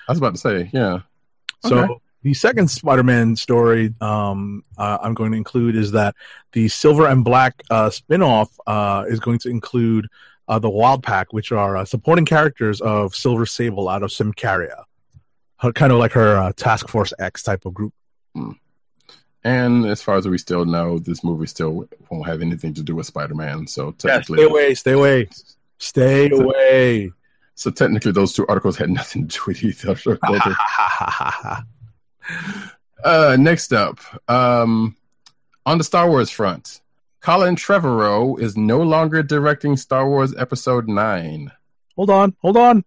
I 0.08 0.12
was 0.12 0.18
about 0.18 0.34
to 0.34 0.40
say, 0.40 0.70
yeah. 0.74 1.02
So 1.68 1.78
Okay. 1.84 1.94
The 2.26 2.34
second 2.34 2.72
Spider-Man 2.72 3.36
story 3.36 3.94
um, 4.02 4.64
uh, 4.80 4.98
I'm 5.00 5.14
going 5.14 5.30
to 5.34 5.38
include 5.38 5.76
is 5.76 5.92
that 5.92 6.16
the 6.54 6.68
Silver 6.68 7.06
and 7.06 7.24
Black 7.24 7.62
uh, 7.70 7.92
spinoff 7.92 8.50
uh, 8.66 9.06
is 9.08 9.20
going 9.20 9.38
to 9.40 9.50
include 9.50 10.08
uh, 10.48 10.58
the 10.58 10.68
Wild 10.68 11.04
Pack, 11.04 11.34
which 11.34 11.52
are 11.52 11.78
uh, 11.78 11.86
supporting 11.86 12.26
characters 12.26 12.82
of 12.82 13.14
Silver 13.14 13.46
Sable 13.46 13.88
out 13.88 14.02
of 14.02 14.10
Symkaria, 14.10 14.86
her, 15.60 15.72
kind 15.72 15.92
of 15.92 16.00
like 16.00 16.14
her 16.14 16.36
uh, 16.40 16.52
Task 16.54 16.88
Force 16.90 17.14
X 17.20 17.44
type 17.44 17.64
of 17.64 17.76
group. 17.76 17.94
And 19.44 19.86
as 19.86 20.02
far 20.02 20.16
as 20.16 20.28
we 20.28 20.40
still 20.40 20.66
know, 20.66 20.98
this 20.98 21.24
movie 21.24 21.46
still 21.46 21.88
won't 22.10 22.26
have 22.26 22.42
anything 22.42 22.74
to 22.74 22.82
do 22.82 22.96
with 22.96 23.06
Spider-Man. 23.06 23.68
So 23.68 23.94
Yeah, 24.04 24.22
stay 24.22 24.42
away, 24.42 24.74
stay 24.74 24.92
away, 24.94 25.30
stay 25.78 26.30
So- 26.32 26.42
away. 26.42 27.12
so 27.54 27.70
technically, 27.70 28.14
those 28.14 28.34
two 28.34 28.48
articles 28.48 28.78
had 28.78 28.90
nothing 28.90 29.28
to 29.28 29.38
do 29.38 29.44
with 29.46 29.64
each 29.64 29.86
other. 29.86 30.18
Uh, 33.04 33.38
next 33.40 33.72
up, 33.74 34.00
um, 34.30 34.96
on 35.66 35.78
the 35.78 35.84
Star 35.84 36.10
Wars 36.10 36.30
front, 36.30 36.82
Colin 37.22 37.56
Trevorrow 37.56 38.40
is 38.40 38.56
no 38.58 38.82
longer 38.82 39.22
directing 39.24 39.78
Star 39.78 40.08
Wars 40.08 40.34
Episode 40.38 40.88
9. 40.88 41.52
hold 41.96 42.10
on, 42.10 42.36
hold 42.42 42.58
on. 42.58 42.84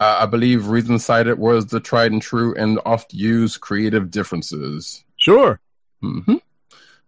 Uh, 0.00 0.16
I 0.20 0.26
believe 0.26 0.68
reason 0.68 0.98
cited 0.98 1.38
was 1.38 1.66
the 1.66 1.78
tried 1.78 2.10
and 2.12 2.22
true 2.22 2.54
and 2.54 2.80
oft 2.86 3.12
used 3.12 3.60
creative 3.60 4.10
differences. 4.10 5.04
Sure. 5.16 5.60
hmm 6.00 6.36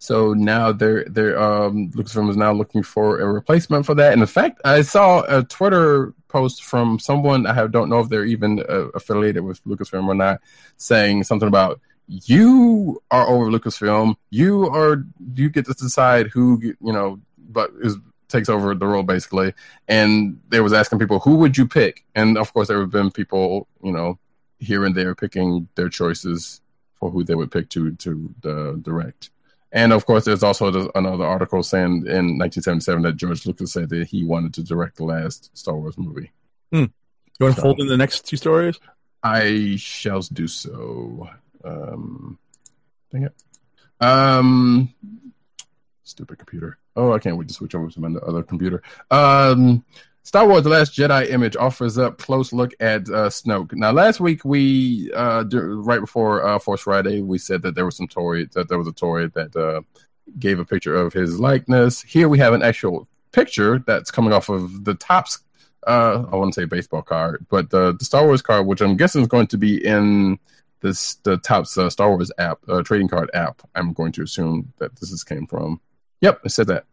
So 0.03 0.35
now 0.35 0.73
they're 0.73 1.05
they're 1.05 1.41
um, 1.41 1.93
Lucasfilm 1.93 2.29
is 2.29 2.37
now 2.37 2.53
looking 2.53 2.83
for 2.83 3.21
a 3.21 3.33
replacement 3.33 3.87
for 3.87 3.95
that. 3.95 4.13
And 4.13 4.21
in 4.21 4.27
fact, 4.27 4.61
I 4.65 4.83
saw 4.83 5.23
a 5.29 5.45
Twitter 5.45 6.13
post 6.27 6.65
from 6.65 6.99
someone 6.99 7.47
I 7.47 7.65
don't 7.69 7.89
know 7.89 8.01
if 8.01 8.09
they're 8.09 8.25
even 8.25 8.65
uh, 8.69 8.89
affiliated 8.97 9.45
with 9.45 9.63
Lucasfilm 9.63 10.09
or 10.09 10.17
not, 10.17 10.41
saying 10.77 11.23
something 11.23 11.47
about 11.47 11.81
you 12.09 13.01
are 13.13 13.29
over 13.29 13.45
Lucasfilm. 13.49 14.17
You 14.31 14.67
are 14.71 15.05
you 15.37 15.49
get 15.49 15.67
to 15.67 15.75
decide 15.75 16.27
who 16.27 16.61
you 16.61 16.75
know, 16.81 17.21
but 17.39 17.71
is 17.81 17.97
takes 18.27 18.49
over 18.49 18.75
the 18.75 18.87
role 18.87 19.05
basically. 19.05 19.55
And 19.87 20.41
they 20.49 20.59
was 20.59 20.73
asking 20.73 20.99
people 20.99 21.21
who 21.21 21.37
would 21.37 21.57
you 21.57 21.69
pick, 21.69 22.05
and 22.17 22.37
of 22.39 22.53
course 22.53 22.67
there 22.67 22.81
have 22.81 22.91
been 22.91 23.13
people 23.13 23.69
you 23.85 23.93
know 23.93 24.19
here 24.59 24.85
and 24.85 24.97
there 24.97 25.15
picking 25.15 25.69
their 25.77 25.89
choices 25.89 26.61
for 26.97 27.09
who 27.09 27.23
they 27.23 27.37
would 27.37 27.53
pick 27.53 27.69
to 27.69 27.93
to 27.93 28.35
uh, 28.45 28.73
direct 28.83 29.31
And 29.73 29.93
of 29.93 30.05
course, 30.05 30.27
there's 30.27 30.43
also 30.43 30.91
another 30.95 31.25
article 31.25 31.63
saying 31.63 32.07
in 32.07 32.39
1977 32.39 33.03
that 33.03 33.17
George 33.17 33.47
Lucas 33.47 33.73
said 33.73 33.89
that 33.89 34.07
he 34.07 34.23
wanted 34.23 34.53
to 34.55 34.63
direct 34.63 34.97
the 34.97 35.05
last 35.05 35.51
Star 35.57 35.75
Wars 35.75 35.97
movie. 35.97 36.31
You 37.39 37.47
want 37.47 37.57
to 37.57 37.63
fold 37.63 37.81
in 37.81 37.87
the 37.87 37.97
next 37.97 38.27
two 38.27 38.37
stories? 38.37 38.79
I 39.23 39.77
shall 39.77 40.21
do 40.21 40.47
so. 40.47 41.29
Um, 41.65 42.39
dang 43.11 43.25
it. 43.25 43.35
Um, 44.01 44.93
stupid 46.05 46.39
computer. 46.39 46.79
Oh, 46.95 47.13
I 47.13 47.19
can't 47.19 47.39
wait 47.39 47.49
to 47.49 47.55
switch 47.55 47.75
over 47.75 47.89
to 47.89 48.01
my 48.01 48.19
other 48.21 48.43
computer. 48.43 48.83
Um, 49.11 49.85
Star 50.25 50.47
Wars: 50.47 50.63
The 50.63 50.69
Last 50.71 50.95
Jedi 50.95 51.31
image 51.31 51.57
offers 51.57 51.99
up 51.99 52.19
close 52.19 52.53
look 52.53 52.73
at 52.81 53.03
uh, 53.09 53.29
Snoke. 53.29 53.73
Now, 53.73 53.91
last 53.91 54.21
week 54.21 54.45
we, 54.45 55.13
uh, 55.13 55.45
right 55.53 56.01
before 56.01 56.45
uh, 56.45 56.59
Force 56.59 56.83
Friday, 56.83 57.21
we 57.21 57.39
said 57.39 57.63
that 57.63 57.75
there 57.75 57.85
was 57.85 57.97
some 57.97 58.09
toy 58.09 58.47
that 58.53 58.69
there 58.69 58.79
was 58.79 58.87
a 58.87 58.93
toy 58.93 59.27
that 59.29 59.55
uh, 59.57 59.83
gave 60.39 60.61
a 60.61 60.65
picture 60.65 60.95
of 60.95 61.13
his 61.13 61.41
likeness. 61.41 62.03
Here 62.03 62.29
we 62.29 62.39
have 62.39 62.53
an 62.53 62.63
actual 62.63 63.09
picture 63.33 63.83
that's 63.87 64.11
coming 64.11 64.33
off 64.33 64.49
of 64.49 64.85
the 64.85 64.95
Topps. 64.95 65.41
Uh, 65.87 66.25
I 66.31 66.37
want 66.37 66.55
to 66.55 66.61
say 66.61 66.65
baseball 66.67 67.03
card, 67.03 67.45
but 67.51 67.71
the, 67.71 67.93
the 67.93 68.05
Star 68.05 68.25
Wars 68.25 68.43
card, 68.43 68.67
which 68.67 68.81
I'm 68.81 68.97
guessing 68.97 69.23
is 69.23 69.29
going 69.29 69.49
to 69.49 69.59
be 69.59 69.85
in 69.85 70.39
this 70.81 71.17
the 71.25 71.39
Topps 71.39 71.77
uh, 71.77 71.91
Star 71.91 72.11
Wars 72.11 72.31
app, 72.39 72.61
uh, 72.69 72.83
trading 72.83 73.09
card 73.09 73.31
app. 73.35 73.63
I'm 73.75 73.93
going 73.93 74.13
to 74.13 74.23
assume 74.23 74.73
that 74.79 74.95
this 75.01 75.11
is 75.11 75.25
came 75.25 75.49
from. 75.49 75.81
Yep, 76.21 76.43
it 76.45 76.51
said 76.51 76.69
that. 76.69 76.85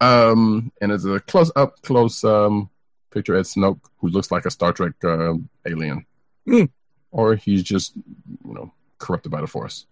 Um, 0.00 0.72
and 0.80 0.92
it's 0.92 1.04
a 1.04 1.20
close 1.20 1.50
up, 1.56 1.80
close 1.82 2.24
um, 2.24 2.70
picture 3.10 3.36
at 3.36 3.44
Snoke, 3.44 3.80
who 3.98 4.08
looks 4.08 4.30
like 4.30 4.46
a 4.46 4.50
Star 4.50 4.72
Trek 4.72 4.92
uh, 5.04 5.34
alien, 5.66 6.06
Hmm. 6.46 6.64
or 7.10 7.34
he's 7.34 7.62
just 7.62 7.92
you 7.96 8.54
know 8.54 8.72
corrupted 8.98 9.30
by 9.30 9.40
the 9.40 9.46
Force. 9.46 9.86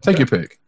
Take 0.00 0.18
your 0.18 0.26
pick. 0.26 0.58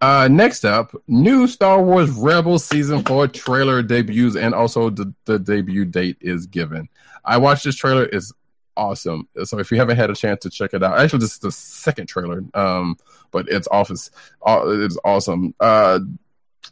Uh, 0.00 0.26
next 0.28 0.64
up, 0.64 0.92
new 1.06 1.46
Star 1.46 1.80
Wars 1.82 2.10
Rebels 2.10 2.64
season 2.64 3.04
four 3.04 3.28
trailer 3.28 3.82
debuts, 3.82 4.34
and 4.34 4.52
also 4.54 4.90
the, 4.90 5.12
the 5.26 5.38
debut 5.38 5.84
date 5.84 6.16
is 6.20 6.46
given. 6.46 6.88
I 7.24 7.36
watched 7.38 7.64
this 7.64 7.76
trailer; 7.76 8.04
it's 8.06 8.32
awesome. 8.76 9.28
So 9.44 9.58
if 9.60 9.70
you 9.70 9.76
haven't 9.78 9.96
had 9.98 10.10
a 10.10 10.14
chance 10.16 10.40
to 10.42 10.50
check 10.50 10.74
it 10.74 10.82
out, 10.82 10.98
actually, 10.98 11.20
this 11.20 11.34
is 11.34 11.38
the 11.38 11.52
second 11.52 12.06
trailer, 12.08 12.42
um, 12.54 12.96
but 13.30 13.46
it's 13.48 13.68
office, 13.70 14.10
uh, 14.44 14.62
it's 14.66 14.98
awesome. 15.04 15.54
Uh, 15.60 16.00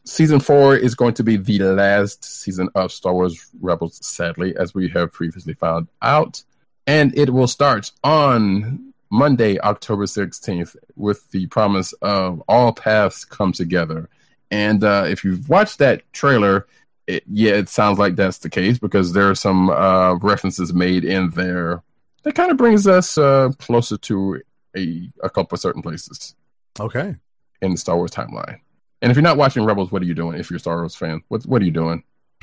season 0.04 0.40
four 0.40 0.76
is 0.76 0.94
going 0.94 1.14
to 1.14 1.22
be 1.24 1.36
the 1.36 1.58
last 1.60 2.24
season 2.24 2.68
of 2.74 2.92
Star 2.92 3.12
Wars 3.14 3.46
Rebels, 3.60 3.98
sadly, 4.04 4.56
as 4.56 4.74
we 4.74 4.88
have 4.88 5.12
previously 5.12 5.54
found 5.54 5.88
out. 6.02 6.42
And 6.86 7.16
it 7.16 7.30
will 7.30 7.46
start 7.46 7.90
on 8.02 8.92
Monday, 9.10 9.58
October 9.60 10.04
16th, 10.06 10.76
with 10.96 11.30
the 11.30 11.46
promise 11.48 11.92
of 12.02 12.42
all 12.48 12.72
paths 12.72 13.24
come 13.24 13.52
together. 13.52 14.08
And 14.50 14.82
uh, 14.82 15.04
if 15.08 15.24
you've 15.24 15.48
watched 15.48 15.78
that 15.78 16.10
trailer, 16.12 16.66
it, 17.06 17.24
yeah, 17.30 17.52
it 17.52 17.68
sounds 17.68 17.98
like 17.98 18.16
that's 18.16 18.38
the 18.38 18.50
case 18.50 18.78
because 18.78 19.12
there 19.12 19.28
are 19.30 19.34
some 19.34 19.70
uh, 19.70 20.14
references 20.16 20.72
made 20.72 21.04
in 21.04 21.30
there 21.30 21.82
that 22.22 22.34
kind 22.34 22.50
of 22.50 22.56
brings 22.56 22.86
us 22.86 23.16
uh, 23.18 23.50
closer 23.58 23.96
to 23.96 24.40
a, 24.76 25.10
a 25.22 25.30
couple 25.30 25.56
of 25.56 25.60
certain 25.60 25.82
places 25.82 26.34
Okay. 26.78 27.16
in 27.62 27.72
the 27.72 27.76
Star 27.76 27.96
Wars 27.96 28.10
timeline. 28.10 28.60
And 29.02 29.10
if 29.10 29.16
you're 29.16 29.22
not 29.22 29.36
watching 29.36 29.64
Rebels, 29.64 29.90
what 29.90 30.02
are 30.02 30.06
you 30.06 30.14
doing? 30.14 30.38
If 30.38 30.50
you're 30.50 30.58
a 30.58 30.60
Star 30.60 30.76
Wars 30.76 30.94
fan, 30.94 31.22
what 31.28 31.44
what 31.46 31.62
are 31.62 31.64
you 31.64 31.70
doing? 31.70 32.04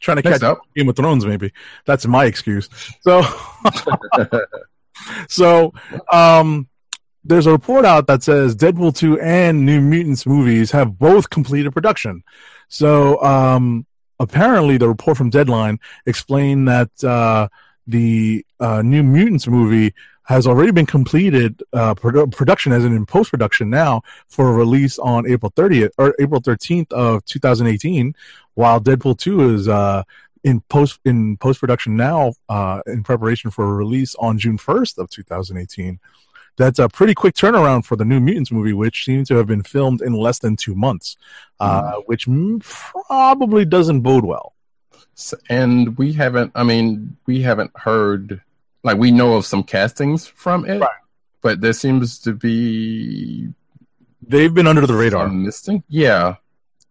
Trying 0.00 0.18
to 0.18 0.22
Next 0.22 0.40
catch 0.40 0.42
up. 0.42 0.60
Game 0.74 0.88
of 0.88 0.96
Thrones, 0.96 1.24
maybe. 1.24 1.52
That's 1.84 2.06
my 2.06 2.24
excuse. 2.24 2.68
So, 3.00 3.22
so 5.28 5.72
um, 6.12 6.68
there's 7.24 7.46
a 7.46 7.52
report 7.52 7.84
out 7.84 8.06
that 8.06 8.22
says 8.22 8.56
Deadpool 8.56 8.96
2 8.96 9.20
and 9.20 9.64
New 9.66 9.80
Mutants 9.80 10.26
movies 10.26 10.70
have 10.70 10.98
both 10.98 11.30
completed 11.30 11.72
production. 11.72 12.22
So, 12.68 13.22
um, 13.22 13.86
apparently, 14.18 14.76
the 14.76 14.88
report 14.88 15.16
from 15.16 15.30
Deadline 15.30 15.80
explained 16.06 16.68
that 16.68 17.04
uh, 17.04 17.48
the 17.86 18.44
uh, 18.60 18.82
New 18.82 19.02
Mutants 19.02 19.46
movie 19.46 19.94
has 20.24 20.46
already 20.46 20.70
been 20.70 20.86
completed 20.86 21.62
uh, 21.72 21.94
produ- 21.94 22.30
production 22.32 22.72
as 22.72 22.84
in 22.84 23.06
post 23.06 23.30
production 23.30 23.68
now 23.70 24.02
for 24.28 24.54
release 24.54 24.98
on 24.98 25.28
April 25.28 25.50
30th 25.52 25.90
or 25.98 26.14
April 26.18 26.40
13th 26.40 26.92
of 26.92 27.24
2018, 27.24 28.14
while 28.54 28.80
Deadpool 28.80 29.18
2 29.18 29.54
is 29.54 29.68
uh, 29.68 30.02
in 30.44 30.60
post 30.62 31.00
in 31.04 31.36
post 31.36 31.60
production 31.60 31.96
now 31.96 32.32
uh, 32.48 32.80
in 32.86 33.02
preparation 33.02 33.50
for 33.50 33.64
a 33.64 33.72
release 33.72 34.14
on 34.16 34.38
June 34.38 34.58
1st 34.58 34.98
of 34.98 35.10
2018. 35.10 35.98
That's 36.56 36.78
a 36.78 36.88
pretty 36.88 37.14
quick 37.14 37.34
turnaround 37.34 37.84
for 37.84 37.96
the 37.96 38.04
New 38.04 38.20
Mutants 38.20 38.52
movie, 38.52 38.72
which 38.72 39.04
seems 39.04 39.28
to 39.28 39.36
have 39.36 39.46
been 39.46 39.62
filmed 39.62 40.02
in 40.02 40.12
less 40.12 40.38
than 40.40 40.56
two 40.56 40.74
months, 40.74 41.16
uh, 41.58 41.94
which 42.06 42.28
m- 42.28 42.60
probably 42.60 43.64
doesn't 43.64 44.00
bode 44.02 44.24
well. 44.24 44.54
And 45.48 45.96
we 45.96 46.12
haven't. 46.12 46.52
I 46.54 46.64
mean, 46.64 47.16
we 47.26 47.40
haven't 47.42 47.70
heard. 47.76 48.42
Like 48.82 48.98
we 48.98 49.10
know 49.10 49.34
of 49.34 49.44
some 49.46 49.62
castings 49.62 50.26
from 50.26 50.64
it, 50.64 50.78
Right. 50.80 50.88
but 51.42 51.60
there 51.60 51.72
seems 51.72 52.18
to 52.20 52.32
be 52.32 53.48
They've 54.26 54.52
been 54.54 54.66
under 54.66 54.86
the 54.86 54.94
radar. 54.94 55.28
missing. 55.28 55.82
Yeah. 55.88 56.36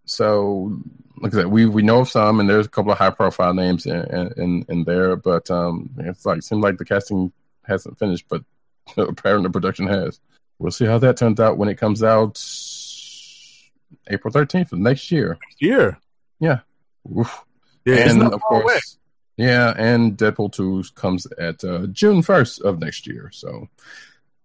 So, 0.05 0.77
like 1.21 1.33
I 1.33 1.37
said, 1.37 1.47
we 1.47 1.65
we 1.67 1.81
know 1.83 1.99
of 2.01 2.09
some, 2.09 2.39
and 2.39 2.49
there's 2.49 2.65
a 2.65 2.69
couple 2.69 2.91
of 2.91 2.97
high 2.97 3.11
profile 3.11 3.53
names 3.53 3.85
in 3.85 4.33
in, 4.37 4.65
in 4.67 4.83
there, 4.83 5.15
but 5.15 5.49
um, 5.51 5.89
it's 5.99 6.25
like 6.25 6.41
seems 6.43 6.63
like 6.63 6.77
the 6.77 6.85
casting 6.85 7.31
hasn't 7.63 7.97
finished, 7.99 8.25
but 8.27 8.43
apparently 8.97 9.47
the 9.47 9.51
production 9.53 9.87
has. 9.87 10.19
We'll 10.57 10.71
see 10.71 10.85
how 10.85 10.97
that 10.99 11.15
turns 11.17 11.39
out 11.39 11.57
when 11.57 11.69
it 11.69 11.77
comes 11.77 12.03
out 12.03 12.37
April 14.07 14.33
13th 14.33 14.71
of 14.73 14.79
next 14.79 15.11
year. 15.11 15.37
Year. 15.59 15.97
Oof. 17.17 17.45
Yeah, 17.85 18.09
and 18.09 18.21
of 18.23 18.41
course. 18.41 18.63
away. 18.63 18.79
Yeah, 19.39 19.73
and 19.77 20.17
Deadpool 20.17 20.51
2 20.51 20.83
comes 20.95 21.25
at 21.39 21.63
uh, 21.63 21.87
June 21.87 22.21
1st 22.21 22.61
of 22.61 22.79
next 22.79 23.07
year. 23.07 23.29
So 23.33 23.67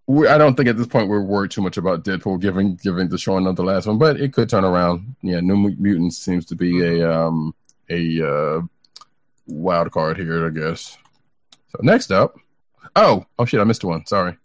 we, 0.06 0.28
I 0.28 0.38
don't 0.38 0.54
think 0.54 0.68
at 0.68 0.76
this 0.76 0.86
point 0.86 1.08
we're 1.08 1.20
worried 1.20 1.50
too 1.50 1.62
much 1.62 1.76
about 1.76 2.04
Deadpool 2.04 2.40
given 2.40 2.76
given 2.76 3.08
the 3.08 3.18
showing 3.18 3.46
of 3.46 3.56
the 3.56 3.64
last 3.64 3.86
one, 3.86 3.98
but 3.98 4.20
it 4.20 4.32
could 4.32 4.48
turn 4.48 4.64
around. 4.64 5.16
Yeah, 5.22 5.40
New 5.40 5.56
Mutants 5.56 6.18
seems 6.18 6.46
to 6.46 6.54
be 6.54 6.80
a 6.82 7.10
um, 7.10 7.54
a 7.90 8.22
uh, 8.26 8.60
wild 9.46 9.90
card 9.90 10.16
here, 10.18 10.46
I 10.46 10.50
guess. 10.50 10.96
So 11.70 11.78
next 11.82 12.12
up, 12.12 12.36
oh 12.96 13.24
oh 13.38 13.44
shit, 13.46 13.60
I 13.60 13.64
missed 13.64 13.82
one. 13.84 14.06
Sorry, 14.06 14.36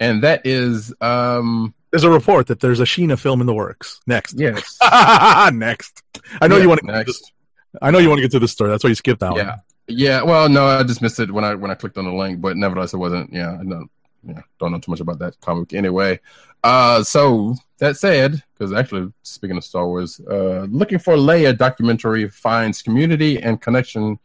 and 0.00 0.22
that 0.22 0.46
is 0.46 0.94
um 1.00 1.74
There's 1.90 2.04
a 2.04 2.10
report 2.10 2.46
that 2.46 2.60
there's 2.60 2.80
a 2.80 2.84
Sheena 2.84 3.18
film 3.18 3.40
in 3.40 3.46
the 3.46 3.54
works. 3.54 4.00
Next. 4.06 4.38
yes, 4.38 4.78
next. 5.52 6.02
I 6.40 6.46
know 6.48 6.56
Yeah, 6.56 6.62
you 6.62 6.68
want 6.68 6.80
to. 6.80 6.86
next. 6.86 7.32
I 7.80 7.90
know 7.90 7.98
you 7.98 8.08
want 8.08 8.18
to 8.18 8.22
get 8.22 8.30
to 8.32 8.38
this 8.38 8.52
story. 8.52 8.70
That's 8.70 8.84
why 8.84 8.88
you 8.90 8.94
skipped 8.94 9.20
that 9.20 9.34
Yeah. 9.36 9.48
one. 9.50 9.58
Yeah, 9.94 10.22
well, 10.22 10.48
no, 10.48 10.66
I 10.66 10.82
just 10.84 11.02
missed 11.02 11.18
it 11.20 11.30
when 11.30 11.44
I 11.44 11.54
when 11.54 11.70
I 11.70 11.74
clicked 11.74 11.98
on 11.98 12.04
the 12.04 12.12
link, 12.12 12.40
but 12.40 12.56
nevertheless, 12.56 12.94
it 12.94 12.98
wasn't. 12.98 13.32
Yeah, 13.32 13.52
I 13.60 13.64
don't, 13.64 13.90
yeah, 14.22 14.40
don't 14.58 14.72
know 14.72 14.78
too 14.78 14.90
much 14.90 15.00
about 15.00 15.18
that 15.18 15.38
comic 15.40 15.74
anyway. 15.74 16.20
Uh, 16.64 17.02
so 17.02 17.56
that 17.78 17.96
said, 17.96 18.42
because 18.54 18.72
actually, 18.72 19.12
speaking 19.22 19.56
of 19.56 19.64
Star 19.64 19.86
Wars, 19.86 20.20
uh, 20.30 20.66
looking 20.70 20.98
for 20.98 21.14
Leia 21.16 21.56
documentary 21.56 22.28
finds 22.28 22.80
community 22.80 23.42
and 23.42 23.60
connection 23.60 24.18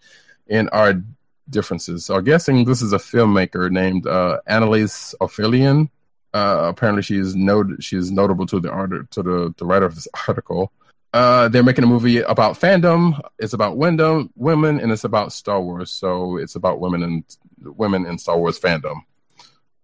in 0.48 0.70
our 0.70 1.02
differences. 1.50 2.06
So 2.06 2.16
I'm 2.16 2.24
guessing 2.24 2.64
this 2.64 2.82
is 2.82 2.94
a 2.94 2.98
filmmaker 2.98 3.72
named 3.72 4.08
uh, 4.08 4.40
Annalise 4.48 5.16
Ophelian. 5.20 5.90
Uh, 6.34 6.68
apparently, 6.70 7.02
she 7.02 7.18
is 7.18 7.36
not- 7.36 7.82
she 7.84 7.98
is 7.98 8.12
notable 8.12 8.46
to 8.46 8.60
the 8.60 8.70
art 8.70 9.10
to 9.12 9.24
the, 9.24 9.54
the 9.58 9.66
writer 9.66 9.86
of 9.86 9.96
this 9.96 10.08
article. 10.28 10.72
Uh, 11.18 11.48
they're 11.48 11.64
making 11.64 11.84
a 11.84 11.88
movie 11.88 12.20
about 12.20 12.60
fandom. 12.60 13.20
It's 13.40 13.54
about 13.54 13.76
Wyndham, 13.76 14.30
women, 14.36 14.80
and 14.80 14.92
it's 14.92 15.04
about 15.04 15.34
Star 15.34 15.60
Wars. 15.60 15.90
So 15.90 16.38
it's 16.38 16.54
about 16.54 16.80
women 16.80 17.02
and 17.02 17.24
women 17.60 18.06
in 18.06 18.20
Star 18.20 18.38
Wars 18.38 18.60
fandom. 18.60 18.98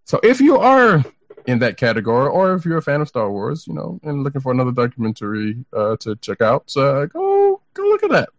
So 0.03 0.19
if 0.21 0.39
you 0.39 0.59
are 0.59 1.03
in 1.47 1.57
that 1.57 1.77
category, 1.77 2.29
or 2.29 2.53
if 2.53 2.65
you're 2.65 2.77
a 2.77 2.83
fan 2.83 3.01
of 3.01 3.07
Star 3.07 3.31
Wars, 3.31 3.65
you 3.65 3.73
know, 3.73 3.99
and 4.03 4.23
looking 4.23 4.41
for 4.41 4.51
another 4.51 4.71
documentary 4.71 5.65
uh, 5.75 5.95
to 6.01 6.15
check 6.17 6.39
out, 6.39 6.71
uh, 6.77 7.07
go 7.07 7.59
go 7.73 7.81
look 7.81 8.03
at 8.03 8.11
that. 8.11 8.29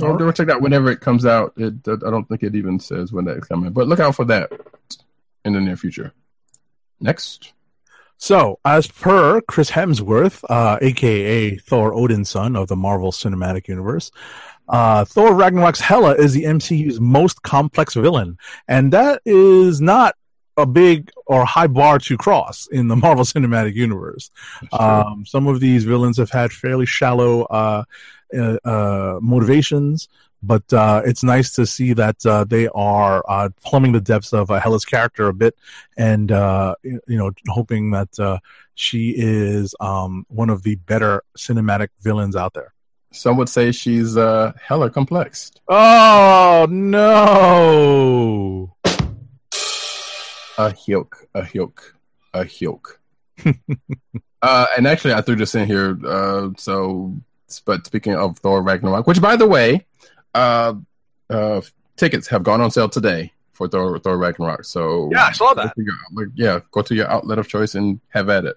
Or 0.00 0.16
go 0.16 0.30
check 0.30 0.46
it 0.46 0.52
out 0.52 0.62
whenever 0.62 0.92
it 0.92 1.00
comes 1.00 1.26
out. 1.26 1.54
It 1.56 1.74
I 1.88 2.08
don't 2.08 2.28
think 2.28 2.44
it 2.44 2.54
even 2.54 2.78
says 2.78 3.12
when 3.12 3.24
that's 3.24 3.48
coming, 3.48 3.72
but 3.72 3.88
look 3.88 3.98
out 3.98 4.14
for 4.14 4.26
that 4.26 4.52
in 5.44 5.54
the 5.54 5.60
near 5.60 5.76
future. 5.76 6.12
Next. 7.00 7.52
So, 8.16 8.58
as 8.64 8.86
per 8.86 9.40
Chris 9.42 9.70
Hemsworth, 9.70 10.44
uh, 10.48 10.78
aka 10.80 11.56
Thor 11.56 11.94
Odin's 11.94 12.30
son 12.30 12.56
of 12.56 12.68
the 12.68 12.76
Marvel 12.76 13.12
Cinematic 13.12 13.68
Universe, 13.68 14.10
uh, 14.68 15.04
Thor 15.04 15.30
Ragnarok's 15.34 15.80
Hela 15.80 16.14
is 16.14 16.32
the 16.32 16.44
MCU's 16.44 17.00
most 17.00 17.42
complex 17.42 17.94
villain, 17.94 18.38
and 18.68 18.92
that 18.92 19.20
is 19.24 19.80
not 19.80 20.14
a 20.56 20.64
big 20.64 21.10
or 21.26 21.44
high 21.44 21.66
bar 21.66 21.98
to 21.98 22.16
cross 22.16 22.66
in 22.68 22.88
the 22.88 22.96
Marvel 23.04 23.24
Cinematic 23.24 23.74
Universe. 23.74 24.30
Um, 24.72 25.24
some 25.26 25.46
of 25.46 25.60
these 25.60 25.84
villains 25.84 26.16
have 26.18 26.30
had 26.30 26.52
fairly 26.52 26.86
shallow 26.86 27.42
uh, 27.42 27.84
uh, 28.36 28.56
uh, 28.64 29.18
motivations, 29.20 30.08
but 30.46 30.72
uh, 30.72 31.02
it's 31.04 31.22
nice 31.22 31.52
to 31.52 31.66
see 31.66 31.92
that 31.94 32.24
uh, 32.26 32.44
they 32.44 32.68
are 32.68 33.24
uh, 33.28 33.48
plumbing 33.64 33.92
the 33.92 34.00
depths 34.00 34.32
of 34.32 34.50
uh, 34.50 34.60
Hela's 34.60 34.84
character 34.84 35.28
a 35.28 35.34
bit, 35.34 35.56
and 35.96 36.30
uh, 36.30 36.74
you 36.82 37.00
know, 37.06 37.32
hoping 37.48 37.90
that 37.92 38.18
uh, 38.18 38.38
she 38.74 39.14
is 39.16 39.74
um, 39.80 40.26
one 40.28 40.50
of 40.50 40.62
the 40.62 40.76
better 40.76 41.22
cinematic 41.36 41.88
villains 42.00 42.36
out 42.36 42.54
there. 42.54 42.72
Some 43.12 43.36
would 43.36 43.48
say 43.48 43.70
she's 43.70 44.16
uh, 44.16 44.52
hella 44.60 44.90
complex. 44.90 45.52
Oh 45.68 46.66
no! 46.68 48.74
A 50.58 50.72
hilk, 50.72 51.28
a 51.34 51.44
hilk, 51.44 51.96
a 52.32 52.44
hilk. 52.44 53.00
uh, 54.42 54.66
and 54.76 54.86
actually, 54.86 55.14
I 55.14 55.20
threw 55.20 55.36
this 55.36 55.54
in 55.54 55.66
here. 55.66 55.98
Uh, 56.04 56.50
so, 56.56 57.14
but 57.64 57.86
speaking 57.86 58.14
of 58.14 58.38
Thor 58.38 58.62
Ragnarok, 58.62 59.06
which 59.06 59.20
by 59.20 59.36
the 59.36 59.46
way, 59.46 59.86
uh, 60.34 60.74
uh, 61.30 61.60
tickets 61.96 62.28
have 62.28 62.42
gone 62.42 62.60
on 62.60 62.70
sale 62.70 62.88
today 62.88 63.32
for 63.52 63.68
Thor, 63.68 63.98
Thor 63.98 64.18
Ragnarok. 64.18 64.64
So 64.64 65.10
Yeah, 65.12 65.26
I 65.26 65.32
saw 65.32 65.54
that. 65.54 65.74
go 65.76 65.82
your 66.16 66.32
yeah, 66.34 66.60
go 66.70 66.82
to 66.82 66.94
your 66.94 67.08
outlet 67.10 67.38
of 67.38 67.48
choice 67.48 67.74
and 67.74 68.00
have 68.08 68.28
at 68.28 68.44
it. 68.44 68.56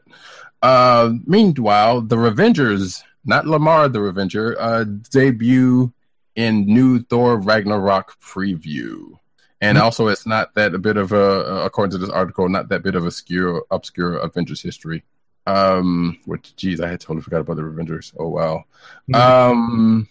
Uh, 0.62 1.14
meanwhile, 1.26 2.02
the 2.02 2.16
Revengers, 2.16 3.04
not 3.26 3.46
Lamar 3.46 3.88
the 3.90 4.02
Revenger, 4.02 4.60
uh, 4.60 4.86
debut 5.12 5.94
in 6.36 6.66
new 6.66 7.00
Thor 7.00 7.38
Ragnarok 7.38 8.20
preview. 8.20 9.18
And 9.60 9.80
also, 9.80 10.08
it's 10.08 10.28
not 10.28 10.54
that 10.54 10.76
a 10.76 10.78
bit 10.78 10.98
of 10.98 11.12
a, 11.12 11.64
according 11.66 11.92
to 11.92 11.98
this 11.98 12.12
article, 12.12 12.48
not 12.48 12.70
that 12.70 12.84
bit 12.84 12.96
of 12.96 13.04
a 13.04 13.08
obscure, 13.08 13.66
obscure 13.72 14.18
Avengers 14.18 14.62
history. 14.62 15.04
Um, 15.48 16.20
which, 16.26 16.56
geez, 16.56 16.80
I 16.82 16.90
had 16.90 17.00
totally 17.00 17.22
forgot 17.22 17.42
about 17.42 17.56
the 17.56 17.64
Revengers. 17.64 18.14
Oh 18.20 18.28
wow. 18.28 18.66
Um, 19.14 20.08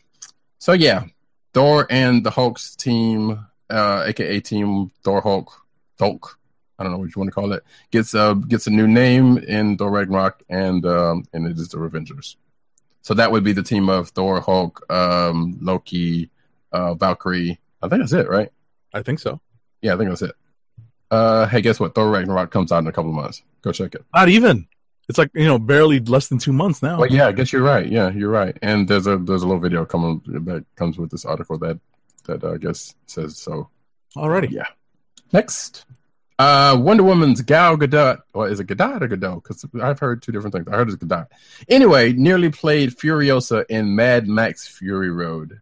so 0.59 0.73
yeah, 0.73 1.05
Thor 1.57 1.87
and 1.89 2.23
the 2.23 2.31
Hulk's 2.31 2.77
team, 2.77 3.47
uh, 3.70 4.05
aka 4.07 4.41
Team 4.41 4.91
Thor 5.03 5.23
Hulk, 5.23 5.51
Hulk, 5.99 6.39
I 6.78 6.83
don't 6.83 6.93
know 6.93 6.99
what 6.99 7.07
you 7.07 7.12
want 7.16 7.28
to 7.28 7.35
call 7.35 7.55
it, 7.55 7.65
gets 7.91 8.12
a 8.12 8.39
gets 8.47 8.66
a 8.66 8.70
new 8.70 8.87
name 8.87 9.39
in 9.39 9.78
Thor 9.78 9.91
Ragnarok, 9.91 10.43
and 10.51 10.85
um, 10.85 11.24
and 11.33 11.47
it 11.47 11.59
is 11.59 11.70
the 11.70 11.78
Revengers. 11.78 12.37
So 13.01 13.15
that 13.15 13.33
would 13.33 13.43
be 13.43 13.55
the 13.55 13.62
team 13.62 13.89
of 13.89 14.11
Thor, 14.11 14.39
Hulk, 14.43 14.85
um, 14.93 15.57
Loki, 15.62 16.28
uh, 16.73 16.93
Valkyrie. 16.93 17.59
I 17.81 17.89
think 17.89 18.03
that's 18.03 18.12
it, 18.12 18.28
right? 18.28 18.53
I 18.93 19.03
think 19.03 19.19
so. 19.19 19.41
Yeah, 19.81 19.95
I 19.95 19.97
think 19.97 20.11
that's 20.11 20.20
it. 20.20 20.35
Uh, 21.11 21.47
hey, 21.47 21.62
guess 21.62 21.81
what? 21.81 21.95
Thor 21.95 22.11
Ragnarok 22.11 22.51
comes 22.51 22.70
out 22.70 22.81
in 22.81 22.87
a 22.87 22.93
couple 22.93 23.12
of 23.12 23.16
months. 23.16 23.43
Go 23.62 23.73
check 23.73 23.95
it. 23.95 24.05
Not 24.15 24.28
even. 24.28 24.69
It's 25.09 25.19
like 25.19 25.31
you 25.35 25.45
know, 25.45 25.59
barely 25.59 26.01
less 26.01 26.28
than 26.28 26.39
two 26.39 26.53
months 26.53 26.83
now. 26.83 26.99
Well, 26.99 27.11
yeah, 27.11 27.28
I 27.28 27.33
guess 27.33 27.53
you're 27.53 27.62
right. 27.62 27.87
Yeah, 27.87 28.11
you're 28.11 28.31
right. 28.31 28.57
And 28.62 28.89
there's 28.89 29.07
a 29.07 29.16
there's 29.16 29.43
a 29.43 29.47
little 29.47 29.61
video 29.61 29.85
coming 29.85 30.20
that 30.27 30.65
comes 30.74 30.99
with 30.99 31.11
this 31.11 31.24
article 31.24 31.59
that 31.59 31.78
that 32.24 32.43
uh, 32.43 32.53
I 32.53 32.57
guess 32.57 32.95
says 33.07 33.39
so. 33.39 33.69
Already. 34.16 34.49
Yeah. 34.49 34.66
Next, 35.33 35.85
uh, 36.39 36.77
Wonder 36.78 37.03
Woman's 37.03 37.41
Gal 37.43 37.77
Gadot. 37.77 38.19
Or 38.35 38.49
is 38.49 38.61
it 38.61 38.66
Gadot 38.66 39.03
or 39.03 39.09
Gadot? 39.09 39.43
Because 39.43 39.65
I've 39.81 39.99
heard 39.99 40.23
two 40.23 40.33
different 40.33 40.55
things. 40.55 40.66
I 40.69 40.77
heard 40.77 40.89
it's 40.89 41.03
Gadot. 41.03 41.27
Anyway, 41.69 42.12
nearly 42.12 42.51
played 42.51 42.91
Furiosa 42.91 43.65
in 43.69 43.95
Mad 43.95 44.28
Max 44.28 44.66
Fury 44.66 45.11
Road. 45.11 45.61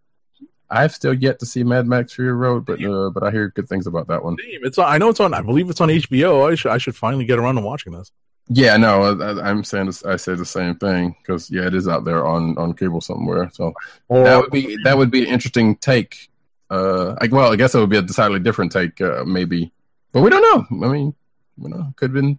I've 0.71 0.93
still 0.93 1.15
yet 1.15 1.39
to 1.41 1.47
see 1.47 1.63
Mad 1.63 1.87
Max 1.87 2.15
Fury 2.15 2.33
Road, 2.33 2.65
but 2.65 2.83
uh, 2.83 3.11
but 3.11 3.23
I 3.23 3.31
hear 3.31 3.49
good 3.51 3.69
things 3.69 3.87
about 3.87 4.09
that 4.09 4.25
one. 4.25 4.37
It's 4.41 4.79
on, 4.79 4.93
I 4.93 4.99
know 4.99 5.11
it's 5.11 5.21
on. 5.21 5.35
I 5.35 5.43
believe 5.43 5.71
it's 5.71 5.81
on 5.81 5.89
HBO. 5.89 6.51
I 6.51 6.55
should 6.55 6.73
I 6.73 6.79
should 6.79 6.97
finally 6.97 7.27
get 7.27 7.39
around 7.39 7.57
to 7.57 7.61
watching 7.61 7.93
this. 7.93 8.11
Yeah, 8.49 8.77
no, 8.77 9.19
I, 9.19 9.49
I'm 9.49 9.65
saying 9.65 9.87
this, 9.87 10.05
I 10.05 10.17
say 10.17 10.35
the 10.35 10.45
same 10.45 10.75
thing 10.75 11.17
because 11.19 11.51
yeah, 11.51 11.67
it 11.67 11.75
is 11.75 11.89
out 11.89 12.05
there 12.05 12.27
on 12.27 12.57
on 12.59 12.75
cable 12.75 13.01
somewhere. 13.01 13.51
So 13.53 13.73
that 14.11 14.37
would 14.37 14.51
be 14.51 14.77
that 14.85 14.99
would 14.99 15.11
be 15.11 15.23
an 15.23 15.33
interesting 15.33 15.77
take. 15.77 16.29
Uh, 16.71 17.15
I, 17.21 17.29
well, 17.29 17.53
I 17.53 17.57
guess 17.57 17.75
it 17.75 17.79
would 17.79 17.91
be 17.91 17.99
a 17.99 18.03
decidedly 18.03 18.41
different 18.41 18.73
take, 18.73 19.01
uh, 19.01 19.25
maybe, 19.25 19.73
but 20.13 20.23
we 20.23 20.31
don't 20.31 20.43
know. 20.71 20.87
I 20.87 20.93
mean, 20.93 21.15
you 21.57 21.69
know, 21.69 21.93
could 21.97 22.11
have 22.11 22.15
been 22.15 22.39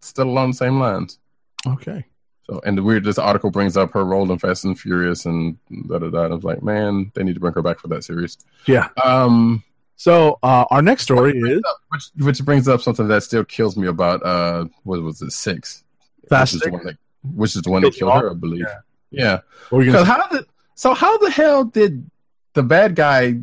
still 0.00 0.28
along 0.28 0.50
the 0.50 0.56
same 0.56 0.80
lines. 0.80 1.18
okay. 1.66 2.04
So, 2.50 2.62
and 2.64 2.78
the 2.78 2.82
weird, 2.82 3.04
this 3.04 3.18
article 3.18 3.50
brings 3.50 3.76
up 3.76 3.92
her 3.92 4.04
role 4.04 4.32
in 4.32 4.38
Fast 4.38 4.64
and 4.64 4.78
Furious 4.78 5.26
and 5.26 5.58
da 5.86 5.98
da 5.98 6.08
da. 6.08 6.24
I 6.24 6.28
was 6.28 6.44
like, 6.44 6.62
man, 6.62 7.12
they 7.14 7.22
need 7.22 7.34
to 7.34 7.40
bring 7.40 7.52
her 7.52 7.60
back 7.62 7.78
for 7.78 7.88
that 7.88 8.04
series. 8.04 8.38
Yeah. 8.66 8.88
Um, 9.04 9.62
So 9.98 10.38
uh, 10.44 10.64
our 10.70 10.80
next 10.80 11.02
story 11.02 11.36
is 11.36 11.60
which 11.90 12.04
which 12.20 12.44
brings 12.44 12.68
up 12.68 12.80
something 12.80 13.08
that 13.08 13.24
still 13.24 13.44
kills 13.44 13.76
me 13.76 13.88
about 13.88 14.22
uh, 14.24 14.66
what 14.84 15.02
was 15.02 15.20
it, 15.22 15.32
six? 15.32 15.82
Fast 16.28 16.52
which 16.52 16.58
is 16.58 16.62
Six? 16.62 16.66
the 16.66 16.72
one 16.76 16.84
that, 16.86 16.96
which 17.34 17.56
is 17.56 17.62
the 17.62 17.70
one 17.70 17.82
that 17.82 17.94
Killed 17.94 18.12
her. 18.12 18.30
I 18.30 18.34
believe. 18.34 18.60
Yeah. 18.60 18.78
Yeah. 19.10 19.38
what 19.70 19.78
were 19.78 19.82
you 19.82 19.90
gonna 19.90 20.04
Because 20.04 20.16
how 20.16 20.28
did 20.28 20.46
so 20.76 20.94
how 20.94 21.18
the 21.18 21.30
hell 21.30 21.64
did 21.64 22.08
the 22.54 22.62
bad 22.62 22.94
guy 22.94 23.40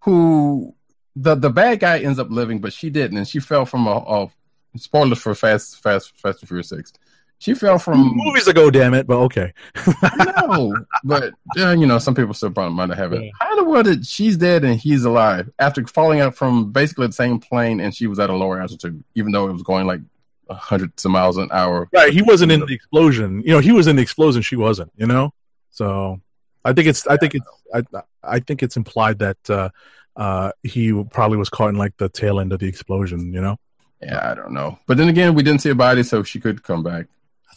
who 0.00 0.74
the 1.14 1.34
the 1.34 1.50
bad 1.50 1.80
guy 1.80 1.98
ends 1.98 2.18
up 2.18 2.30
living, 2.30 2.60
but 2.60 2.72
she 2.72 2.88
didn't, 2.88 3.18
and 3.18 3.28
she 3.28 3.38
fell 3.38 3.66
from 3.66 3.86
a, 3.86 3.96
a 3.96 4.30
spoilers 4.78 5.18
for 5.18 5.34
Fast 5.34 5.82
Fast 5.82 6.16
Fast 6.18 6.40
and 6.40 6.48
Furious 6.48 6.70
Six. 6.70 6.94
She 7.40 7.54
fell 7.54 7.78
from 7.78 8.12
movies 8.16 8.48
ago, 8.48 8.70
damn 8.70 8.94
it. 8.94 9.06
But 9.06 9.18
okay. 9.18 9.52
no, 10.48 10.74
but 11.04 11.32
uh, 11.56 11.70
you 11.70 11.86
know 11.86 11.98
some 11.98 12.14
people 12.14 12.34
still 12.34 12.50
probably 12.50 12.74
might 12.74 12.88
not 12.88 12.98
have 12.98 13.12
it. 13.12 13.22
Yeah. 13.22 13.30
How 13.38 13.52
in 13.52 13.64
the 13.64 13.70
world 13.70 13.84
did 13.84 14.06
she's 14.06 14.36
dead 14.36 14.64
and 14.64 14.78
he's 14.78 15.04
alive 15.04 15.48
after 15.58 15.86
falling 15.86 16.20
out 16.20 16.34
from 16.34 16.72
basically 16.72 17.06
the 17.06 17.12
same 17.12 17.38
plane, 17.38 17.80
and 17.80 17.94
she 17.94 18.08
was 18.08 18.18
at 18.18 18.28
a 18.28 18.34
lower 18.34 18.60
altitude, 18.60 19.02
even 19.14 19.30
though 19.32 19.48
it 19.48 19.52
was 19.52 19.62
going 19.62 19.86
like 19.86 20.00
hundreds 20.50 21.04
of 21.04 21.10
miles 21.10 21.36
an 21.36 21.48
hour. 21.52 21.88
Right. 21.92 22.12
He 22.12 22.22
wasn't 22.22 22.52
in 22.52 22.60
the 22.60 22.74
explosion. 22.74 23.42
You 23.44 23.52
know, 23.52 23.60
he 23.60 23.72
was 23.72 23.86
in 23.86 23.96
the 23.96 24.02
explosion. 24.02 24.42
She 24.42 24.56
wasn't. 24.56 24.92
You 24.96 25.06
know. 25.06 25.32
So 25.70 26.20
I 26.64 26.72
think 26.72 26.88
it's. 26.88 27.06
I 27.06 27.16
think 27.16 27.34
it's. 27.34 27.46
I. 27.72 27.82
I 28.22 28.40
think 28.40 28.62
it's 28.62 28.76
implied 28.76 29.20
that 29.20 29.38
uh, 29.48 29.70
uh, 30.16 30.50
he 30.64 30.92
probably 31.04 31.38
was 31.38 31.48
caught 31.48 31.68
in 31.68 31.76
like 31.76 31.96
the 31.98 32.08
tail 32.08 32.40
end 32.40 32.52
of 32.52 32.58
the 32.58 32.66
explosion. 32.66 33.32
You 33.32 33.40
know. 33.40 33.56
Yeah, 34.02 34.30
I 34.30 34.34
don't 34.34 34.52
know. 34.52 34.78
But 34.86 34.96
then 34.96 35.08
again, 35.08 35.34
we 35.34 35.42
didn't 35.42 35.60
see 35.60 35.70
a 35.70 35.74
body, 35.74 36.02
so 36.02 36.22
she 36.22 36.40
could 36.40 36.62
come 36.62 36.82
back, 36.82 37.06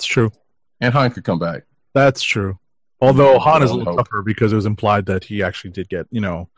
That's 0.02 0.08
true. 0.08 0.32
and 0.80 0.92
Han 0.94 1.12
could 1.12 1.24
come 1.24 1.38
back. 1.38 1.64
That's 1.94 2.24
true. 2.24 2.58
Although 3.02 3.38
Han 3.38 3.62
is 3.62 3.70
a 3.70 3.76
little 3.76 3.94
hope. 3.94 4.06
tougher 4.08 4.24
because 4.24 4.52
it 4.52 4.56
was 4.56 4.66
implied 4.66 5.06
that 5.06 5.24
he 5.24 5.44
actually 5.44 5.70
did 5.72 5.90
get, 5.90 6.08
you 6.10 6.22
know. 6.22 6.50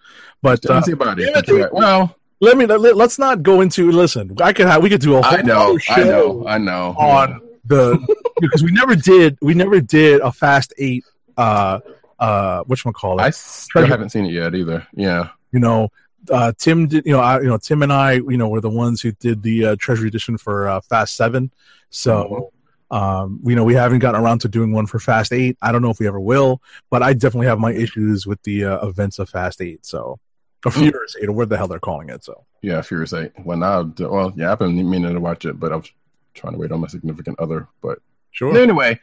But 0.42 0.66
uh, 0.66 0.82
see 0.82 0.94
a 0.94 0.96
body. 0.96 1.26
damn 1.26 1.44
it, 1.60 1.74
Well, 1.74 2.16
let 2.40 2.56
me 2.56 2.66
let, 2.66 2.96
us 2.98 3.20
not 3.20 3.44
go 3.44 3.60
into. 3.60 3.92
Listen, 3.92 4.38
I 4.42 4.54
could 4.54 4.66
have 4.68 4.82
we 4.82 4.90
could 4.90 5.02
do 5.02 5.16
a 5.18 5.22
whole 5.22 5.38
I 5.38 5.42
know, 5.42 5.78
show 5.78 5.94
I 5.94 6.04
know, 6.04 6.48
I 6.48 6.58
know. 6.58 6.96
on 6.98 7.42
the 7.66 7.98
because 8.40 8.64
we 8.64 8.72
never 8.72 8.96
did 8.96 9.38
we 9.42 9.54
never 9.54 9.82
did 9.82 10.22
a 10.22 10.32
Fast 10.32 10.74
Eight. 10.78 11.04
Uh, 11.36 11.80
uh, 12.20 12.64
which 12.64 12.86
one 12.86 12.94
call 12.94 13.20
it? 13.20 13.24
I 13.24 13.30
still 13.32 13.86
haven't 13.86 14.10
seen 14.12 14.26
it 14.26 14.32
yet 14.32 14.56
either. 14.56 14.88
Yeah. 14.94 15.30
you 15.52 15.60
know 15.60 15.90
uh 16.32 16.54
tim 16.58 16.88
did 16.88 17.06
you 17.06 17.12
know 17.12 17.20
I, 17.20 17.42
you 17.42 17.48
know 17.48 17.58
tim 17.58 17.84
and 17.84 17.92
i 17.92 18.14
you 18.14 18.38
know 18.38 18.48
were 18.48 18.62
the 18.62 18.70
ones 18.70 19.02
who 19.02 19.12
did 19.12 19.44
the 19.44 19.66
uh, 19.66 19.76
treasury 19.78 20.08
edition 20.08 20.38
for 20.38 20.70
uh, 20.70 20.80
fast 20.80 21.18
seven 21.18 21.52
so 21.90 22.54
um 22.94 23.40
you 23.44 23.56
know 23.56 23.64
we 23.64 23.74
haven't 23.74 24.00
gotten 24.00 24.22
around 24.22 24.40
to 24.40 24.48
doing 24.48 24.72
one 24.72 24.86
for 24.86 25.00
fast 25.00 25.34
eight 25.34 25.58
i 25.62 25.72
don't 25.72 25.82
know 25.82 25.90
if 25.90 26.00
we 26.00 26.08
ever 26.08 26.20
will 26.20 26.62
but 26.90 27.02
i 27.02 27.12
definitely 27.14 27.48
have 27.48 27.60
my 27.60 27.74
issues 27.74 28.26
with 28.26 28.42
the 28.44 28.64
uh, 28.64 28.88
events 28.88 29.20
of 29.20 29.28
fast 29.30 29.62
eight 29.62 29.86
so 29.86 30.20
or 30.66 30.72
furious 30.72 31.16
eight 31.22 31.28
or 31.28 31.34
what 31.34 31.50
the 31.50 31.58
hell 31.58 31.68
they're 31.68 31.80
calling 31.80 32.10
it 32.10 32.24
so 32.24 32.46
Yeah, 32.62 32.82
Furious 32.82 33.12
Eight. 33.14 33.34
When 33.44 33.62
I 33.64 33.82
well, 33.82 34.32
yeah, 34.38 34.52
I've 34.54 34.60
been 34.60 34.76
meaning 34.90 35.14
to 35.14 35.20
watch 35.20 35.44
it, 35.44 35.60
but 35.60 35.74
I 35.74 35.76
was 35.76 35.92
trying 36.34 36.54
to 36.54 36.60
wait 36.60 36.72
on 36.72 36.80
my 36.80 36.88
significant 36.88 37.38
other. 37.40 37.68
But 37.82 38.00
sure 38.32 38.58
anyway, 38.58 39.00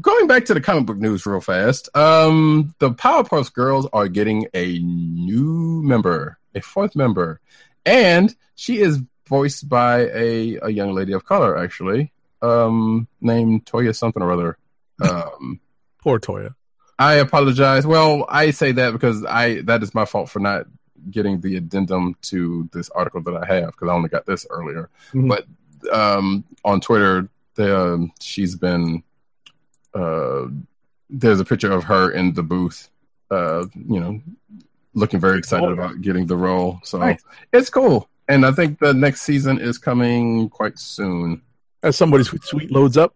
going 0.00 0.28
back 0.28 0.44
to 0.44 0.54
the 0.54 0.60
comic 0.60 0.86
book 0.86 0.98
news 0.98 1.26
real 1.26 1.40
fast. 1.40 1.88
Um, 1.96 2.74
the 2.78 2.90
Powerpuff 2.90 3.52
Girls 3.52 3.88
are 3.92 4.06
getting 4.06 4.46
a 4.54 4.78
new 4.78 5.82
member, 5.82 6.38
a 6.54 6.60
fourth 6.60 6.94
member, 6.94 7.40
and 7.84 8.32
she 8.54 8.78
is 8.78 9.00
voiced 9.26 9.68
by 9.68 10.06
a 10.14 10.58
a 10.62 10.68
young 10.70 10.92
lady 10.94 11.12
of 11.12 11.24
color, 11.24 11.58
actually, 11.58 12.12
um, 12.42 13.06
named 13.20 13.66
Toya 13.66 13.94
something 13.94 14.22
or 14.22 14.32
other. 14.32 14.58
Um. 15.02 15.60
poor 16.02 16.18
toya 16.18 16.54
I 16.98 17.14
apologize. 17.14 17.86
Well, 17.86 18.26
I 18.28 18.50
say 18.50 18.72
that 18.72 18.92
because 18.92 19.24
I 19.24 19.62
that 19.62 19.82
is 19.82 19.94
my 19.94 20.04
fault 20.04 20.28
for 20.28 20.38
not 20.38 20.66
getting 21.10 21.40
the 21.40 21.56
addendum 21.56 22.14
to 22.22 22.68
this 22.72 22.90
article 22.90 23.22
that 23.22 23.34
I 23.34 23.46
have 23.46 23.72
because 23.72 23.88
I 23.88 23.94
only 23.94 24.10
got 24.10 24.26
this 24.26 24.46
earlier. 24.50 24.90
Mhm. 25.12 25.28
But 25.28 25.46
um, 25.90 26.44
on 26.62 26.80
Twitter, 26.82 27.28
the, 27.54 27.78
um, 27.78 28.12
she's 28.20 28.54
been 28.54 29.02
uh, 29.94 30.46
there's 31.08 31.40
a 31.40 31.44
picture 31.44 31.72
of 31.72 31.84
her 31.84 32.10
in 32.10 32.34
the 32.34 32.42
booth, 32.42 32.90
uh, 33.30 33.64
you 33.74 33.98
know, 33.98 34.20
looking 34.94 35.20
very 35.20 35.38
excited 35.38 35.70
about 35.70 36.00
getting 36.02 36.26
the 36.26 36.36
role. 36.36 36.80
So 36.84 36.98
Nice. 36.98 37.22
it's 37.52 37.70
cool, 37.70 38.08
and 38.28 38.44
I 38.44 38.52
think 38.52 38.78
the 38.78 38.92
next 38.92 39.22
season 39.22 39.58
is 39.58 39.78
coming 39.78 40.50
quite 40.50 40.78
soon. 40.78 41.40
As 41.82 41.96
somebody 41.96 42.24
sweet, 42.24 42.70
loads 42.70 42.96
up 42.96 43.14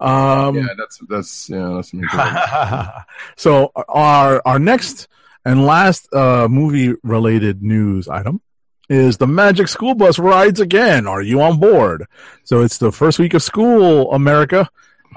um 0.00 0.56
yeah, 0.56 0.66
that's 0.76 0.98
that's 1.08 1.48
yeah, 1.48 1.74
that's 1.76 1.94
me. 1.94 2.04
so 3.36 3.70
our 3.88 4.42
our 4.44 4.58
next 4.58 5.06
and 5.44 5.64
last 5.64 6.12
uh, 6.12 6.48
movie 6.48 6.94
related 7.02 7.62
news 7.62 8.08
item 8.08 8.40
is 8.88 9.16
the 9.16 9.26
Magic 9.26 9.68
School 9.68 9.94
Bus 9.94 10.18
rides 10.18 10.60
again. 10.60 11.06
Are 11.06 11.22
you 11.22 11.40
on 11.40 11.58
board? 11.58 12.06
So 12.44 12.62
it's 12.62 12.78
the 12.78 12.92
first 12.92 13.18
week 13.18 13.34
of 13.34 13.42
school, 13.42 14.12
America. 14.12 14.68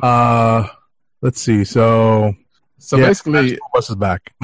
Uh, 0.01 0.67
let's 1.21 1.41
see. 1.41 1.63
So 1.63 2.35
So 2.77 2.97
yeah, 2.97 3.07
basically, 3.07 3.33
Magic 3.33 3.57
School 3.57 3.69
Bus 3.73 3.89
is 3.89 3.95
back. 3.95 4.33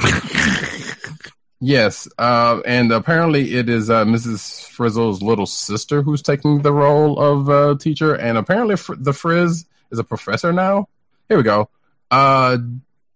Yes, 1.64 2.08
uh, 2.18 2.60
and 2.66 2.90
apparently 2.90 3.54
it 3.54 3.68
is 3.68 3.88
uh, 3.88 4.04
Mrs. 4.04 4.66
Frizzle's 4.66 5.22
little 5.22 5.46
sister 5.46 6.02
who's 6.02 6.20
taking 6.20 6.62
the 6.62 6.72
role 6.72 7.20
of 7.20 7.48
uh, 7.48 7.76
teacher, 7.78 8.14
and 8.14 8.36
apparently 8.36 8.74
Fr- 8.76 8.96
the 8.98 9.12
Frizz 9.12 9.64
is 9.92 9.98
a 10.00 10.02
professor 10.02 10.52
now. 10.52 10.88
Here 11.28 11.36
we 11.36 11.44
go. 11.44 11.70
Uh, 12.10 12.58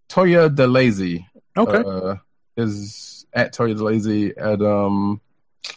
Toya 0.08 0.48
DeLazy 0.54 1.26
Okay. 1.56 1.82
uh, 1.84 2.16
is 2.56 3.26
at 3.32 3.52
Toya 3.52 3.76
DeLazy 3.76 4.32
at 4.36 4.62
um 4.62 5.20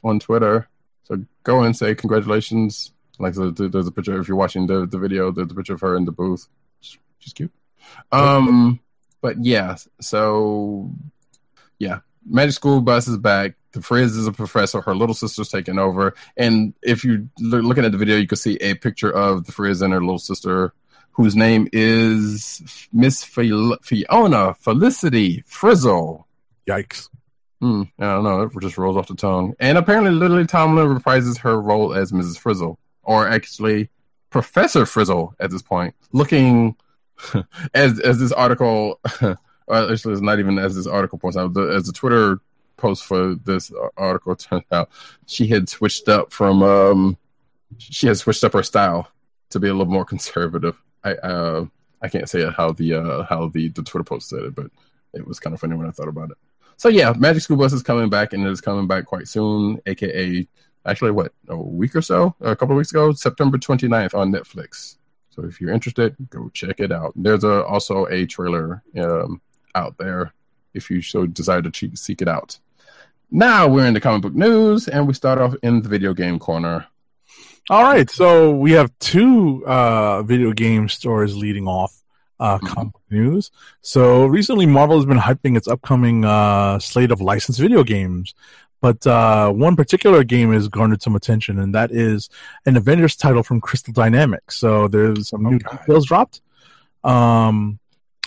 on 0.03 0.19
Twitter. 0.19 0.69
So 1.05 1.25
go 1.41 1.63
and 1.63 1.75
say 1.75 1.95
congratulations. 1.95 2.91
Like 3.17 3.33
so 3.33 3.49
there's 3.49 3.87
a 3.87 3.91
picture 3.91 4.19
if 4.21 4.27
you're 4.27 4.37
watching 4.37 4.67
the, 4.67 4.85
the 4.85 4.99
video, 4.99 5.31
there's 5.31 5.51
a 5.51 5.55
picture 5.55 5.73
of 5.73 5.81
her 5.81 5.95
in 5.95 6.05
the 6.05 6.11
booth. 6.11 6.47
She's 6.81 7.33
cute. 7.33 7.51
Um, 8.11 8.79
but 9.21 9.43
yeah, 9.43 9.77
so 9.99 10.91
yeah, 11.79 12.01
Magic 12.29 12.53
School 12.53 12.81
Bus 12.81 13.07
is 13.07 13.17
back. 13.17 13.55
The 13.71 13.81
Frizz 13.81 14.15
is 14.15 14.27
a 14.27 14.31
professor. 14.31 14.81
Her 14.81 14.95
little 14.95 15.15
sister's 15.15 15.49
taking 15.49 15.79
over. 15.79 16.13
And 16.37 16.73
if 16.81 17.03
you're 17.03 17.25
looking 17.39 17.85
at 17.85 17.91
the 17.91 17.97
video, 17.97 18.17
you 18.17 18.27
can 18.27 18.37
see 18.37 18.55
a 18.57 18.75
picture 18.75 19.11
of 19.11 19.45
the 19.45 19.51
Frizz 19.51 19.81
and 19.81 19.93
her 19.93 19.99
little 19.99 20.19
sister, 20.19 20.73
whose 21.11 21.35
name 21.35 21.67
is 21.73 22.87
Miss 22.93 23.23
Fiona 23.23 24.53
Felicity 24.55 25.43
Frizzle. 25.45 26.27
Yikes. 26.67 27.09
Hmm, 27.61 27.83
I 27.99 28.05
don't 28.05 28.23
know. 28.23 28.43
It 28.43 28.51
just 28.61 28.77
rolls 28.77 28.95
off 28.95 29.07
the 29.07 29.15
tongue. 29.15 29.53
And 29.59 29.77
apparently, 29.77 30.11
Lily 30.11 30.45
Tomlin 30.45 30.87
reprises 30.87 31.39
her 31.39 31.59
role 31.59 31.93
as 31.93 32.11
Mrs. 32.11 32.37
Frizzle, 32.39 32.79
or 33.03 33.27
actually 33.27 33.89
Professor 34.29 34.85
Frizzle 34.85 35.33
at 35.39 35.51
this 35.51 35.61
point, 35.61 35.93
looking 36.13 36.75
as 37.73 37.99
as 37.99 38.19
this 38.19 38.31
article. 38.31 38.99
Actually, 39.69 40.13
it's 40.13 40.21
not 40.21 40.39
even 40.39 40.57
as 40.57 40.75
this 40.75 40.87
article 40.87 41.19
points 41.19 41.37
out. 41.37 41.55
As 41.57 41.85
the 41.85 41.93
Twitter 41.93 42.39
post 42.77 43.05
for 43.05 43.35
this 43.35 43.71
article 43.97 44.35
turned 44.35 44.63
out, 44.71 44.89
she 45.25 45.47
had 45.47 45.69
switched 45.69 46.09
up 46.09 46.31
from 46.31 46.63
um, 46.63 47.17
she 47.77 48.07
had 48.07 48.17
switched 48.17 48.43
up 48.43 48.53
her 48.53 48.63
style 48.63 49.09
to 49.49 49.59
be 49.59 49.67
a 49.67 49.73
little 49.73 49.91
more 49.91 50.05
conservative. 50.05 50.77
I 51.03 51.13
uh, 51.15 51.65
I 52.01 52.07
can't 52.07 52.29
say 52.29 52.49
how 52.49 52.71
the 52.71 52.95
uh, 52.95 53.23
how 53.23 53.49
the 53.49 53.69
the 53.69 53.83
Twitter 53.83 54.03
post 54.03 54.29
said 54.29 54.43
it, 54.43 54.55
but 54.55 54.67
it 55.13 55.25
was 55.25 55.39
kind 55.39 55.53
of 55.53 55.59
funny 55.59 55.75
when 55.75 55.87
I 55.87 55.91
thought 55.91 56.07
about 56.07 56.31
it. 56.31 56.37
So 56.77 56.87
yeah, 56.87 57.13
Magic 57.17 57.43
School 57.43 57.57
Bus 57.57 57.73
is 57.73 57.83
coming 57.83 58.09
back, 58.09 58.33
and 58.33 58.45
it 58.45 58.49
is 58.49 58.61
coming 58.61 58.87
back 58.87 59.05
quite 59.05 59.27
soon. 59.27 59.81
AKA, 59.85 60.47
actually, 60.85 61.11
what 61.11 61.33
a 61.49 61.57
week 61.57 61.95
or 61.95 62.01
so, 62.01 62.35
a 62.39 62.55
couple 62.55 62.73
of 62.73 62.77
weeks 62.77 62.91
ago, 62.91 63.11
September 63.11 63.57
29th 63.57 64.15
on 64.15 64.31
Netflix. 64.31 64.95
So 65.29 65.43
if 65.43 65.59
you're 65.59 65.73
interested, 65.73 66.15
go 66.29 66.49
check 66.53 66.79
it 66.79 66.91
out. 66.91 67.13
There's 67.15 67.43
a, 67.43 67.65
also 67.65 68.05
a 68.05 68.25
trailer 68.25 68.81
um, 68.97 69.41
out 69.75 69.97
there 69.97 70.33
if 70.73 70.89
you 70.89 71.01
so 71.01 71.25
desire 71.25 71.61
to 71.61 71.95
seek 71.95 72.21
it 72.21 72.27
out. 72.27 72.59
Now 73.31 73.67
we're 73.67 73.85
in 73.85 73.93
the 73.93 74.01
comic 74.01 74.21
book 74.21 74.33
news, 74.35 74.87
and 74.87 75.07
we 75.07 75.13
start 75.13 75.39
off 75.39 75.53
in 75.63 75.81
the 75.81 75.89
video 75.89 76.13
game 76.13 76.39
corner. 76.39 76.85
All 77.69 77.83
right, 77.83 78.09
so 78.09 78.51
we 78.55 78.71
have 78.71 78.91
two 78.99 79.63
uh, 79.67 80.23
video 80.23 80.51
game 80.53 80.89
stories 80.89 81.35
leading 81.35 81.67
off 81.67 81.93
uh, 82.39 82.57
Mhm. 82.57 82.67
comic 82.67 82.93
book 82.93 83.01
news. 83.11 83.51
So 83.81 84.25
recently, 84.25 84.65
Marvel 84.65 84.95
has 84.97 85.05
been 85.05 85.17
hyping 85.19 85.55
its 85.57 85.67
upcoming 85.67 86.25
uh, 86.25 86.79
slate 86.79 87.11
of 87.11 87.21
licensed 87.21 87.59
video 87.59 87.83
games, 87.83 88.33
but 88.81 89.05
uh, 89.05 89.51
one 89.51 89.75
particular 89.75 90.23
game 90.23 90.51
has 90.53 90.67
garnered 90.67 91.01
some 91.03 91.15
attention, 91.15 91.59
and 91.59 91.75
that 91.75 91.91
is 91.91 92.29
an 92.65 92.77
Avengers 92.77 93.15
title 93.15 93.43
from 93.43 93.59
Crystal 93.61 93.93
Dynamics. 93.93 94.55
So 94.57 94.87
there's 94.87 95.27
some 95.29 95.43
new 95.43 95.57
Okay. 95.57 95.77
details 95.77 96.05
dropped. 96.07 96.41
Um, 97.03 97.77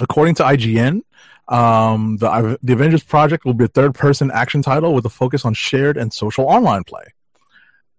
according 0.00 0.34
to 0.36 0.44
IGN, 0.44 1.02
um, 1.48 2.16
the 2.18 2.58
the 2.62 2.72
Avengers 2.72 3.02
project 3.02 3.44
will 3.44 3.54
be 3.54 3.64
a 3.64 3.68
third-person 3.68 4.30
action 4.30 4.62
title 4.62 4.94
with 4.94 5.04
a 5.04 5.10
focus 5.10 5.44
on 5.44 5.54
shared 5.54 5.96
and 5.96 6.12
social 6.12 6.46
online 6.46 6.84
play. 6.84 7.04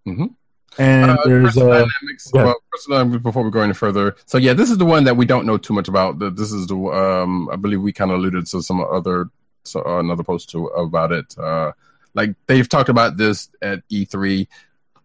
Mhm. 0.06 0.34
And 0.76 1.10
Uh, 1.12 1.16
there's 1.24 1.42
Crystal 1.52 1.68
a 1.72 1.74
Dynamics. 1.86 2.30
go 2.32 2.40
ahead. 2.40 2.54
Well, 2.88 3.04
before 3.18 3.44
we 3.44 3.50
go 3.50 3.60
any 3.60 3.74
further, 3.74 4.16
so 4.26 4.38
yeah, 4.38 4.54
this 4.54 4.70
is 4.70 4.78
the 4.78 4.84
one 4.84 5.04
that 5.04 5.16
we 5.16 5.24
don't 5.24 5.46
know 5.46 5.56
too 5.56 5.72
much 5.72 5.86
about. 5.88 6.18
This 6.18 6.50
is 6.52 6.66
the 6.66 6.76
um, 6.76 7.48
I 7.52 7.56
believe 7.56 7.80
we 7.80 7.92
kind 7.92 8.10
of 8.10 8.18
alluded 8.18 8.46
to 8.46 8.60
some 8.62 8.80
other 8.80 9.28
so 9.64 9.82
another 9.98 10.24
post 10.24 10.50
to 10.50 10.66
about 10.68 11.12
it. 11.12 11.38
Uh, 11.38 11.72
like 12.14 12.34
they've 12.48 12.68
talked 12.68 12.88
about 12.88 13.16
this 13.16 13.48
at 13.62 13.82
E3 13.88 14.46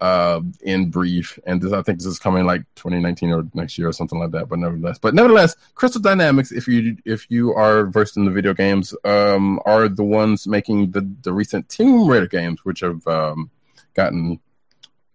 uh, 0.01 0.41
in 0.61 0.89
brief, 0.89 1.37
and 1.45 1.61
this 1.61 1.73
I 1.73 1.81
think 1.81 1.99
this 1.99 2.05
is 2.05 2.19
coming 2.19 2.45
like 2.45 2.61
2019 2.75 3.31
or 3.31 3.43
next 3.53 3.77
year 3.77 3.89
or 3.89 3.93
something 3.93 4.19
like 4.19 4.31
that. 4.31 4.47
But 4.47 4.59
nevertheless, 4.59 4.97
but 4.97 5.13
nevertheless, 5.13 5.55
Crystal 5.75 6.01
Dynamics, 6.01 6.51
if 6.51 6.67
you 6.67 6.97
if 7.05 7.29
you 7.29 7.53
are 7.53 7.87
versed 7.87 8.17
in 8.17 8.25
the 8.25 8.31
video 8.31 8.53
games, 8.53 8.95
um, 9.03 9.59
are 9.65 9.89
the 9.89 10.03
ones 10.03 10.47
making 10.47 10.91
the 10.91 11.09
the 11.23 11.33
recent 11.33 11.67
Tomb 11.69 12.07
Raider 12.07 12.27
games, 12.27 12.63
which 12.63 12.79
have 12.79 13.05
um, 13.07 13.49
gotten 13.93 14.39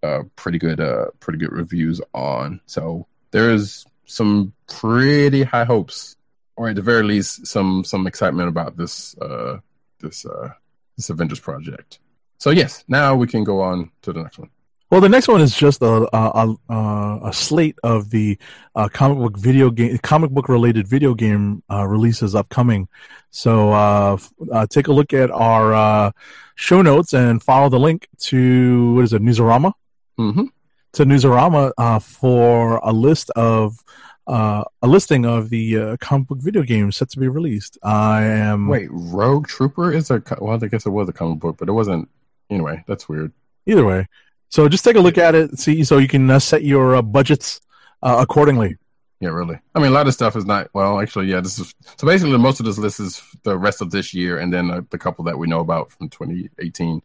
uh, 0.03 0.25
pretty 0.37 0.59
good 0.59 0.81
uh, 0.81 1.07
pretty 1.21 1.39
good 1.39 1.53
reviews 1.53 2.01
on. 2.13 2.61
So 2.67 3.07
there's 3.31 3.87
some 4.05 4.53
pretty 4.69 5.43
high 5.43 5.65
hopes, 5.65 6.17
or 6.57 6.69
at 6.69 6.77
the 6.77 6.83
very 6.83 7.03
least, 7.03 7.47
some 7.47 7.85
some 7.85 8.07
excitement 8.07 8.49
about 8.49 8.77
this 8.77 9.17
uh, 9.19 9.59
this 10.01 10.27
uh, 10.27 10.51
this 10.97 11.09
Avengers 11.09 11.41
project. 11.41 12.01
So 12.37 12.51
yes, 12.51 12.85
now 12.87 13.15
we 13.15 13.27
can 13.27 13.45
go 13.45 13.63
on 13.63 13.91
to 14.03 14.13
the 14.13 14.23
next 14.23 14.39
one. 14.39 14.51
Well, 14.95 15.01
the 15.01 15.09
next 15.09 15.27
one 15.27 15.41
is 15.41 15.57
just 15.57 15.83
a 15.83 16.09
a, 16.17 16.55
a, 16.69 17.21
a 17.25 17.33
slate 17.33 17.77
of 17.83 18.11
the 18.11 18.39
uh, 18.77 18.89
comic 18.89 19.19
book 19.19 19.37
video 19.37 19.69
game, 19.69 19.99
comic 19.99 20.31
book 20.31 20.49
related 20.49 20.87
video 20.87 21.15
game 21.15 21.65
uh, 21.69 21.85
releases 21.85 22.37
upcoming. 22.37 22.87
So 23.33 23.73
uh, 23.73 24.19
uh, 24.53 24.69
take 24.69 24.87
a 24.87 24.93
look 24.93 25.13
at 25.13 25.33
our 25.33 25.75
uh, 25.75 26.13
show 26.55 26.81
notes 26.81 27.13
and 27.13 27.43
follow 27.43 27.69
the 27.69 27.81
link 27.81 28.07
to 28.31 28.95
what 28.95 29.03
is 29.03 29.13
it, 29.13 29.21
Newsarama? 29.21 29.73
hmm 30.17 30.45
To 30.93 31.05
Newsarama 31.05 31.73
uh, 31.77 31.99
for 31.99 32.77
a 32.77 32.93
list 32.93 33.31
of 33.31 33.83
uh, 34.29 34.63
a 34.81 34.87
listing 34.87 35.27
of 35.27 35.51
the 35.51 35.77
uh, 35.77 35.97
comic 36.01 36.29
book 36.29 36.39
video 36.39 36.63
games 36.63 36.99
set 36.99 37.11
to 37.11 37.19
be 37.19 37.27
released. 37.27 37.79
I 37.83 38.23
am 38.23 38.69
Wait, 38.69 38.91
Rogue 38.93 39.49
Trooper 39.49 39.93
is 39.93 40.13
a 40.13 40.23
well, 40.41 40.63
I 40.63 40.69
guess 40.69 40.87
it 40.87 40.91
was 40.91 41.09
a 41.09 41.13
comic 41.13 41.41
book, 41.41 41.57
but 41.59 41.69
it 41.69 41.73
wasn't. 41.73 42.09
Anyway, 42.49 42.85
that's 42.87 43.09
weird. 43.09 43.33
either 43.67 43.85
way. 43.85 44.07
So 44.55 44.69
just 44.69 44.85
take 44.85 44.95
a 44.95 45.01
look 45.01 45.19
at 45.19 45.35
it, 45.35 45.59
see, 45.59 45.83
so 45.83 45.99
you 45.99 46.07
can 46.07 46.31
uh, 46.31 46.39
set 46.39 46.63
your 46.63 46.95
uh, 46.95 47.03
budgets 47.03 47.61
uh, 48.05 48.19
accordingly. 48.21 48.77
Yeah, 49.19 49.31
really. 49.31 49.59
I 49.75 49.81
mean, 49.81 49.91
a 49.91 49.95
lot 49.95 50.07
of 50.07 50.15
stuff 50.15 50.37
is 50.37 50.45
not. 50.45 50.71
Well, 50.73 51.01
actually, 51.01 51.27
yeah. 51.27 51.41
This 51.41 51.59
is 51.59 51.75
so 51.97 52.07
basically 52.07 52.39
most 52.39 52.61
of 52.61 52.67
this 52.67 52.79
list 52.79 53.01
is 53.01 53.21
the 53.43 53.59
rest 53.59 53.83
of 53.83 53.91
this 53.91 54.15
year, 54.15 54.39
and 54.39 54.53
then 54.53 54.71
uh, 54.71 54.83
the 54.91 54.97
couple 54.97 55.25
that 55.25 55.37
we 55.37 55.49
know 55.49 55.59
about 55.59 55.91
from 55.91 56.09
2018, 56.09 57.03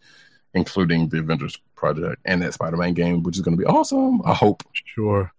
including 0.54 1.10
the 1.10 1.18
Avengers 1.18 1.58
project 1.74 2.22
and 2.24 2.40
that 2.44 2.54
Spider-Man 2.54 2.94
game, 2.94 3.24
which 3.24 3.36
is 3.36 3.42
going 3.42 3.58
to 3.58 3.64
be 3.64 3.68
awesome. 3.68 4.22
I 4.26 4.36
hope. 4.36 4.62
Sure. 4.86 5.34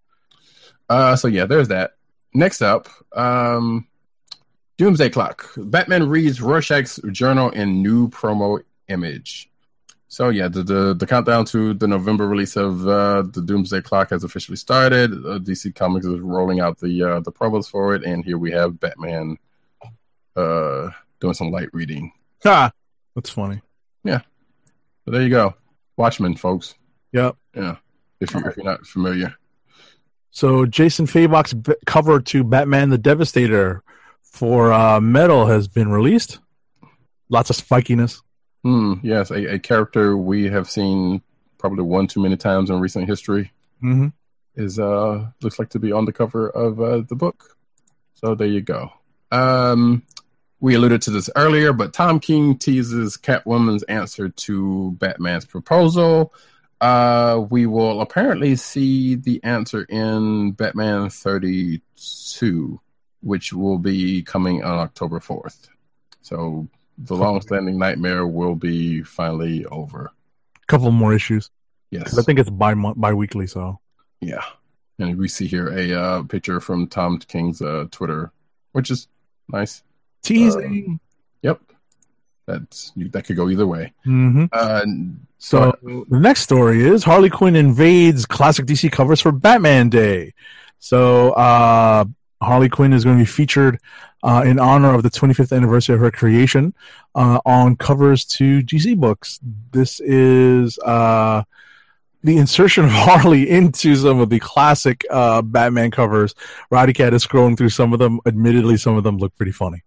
Uh, 0.88 1.14
so 1.14 1.28
yeah, 1.28 1.44
there's 1.44 1.68
that. 1.68 1.92
Next 2.34 2.60
up, 2.60 2.88
um, 3.12 3.86
Doomsday 4.78 5.10
Clock. 5.10 5.48
Batman 5.56 6.08
reads 6.08 6.40
Rorschach's 6.40 6.98
journal 7.12 7.50
in 7.50 7.84
new 7.84 8.08
promo 8.08 8.60
image. 8.88 9.49
So 10.10 10.28
yeah, 10.28 10.48
the 10.48 10.64
the, 10.64 10.94
the 10.94 11.06
countdown 11.06 11.44
to 11.46 11.72
the 11.72 11.86
November 11.86 12.26
release 12.26 12.56
of 12.56 12.86
uh, 12.86 13.22
the 13.22 13.40
Doomsday 13.40 13.80
Clock 13.82 14.10
has 14.10 14.24
officially 14.24 14.56
started. 14.56 15.12
Uh, 15.12 15.38
DC 15.38 15.72
Comics 15.72 16.04
is 16.04 16.18
rolling 16.18 16.58
out 16.58 16.80
the 16.80 17.02
uh, 17.02 17.20
the 17.20 17.30
promos 17.30 17.70
for 17.70 17.94
it, 17.94 18.02
and 18.02 18.24
here 18.24 18.36
we 18.36 18.50
have 18.50 18.80
Batman 18.80 19.38
uh, 20.34 20.90
doing 21.20 21.34
some 21.34 21.52
light 21.52 21.68
reading. 21.72 22.10
Ha! 22.42 22.72
That's 23.14 23.30
funny. 23.30 23.62
Yeah. 24.02 24.22
So 25.04 25.12
there 25.12 25.22
you 25.22 25.30
go, 25.30 25.54
Watchmen, 25.96 26.34
folks. 26.34 26.74
Yep. 27.12 27.36
Yeah, 27.54 27.76
if 28.18 28.34
you 28.34 28.40
if 28.40 28.56
you're 28.56 28.66
not 28.66 28.84
familiar. 28.84 29.32
So 30.32 30.66
Jason 30.66 31.06
Fabok's 31.06 31.54
cover 31.86 32.18
to 32.18 32.42
Batman 32.42 32.90
the 32.90 32.98
Devastator 32.98 33.84
for 34.22 34.72
uh, 34.72 35.00
Metal 35.00 35.46
has 35.46 35.68
been 35.68 35.88
released. 35.88 36.40
Lots 37.28 37.48
of 37.50 37.56
spikiness. 37.56 38.22
Hmm. 38.62 38.94
Yes, 39.02 39.30
a, 39.30 39.54
a 39.54 39.58
character 39.58 40.16
we 40.16 40.50
have 40.50 40.68
seen 40.68 41.22
probably 41.58 41.84
one 41.84 42.06
too 42.06 42.20
many 42.20 42.36
times 42.36 42.70
in 42.70 42.80
recent 42.80 43.08
history. 43.08 43.52
Mm-hmm. 43.82 44.08
is 44.56 44.78
uh 44.78 45.30
looks 45.40 45.58
like 45.58 45.70
to 45.70 45.78
be 45.78 45.90
on 45.90 46.04
the 46.04 46.12
cover 46.12 46.50
of 46.50 46.80
uh, 46.80 47.00
the 47.08 47.14
book. 47.14 47.56
So 48.14 48.34
there 48.34 48.46
you 48.46 48.60
go. 48.60 48.90
Um 49.32 50.02
we 50.60 50.74
alluded 50.74 51.00
to 51.02 51.10
this 51.10 51.30
earlier, 51.36 51.72
but 51.72 51.94
Tom 51.94 52.20
King 52.20 52.58
teases 52.58 53.16
Catwoman's 53.16 53.82
answer 53.84 54.28
to 54.28 54.92
Batman's 54.98 55.46
proposal. 55.46 56.34
Uh 56.80 57.42
we 57.48 57.64
will 57.64 58.02
apparently 58.02 58.56
see 58.56 59.14
the 59.14 59.42
answer 59.42 59.84
in 59.84 60.52
Batman 60.52 61.08
32, 61.08 62.80
which 63.22 63.52
will 63.54 63.78
be 63.78 64.22
coming 64.22 64.62
on 64.62 64.78
October 64.78 65.20
4th. 65.20 65.68
So 66.20 66.68
the 67.05 67.16
long-standing 67.16 67.78
nightmare 67.78 68.27
will 68.27 68.55
be 68.55 69.02
finally 69.02 69.64
over. 69.66 70.10
A 70.62 70.66
couple 70.66 70.90
more 70.90 71.14
issues. 71.14 71.51
Yes, 71.90 72.16
I 72.18 72.22
think 72.22 72.39
it's 72.39 72.51
bi 72.51 72.74
bi-weekly, 72.74 73.47
so. 73.47 73.81
Yeah. 74.20 74.44
And 74.98 75.16
we 75.18 75.28
see 75.28 75.47
here 75.47 75.68
a 75.77 75.93
uh, 75.94 76.22
picture 76.24 76.60
from 76.60 76.86
Tom 76.86 77.18
King's 77.18 77.62
uh, 77.62 77.86
Twitter, 77.90 78.32
which 78.72 78.90
is 78.90 79.09
nice. 79.48 79.82
Teasing. 80.22 81.01
Yep. 81.43 81.60
That's 82.47 82.93
that 82.97 83.24
could 83.24 83.36
go 83.36 83.48
either 83.48 83.66
way. 83.66 83.93
hmm 84.05 84.44
Uh, 84.52 84.85
So 85.39 85.72
the 85.82 86.20
next 86.20 86.43
story 86.43 86.85
is 86.86 87.02
Harley 87.02 87.31
Quinn 87.31 87.56
invades 87.56 88.27
classic 88.27 88.66
DC 88.66 88.93
covers 88.93 89.20
for 89.20 89.32
Batman 89.32 89.89
Day. 89.89 90.35
So 90.78 91.31
uh, 91.32 92.05
Harley 92.42 92.68
Quinn 92.68 92.92
is 92.92 93.04
going 93.04 93.18
to 93.18 93.22
be 93.22 93.30
featured 93.30 93.78
uh, 94.22 94.42
in 94.46 94.58
honor 94.58 94.94
of 94.94 95.02
the 95.02 95.10
25th 95.10 95.54
anniversary 95.54 95.94
of 95.94 96.00
her 96.00 96.10
creation 96.10 96.74
uh, 97.14 97.40
on 97.44 97.76
covers 97.76 98.24
to 98.24 98.62
DC 98.62 98.98
books. 98.98 99.40
This 99.72 100.00
is 100.00 100.78
uh, 100.80 101.42
the 102.22 102.36
insertion 102.36 102.84
of 102.84 102.90
Harley 102.94 103.48
into 103.48 103.94
some 103.96 104.20
of 104.20 104.30
the 104.30 104.38
classic 104.40 105.04
uh, 105.10 105.42
Batman 105.42 105.90
covers. 105.90 106.34
Roddy 106.70 106.92
Cat 106.92 107.14
is 107.14 107.26
scrolling 107.26 107.56
through 107.56 107.70
some 107.70 107.92
of 107.92 107.98
them. 107.98 108.20
Admittedly, 108.26 108.76
some 108.76 108.96
of 108.96 109.04
them 109.04 109.18
look 109.18 109.34
pretty 109.36 109.52
funny. 109.52 109.82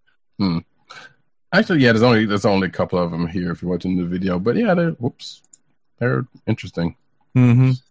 Actually, 1.54 1.80
yeah, 1.80 1.92
there's 1.92 2.02
only 2.02 2.26
there's 2.26 2.46
only 2.46 2.68
a 2.68 2.72
couple 2.72 2.98
of 2.98 3.12
them 3.12 3.28
here 3.28 3.52
if 3.52 3.62
you're 3.62 3.70
watching 3.70 3.96
the 3.96 4.06
video. 4.06 4.40
But 4.40 4.56
yeah, 4.56 4.74
they're 4.74 4.92
whoops, 4.92 5.44
they're 6.00 6.26
interesting. 6.48 6.96
Mm-hmm. 7.36 7.72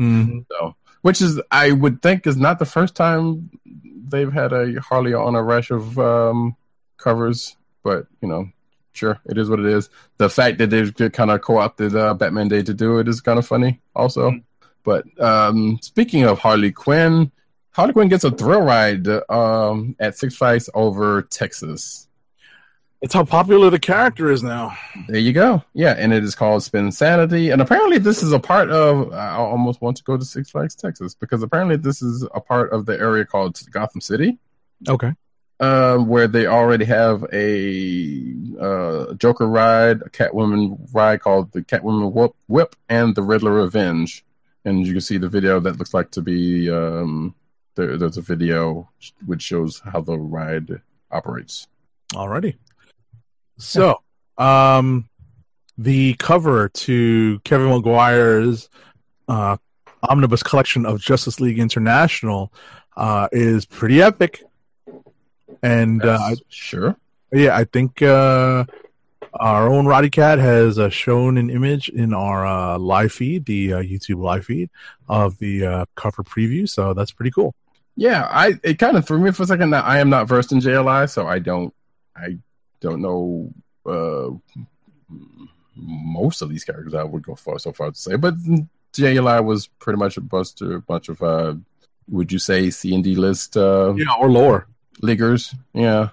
Mm-hmm. 0.00 0.38
So, 0.50 0.74
which 1.02 1.20
is 1.20 1.40
I 1.50 1.72
would 1.72 2.02
think 2.02 2.26
is 2.26 2.36
not 2.36 2.58
the 2.58 2.66
first 2.66 2.94
time 2.94 3.50
they've 4.08 4.32
had 4.32 4.52
a 4.52 4.80
Harley 4.80 5.14
on 5.14 5.34
a 5.34 5.42
rush 5.42 5.70
of 5.70 5.98
um, 5.98 6.56
covers, 6.96 7.56
but 7.82 8.06
you 8.20 8.28
know, 8.28 8.48
sure, 8.92 9.20
it 9.26 9.38
is 9.38 9.48
what 9.48 9.60
it 9.60 9.66
is. 9.66 9.88
The 10.18 10.30
fact 10.30 10.58
that 10.58 10.70
they've 10.70 10.94
kind 11.12 11.30
of 11.30 11.40
co-opted 11.40 11.94
uh, 11.96 12.14
Batman 12.14 12.48
Day 12.48 12.62
to 12.62 12.74
do 12.74 12.98
it 12.98 13.08
is 13.08 13.20
kind 13.20 13.38
of 13.38 13.46
funny, 13.46 13.80
also. 13.94 14.32
But 14.82 15.04
um, 15.20 15.78
speaking 15.82 16.24
of 16.24 16.38
Harley 16.38 16.72
Quinn, 16.72 17.30
Harley 17.72 17.92
Quinn 17.92 18.08
gets 18.08 18.24
a 18.24 18.30
thrill 18.30 18.62
ride 18.62 19.06
um, 19.28 19.96
at 20.00 20.16
Six 20.16 20.36
Flags 20.36 20.68
over 20.74 21.22
Texas. 21.22 22.08
It's 23.02 23.14
how 23.14 23.24
popular 23.24 23.70
the 23.70 23.78
character 23.78 24.30
is 24.30 24.42
now. 24.42 24.76
There 25.08 25.18
you 25.18 25.32
go. 25.32 25.64
Yeah, 25.72 25.94
and 25.96 26.12
it 26.12 26.22
is 26.22 26.34
called 26.34 26.60
Spinsanity. 26.60 27.50
And 27.50 27.62
apparently, 27.62 27.96
this 27.96 28.22
is 28.22 28.32
a 28.32 28.38
part 28.38 28.68
of. 28.70 29.10
I 29.14 29.36
almost 29.36 29.80
want 29.80 29.96
to 29.96 30.02
go 30.04 30.18
to 30.18 30.24
Six 30.24 30.50
Flags 30.50 30.74
Texas 30.74 31.14
because 31.14 31.42
apparently, 31.42 31.76
this 31.76 32.02
is 32.02 32.26
a 32.34 32.40
part 32.40 32.72
of 32.72 32.84
the 32.84 32.98
area 33.00 33.24
called 33.24 33.58
Gotham 33.70 34.02
City, 34.02 34.38
Okay. 34.86 35.14
uh, 35.60 35.96
where 35.96 36.28
they 36.28 36.46
already 36.46 36.84
have 36.84 37.24
a 37.32 38.34
uh, 38.60 39.14
Joker 39.14 39.46
ride, 39.48 40.02
a 40.02 40.10
Catwoman 40.10 40.86
ride 40.92 41.22
called 41.22 41.52
the 41.52 41.62
Catwoman 41.62 42.12
Whip, 42.12 42.32
Whip 42.48 42.76
and 42.90 43.14
the 43.14 43.22
Riddler 43.22 43.52
Revenge. 43.52 44.26
And 44.66 44.86
you 44.86 44.92
can 44.92 45.00
see 45.00 45.16
the 45.16 45.28
video 45.30 45.58
that 45.60 45.78
looks 45.78 45.94
like 45.94 46.10
to 46.10 46.20
be. 46.20 46.70
Um, 46.70 47.34
there, 47.76 47.96
there's 47.96 48.18
a 48.18 48.20
video 48.22 48.90
which 49.24 49.40
shows 49.40 49.80
how 49.80 50.02
the 50.02 50.18
ride 50.18 50.82
operates. 51.10 51.66
Alrighty. 52.12 52.56
So, 53.60 54.02
um, 54.38 55.08
the 55.76 56.14
cover 56.14 56.68
to 56.68 57.40
Kevin 57.40 57.68
Maguire's 57.68 58.68
uh, 59.28 59.56
omnibus 60.02 60.42
collection 60.42 60.86
of 60.86 61.00
Justice 61.00 61.40
League 61.40 61.58
International 61.58 62.52
uh, 62.96 63.28
is 63.32 63.64
pretty 63.64 64.02
epic, 64.02 64.42
and 65.62 66.04
uh, 66.04 66.34
sure. 66.48 66.96
yeah, 67.32 67.56
I 67.56 67.64
think 67.64 68.02
uh, 68.02 68.64
our 69.34 69.68
own 69.68 69.86
Roddy 69.86 70.10
Cat 70.10 70.38
has 70.38 70.78
uh, 70.78 70.88
shown 70.88 71.38
an 71.38 71.50
image 71.50 71.88
in 71.88 72.12
our 72.12 72.46
uh, 72.46 72.78
live 72.78 73.12
feed, 73.12 73.44
the 73.46 73.74
uh, 73.74 73.82
YouTube 73.82 74.22
live 74.22 74.46
feed 74.46 74.70
of 75.08 75.38
the 75.38 75.66
uh, 75.66 75.84
cover 75.94 76.22
preview. 76.22 76.68
So 76.68 76.94
that's 76.94 77.12
pretty 77.12 77.30
cool. 77.30 77.54
Yeah, 77.96 78.26
I 78.30 78.54
it 78.62 78.78
kind 78.78 78.96
of 78.96 79.06
threw 79.06 79.18
me 79.18 79.30
for 79.32 79.42
a 79.42 79.46
second 79.46 79.70
that 79.70 79.84
I 79.84 79.98
am 79.98 80.10
not 80.10 80.28
versed 80.28 80.52
in 80.52 80.60
JLI, 80.60 81.10
so 81.10 81.26
I 81.26 81.38
don't 81.38 81.74
I 82.16 82.38
don't 82.80 83.00
know 83.02 83.52
uh 83.86 84.30
most 85.76 86.42
of 86.42 86.48
these 86.50 86.64
characters 86.64 86.94
I 86.94 87.04
would 87.04 87.22
go 87.22 87.34
far 87.34 87.58
so 87.58 87.72
far 87.72 87.90
to 87.90 87.96
say, 87.98 88.16
but 88.16 88.34
JLI 88.92 89.44
was 89.44 89.66
pretty 89.66 89.98
much 89.98 90.16
a 90.16 90.20
of 90.20 90.86
bunch 90.86 91.08
of 91.08 91.22
uh 91.22 91.54
would 92.08 92.32
you 92.32 92.38
say 92.38 92.70
C 92.70 92.94
and 92.94 93.04
D 93.04 93.14
list 93.14 93.56
uh 93.56 93.94
Yeah, 93.96 94.06
or 94.18 94.30
lore. 94.30 94.66
leaguers? 95.00 95.54
Yeah. 95.72 96.10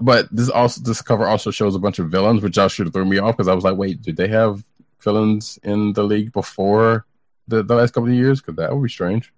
But 0.00 0.28
this 0.30 0.48
also 0.50 0.80
this 0.82 1.02
cover 1.02 1.26
also 1.26 1.50
shows 1.50 1.74
a 1.74 1.78
bunch 1.78 1.98
of 1.98 2.10
villains, 2.10 2.42
which 2.42 2.58
I 2.58 2.68
should 2.68 2.86
have 2.86 2.92
threw 2.92 3.04
me 3.04 3.18
off 3.18 3.36
because 3.36 3.48
I 3.48 3.54
was 3.54 3.64
like, 3.64 3.76
wait, 3.76 4.02
did 4.02 4.16
they 4.16 4.28
have 4.28 4.62
villains 5.00 5.58
in 5.62 5.92
the 5.94 6.02
league 6.04 6.32
before 6.32 7.06
the, 7.48 7.62
the 7.62 7.74
last 7.74 7.92
couple 7.94 8.08
of 8.10 8.14
years? 8.14 8.40
Because 8.40 8.56
that 8.56 8.74
would 8.74 8.82
be 8.82 8.88
strange. 8.90 9.32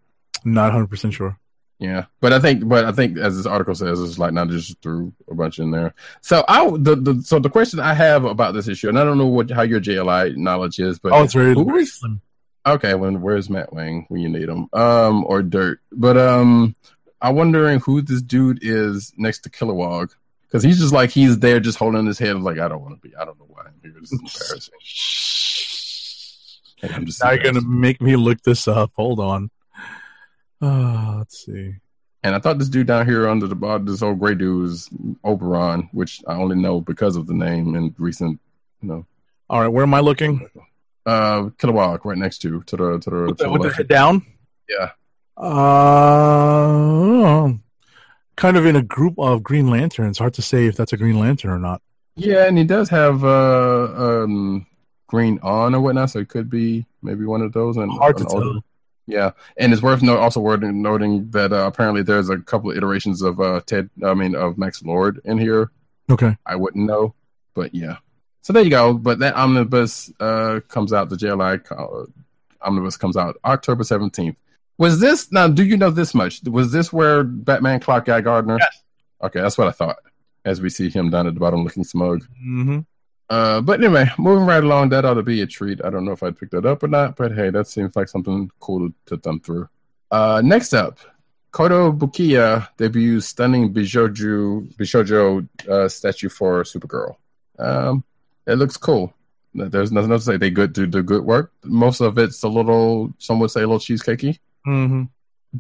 Not 0.45 0.65
100 0.73 0.89
percent 0.89 1.15
sure. 1.15 1.39
Yeah, 1.81 2.07
but 2.21 2.33
I 2.33 2.41
think, 2.41 2.67
but 2.69 2.85
I 2.87 2.91
think, 2.93 3.19
as 3.19 3.37
this 3.37 3.47
article 3.47 3.75
says, 3.75 4.01
it's 4.01 4.19
like 4.19 4.33
not 4.33 4.49
just 4.49 4.81
threw 4.83 5.13
a 5.31 5.35
bunch 5.35 5.61
in 5.61 5.71
there. 5.71 5.95
So 6.23 6.45
I, 6.49 6.69
the, 6.71 6.97
the 6.97 7.23
so 7.23 7.39
the 7.39 7.49
question 7.51 7.79
I 7.79 7.95
have 7.95 8.25
about 8.25 8.55
this 8.55 8.67
issue, 8.67 8.89
and 8.89 8.99
I 8.99 9.05
don't 9.05 9.17
know 9.17 9.27
what 9.29 9.49
how 9.51 9.63
your 9.63 9.81
JLI 9.81 10.37
knowledge 10.37 10.81
is, 10.81 10.99
but 10.99 11.13
Oh, 11.13 11.23
it's 11.23 11.35
very. 11.35 11.55
who 11.55 11.77
is 11.77 12.05
okay? 12.67 12.95
When 12.95 13.21
where's 13.21 13.49
Matt 13.49 13.73
Wang 13.73 14.07
when 14.09 14.21
you 14.21 14.29
need 14.29 14.49
him? 14.49 14.69
Um, 14.73 15.25
or 15.25 15.41
Dirt, 15.41 15.81
but 15.93 16.17
um, 16.17 16.75
I'm 17.23 17.37
wondering 17.37 17.79
who 17.79 18.03
this 18.03 18.23
dude 18.23 18.59
is 18.63 19.13
next 19.17 19.41
to 19.41 19.51
Kilowog 19.51 20.11
because 20.49 20.65
he's 20.65 20.81
just 20.81 20.93
like 20.93 21.11
he's 21.11 21.39
there, 21.39 21.61
just 21.61 21.79
holding 21.79 22.07
his 22.07 22.19
head, 22.19 22.41
like 22.41 22.59
I 22.59 22.67
don't 22.67 22.83
want 22.83 23.01
to 23.01 23.09
be, 23.09 23.15
I 23.15 23.25
don't 23.25 23.39
know 23.39 23.47
why 23.49 23.63
I'm 23.67 23.75
here. 23.83 23.95
This 24.01 24.11
is 24.13 24.19
embarrassing. 24.21 24.75
Hey, 26.81 26.95
I'm 26.95 27.07
just 27.07 27.23
Now 27.23 27.31
you're 27.31 27.43
gonna 27.45 27.61
make 27.61 28.01
me 28.01 28.17
look 28.17 28.43
this 28.43 28.67
up. 28.67 28.91
Hold 28.97 29.21
on. 29.21 29.51
Uh, 30.61 31.15
let's 31.19 31.45
see. 31.45 31.75
And 32.25 32.35
I 32.35 32.41
thought 32.41 32.59
this 32.59 32.69
dude 32.69 32.89
down 32.89 33.07
here 33.07 33.29
under 33.29 33.47
the 33.47 33.55
bar, 33.55 33.79
this 33.79 34.03
old 34.03 34.19
gray 34.19 34.35
dude 34.35 34.63
was 34.63 34.91
Oberon, 35.25 35.89
which 35.93 36.21
I 36.27 36.35
only 36.35 36.57
know 36.57 36.81
because 36.81 37.15
of 37.17 37.27
the 37.29 37.35
name 37.35 37.77
and 37.77 37.95
recent, 37.97 38.41
you 38.83 38.89
know, 38.89 39.07
All 39.49 39.61
right, 39.61 39.69
where 39.69 39.85
am 39.85 39.95
I 39.95 40.01
looking? 40.01 40.49
uh, 41.07 41.43
Kilowog 41.59 42.05
right 42.05 42.19
next 42.19 42.39
to 42.39 42.61
to 42.65 42.77
the 42.77 42.99
to 42.99 43.11
the, 43.11 43.17
With 43.29 43.39
to 43.39 43.45
the, 43.45 43.51
with 43.51 43.63
the 43.63 43.73
head 43.73 43.89
down. 43.89 44.27
yeah. 44.69 44.91
Uh, 45.39 47.53
kind 48.37 48.57
of 48.57 48.67
in 48.67 48.77
a 48.77 48.83
group 48.83 49.15
of 49.19 49.43
Green 49.43 49.71
Lanterns. 49.71 50.19
Hard 50.19 50.35
to 50.35 50.43
say 50.43 50.67
if 50.67 50.77
that's 50.77 50.93
a 50.93 50.97
Green 50.97 51.19
Lantern 51.19 51.51
or 51.51 51.59
not. 51.59 51.81
Yeah, 52.17 52.47
and 52.47 52.59
he 52.59 52.65
does 52.65 52.89
have 52.91 53.25
uh 53.25 54.23
um 54.25 54.67
green 55.07 55.39
on 55.43 55.75
or 55.75 55.81
whatnot, 55.81 56.11
so 56.11 56.19
it 56.19 56.29
could 56.29 56.51
be 56.51 56.85
maybe 57.01 57.25
one 57.25 57.43
of 57.43 57.53
those. 57.53 57.77
And 57.77 57.91
Hard 57.93 58.19
to 58.19 58.25
tell. 58.25 58.63
Yeah, 59.09 59.31
and 59.57 59.73
it's 59.73 59.81
worth 59.81 60.03
note, 60.03 60.19
also 60.19 60.39
worth 60.39 60.61
noting 60.61 61.31
that 61.31 61.51
uh, 61.51 61.67
apparently 61.67 62.03
there's 62.03 62.29
a 62.29 62.37
couple 62.37 62.71
of 62.71 62.77
iterations 62.77 63.23
of 63.23 63.41
uh 63.41 63.63
Ted, 63.65 63.89
I 64.05 64.13
mean 64.13 64.35
of 64.35 64.59
Max 64.59 64.83
Lord 64.83 65.21
in 65.25 65.39
here. 65.39 65.71
Okay. 66.11 66.37
I 66.45 66.57
wouldn't 66.57 66.85
know, 66.85 67.15
but 67.55 67.75
yeah. 67.75 67.97
So 68.43 68.53
there 68.53 68.63
you 68.63 68.69
go. 68.71 68.93
But 68.93 69.19
that 69.21 69.35
omnibus 69.35 70.13
uh 70.21 70.61
comes 70.69 70.93
out. 70.93 71.09
The 71.09 71.17
JLI 71.17 71.65
co- 71.65 72.07
omnibus 72.61 72.99
comes 72.99 73.17
out 73.17 73.39
October 73.47 73.83
seventeenth. 73.83 74.37
Was 74.77 75.01
this 75.01 75.33
now? 75.33 75.49
Do 75.49 75.65
you 75.65 75.79
know 75.79 75.91
this 75.91 76.15
much? 76.15 76.43
Was 76.45 76.71
this 76.71 76.93
where 76.93 77.25
Batman 77.25 77.81
Clock 77.81 78.05
Guy 78.05 78.21
Gardner? 78.21 78.59
Yes. 78.61 78.83
Okay, 79.23 79.41
that's 79.41 79.57
what 79.57 79.69
I 79.69 79.73
thought. 79.73 79.97
As 80.45 80.61
we 80.61 80.69
see 80.69 80.91
him 80.91 81.09
down 81.09 81.27
at 81.27 81.33
the 81.33 81.41
bottom 81.41 81.65
looking 81.65 81.83
smug. 81.83 82.25
Mm-hmm. 82.47 82.81
Uh, 83.31 83.61
but 83.61 83.83
anyway, 83.83 84.07
moving 84.19 84.47
right 84.47 84.65
along, 84.65 84.89
that 84.89 85.05
ought 85.05 85.15
to 85.15 85.23
be 85.23 85.43
a 85.43 85.47
treat. 85.47 85.85
I 85.85 85.91
don't 85.91 86.05
know 86.05 86.13
if 86.13 86.23
I'd 86.23 86.39
pick 86.39 86.51
that 86.51 86.65
up 86.65 86.83
or 86.83 86.89
not, 86.89 87.17
but 87.17 87.33
hey, 87.33 87.51
that 87.51 87.67
seems 87.67 87.95
like 87.95 88.09
something 88.09 88.51
cool 88.61 88.89
to, 88.89 88.95
to 89.07 89.17
thumb 89.19 89.41
through. 89.41 89.69
Uh, 90.11 90.41
next 90.43 90.73
up, 90.73 90.99
Kotobukiya 91.53 92.69
debuts 92.79 93.27
stunning 93.27 93.73
Bishoju 93.73 94.75
Bishojo 94.77 95.47
uh, 95.69 95.89
statue 95.89 96.29
for 96.29 96.63
Supergirl. 96.63 97.17
Um, 97.59 98.05
it 98.47 98.55
looks 98.55 98.77
cool. 98.77 99.13
There's 99.55 99.91
nothing 99.93 100.13
else 100.13 100.25
to 100.25 100.33
say. 100.33 100.37
They 100.37 100.51
good 100.51 100.73
do 100.73 100.87
the 100.87 101.03
good 101.03 101.25
work. 101.25 101.53
Most 101.65 102.01
of 102.01 102.17
it's 102.19 102.43
a 102.43 102.49
little, 102.49 103.13
some 103.19 103.41
would 103.41 103.51
say, 103.51 103.61
a 103.63 103.67
little 103.67 103.79
cheesecakey. 103.79 104.39
Mm-hmm. 104.67 105.05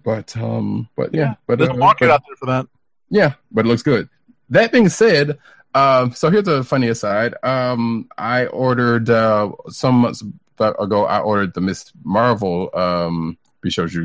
But 0.04 0.36
um, 0.36 0.88
but 0.96 1.12
yeah, 1.14 1.34
but 1.46 1.58
There's 1.58 1.70
a 1.70 1.74
uh, 1.74 1.76
market 1.76 2.06
but- 2.06 2.10
out 2.12 2.22
there 2.26 2.36
for 2.36 2.46
that. 2.46 2.66
yeah, 3.10 3.34
but 3.50 3.64
it 3.64 3.68
looks 3.68 3.82
good. 3.82 4.08
That 4.50 4.72
being 4.72 4.88
said, 4.88 5.38
um, 5.78 6.12
so 6.12 6.30
here's 6.30 6.44
the 6.44 6.64
funny 6.64 6.88
aside. 6.88 7.34
Um, 7.42 8.08
I 8.18 8.46
ordered 8.46 9.10
uh, 9.10 9.52
some 9.68 9.96
months 9.96 10.22
ago. 10.58 11.04
I 11.04 11.20
ordered 11.20 11.54
the 11.54 11.60
Miss 11.60 11.92
Marvel 12.04 12.70
um, 12.74 13.38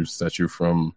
statue 0.06 0.48
from 0.48 0.95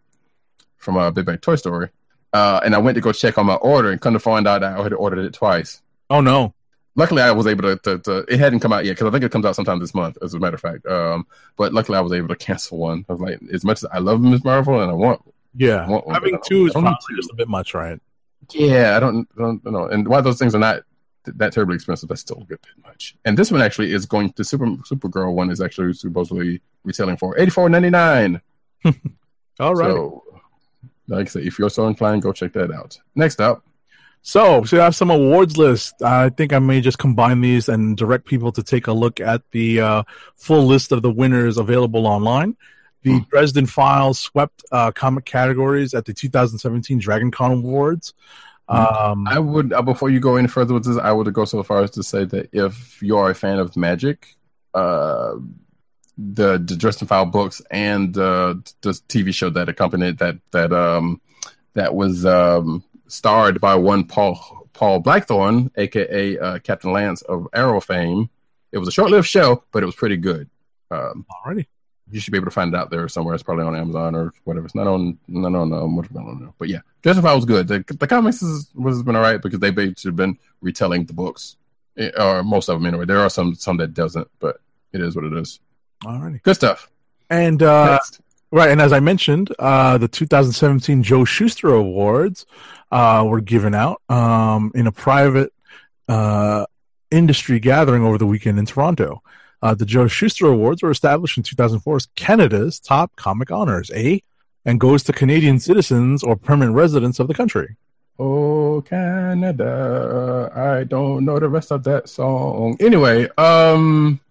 from 0.77 0.97
uh, 0.97 1.11
Big 1.11 1.25
Bad 1.25 1.41
Toy 1.41 1.55
Store, 1.55 1.91
uh, 2.33 2.59
and 2.63 2.75
I 2.75 2.77
went 2.77 2.95
to 2.95 3.01
go 3.01 3.11
check 3.11 3.37
on 3.37 3.45
my 3.45 3.55
order 3.55 3.91
and 3.91 3.99
come 4.01 4.13
to 4.13 4.19
find 4.19 4.47
out 4.47 4.61
that 4.61 4.77
I 4.77 4.83
had 4.83 4.93
ordered 4.93 5.25
it 5.25 5.33
twice. 5.33 5.81
Oh 6.09 6.21
no. 6.21 6.53
Luckily, 6.95 7.21
I 7.21 7.31
was 7.31 7.45
able 7.45 7.61
to. 7.63 7.77
to, 7.77 7.99
to 7.99 8.25
it 8.33 8.39
hadn't 8.39 8.59
come 8.61 8.73
out 8.73 8.83
yet 8.83 8.93
because 8.93 9.07
I 9.07 9.11
think 9.11 9.23
it 9.23 9.31
comes 9.31 9.45
out 9.45 9.55
sometime 9.55 9.79
this 9.79 9.93
month, 9.93 10.17
as 10.23 10.33
a 10.33 10.39
matter 10.39 10.55
of 10.55 10.61
fact. 10.61 10.85
Um, 10.87 11.27
but 11.55 11.71
luckily, 11.71 11.97
I 11.97 12.01
was 12.01 12.11
able 12.11 12.29
to 12.29 12.35
cancel 12.35 12.79
one. 12.79 13.05
I 13.07 13.13
was 13.13 13.21
like, 13.21 13.39
as 13.53 13.63
much 13.63 13.83
as 13.83 13.85
I 13.91 13.99
love 13.99 14.19
Miss 14.19 14.43
Marvel 14.43 14.81
and 14.81 14.89
I 14.89 14.95
want 14.95 15.21
Yeah. 15.55 15.87
Want 15.87 16.07
one, 16.07 16.15
Having 16.15 16.39
two 16.45 16.65
is 16.65 16.71
probably 16.73 16.95
two. 17.07 17.15
just 17.15 17.29
a 17.31 17.35
bit 17.35 17.47
much, 17.47 17.75
right? 17.75 17.99
Yeah, 18.51 18.95
I 18.95 18.99
don't, 18.99 19.27
don't 19.37 19.63
know. 19.65 19.87
And 19.87 20.07
while 20.07 20.21
those 20.21 20.39
things 20.39 20.55
are 20.55 20.59
not 20.59 20.83
that 21.25 21.51
terribly 21.51 21.75
expensive, 21.75 22.07
that's 22.07 22.21
still 22.21 22.37
a 22.41 22.45
good 22.45 22.61
bit 22.61 22.85
much. 22.85 23.15
And 23.25 23.37
this 23.37 23.51
one 23.51 23.61
actually 23.61 23.91
is 23.91 24.05
going. 24.05 24.33
The 24.35 24.43
Super 24.43 24.67
Supergirl 24.67 25.33
one 25.33 25.49
is 25.49 25.59
actually 25.61 25.93
supposedly 25.93 26.61
retailing 26.83 27.17
for 27.17 27.37
eighty 27.37 27.51
four 27.51 27.67
ninety 27.69 27.89
nine. 27.89 28.41
All 29.59 29.73
right. 29.75 29.91
So, 29.91 30.23
like 31.07 31.27
I 31.27 31.29
said, 31.29 31.43
if 31.43 31.59
you're 31.59 31.69
so 31.69 31.87
inclined, 31.87 32.21
go 32.21 32.31
check 32.31 32.53
that 32.53 32.71
out. 32.71 32.97
Next 33.15 33.41
up, 33.41 33.63
So, 34.21 34.63
so 34.63 34.79
I 34.79 34.83
have 34.83 34.95
some 34.95 35.09
awards 35.09 35.57
list. 35.57 36.01
I 36.01 36.29
think 36.29 36.53
I 36.53 36.59
may 36.59 36.79
just 36.81 36.97
combine 36.99 37.41
these 37.41 37.67
and 37.69 37.97
direct 37.97 38.25
people 38.25 38.51
to 38.53 38.63
take 38.63 38.87
a 38.87 38.93
look 38.93 39.19
at 39.19 39.41
the 39.51 39.81
uh, 39.81 40.03
full 40.35 40.65
list 40.65 40.91
of 40.91 41.01
the 41.01 41.11
winners 41.11 41.57
available 41.57 42.07
online. 42.07 42.55
The 43.03 43.21
Dresden 43.29 43.67
Files 43.67 44.19
swept 44.19 44.65
uh, 44.71 44.91
comic 44.91 45.25
categories 45.25 45.93
at 45.93 46.05
the 46.05 46.13
2017 46.13 46.99
Dragon 46.99 47.31
Con 47.31 47.51
Awards. 47.51 48.13
Um, 48.69 49.27
I 49.27 49.39
would 49.39 49.71
uh, 49.71 49.81
before 49.81 50.09
you 50.09 50.19
go 50.19 50.35
any 50.35 50.47
further 50.47 50.73
with 50.73 50.85
this, 50.85 50.97
I 50.97 51.11
would 51.11 51.31
go 51.33 51.45
so 51.45 51.63
far 51.63 51.83
as 51.83 51.91
to 51.91 52.03
say 52.03 52.25
that 52.25 52.49
if 52.51 53.01
you 53.01 53.17
are 53.17 53.29
a 53.29 53.35
fan 53.35 53.59
of 53.59 53.77
Magic, 53.77 54.35
uh, 54.73 55.35
the 56.17 56.57
the 56.57 56.75
Dresden 56.75 57.07
File 57.07 57.25
books 57.25 57.61
and 57.71 58.17
uh, 58.17 58.55
the 58.81 58.91
TV 59.07 59.33
show 59.33 59.49
that 59.51 59.69
accompanied 59.69 60.17
that 60.17 60.37
that 60.51 60.73
um 60.73 61.21
that 61.75 61.95
was 61.95 62.25
um 62.25 62.83
starred 63.07 63.61
by 63.61 63.75
one 63.75 64.03
Paul 64.03 64.67
Paul 64.73 64.99
Blackthorne, 64.99 65.71
aka 65.77 66.37
uh, 66.37 66.59
Captain 66.59 66.91
Lance 66.91 67.21
of 67.21 67.47
Arrow 67.53 67.79
fame. 67.79 68.29
It 68.73 68.79
was 68.79 68.89
a 68.89 68.91
short 68.91 69.11
lived 69.11 69.27
show, 69.27 69.63
but 69.71 69.81
it 69.81 69.85
was 69.85 69.95
pretty 69.95 70.17
good. 70.17 70.49
Um, 70.91 71.25
alrighty. 71.31 71.67
You 72.09 72.19
should 72.19 72.31
be 72.31 72.37
able 72.37 72.45
to 72.45 72.51
find 72.51 72.73
it 72.73 72.77
out 72.77 72.89
there 72.89 73.07
somewhere. 73.09 73.33
It's 73.33 73.43
probably 73.43 73.65
on 73.65 73.75
Amazon 73.75 74.15
or 74.15 74.33
whatever. 74.45 74.65
It's 74.65 74.75
not 74.75 74.87
on 74.87 75.17
not 75.27 75.53
on 75.55 75.73
I 75.73 75.77
don't 75.77 76.41
know. 76.41 76.53
But 76.57 76.69
yeah, 76.69 76.79
File 77.03 77.35
was 77.35 77.45
good. 77.45 77.67
The, 77.67 77.83
the 77.99 78.07
comics 78.07 78.41
is, 78.41 78.69
was 78.73 79.03
been 79.03 79.15
alright 79.15 79.41
because 79.41 79.59
they 79.59 79.71
basically 79.71 80.09
have 80.09 80.15
been 80.15 80.37
retelling 80.61 81.05
the 81.05 81.13
books, 81.13 81.57
Eh, 81.97 82.11
or 82.17 82.43
most 82.43 82.69
of 82.69 82.79
them 82.79 82.85
anyway. 82.85 83.05
There 83.05 83.19
are 83.19 83.29
some 83.29 83.55
some 83.55 83.77
that 83.77 83.93
doesn't, 83.93 84.29
but 84.39 84.61
it 84.93 85.01
is 85.01 85.15
what 85.15 85.25
it 85.25 85.33
is. 85.33 85.59
Alrighty. 86.03 86.41
Good 86.43 86.55
stuff. 86.55 86.89
And 87.29 87.61
uh, 87.61 87.93
Next. 87.93 88.21
Right, 88.49 88.69
and 88.69 88.81
as 88.81 88.93
I 88.93 89.01
mentioned, 89.01 89.53
uh, 89.59 89.97
the 89.97 90.07
2017 90.07 91.03
Joe 91.03 91.25
Shuster 91.25 91.73
Awards 91.73 92.45
uh, 92.91 93.25
were 93.27 93.41
given 93.41 93.75
out 93.75 94.01
um, 94.07 94.71
in 94.73 94.87
a 94.87 94.91
private 94.91 95.51
uh, 96.07 96.65
industry 97.11 97.59
gathering 97.59 98.05
over 98.05 98.17
the 98.17 98.25
weekend 98.25 98.57
in 98.57 98.65
Toronto. 98.65 99.21
Uh, 99.67 99.73
the 99.75 99.85
Joe 99.85 100.07
Shuster 100.07 100.47
Awards 100.47 100.81
were 100.81 100.91
established 100.91 101.35
in 101.35 101.43
2004 101.43 101.95
as 101.97 102.05
Canada's 102.15 102.79
top 102.79 103.13
comic 103.17 103.51
honors, 103.51 103.91
A, 103.93 104.23
and 104.63 104.79
goes 104.79 105.03
to 105.03 105.11
Canadian 105.11 105.59
citizens 105.59 106.23
or 106.23 106.37
permanent 106.37 106.73
residents 106.73 107.19
of 107.19 107.27
the 107.27 107.33
country. 107.33 107.75
Oh 108.17 108.81
Canada, 108.87 110.49
I 110.55 110.85
don't 110.85 111.25
know 111.25 111.37
the 111.37 111.49
rest 111.49 111.71
of 111.73 111.83
that 111.83 112.07
song. 112.07 112.77
Anyway, 112.79 113.27
um, 113.37 114.21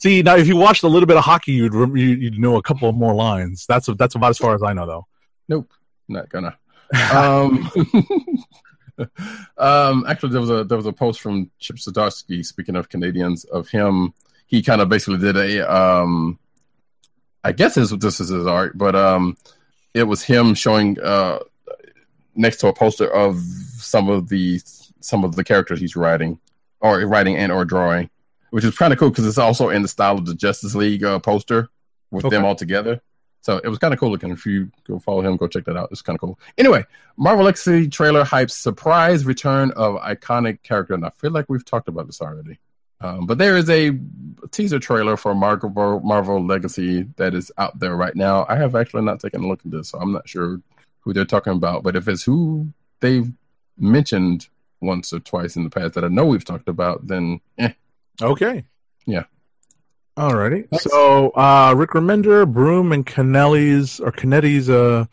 See, 0.00 0.22
now 0.22 0.36
if 0.36 0.46
you 0.48 0.56
watched 0.56 0.84
a 0.84 0.88
little 0.88 1.06
bit 1.06 1.18
of 1.18 1.24
hockey, 1.24 1.52
you'd 1.52 1.74
you- 1.74 2.16
you'd 2.22 2.38
know 2.38 2.56
a 2.56 2.62
couple 2.62 2.90
more 2.92 3.14
lines. 3.14 3.66
That's 3.66 3.88
that's 3.98 4.14
about 4.14 4.30
as 4.30 4.38
far 4.38 4.54
as 4.54 4.62
I 4.62 4.72
know, 4.72 4.86
though. 4.86 5.06
nope, 5.48 5.70
not 6.08 6.30
gonna. 6.30 6.56
Um, 7.12 7.70
um, 9.58 10.04
actually, 10.08 10.30
there 10.32 10.40
was 10.40 10.50
a 10.50 10.64
there 10.64 10.76
was 10.78 10.86
a 10.86 10.92
post 10.92 11.20
from 11.20 11.50
Chip 11.58 11.76
Zdarsky. 11.76 12.44
Speaking 12.44 12.76
of 12.76 12.88
Canadians, 12.88 13.44
of 13.44 13.68
him, 13.68 14.14
he 14.48 14.62
kind 14.62 14.80
of 14.80 14.88
basically 14.88 15.18
did 15.18 15.36
a 15.36 15.72
um, 15.72 16.38
I 17.44 17.52
guess 17.52 17.76
his, 17.76 17.90
this 17.90 18.20
is 18.20 18.30
his 18.30 18.46
art, 18.46 18.76
but 18.76 18.96
um, 18.96 19.36
it 19.94 20.02
was 20.02 20.22
him 20.22 20.54
showing 20.54 20.98
uh 21.00 21.38
next 22.34 22.58
to 22.58 22.68
a 22.68 22.72
poster 22.72 23.08
of 23.12 23.40
some 23.76 24.08
of 24.08 24.28
the 24.28 24.60
some 25.00 25.24
of 25.24 25.36
the 25.36 25.44
characters 25.44 25.80
he's 25.80 25.96
writing 25.96 26.38
or 26.80 27.00
writing 27.00 27.36
and 27.36 27.52
or 27.52 27.64
drawing, 27.64 28.10
which 28.50 28.64
is 28.64 28.76
kind 28.76 28.92
of 28.92 28.98
cool 28.98 29.10
because 29.10 29.26
it's 29.26 29.38
also 29.38 29.68
in 29.68 29.82
the 29.82 29.88
style 29.88 30.16
of 30.16 30.26
the 30.26 30.34
Justice 30.34 30.74
League 30.74 31.04
uh, 31.04 31.18
poster 31.18 31.68
with 32.10 32.28
them 32.30 32.44
all 32.44 32.54
together. 32.54 33.00
So 33.40 33.58
it 33.62 33.68
was 33.68 33.78
kind 33.78 33.94
of 33.94 34.00
cool 34.00 34.10
looking. 34.10 34.30
If 34.30 34.44
you 34.46 34.70
go 34.86 34.98
follow 34.98 35.22
him, 35.22 35.36
go 35.36 35.46
check 35.46 35.64
that 35.64 35.76
out. 35.76 35.88
It's 35.90 36.02
kind 36.02 36.16
of 36.16 36.20
cool. 36.20 36.38
Anyway, 36.56 36.84
Marvel 37.16 37.44
Legacy 37.44 37.88
trailer 37.88 38.24
hypes 38.24 38.50
surprise 38.50 39.24
return 39.24 39.70
of 39.72 39.96
iconic 40.00 40.62
character, 40.62 40.94
and 40.94 41.04
I 41.04 41.10
feel 41.10 41.30
like 41.30 41.46
we've 41.48 41.64
talked 41.64 41.88
about 41.88 42.06
this 42.06 42.20
already. 42.20 42.58
Um, 43.00 43.26
but 43.26 43.38
there 43.38 43.56
is 43.56 43.70
a 43.70 43.96
teaser 44.50 44.78
trailer 44.78 45.16
for 45.16 45.34
Marvel 45.34 46.00
Marvel 46.00 46.44
Legacy 46.44 47.02
that 47.16 47.34
is 47.34 47.52
out 47.58 47.78
there 47.78 47.96
right 47.96 48.16
now. 48.16 48.46
I 48.48 48.56
have 48.56 48.74
actually 48.74 49.02
not 49.02 49.20
taken 49.20 49.44
a 49.44 49.48
look 49.48 49.60
at 49.64 49.70
this, 49.70 49.90
so 49.90 49.98
I'm 49.98 50.12
not 50.12 50.28
sure 50.28 50.60
who 51.00 51.12
they're 51.12 51.24
talking 51.24 51.52
about. 51.52 51.82
But 51.82 51.96
if 51.96 52.08
it's 52.08 52.24
who 52.24 52.68
they've 53.00 53.30
mentioned 53.78 54.48
once 54.80 55.12
or 55.12 55.20
twice 55.20 55.56
in 55.56 55.64
the 55.64 55.70
past 55.70 55.94
that 55.94 56.04
I 56.04 56.08
know 56.08 56.24
we've 56.24 56.44
talked 56.44 56.68
about, 56.68 57.06
then 57.06 57.40
eh, 57.58 57.72
Okay. 58.20 58.64
Yeah. 59.06 59.24
Alrighty. 60.16 60.66
So 60.80 61.30
uh 61.30 61.74
Rick 61.76 61.90
Remender, 61.90 62.50
Broome, 62.50 62.92
and 62.92 63.06
Kennelly's 63.06 64.00
or 64.00 64.10
Canetti's 64.10 64.68
uh, 64.68 65.06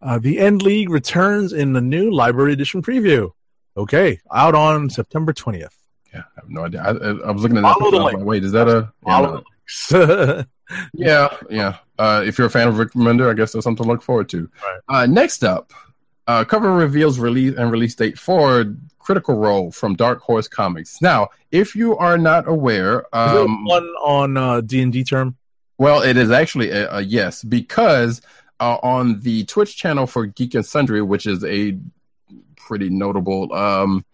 uh 0.00 0.18
The 0.18 0.38
End 0.40 0.62
League 0.62 0.90
returns 0.90 1.52
in 1.52 1.72
the 1.72 1.80
new 1.80 2.10
library 2.10 2.52
edition 2.52 2.82
preview. 2.82 3.30
Okay. 3.76 4.20
Out 4.34 4.54
on 4.56 4.90
September 4.90 5.32
twentieth. 5.32 5.81
Yeah, 6.12 6.22
I 6.36 6.40
have 6.40 6.50
no 6.50 6.64
idea. 6.64 6.82
I, 6.82 6.90
I, 6.90 7.30
was 7.30 7.42
looking 7.42 7.58
at 7.58 7.62
that. 7.62 7.76
Follow 7.78 7.90
the 7.90 7.96
I 7.96 8.00
was 8.00 8.12
link. 8.12 8.18
like, 8.18 8.26
Wait, 8.26 8.44
is 8.44 8.52
that 8.52 8.68
a? 8.68 8.92
Yeah, 9.06 9.20
no. 9.20 9.26
the 9.26 9.32
links. 9.32 10.46
yeah, 10.94 11.36
yeah. 11.50 11.76
Uh, 11.98 12.22
if 12.26 12.38
you're 12.38 12.46
a 12.46 12.50
fan 12.50 12.68
of 12.68 12.78
Rick 12.78 12.92
Remender, 12.92 13.30
I 13.30 13.34
guess 13.34 13.52
there's 13.52 13.64
something 13.64 13.84
to 13.84 13.90
look 13.90 14.02
forward 14.02 14.28
to. 14.30 14.50
Uh, 14.88 15.06
next 15.06 15.44
up, 15.44 15.72
uh, 16.26 16.44
cover 16.44 16.72
reveals 16.72 17.18
release 17.18 17.56
and 17.56 17.70
release 17.70 17.94
date 17.94 18.18
for 18.18 18.74
Critical 18.98 19.36
Role 19.36 19.70
from 19.70 19.94
Dark 19.94 20.20
Horse 20.20 20.48
Comics. 20.48 21.00
Now, 21.02 21.28
if 21.50 21.74
you 21.74 21.96
are 21.96 22.18
not 22.18 22.48
aware, 22.48 23.00
Is 23.00 23.06
um, 23.12 23.64
one 23.64 23.84
on 24.04 24.36
uh 24.36 24.60
D 24.60 24.82
and 24.82 24.92
D 24.92 25.04
term? 25.04 25.36
well, 25.78 26.02
it 26.02 26.16
is 26.16 26.30
actually 26.30 26.70
a, 26.70 26.96
a 26.96 27.00
yes 27.00 27.42
because 27.42 28.20
uh, 28.60 28.78
on 28.82 29.18
the 29.20 29.44
Twitch 29.44 29.76
channel 29.76 30.06
for 30.06 30.26
Geek 30.26 30.54
and 30.54 30.64
Sundry, 30.64 31.02
which 31.02 31.26
is 31.26 31.42
a 31.44 31.76
pretty 32.56 32.88
notable 32.88 33.52
um, 33.52 34.04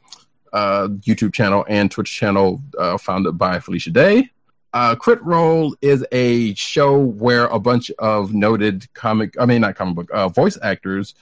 uh, 0.52 0.88
YouTube 0.88 1.32
channel 1.32 1.64
and 1.68 1.90
Twitch 1.90 2.12
channel 2.14 2.62
uh, 2.78 2.98
founded 2.98 3.38
by 3.38 3.60
Felicia 3.60 3.90
Day. 3.90 4.30
Uh, 4.72 4.94
Crit 4.94 5.22
Roll 5.22 5.74
is 5.80 6.04
a 6.12 6.54
show 6.54 6.98
where 6.98 7.46
a 7.46 7.58
bunch 7.58 7.90
of 7.98 8.34
noted 8.34 8.92
comic, 8.94 9.34
I 9.40 9.46
mean, 9.46 9.62
not 9.62 9.76
comic 9.76 9.94
book, 9.94 10.10
uh, 10.12 10.28
voice 10.28 10.58
actors 10.62 11.14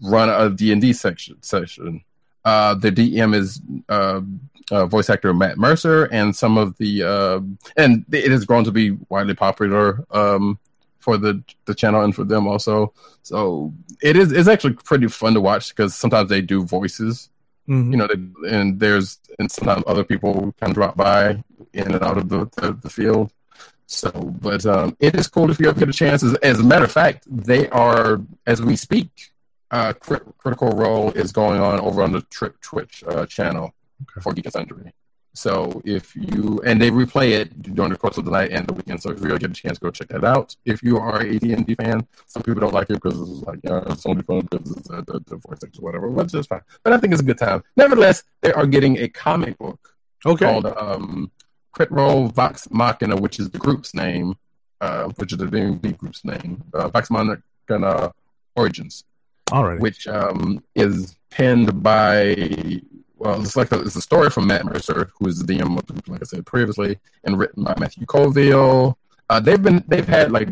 run 0.00 0.28
a 0.28 0.50
D&D 0.54 0.92
section. 0.92 1.42
session. 1.42 2.02
Uh, 2.44 2.74
the 2.74 2.92
DM 2.92 3.34
is 3.34 3.60
uh, 3.88 4.20
uh, 4.70 4.86
voice 4.86 5.08
actor 5.08 5.32
Matt 5.32 5.58
Mercer, 5.58 6.04
and 6.12 6.34
some 6.34 6.58
of 6.58 6.76
the 6.76 7.02
uh, 7.02 7.40
and 7.76 8.04
it 8.12 8.30
has 8.30 8.44
grown 8.44 8.64
to 8.64 8.72
be 8.72 8.92
widely 9.08 9.34
popular 9.34 10.04
um, 10.10 10.58
for 10.98 11.16
the 11.16 11.42
the 11.64 11.74
channel 11.74 12.02
and 12.02 12.14
for 12.14 12.24
them 12.24 12.46
also. 12.46 12.92
So 13.22 13.72
it 14.02 14.16
is 14.16 14.32
it's 14.32 14.48
actually 14.48 14.74
pretty 14.74 15.08
fun 15.08 15.34
to 15.34 15.40
watch 15.40 15.74
because 15.74 15.94
sometimes 15.94 16.28
they 16.28 16.42
do 16.42 16.64
voices 16.64 17.30
Mhm. 17.68 17.90
you 17.92 17.96
know, 17.96 18.06
they, 18.06 18.50
and 18.56 18.78
there's 18.78 19.18
and 19.38 19.50
sometimes 19.50 19.84
other 19.86 20.04
people 20.04 20.54
kind 20.60 20.70
of 20.70 20.74
drop 20.74 20.96
by 20.96 21.42
in 21.72 21.92
and 21.92 22.02
out 22.02 22.18
of 22.18 22.28
the, 22.28 22.44
the, 22.56 22.72
the 22.72 22.90
field. 22.90 23.32
So, 23.86 24.10
but 24.10 24.64
um, 24.66 24.96
it 25.00 25.14
is 25.14 25.28
cool 25.28 25.50
if 25.50 25.58
you 25.60 25.68
ever 25.68 25.78
get 25.78 25.88
a 25.88 25.92
chance. 25.92 26.22
As, 26.22 26.34
as 26.36 26.60
a 26.60 26.64
matter 26.64 26.84
of 26.84 26.92
fact, 26.92 27.24
they 27.28 27.68
are 27.70 28.20
as 28.46 28.60
we 28.62 28.76
speak. 28.76 29.30
Uh, 29.70 29.92
Crit- 29.92 30.22
Critical 30.38 30.70
Role 30.70 31.10
is 31.12 31.32
going 31.32 31.60
on 31.60 31.80
over 31.80 32.02
on 32.02 32.12
the 32.12 32.22
Twitch 32.60 33.02
uh, 33.08 33.26
channel 33.26 33.74
for 34.20 34.32
Geek 34.32 34.46
and 34.46 34.52
Sundry. 34.52 34.92
So 35.34 35.82
if 35.84 36.14
you 36.14 36.60
and 36.64 36.80
they 36.80 36.90
replay 36.90 37.30
it 37.32 37.60
during 37.62 37.90
the 37.90 37.98
course 37.98 38.18
of 38.18 38.24
the 38.24 38.30
night 38.30 38.52
and 38.52 38.66
the 38.66 38.72
weekend. 38.72 39.02
So 39.02 39.10
if 39.10 39.20
you 39.20 39.26
ever 39.30 39.38
get 39.38 39.50
a 39.50 39.54
chance, 39.54 39.78
go 39.78 39.90
check 39.90 40.08
that 40.08 40.24
out. 40.24 40.54
If 40.64 40.82
you 40.82 40.96
are 40.98 41.20
a 41.20 41.38
D&D 41.38 41.74
fan, 41.74 42.06
some 42.26 42.42
people 42.44 42.60
don't 42.60 42.72
like 42.72 42.88
it 42.90 43.02
because 43.02 43.20
it's 43.20 43.42
like 43.42 43.58
yeah, 43.64 43.80
it's 43.86 44.06
only 44.06 44.22
fun 44.22 44.40
because 44.50 44.70
it's 44.76 44.88
uh, 44.90 45.02
the, 45.06 45.20
the 45.26 45.40
actors 45.50 45.78
or 45.78 45.82
whatever. 45.82 46.08
But 46.10 46.32
it's 46.32 46.46
fine. 46.46 46.60
But 46.84 46.92
I 46.92 46.98
think 46.98 47.12
it's 47.12 47.22
a 47.22 47.24
good 47.24 47.38
time. 47.38 47.62
Nevertheless, 47.76 48.22
they 48.42 48.52
are 48.52 48.66
getting 48.66 48.98
a 48.98 49.08
comic 49.08 49.58
book 49.58 49.80
Okay. 50.24 50.44
called 50.46 50.66
um, 50.66 51.30
Crit 51.72 51.90
Roll 51.90 52.28
Vox 52.28 52.68
Machina, 52.70 53.16
which 53.16 53.40
is 53.40 53.50
the 53.50 53.58
group's 53.58 53.92
name, 53.92 54.36
uh, 54.80 55.08
which 55.16 55.32
is 55.32 55.38
the 55.38 55.46
D&D 55.48 55.92
group's 55.92 56.24
name, 56.24 56.62
uh, 56.72 56.88
Vox 56.88 57.10
Machina 57.10 58.12
Origins 58.56 59.04
Alrighty. 59.50 59.80
which 59.80 60.06
um, 60.06 60.62
is 60.76 61.16
penned 61.30 61.82
by 61.82 62.80
well, 63.24 63.40
it's 63.40 63.56
like 63.56 63.72
a, 63.72 63.80
it's 63.80 63.96
a 63.96 64.02
story 64.02 64.28
from 64.28 64.46
Matt 64.46 64.66
Mercer, 64.66 65.10
who 65.18 65.28
is 65.28 65.38
the 65.38 65.50
DM 65.50 65.78
of 65.78 65.86
the 65.86 65.94
group, 65.94 66.08
like 66.08 66.20
I 66.20 66.24
said 66.24 66.44
previously, 66.44 66.98
and 67.24 67.38
written 67.38 67.64
by 67.64 67.74
Matthew 67.78 68.04
Colville. 68.04 68.98
Uh, 69.30 69.40
they've 69.40 69.62
been 69.62 69.82
they've 69.88 70.06
had 70.06 70.30
like 70.30 70.48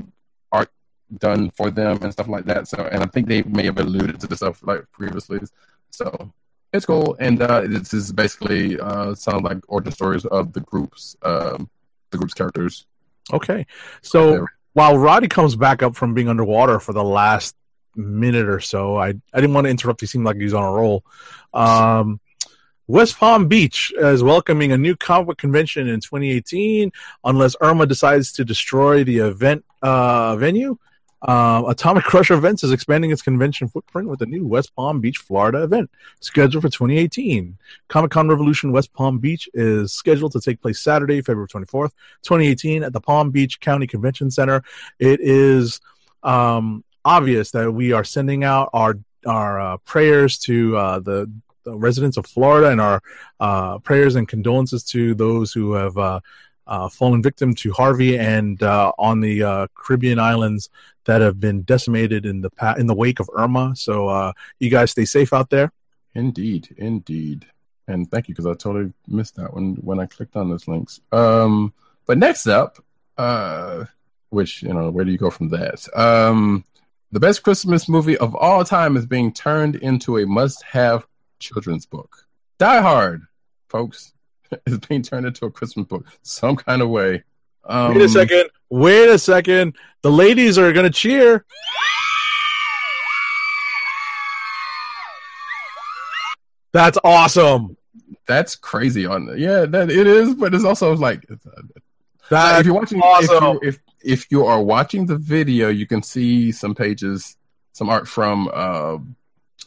art 0.51 0.71
done 1.19 1.51
for 1.51 1.71
them 1.71 1.99
and 2.03 2.11
stuff 2.11 2.29
like 2.29 2.47
that. 2.47 2.69
So, 2.69 2.79
and 2.91 3.03
I 3.03 3.07
think 3.07 3.29
they 3.29 3.43
may 3.43 3.67
have 3.67 3.79
alluded 3.79 4.21
to 4.21 4.27
the 4.27 4.37
stuff 4.37 4.63
like 4.63 4.91
previously. 4.91 5.41
So 5.91 6.33
it's 6.73 6.87
cool, 6.87 7.15
and 7.21 7.43
uh, 7.43 7.61
this 7.67 7.93
is 7.93 8.11
basically 8.11 8.81
uh, 8.81 9.15
sounds 9.15 9.43
like 9.43 9.59
origin 9.69 9.93
stories 9.93 10.25
of 10.25 10.55
the 10.55 10.61
group's 10.61 11.15
um, 11.23 11.69
the 12.11 12.17
group's 12.17 12.35
characters. 12.35 12.87
Okay. 13.35 13.67
So 14.01 14.47
while 14.73 14.97
Roddy 14.97 15.29
comes 15.29 15.57
back 15.57 15.83
up 15.83 15.95
from 15.95 16.15
being 16.15 16.31
underwater 16.31 16.81
for 16.81 16.95
the 16.95 17.05
last 17.05 17.55
minute 17.95 18.49
or 18.49 18.61
so, 18.61 18.97
I, 18.97 19.09
I 19.09 19.41
didn't 19.41 19.53
want 19.53 19.67
to 19.67 19.71
interrupt. 19.71 20.01
He 20.01 20.07
seemed 20.07 20.25
like 20.25 20.37
he's 20.37 20.55
on 20.55 20.65
a 20.65 20.73
roll. 20.73 21.05
Um, 21.53 22.19
West 22.89 23.17
Palm 23.19 23.47
Beach 23.47 23.93
is 23.97 24.23
welcoming 24.23 24.73
a 24.73 24.79
new 24.79 24.97
comic 24.97 25.29
book 25.29 25.39
convention 25.39 25.87
in 25.89 26.01
2018, 26.01 26.91
unless 27.25 27.55
Irma 27.61 27.87
decides 27.87 28.33
to 28.33 28.45
destroy 28.45 29.05
the 29.05 29.19
event 29.19 29.65
uh, 29.83 30.37
venue. 30.37 30.77
Um, 31.23 31.67
Atomic 31.67 32.03
Crusher 32.03 32.35
Events 32.35 32.65
is 32.65 32.73
expanding 32.73 33.13
its 33.13 33.23
convention 33.23 33.69
footprint 33.69 34.09
with 34.09 34.21
a 34.23 34.27
new 34.27 34.45
West 34.45 34.75
Palm 34.75 35.01
Beach, 35.01 35.19
Florida 35.19 35.63
event 35.63 35.89
scheduled 36.19 36.63
for 36.63 36.69
2018. 36.69 37.57
Comic 37.87 38.11
Con 38.11 38.29
Revolution 38.29 38.73
West 38.73 38.93
Palm 38.93 39.19
Beach 39.19 39.49
is 39.55 39.93
scheduled 39.93 40.33
to 40.33 40.41
take 40.41 40.61
place 40.61 40.81
Saturday, 40.81 41.23
February 41.23 41.47
24th, 41.47 41.93
2018, 42.23 42.83
at 42.83 42.93
the 42.93 43.01
Palm 43.01 43.31
Beach 43.31 43.61
County 43.61 43.87
Convention 43.87 44.33
Center. 44.33 44.65
It 44.99 45.21
is 45.21 45.81
um, 46.25 46.83
obvious 47.05 47.53
that 47.53 47.71
we 47.71 47.93
are 47.93 48.05
sending 48.05 48.43
out 48.43 48.71
our 48.73 48.99
our 49.25 49.61
uh, 49.61 49.77
prayers 49.79 50.37
to 50.37 50.77
uh, 50.77 50.99
the, 50.99 51.31
the 51.65 51.77
residents 51.77 52.17
of 52.17 52.27
Florida 52.27 52.71
and 52.71 52.81
our 52.81 53.03
uh, 53.41 53.79
prayers 53.79 54.15
and 54.15 54.29
condolences 54.29 54.85
to 54.85 55.15
those 55.15 55.53
who 55.53 55.73
have 55.73 55.97
uh, 55.97 56.21
uh, 56.67 56.89
fallen 56.89 57.23
victim 57.23 57.55
to 57.57 57.73
Harvey 57.73 58.19
and 58.19 58.63
uh, 58.63 58.93
on 58.99 59.21
the 59.21 59.43
uh, 59.43 59.67
Caribbean 59.75 60.19
islands 60.19 60.71
that 61.05 61.21
have 61.21 61.41
been 61.41 61.63
decimated 61.63 62.25
in 62.27 62.41
the 62.41 62.51
pa- 62.51 62.75
in 62.79 62.87
the 62.87 62.95
wake 62.95 63.21
of 63.21 63.29
Irma. 63.35 63.75
So 63.77 64.09
uh, 64.09 64.33
you 64.59 64.71
guys 64.71 64.91
stay 64.91 65.05
safe 65.05 65.33
out 65.33 65.51
there. 65.51 65.73
Indeed, 66.15 66.75
indeed. 66.79 67.47
And 67.89 68.09
thank 68.11 68.29
you 68.29 68.35
because 68.35 68.47
I 68.47 68.55
totally 68.55 68.93
missed 69.09 69.37
that 69.37 69.53
one 69.53 69.75
when 69.77 69.99
I 69.99 70.07
clicked 70.07 70.37
on 70.37 70.51
those 70.51 70.69
links. 70.69 71.01
Um, 71.11 71.73
but 72.07 72.19
next 72.19 72.47
up, 72.47 72.79
which 74.31 74.63
you 74.63 74.73
know, 74.73 74.91
where 74.91 75.05
do 75.05 75.11
you 75.11 75.19
go 75.19 75.31
from 75.31 75.49
that? 75.51 75.87
Um, 75.97 76.65
the 77.13 77.21
best 77.21 77.43
Christmas 77.43 77.89
movie 77.89 78.17
of 78.17 78.35
all 78.35 78.65
time 78.65 78.97
is 78.97 79.05
being 79.05 79.33
turned 79.33 79.77
into 79.77 80.19
a 80.19 80.27
must-have 80.27 81.07
children's 81.43 81.85
book. 81.85 82.27
Die 82.59 82.81
Hard, 82.81 83.23
folks, 83.69 84.13
is 84.67 84.79
being 84.79 85.03
turned 85.03 85.27
into 85.27 85.47
a 85.47 85.51
Christmas 85.51 85.87
book 85.87 86.07
some 86.23 86.57
kind 86.57 86.81
of 86.81 86.89
way. 86.89 87.25
Um, 87.65 87.95
Wait 87.95 88.03
a 88.03 88.09
second. 88.09 88.51
Wait 88.71 89.09
a 89.09 89.19
second. 89.19 89.77
The 90.03 90.11
ladies 90.11 90.59
are 90.59 90.73
going 90.73 90.91
to 90.91 90.91
cheer. 90.91 91.45
That's 96.73 96.99
awesome. 97.05 97.77
That's 98.27 98.57
crazy. 98.57 99.05
On 99.05 99.39
yeah, 99.39 99.67
that 99.67 99.91
it 99.91 100.07
is, 100.07 100.35
but 100.35 100.55
it's 100.55 100.65
also 100.65 100.97
like 100.97 101.27
That's 102.31 102.61
if 102.61 102.67
you're 102.67 102.75
watching, 102.75 103.01
awesome. 103.01 103.59
if, 103.63 103.63
you, 103.63 103.69
if 103.69 103.81
if 104.05 104.27
you 104.31 104.47
are 104.47 104.63
watching 104.63 105.05
the 105.05 105.19
video, 105.19 105.69
you 105.69 105.87
can 105.87 106.03
see 106.03 106.51
some 106.51 106.75
pages, 106.75 107.37
some 107.73 107.91
art 107.91 108.09
from 108.09 108.51
uh 108.53 108.99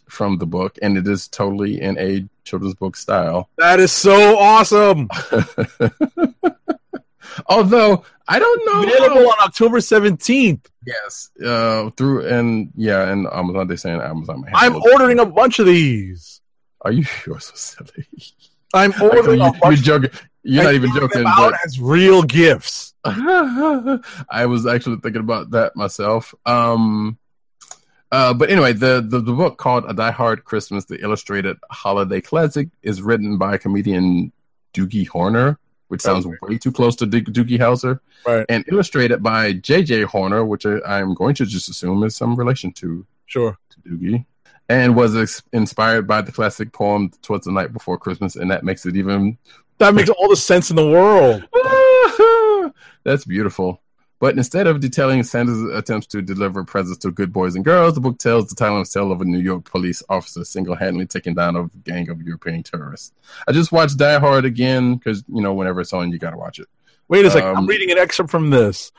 from 0.09 0.37
the 0.37 0.45
book, 0.45 0.77
and 0.81 0.97
it 0.97 1.07
is 1.07 1.27
totally 1.27 1.81
in 1.81 1.97
a 1.97 2.25
children's 2.43 2.75
book 2.75 2.95
style. 2.95 3.49
that 3.57 3.79
is 3.79 3.91
so 3.91 4.37
awesome. 4.37 5.09
Although 7.47 8.03
I 8.27 8.39
don't 8.39 8.65
know, 8.65 8.83
Available 8.83 9.27
on 9.29 9.35
October 9.41 9.77
17th. 9.79 10.65
yes, 10.85 11.29
uh, 11.45 11.89
through 11.91 12.27
and 12.27 12.71
yeah, 12.75 13.09
and 13.11 13.27
Amazon. 13.31 13.67
They're 13.67 13.77
saying 13.77 14.01
Amazon. 14.01 14.45
I'm 14.53 14.75
ordering 14.75 15.19
a 15.19 15.25
bunch 15.25 15.59
of 15.59 15.65
these. 15.65 16.41
Are 16.81 16.91
you 16.91 17.03
sure? 17.23 17.39
So 17.39 17.53
silly. 17.55 18.07
I'm 18.73 18.93
ordering 19.01 19.39
you, 19.39 19.45
a 19.45 19.51
you're 19.51 19.59
bunch 19.61 19.79
joking. 19.81 20.09
You're 20.43 20.63
not 20.63 20.73
even 20.75 20.91
joking. 20.93 21.23
But 21.23 21.55
as 21.65 21.79
real 21.79 22.23
gifts. 22.23 22.93
I 23.05 24.45
was 24.47 24.65
actually 24.65 24.97
thinking 24.97 25.21
about 25.21 25.51
that 25.51 25.75
myself. 25.75 26.33
Um, 26.45 27.17
uh, 28.15 28.33
but 28.33 28.49
anyway, 28.49 28.71
the, 28.73 28.93
the 29.11 29.19
the 29.19 29.33
book 29.33 29.57
called 29.57 29.83
A 29.87 29.93
Die 29.93 30.11
Hard 30.11 30.45
Christmas: 30.45 30.85
The 30.85 31.01
Illustrated 31.05 31.57
Holiday 31.69 32.21
Classic 32.21 32.67
is 32.81 33.01
written 33.01 33.37
by 33.37 33.57
comedian 33.57 34.31
Doogie 34.73 35.07
Horner, 35.07 35.57
which 35.89 36.01
sounds 36.01 36.25
way 36.41 36.57
too 36.57 36.71
close 36.71 36.95
to 36.97 37.05
D- 37.05 37.21
Doogie 37.37 37.59
Howser, 37.59 37.99
Right. 38.25 38.45
and 38.49 38.63
illustrated 38.71 39.21
by 39.21 39.53
J.J. 39.53 40.03
Horner, 40.03 40.45
which 40.45 40.65
I, 40.65 40.79
I'm 40.87 41.13
going 41.13 41.35
to 41.35 41.45
just 41.45 41.67
assume 41.69 42.03
is 42.03 42.15
some 42.15 42.35
relation 42.35 42.71
to 42.81 43.05
Sure. 43.25 43.57
to 43.71 43.77
Doogie, 43.89 44.25
and 44.69 44.95
was 44.95 45.15
ex- 45.15 45.43
inspired 45.53 46.07
by 46.07 46.21
the 46.21 46.31
classic 46.31 46.71
poem 46.71 47.11
"'Twas 47.21 47.41
the 47.45 47.51
Night 47.51 47.73
Before 47.73 47.97
Christmas," 47.97 48.35
and 48.37 48.49
that 48.51 48.63
makes 48.63 48.85
it 48.85 48.95
even 48.95 49.37
That 49.79 49.93
makes 49.93 50.09
all 50.09 50.29
the 50.29 50.35
sense 50.37 50.69
in 50.69 50.75
the 50.77 50.87
world. 50.97 51.43
That's 53.03 53.25
beautiful. 53.25 53.81
But 54.19 54.37
instead 54.37 54.65
of 54.67 54.79
detailing 54.79 55.23
Santa's 55.23 55.61
attempts 55.73 56.07
to 56.07 56.21
deliver 56.21 56.63
presents 56.63 56.99
to 56.99 57.11
good 57.11 57.33
boys 57.33 57.55
and 57.55 57.65
girls, 57.65 57.95
the 57.95 58.01
book 58.01 58.17
tells 58.17 58.47
the 58.47 58.55
tale 58.55 59.11
of 59.11 59.21
a 59.21 59.25
New 59.25 59.39
York 59.39 59.65
police 59.65 60.01
officer 60.07 60.45
single-handedly 60.45 61.07
taking 61.07 61.35
down 61.35 61.55
a 61.55 61.67
gang 61.83 62.09
of 62.09 62.21
European 62.21 62.63
terrorists. 62.63 63.11
I 63.47 63.51
just 63.51 63.71
watched 63.71 63.97
Die 63.97 64.19
Hard 64.19 64.45
again 64.45 64.95
because 64.95 65.23
you 65.27 65.41
know 65.41 65.53
whenever 65.53 65.81
it's 65.81 65.91
on, 65.93 66.11
you 66.11 66.17
got 66.17 66.31
to 66.31 66.37
watch 66.37 66.59
it. 66.59 66.67
Wait 67.07 67.25
a 67.25 67.29
second. 67.29 67.49
I'm 67.49 67.57
Um, 67.57 67.67
reading 67.67 67.91
an 67.91 67.97
excerpt 67.97 68.31
from 68.31 68.49
this. 68.49 68.91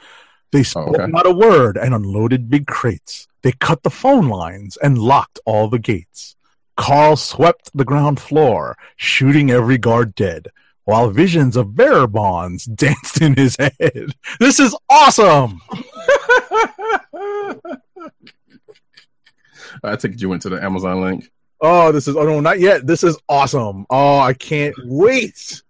They 0.53 0.63
spoke 0.63 0.89
okay. 0.97 1.07
not 1.07 1.27
a 1.27 1.33
word 1.33 1.77
and 1.77 1.95
unloaded 1.95 2.49
big 2.49 2.67
crates. 2.67 3.27
They 3.43 3.53
cut 3.53 3.83
the 3.83 3.91
phone 3.91 4.29
lines 4.29 4.77
and 4.77 4.99
locked 4.99 5.41
all 5.45 5.69
the 5.69 5.79
gates. 5.79 6.37
Carl 6.77 7.17
swept 7.17 7.71
the 7.75 7.85
ground 7.85 8.21
floor, 8.21 8.77
shooting 8.97 9.51
every 9.51 9.79
guard 9.79 10.15
dead, 10.15 10.49
while 10.87 11.11
visions 11.11 11.57
of 11.57 11.75
bearer 11.77 12.07
bonds 12.07 12.65
danced 12.83 13.21
in 13.21 13.35
his 13.35 13.57
head. 13.59 14.13
This 14.41 14.59
is 14.59 14.75
awesome. 14.89 15.61
I 19.85 19.97
think 19.97 20.21
you 20.21 20.29
went 20.29 20.43
to 20.43 20.49
the 20.49 20.63
Amazon 20.63 21.01
link. 21.03 21.31
Oh, 21.61 21.93
this 21.93 22.07
is 22.09 22.17
oh 22.17 22.25
no, 22.25 22.41
not 22.41 22.61
yet. 22.61 22.87
This 22.87 23.03
is 23.05 23.19
awesome. 23.29 23.87
Oh, 23.91 24.19
I 24.19 24.33
can't 24.33 24.75
wait. 24.85 25.63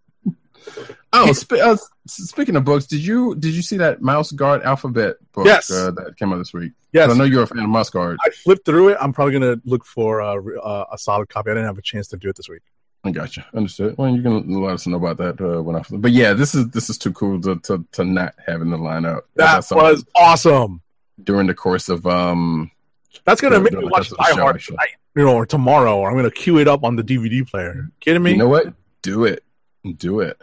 Oh, 1.12 1.32
sp- 1.32 1.62
uh, 1.62 1.76
speaking 2.06 2.56
of 2.56 2.64
books, 2.64 2.86
did 2.86 3.04
you 3.04 3.34
did 3.36 3.54
you 3.54 3.62
see 3.62 3.76
that 3.78 4.02
Mouse 4.02 4.32
Guard 4.32 4.62
Alphabet 4.62 5.16
book 5.32 5.46
Yes. 5.46 5.70
uh, 5.70 5.90
that 5.92 6.16
came 6.18 6.32
out 6.32 6.38
this 6.38 6.52
week? 6.52 6.72
Yes, 6.92 7.10
I 7.10 7.14
know 7.14 7.24
you're 7.24 7.42
a 7.44 7.46
fan 7.46 7.60
of 7.60 7.68
Mouse 7.70 7.88
Guard. 7.90 8.18
I 8.24 8.30
flipped 8.30 8.64
through 8.66 8.88
it. 8.90 8.98
I'm 9.00 9.12
probably 9.12 9.32
gonna 9.34 9.56
look 9.64 9.84
for 9.84 10.20
uh, 10.20 10.34
uh, 10.62 10.84
a 10.92 10.98
solid 10.98 11.28
copy. 11.28 11.50
I 11.50 11.54
didn't 11.54 11.66
have 11.66 11.78
a 11.78 11.82
chance 11.82 12.08
to 12.08 12.16
do 12.16 12.28
it 12.28 12.36
this 12.36 12.48
week. 12.48 12.62
I 13.06 13.10
gotcha. 13.12 13.46
Understood. 13.54 13.96
Well, 13.96 14.14
you 14.14 14.22
can 14.22 14.48
let 14.48 14.74
us 14.74 14.86
know 14.86 14.96
about 14.96 15.18
that 15.18 15.40
uh, 15.40 15.62
when 15.62 15.76
I. 15.76 15.82
But 15.90 16.12
yeah, 16.12 16.32
this 16.32 16.54
is 16.54 16.68
this 16.70 16.90
is 16.90 16.98
too 16.98 17.12
cool 17.12 17.40
to 17.42 17.56
to, 17.60 17.84
to 17.92 18.04
not 18.04 18.34
have 18.46 18.62
in 18.62 18.70
the 18.70 18.76
lineup. 18.76 19.22
That 19.34 19.54
That's 19.54 19.70
was 19.70 20.04
awesome. 20.14 20.82
during 21.22 21.46
the 21.46 21.54
course 21.54 21.88
of 21.88 22.06
um. 22.06 22.70
That's 23.24 23.40
gonna 23.40 23.60
make 23.60 23.72
me 23.72 23.84
watch 23.84 24.10
rest 24.10 24.12
of 24.12 24.18
the 24.18 24.24
Die 24.34 24.40
Hard 24.40 24.60
tonight, 24.60 24.88
you 25.14 25.24
know, 25.24 25.34
or 25.34 25.46
tomorrow, 25.46 25.96
or 25.98 26.10
I'm 26.10 26.16
gonna 26.16 26.30
queue 26.30 26.58
it 26.58 26.68
up 26.68 26.84
on 26.84 26.96
the 26.96 27.02
DVD 27.02 27.48
player. 27.48 27.88
Kidding 28.00 28.22
me? 28.22 28.32
You 28.32 28.38
know 28.38 28.48
what? 28.48 28.72
Do 29.02 29.24
it. 29.24 29.44
Do 29.96 30.20
it. 30.20 30.40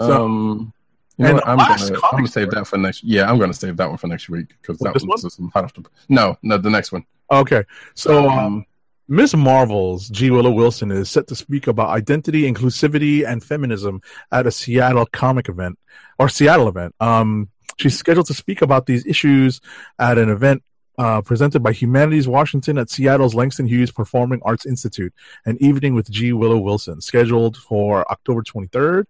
So- 0.00 0.24
um. 0.24 0.72
You 1.16 1.26
know 1.26 1.34
what? 1.34 1.48
I'm 1.48 1.58
gonna 1.58 2.00
I'm 2.04 2.10
gonna 2.12 2.28
save 2.28 2.50
that 2.52 2.66
for 2.66 2.78
next. 2.78 3.04
Yeah, 3.04 3.30
I'm 3.30 3.38
gonna 3.38 3.52
save 3.52 3.76
that 3.76 3.90
one 3.90 3.98
for 3.98 4.06
next 4.06 4.30
week 4.30 4.54
because 4.62 4.78
that 4.78 4.94
was 4.94 5.38
hot 5.52 5.64
off 5.64 5.74
the. 5.74 5.84
No, 6.08 6.38
no, 6.42 6.56
the 6.56 6.70
next 6.70 6.92
one. 6.92 7.04
Okay, 7.30 7.62
so 7.94 8.26
um, 8.26 8.38
um, 8.38 8.66
Miss 9.12 9.34
Marvel's 9.34 10.08
G. 10.08 10.30
Willow 10.30 10.52
Wilson 10.52 10.92
is 10.92 11.10
set 11.10 11.26
to 11.26 11.34
speak 11.34 11.66
about 11.66 11.88
identity, 11.88 12.42
inclusivity, 12.42 13.26
and 13.26 13.42
feminism 13.42 14.00
at 14.30 14.46
a 14.46 14.52
Seattle 14.52 15.04
comic 15.04 15.48
event 15.48 15.80
or 16.20 16.28
Seattle 16.28 16.68
event. 16.68 16.94
Um, 17.00 17.48
she's 17.76 17.98
scheduled 17.98 18.28
to 18.28 18.34
speak 18.34 18.62
about 18.62 18.86
these 18.86 19.04
issues 19.04 19.60
at 19.98 20.16
an 20.16 20.28
event 20.28 20.62
uh, 20.96 21.22
presented 21.22 21.60
by 21.60 21.72
Humanities 21.72 22.28
Washington 22.28 22.78
at 22.78 22.88
Seattle's 22.88 23.34
Langston 23.34 23.66
Hughes 23.66 23.90
Performing 23.90 24.42
Arts 24.44 24.64
Institute, 24.64 25.12
an 25.44 25.58
evening 25.60 25.96
with 25.96 26.08
G. 26.08 26.32
Willow 26.32 26.60
Wilson, 26.60 27.00
scheduled 27.00 27.56
for 27.56 28.08
October 28.12 28.42
23rd. 28.42 29.06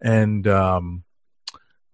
And 0.00 0.48
um, 0.48 1.04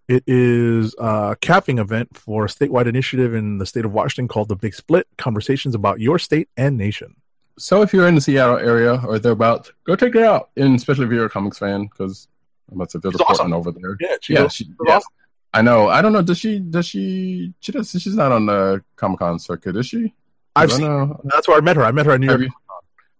it 0.07 0.23
is 0.25 0.95
a 0.97 1.35
capping 1.41 1.79
event 1.79 2.15
for 2.15 2.45
a 2.45 2.47
statewide 2.47 2.87
initiative 2.87 3.35
in 3.35 3.57
the 3.57 3.65
state 3.65 3.83
of 3.83 3.91
Washington 3.91 4.29
called 4.29 4.47
The 4.47 4.55
Big 4.55 4.75
Split 4.75 5.07
Conversations 5.17 5.75
about 5.75 5.99
Your 5.99 6.19
State 6.19 6.47
and 6.55 6.77
Nation. 6.77 7.17
So 7.59 7.81
if 7.81 7.93
you're 7.93 8.07
in 8.07 8.15
the 8.15 8.21
Seattle 8.21 8.57
area 8.57 9.01
or 9.05 9.19
thereabouts, 9.19 9.71
go 9.83 9.95
check 9.95 10.15
it 10.15 10.23
out. 10.23 10.49
And 10.57 10.75
especially 10.75 11.05
if 11.05 11.11
you're 11.11 11.25
a 11.25 11.29
comics 11.29 11.59
fan, 11.59 11.83
because 11.83 12.27
I'm 12.71 12.77
about 12.77 12.89
to 12.91 12.99
visit 12.99 13.17
She's 13.19 13.39
awesome. 13.39 13.53
Over 13.53 13.71
there. 13.71 13.97
Yeah, 13.99 14.15
she 14.21 14.33
yeah, 14.33 14.47
she, 14.47 14.65
yeah. 14.85 14.95
awesome. 14.95 15.11
I 15.53 15.61
know. 15.61 15.87
I 15.89 16.01
don't 16.01 16.13
know. 16.13 16.21
Does 16.21 16.37
she? 16.37 16.59
Does 16.59 16.85
she? 16.85 17.53
She 17.59 17.71
does. 17.71 17.89
She's 17.91 18.15
not 18.15 18.31
on 18.31 18.45
the 18.45 18.83
Comic 18.95 19.19
Con 19.19 19.39
circuit, 19.39 19.75
is 19.75 19.87
she? 19.87 20.13
I've 20.55 20.71
seen. 20.71 20.85
know. 20.85 21.19
That's 21.25 21.47
where 21.47 21.57
I 21.57 21.61
met 21.61 21.75
her. 21.75 21.83
I 21.83 21.91
met 21.91 22.05
her 22.05 22.11
at 22.13 22.19
New 22.19 22.27
York. 22.27 22.41
you? 22.41 22.49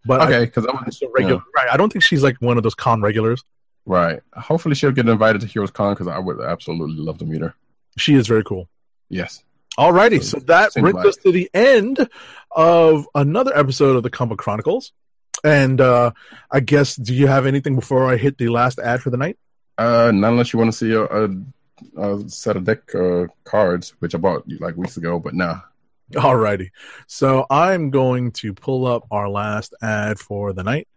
But 0.05 0.21
Okay, 0.21 0.45
because 0.45 0.65
I'm 0.65 0.83
just 0.85 1.01
a 1.01 1.09
regular, 1.13 1.41
right? 1.55 1.67
I 1.71 1.77
don't 1.77 1.91
think 1.91 2.03
she's 2.03 2.23
like 2.23 2.37
one 2.39 2.57
of 2.57 2.63
those 2.63 2.75
con 2.75 3.01
regulars. 3.01 3.43
right. 3.85 4.21
Hopefully, 4.33 4.75
she'll 4.75 4.91
get 4.91 5.07
invited 5.09 5.41
to 5.41 5.47
Heroes 5.47 5.71
Con 5.71 5.93
because 5.93 6.07
I 6.07 6.19
would 6.19 6.39
absolutely 6.39 6.97
love 6.97 7.17
to 7.19 7.25
meet 7.25 7.41
her. 7.41 7.53
She 7.97 8.13
is 8.15 8.27
very 8.27 8.43
cool. 8.43 8.69
Yes. 9.09 9.43
Alrighty, 9.79 10.21
so 10.21 10.39
that 10.39 10.73
brings 10.73 10.97
us 11.05 11.15
to 11.17 11.31
the 11.31 11.49
end 11.53 12.09
of 12.51 13.07
another 13.15 13.55
episode 13.57 13.95
of 13.95 14.03
the 14.03 14.09
Comic 14.09 14.37
Chronicles. 14.37 14.91
And 15.43 15.79
uh 15.79 16.11
I 16.51 16.59
guess, 16.59 16.95
do 16.97 17.13
you 17.13 17.27
have 17.27 17.45
anything 17.45 17.75
before 17.75 18.05
I 18.11 18.17
hit 18.17 18.37
the 18.37 18.49
last 18.49 18.77
ad 18.79 19.01
for 19.01 19.09
the 19.09 19.15
night? 19.17 19.37
Uh, 19.77 20.11
not 20.13 20.31
unless 20.33 20.51
you 20.51 20.59
want 20.59 20.69
to 20.71 20.77
see 20.77 20.91
a, 20.91 21.03
a, 21.05 21.29
a 21.97 22.29
set 22.29 22.57
of 22.57 22.65
deck 22.65 22.93
uh, 22.93 23.27
cards, 23.45 23.93
which 23.99 24.13
I 24.13 24.17
bought 24.17 24.43
like 24.59 24.75
weeks 24.75 24.97
ago, 24.97 25.17
but 25.19 25.33
nah. 25.33 25.61
Alrighty, 26.11 26.71
so 27.07 27.45
I'm 27.49 27.89
going 27.91 28.31
to 28.33 28.53
pull 28.53 28.85
up 28.85 29.05
our 29.11 29.29
last 29.29 29.73
ad 29.81 30.19
for 30.19 30.51
the 30.51 30.63
night, 30.63 30.89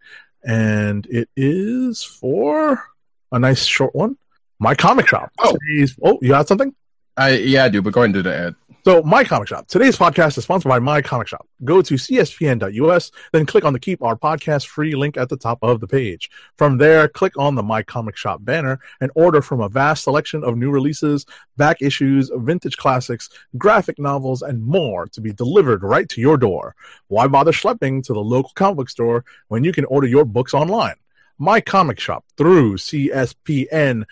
and 0.43 1.07
it 1.07 1.29
is 1.37 2.03
for 2.03 2.83
a 3.31 3.39
nice 3.39 3.65
short 3.65 3.95
one. 3.95 4.17
My 4.59 4.75
comic 4.75 5.07
shop. 5.07 5.31
Oh. 5.39 5.53
Today's- 5.53 5.97
oh, 6.03 6.19
you 6.21 6.29
got 6.29 6.49
something? 6.49 6.75
I 7.17 7.37
yeah, 7.37 7.65
I 7.65 7.69
do, 7.69 7.83
but 7.83 7.93
go 7.93 8.01
ahead 8.01 8.07
and 8.07 8.15
do 8.15 8.23
the 8.23 8.35
ad. 8.35 8.55
So, 8.85 9.01
My 9.05 9.23
Comic 9.23 9.47
Shop. 9.47 9.69
Today's 9.69 9.97
podcast 9.97 10.37
is 10.39 10.43
sponsored 10.43 10.69
by 10.69 10.81
My 10.81 11.01
Comic 11.03 11.29
Shop. 11.29 11.47
Go 11.63 11.83
to 11.83 11.95
cspn.us, 11.95 13.13
then 13.31 13.47
click 13.47 13.65
on 13.65 13.73
the 13.73 13.79
Keep 13.79 14.03
Our 14.03 14.17
Podcast 14.17 14.67
free 14.67 14.97
link 14.97 15.17
at 15.17 15.29
the 15.29 15.37
top 15.37 15.61
of 15.63 15.79
the 15.79 15.87
page. 15.87 16.29
From 16.59 16.79
there, 16.79 17.07
click 17.07 17.39
on 17.39 17.55
the 17.55 17.63
My 17.63 17.85
Comic 17.85 18.17
Shop 18.17 18.45
banner 18.45 18.81
and 19.01 19.13
order 19.15 19.41
from 19.41 19.61
a 19.61 19.69
vast 19.69 20.03
selection 20.03 20.43
of 20.43 20.57
new 20.57 20.73
releases, 20.73 21.25
back 21.57 21.81
issues, 21.81 22.33
vintage 22.35 22.77
classics, 22.77 23.29
graphic 23.57 24.01
novels, 24.01 24.43
and 24.43 24.61
more 24.65 25.07
to 25.09 25.21
be 25.21 25.33
delivered 25.33 25.85
right 25.85 26.09
to 26.09 26.21
your 26.21 26.37
door. 26.37 26.75
Why 27.07 27.29
bother 27.29 27.53
schlepping 27.53 28.03
to 28.07 28.13
the 28.13 28.19
local 28.19 28.51
comic 28.57 28.79
book 28.79 28.91
store 28.91 29.25
when 29.47 29.63
you 29.63 29.71
can 29.71 29.85
order 29.85 30.09
your 30.09 30.25
books 30.25 30.55
online? 30.55 30.97
My 31.39 31.61
Comic 31.61 31.99
Shop 32.01 32.25
through 32.37 32.77
cspn.us. 32.77 34.03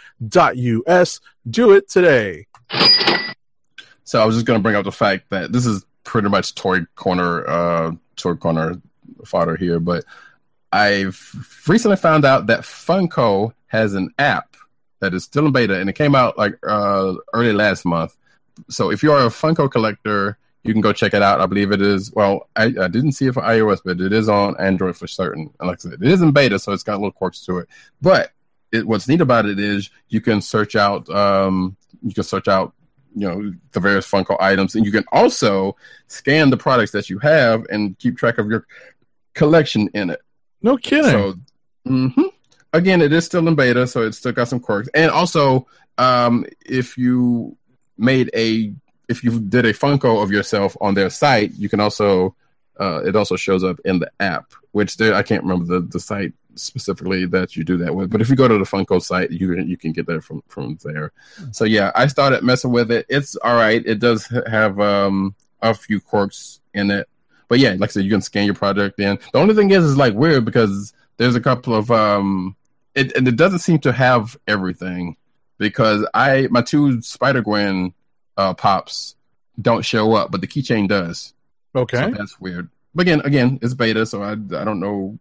Do 1.48 1.72
it 1.72 1.88
today. 1.88 2.46
So 4.04 4.20
I 4.20 4.24
was 4.24 4.34
just 4.36 4.46
going 4.46 4.58
to 4.58 4.62
bring 4.62 4.76
up 4.76 4.84
the 4.84 4.92
fact 4.92 5.30
that 5.30 5.52
this 5.52 5.66
is 5.66 5.84
pretty 6.04 6.28
much 6.28 6.54
toy 6.54 6.80
corner, 6.96 7.46
uh, 7.46 7.92
toy 8.16 8.34
corner 8.34 8.80
fodder 9.24 9.56
here, 9.56 9.78
but 9.78 10.04
I've 10.72 11.64
recently 11.66 11.96
found 11.96 12.24
out 12.24 12.46
that 12.46 12.60
Funko 12.60 13.52
has 13.68 13.94
an 13.94 14.12
app 14.18 14.56
that 15.00 15.14
is 15.14 15.24
still 15.24 15.46
in 15.46 15.52
beta, 15.52 15.80
and 15.80 15.88
it 15.88 15.94
came 15.94 16.14
out 16.14 16.38
like 16.38 16.54
uh, 16.66 17.14
early 17.32 17.52
last 17.52 17.84
month. 17.84 18.16
So 18.68 18.90
if 18.90 19.02
you're 19.02 19.18
a 19.18 19.30
Funko 19.30 19.70
collector, 19.70 20.38
you 20.62 20.72
can 20.72 20.80
go 20.80 20.92
check 20.92 21.14
it 21.14 21.22
out. 21.22 21.40
I 21.40 21.46
believe 21.46 21.72
it 21.72 21.80
is. 21.80 22.12
Well, 22.12 22.48
I, 22.54 22.64
I 22.64 22.88
didn't 22.88 23.12
see 23.12 23.26
it 23.26 23.34
for 23.34 23.42
iOS, 23.42 23.80
but 23.84 24.00
it 24.00 24.12
is 24.12 24.28
on 24.28 24.58
Android 24.60 24.96
for 24.96 25.06
certain. 25.06 25.50
And 25.58 25.68
like 25.68 25.78
I 25.80 25.90
said, 25.90 25.92
it 25.94 26.02
is 26.02 26.22
in 26.22 26.32
beta, 26.32 26.58
so 26.58 26.72
it's 26.72 26.82
got 26.82 26.94
a 26.94 27.00
little 27.00 27.12
quirks 27.12 27.44
to 27.46 27.58
it. 27.58 27.68
But 28.02 28.32
it, 28.72 28.86
what's 28.86 29.08
neat 29.08 29.20
about 29.20 29.46
it 29.46 29.58
is 29.58 29.90
you 30.08 30.20
can 30.20 30.40
search 30.40 30.76
out. 30.76 31.08
Um, 31.08 31.76
you 32.02 32.14
can 32.14 32.24
search 32.24 32.48
out 32.48 32.74
you 33.14 33.28
know 33.28 33.52
the 33.72 33.80
various 33.80 34.08
Funko 34.08 34.36
items, 34.40 34.74
and 34.74 34.84
you 34.84 34.92
can 34.92 35.04
also 35.12 35.76
scan 36.06 36.50
the 36.50 36.56
products 36.56 36.92
that 36.92 37.10
you 37.10 37.18
have 37.18 37.64
and 37.70 37.98
keep 37.98 38.16
track 38.16 38.38
of 38.38 38.48
your 38.48 38.66
collection 39.34 39.88
in 39.94 40.10
it. 40.10 40.20
No 40.62 40.76
kidding. 40.76 41.10
So, 41.10 41.34
hmm 41.86 42.22
again, 42.72 43.00
it 43.02 43.12
is 43.12 43.24
still 43.24 43.46
in 43.48 43.54
beta, 43.54 43.86
so 43.86 44.02
it's 44.02 44.18
still 44.18 44.32
got 44.32 44.48
some 44.48 44.60
quirks. 44.60 44.88
And 44.94 45.10
also, 45.10 45.66
um, 45.98 46.46
if 46.64 46.96
you 46.96 47.56
made 47.98 48.30
a 48.34 48.72
if 49.10 49.24
you 49.24 49.40
did 49.40 49.66
a 49.66 49.74
Funko 49.74 50.22
of 50.22 50.30
yourself 50.30 50.76
on 50.80 50.94
their 50.94 51.10
site, 51.10 51.52
you 51.54 51.68
can 51.68 51.80
also 51.80 52.34
uh, 52.78 53.02
it 53.04 53.14
also 53.14 53.36
shows 53.36 53.62
up 53.62 53.78
in 53.84 53.98
the 53.98 54.10
app, 54.20 54.52
which 54.72 54.96
there 54.96 55.14
I 55.14 55.22
can't 55.22 55.42
remember 55.42 55.66
the, 55.66 55.80
the 55.80 56.00
site 56.00 56.32
specifically 56.54 57.26
that 57.26 57.56
you 57.56 57.64
do 57.64 57.76
that 57.78 57.94
with. 57.94 58.10
But 58.10 58.20
if 58.20 58.30
you 58.30 58.36
go 58.36 58.48
to 58.48 58.56
the 58.56 58.64
Funko 58.64 59.02
site, 59.02 59.30
you 59.30 59.54
can 59.54 59.68
you 59.68 59.76
can 59.76 59.92
get 59.92 60.06
that 60.06 60.22
from 60.22 60.42
from 60.48 60.78
there. 60.84 61.12
So 61.50 61.64
yeah, 61.64 61.90
I 61.94 62.06
started 62.06 62.42
messing 62.42 62.70
with 62.70 62.90
it. 62.90 63.04
It's 63.08 63.36
all 63.36 63.56
right. 63.56 63.84
It 63.84 63.98
does 63.98 64.26
have 64.46 64.80
um, 64.80 65.34
a 65.60 65.74
few 65.74 66.00
quirks 66.00 66.60
in 66.72 66.90
it, 66.90 67.08
but 67.48 67.58
yeah, 67.58 67.70
like 67.70 67.90
I 67.90 67.92
said, 67.92 68.04
you 68.04 68.10
can 68.10 68.22
scan 68.22 68.46
your 68.46 68.54
product 68.54 69.00
in. 69.00 69.18
The 69.32 69.38
only 69.38 69.54
thing 69.54 69.72
is, 69.72 69.84
is 69.84 69.96
like 69.96 70.14
weird 70.14 70.44
because 70.44 70.94
there's 71.16 71.34
a 71.34 71.40
couple 71.40 71.74
of 71.74 71.90
um, 71.90 72.56
it 72.94 73.14
and 73.16 73.26
it 73.26 73.36
doesn't 73.36 73.58
seem 73.58 73.80
to 73.80 73.92
have 73.92 74.38
everything 74.46 75.16
because 75.58 76.06
I 76.14 76.46
my 76.50 76.62
two 76.62 77.02
Spider 77.02 77.42
Gwen 77.42 77.92
uh, 78.40 78.54
pops 78.54 79.16
don't 79.60 79.84
show 79.84 80.14
up, 80.14 80.30
but 80.32 80.40
the 80.40 80.46
keychain 80.46 80.88
does. 80.88 81.34
okay. 81.74 81.98
So 81.98 82.10
that's 82.18 82.40
weird. 82.40 82.68
But 82.94 83.02
again, 83.02 83.20
again, 83.30 83.58
it's 83.62 83.74
beta, 83.74 84.04
so 84.06 84.22
I, 84.22 84.32
I 84.32 84.64
don't 84.68 84.80
know 84.80 85.18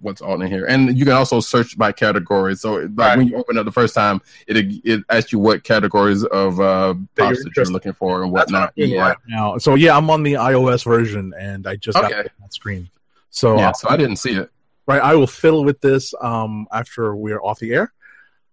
what's 0.00 0.20
all 0.20 0.40
in 0.42 0.48
here. 0.50 0.66
And 0.66 0.96
you 0.98 1.04
can 1.04 1.14
also 1.14 1.38
search 1.40 1.78
by 1.78 1.90
category. 1.92 2.54
So 2.56 2.74
like 2.74 2.90
Right. 2.96 3.16
when 3.18 3.28
you 3.28 3.36
open 3.36 3.56
it 3.58 3.64
the 3.64 3.72
first 3.80 3.94
time, 3.94 4.20
it 4.46 4.56
it 4.84 5.04
asks 5.08 5.32
you 5.32 5.38
what 5.38 5.64
categories 5.64 6.22
of 6.24 6.60
uh, 6.60 6.94
pops 7.16 7.38
you're 7.38 7.44
that 7.44 7.56
you're 7.56 7.66
looking 7.76 7.92
for 7.94 8.22
and 8.22 8.34
That's 8.34 8.52
what 8.52 8.60
whatnot. 8.60 8.72
Yeah, 8.76 9.00
right 9.00 9.16
now. 9.28 9.56
So 9.58 9.74
yeah, 9.76 9.96
I'm 9.96 10.10
on 10.10 10.22
the 10.22 10.34
iOS 10.34 10.84
version, 10.84 11.32
and 11.38 11.66
I 11.66 11.76
just 11.76 11.96
got 11.96 12.12
Okay. 12.12 12.28
that 12.40 12.52
screen. 12.52 12.88
So 13.30 13.56
yeah. 13.56 13.70
uh, 13.70 13.72
So 13.72 13.88
I 13.88 13.96
didn't 13.96 14.16
see 14.24 14.34
it. 14.42 14.50
right, 14.86 15.02
I 15.10 15.14
will 15.14 15.26
fiddle 15.42 15.64
with 15.64 15.80
this 15.80 16.12
um, 16.20 16.66
after 16.72 17.14
we're 17.16 17.40
off 17.40 17.58
the 17.60 17.72
air. 17.72 17.92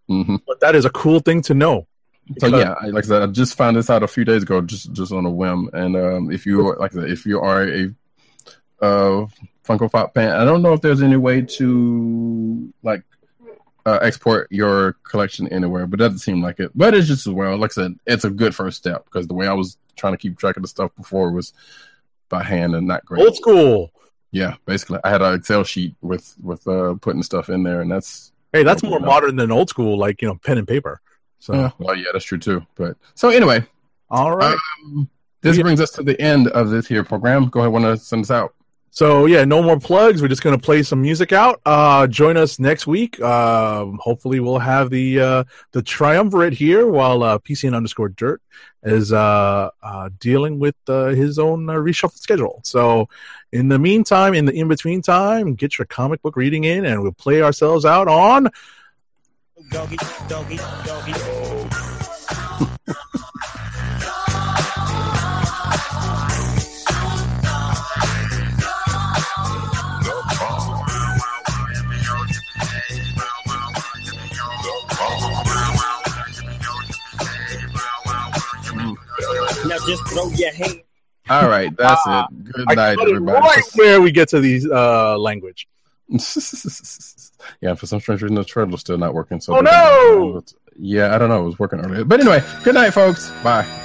hmm 0.07 0.35
But 0.47 0.59
that 0.61 0.73
is 0.75 0.85
a 0.85 0.91
cool 0.91 1.19
thing 1.19 1.41
to 1.49 1.53
know. 1.53 1.87
So 2.27 2.33
Because- 2.47 2.51
yeah, 2.63 2.75
I, 2.81 2.87
like 2.87 3.03
I 3.05 3.07
said, 3.07 3.21
I 3.21 3.27
just 3.27 3.55
found 3.55 3.77
this 3.77 3.89
out 3.89 4.01
a 4.03 4.07
few 4.07 4.25
days 4.25 4.43
ago, 4.43 4.61
just 4.61 4.91
just 4.93 5.11
on 5.11 5.25
a 5.25 5.29
whim. 5.29 5.69
And 5.73 5.95
um, 5.95 6.31
if 6.31 6.45
you 6.45 6.75
like, 6.79 6.91
I 6.91 7.01
said, 7.01 7.09
if 7.11 7.25
you 7.25 7.39
are 7.39 7.63
a 7.67 7.93
uh, 8.81 9.27
Funko 9.63 9.91
Pop 9.91 10.13
fan, 10.13 10.35
I 10.35 10.43
don't 10.43 10.61
know 10.61 10.73
if 10.73 10.81
there's 10.81 11.03
any 11.03 11.17
way 11.17 11.41
to 11.41 12.73
like 12.81 13.03
uh, 13.85 13.99
export 14.01 14.51
your 14.51 14.93
collection 15.03 15.47
anywhere, 15.49 15.85
but 15.85 15.99
it 15.99 16.03
doesn't 16.03 16.19
seem 16.19 16.41
like 16.41 16.59
it. 16.59 16.71
But 16.73 16.95
it's 16.95 17.07
just 17.07 17.27
as 17.27 17.33
well. 17.33 17.57
Like 17.57 17.71
I 17.73 17.83
said, 17.83 17.99
it's 18.07 18.25
a 18.25 18.31
good 18.31 18.55
first 18.55 18.77
step 18.77 19.05
because 19.05 19.27
the 19.27 19.35
way 19.35 19.47
I 19.47 19.53
was 19.53 19.77
trying 19.95 20.13
to 20.13 20.17
keep 20.17 20.37
track 20.39 20.57
of 20.57 20.63
the 20.63 20.67
stuff 20.67 20.91
before 20.95 21.31
was 21.31 21.53
by 22.29 22.43
hand 22.43 22.75
and 22.75 22.87
not 22.87 23.05
great. 23.05 23.21
Old 23.23 23.35
school. 23.35 23.91
Yeah, 24.31 24.55
basically, 24.65 24.99
I 25.03 25.11
had 25.11 25.21
an 25.21 25.35
Excel 25.35 25.63
sheet 25.63 25.95
with 26.01 26.35
with 26.41 26.67
uh, 26.67 26.95
putting 26.95 27.23
stuff 27.23 27.49
in 27.49 27.61
there, 27.63 27.81
and 27.81 27.91
that's 27.91 28.31
Hey, 28.51 28.63
that's 28.63 28.83
more 28.83 28.99
modern 28.99 29.35
than 29.35 29.51
old 29.51 29.69
school, 29.69 29.97
like 29.97 30.21
you 30.21 30.27
know, 30.27 30.35
pen 30.35 30.57
and 30.57 30.67
paper. 30.67 31.01
So 31.39 31.53
uh, 31.53 31.69
well, 31.77 31.95
yeah, 31.95 32.09
that's 32.13 32.25
true 32.25 32.37
too. 32.39 32.65
But 32.75 32.97
so 33.13 33.29
anyway, 33.29 33.65
all 34.09 34.35
right. 34.35 34.57
Um, 34.85 35.09
this 35.41 35.57
Yeah. 35.57 35.63
brings 35.63 35.79
us 35.79 35.91
to 35.91 36.03
the 36.03 36.19
end 36.19 36.47
of 36.49 36.69
this 36.69 36.87
here 36.87 37.03
program. 37.03 37.49
Go 37.49 37.59
ahead, 37.61 37.71
want 37.71 37.85
to 37.85 37.97
send 37.97 38.23
us 38.23 38.31
out. 38.31 38.53
So 38.89 39.25
yeah, 39.25 39.43
no 39.43 39.61
more 39.61 39.77
plugs. 39.77 40.21
We're 40.21 40.29
just 40.29 40.41
gonna 40.41 40.57
play 40.57 40.81
some 40.81 41.01
music 41.01 41.33
out. 41.33 41.59
Uh, 41.65 42.07
join 42.07 42.37
us 42.37 42.59
next 42.59 42.87
week. 42.87 43.21
Um, 43.21 43.99
hopefully, 44.01 44.39
we'll 44.39 44.57
have 44.59 44.89
the 44.89 45.19
uh, 45.19 45.43
the 45.73 45.81
triumvirate 45.81 46.53
here 46.53 46.87
while 46.87 47.21
uh, 47.21 47.37
PCN 47.39 47.75
underscore 47.75 48.07
Dirt 48.09 48.41
is 48.83 49.11
uh, 49.11 49.69
uh, 49.83 50.09
dealing 50.19 50.59
with 50.59 50.75
uh, 50.87 51.07
his 51.07 51.37
own 51.39 51.69
uh, 51.69 51.73
reshuffled 51.73 52.19
schedule. 52.19 52.61
So, 52.63 53.09
in 53.51 53.67
the 53.67 53.77
meantime, 53.79 54.33
in 54.33 54.45
the 54.45 54.53
in 54.53 54.69
between 54.69 55.01
time, 55.01 55.55
get 55.55 55.77
your 55.77 55.87
comic 55.87 56.21
book 56.21 56.37
reading 56.37 56.63
in, 56.63 56.85
and 56.85 57.01
we'll 57.03 57.11
play 57.11 57.41
ourselves 57.41 57.83
out 57.83 58.07
on. 58.07 58.47
Doggy, 59.71 59.95
doggy, 60.27 60.57
doggy. 60.57 61.11
Now 79.65 79.77
just 79.87 80.05
throw 80.09 80.29
your 80.31 80.51
hand. 80.51 80.81
All 81.29 81.47
right, 81.47 81.75
that's 81.77 82.01
it. 82.05 82.43
Good 82.43 82.67
night, 82.75 82.97
cut 82.97 83.07
everybody. 83.07 83.39
right 83.39 83.63
where 83.75 84.01
we 84.01 84.11
get 84.11 84.27
to 84.29 84.41
these 84.41 84.69
uh, 84.69 85.17
language. 85.17 85.65
yeah, 87.61 87.73
for 87.75 87.85
some 87.85 87.99
strange 87.99 88.21
reason, 88.21 88.35
the 88.35 88.43
trailer's 88.43 88.81
still 88.81 88.97
not 88.97 89.13
working. 89.13 89.39
So 89.41 89.57
Oh, 89.57 89.61
no! 89.61 90.43
Yeah, 90.77 91.15
I 91.15 91.17
don't 91.17 91.29
know. 91.29 91.43
It 91.43 91.45
was 91.45 91.59
working 91.59 91.79
earlier, 91.79 92.03
but 92.03 92.19
anyway, 92.19 92.43
good 92.63 92.75
night, 92.75 92.91
folks. 92.91 93.31
Bye. 93.43 93.84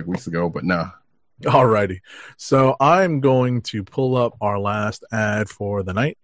Like 0.00 0.06
weeks 0.06 0.26
ago, 0.26 0.48
but 0.48 0.64
now 0.64 0.94
Alrighty. 1.42 2.00
So 2.38 2.74
I'm 2.80 3.20
going 3.20 3.60
to 3.62 3.82
pull 3.84 4.16
up 4.16 4.34
our 4.40 4.58
last 4.58 5.04
ad 5.12 5.50
for 5.50 5.82
the 5.82 5.92
night, 5.92 6.16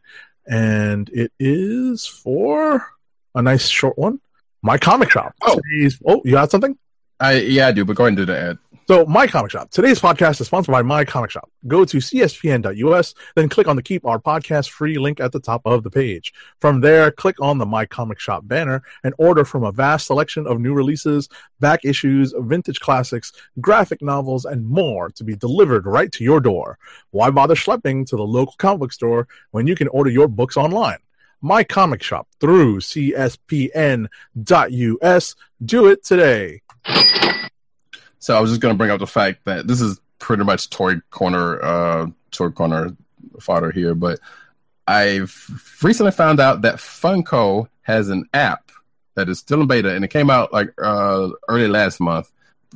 and 0.46 1.10
it 1.10 1.30
is 1.38 2.06
for 2.06 2.86
a 3.34 3.42
nice 3.42 3.66
short 3.68 3.98
one. 3.98 4.20
My 4.62 4.78
comic 4.78 5.10
shop. 5.10 5.34
Oh. 5.42 5.58
Today's- 5.60 6.00
oh, 6.06 6.22
you 6.24 6.32
got 6.32 6.50
something? 6.50 6.78
I 7.20 7.40
yeah, 7.40 7.68
I 7.68 7.72
do. 7.72 7.84
But 7.84 7.96
go 7.96 8.04
ahead 8.04 8.08
and 8.08 8.16
do 8.16 8.24
the 8.26 8.38
ad. 8.38 8.58
So, 8.88 9.04
My 9.04 9.26
Comic 9.26 9.50
Shop. 9.50 9.68
Today's 9.72 10.00
podcast 10.00 10.40
is 10.40 10.46
sponsored 10.46 10.72
by 10.72 10.82
My 10.82 11.04
Comic 11.04 11.32
Shop. 11.32 11.50
Go 11.66 11.84
to 11.84 11.96
cspn.us, 11.96 13.14
then 13.34 13.48
click 13.48 13.66
on 13.66 13.74
the 13.74 13.82
Keep 13.82 14.06
Our 14.06 14.20
Podcast 14.20 14.70
free 14.70 14.96
link 14.96 15.18
at 15.18 15.32
the 15.32 15.40
top 15.40 15.60
of 15.64 15.82
the 15.82 15.90
page. 15.90 16.32
From 16.60 16.80
there, 16.80 17.10
click 17.10 17.34
on 17.40 17.58
the 17.58 17.66
My 17.66 17.84
Comic 17.84 18.20
Shop 18.20 18.46
banner 18.46 18.84
and 19.02 19.12
order 19.18 19.44
from 19.44 19.64
a 19.64 19.72
vast 19.72 20.06
selection 20.06 20.46
of 20.46 20.60
new 20.60 20.72
releases, 20.72 21.28
back 21.58 21.84
issues, 21.84 22.32
vintage 22.38 22.78
classics, 22.78 23.32
graphic 23.60 24.02
novels, 24.02 24.44
and 24.44 24.64
more 24.64 25.10
to 25.16 25.24
be 25.24 25.34
delivered 25.34 25.84
right 25.84 26.12
to 26.12 26.22
your 26.22 26.38
door. 26.38 26.78
Why 27.10 27.30
bother 27.30 27.56
schlepping 27.56 28.06
to 28.06 28.16
the 28.16 28.22
local 28.22 28.54
comic 28.56 28.78
book 28.78 28.92
store 28.92 29.26
when 29.50 29.66
you 29.66 29.74
can 29.74 29.88
order 29.88 30.10
your 30.10 30.28
books 30.28 30.56
online? 30.56 30.98
My 31.42 31.64
Comic 31.64 32.04
Shop 32.04 32.28
through 32.38 32.78
cspn.us. 32.78 34.06
Do 35.64 35.86
it 35.86 36.04
today. 36.04 36.62
So 38.26 38.36
I 38.36 38.40
was 38.40 38.50
just 38.50 38.60
going 38.60 38.74
to 38.74 38.76
bring 38.76 38.90
up 38.90 38.98
the 38.98 39.06
fact 39.06 39.44
that 39.44 39.68
this 39.68 39.80
is 39.80 40.00
pretty 40.18 40.42
much 40.42 40.68
toy 40.68 40.96
corner, 41.10 41.62
uh, 41.62 42.06
toy 42.32 42.48
corner 42.48 42.96
fodder 43.38 43.70
here, 43.70 43.94
but 43.94 44.18
I've 44.88 45.32
recently 45.80 46.10
found 46.10 46.40
out 46.40 46.62
that 46.62 46.78
Funko 46.78 47.68
has 47.82 48.08
an 48.08 48.28
app 48.34 48.72
that 49.14 49.28
is 49.28 49.38
still 49.38 49.60
in 49.60 49.68
beta, 49.68 49.94
and 49.94 50.04
it 50.04 50.08
came 50.08 50.28
out 50.28 50.52
like 50.52 50.70
uh, 50.82 51.28
early 51.48 51.68
last 51.68 52.00
month. 52.00 52.32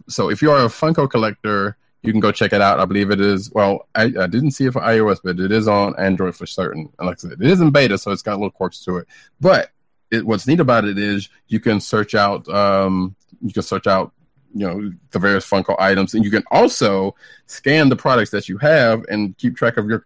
So 0.09 0.31
if 0.31 0.41
you 0.41 0.53
are 0.53 0.67
a 0.67 0.69
Funko 0.69 1.11
collector, 1.11 1.77
you 2.03 2.13
can 2.13 2.21
go 2.21 2.31
check 2.31 2.53
it 2.53 2.61
out. 2.61 2.79
I 2.79 2.85
believe 2.85 3.11
it 3.11 3.21
is. 3.21 3.51
Well, 3.51 3.89
I, 3.97 4.05
I 4.05 4.29
didn't 4.29 4.53
see 4.53 4.67
it 4.67 4.73
for 4.73 4.83
iOS, 4.83 5.19
but 5.25 5.41
it 5.41 5.51
is 5.51 5.67
on 5.67 5.99
Android 5.99 6.37
for 6.37 6.47
certain. 6.47 6.89
And 7.01 7.09
like 7.09 7.19
I 7.19 7.23
said, 7.23 7.33
it 7.33 7.43
is 7.43 7.61
in 7.61 7.73
beta, 7.73 7.99
so 7.99 8.13
it's 8.13 8.23
got 8.23 8.35
little 8.35 8.53
quirks 8.53 8.85
to 8.85 8.99
it. 8.99 9.09
But 9.41 9.73
it, 10.13 10.25
what's 10.25 10.47
neat 10.47 10.61
about 10.61 10.85
it 10.85 10.97
is 10.97 11.29
you 11.49 11.59
can 11.59 11.81
search 11.81 12.15
out. 12.15 12.49
Um, 12.49 13.17
you 13.43 13.53
can 13.53 13.65
search 13.65 13.89
out 13.89 14.13
you 14.55 14.67
know 14.67 14.93
the 15.11 15.19
various 15.19 15.49
Funko 15.49 15.77
items, 15.79 16.15
and 16.15 16.25
you 16.25 16.31
can 16.31 16.45
also 16.51 17.15
scan 17.47 17.89
the 17.89 17.97
products 17.97 18.31
that 18.31 18.49
you 18.49 18.59
have 18.59 19.05
and 19.09 19.37
keep 19.39 19.57
track 19.57 19.77
of 19.77 19.89
your 19.89 20.05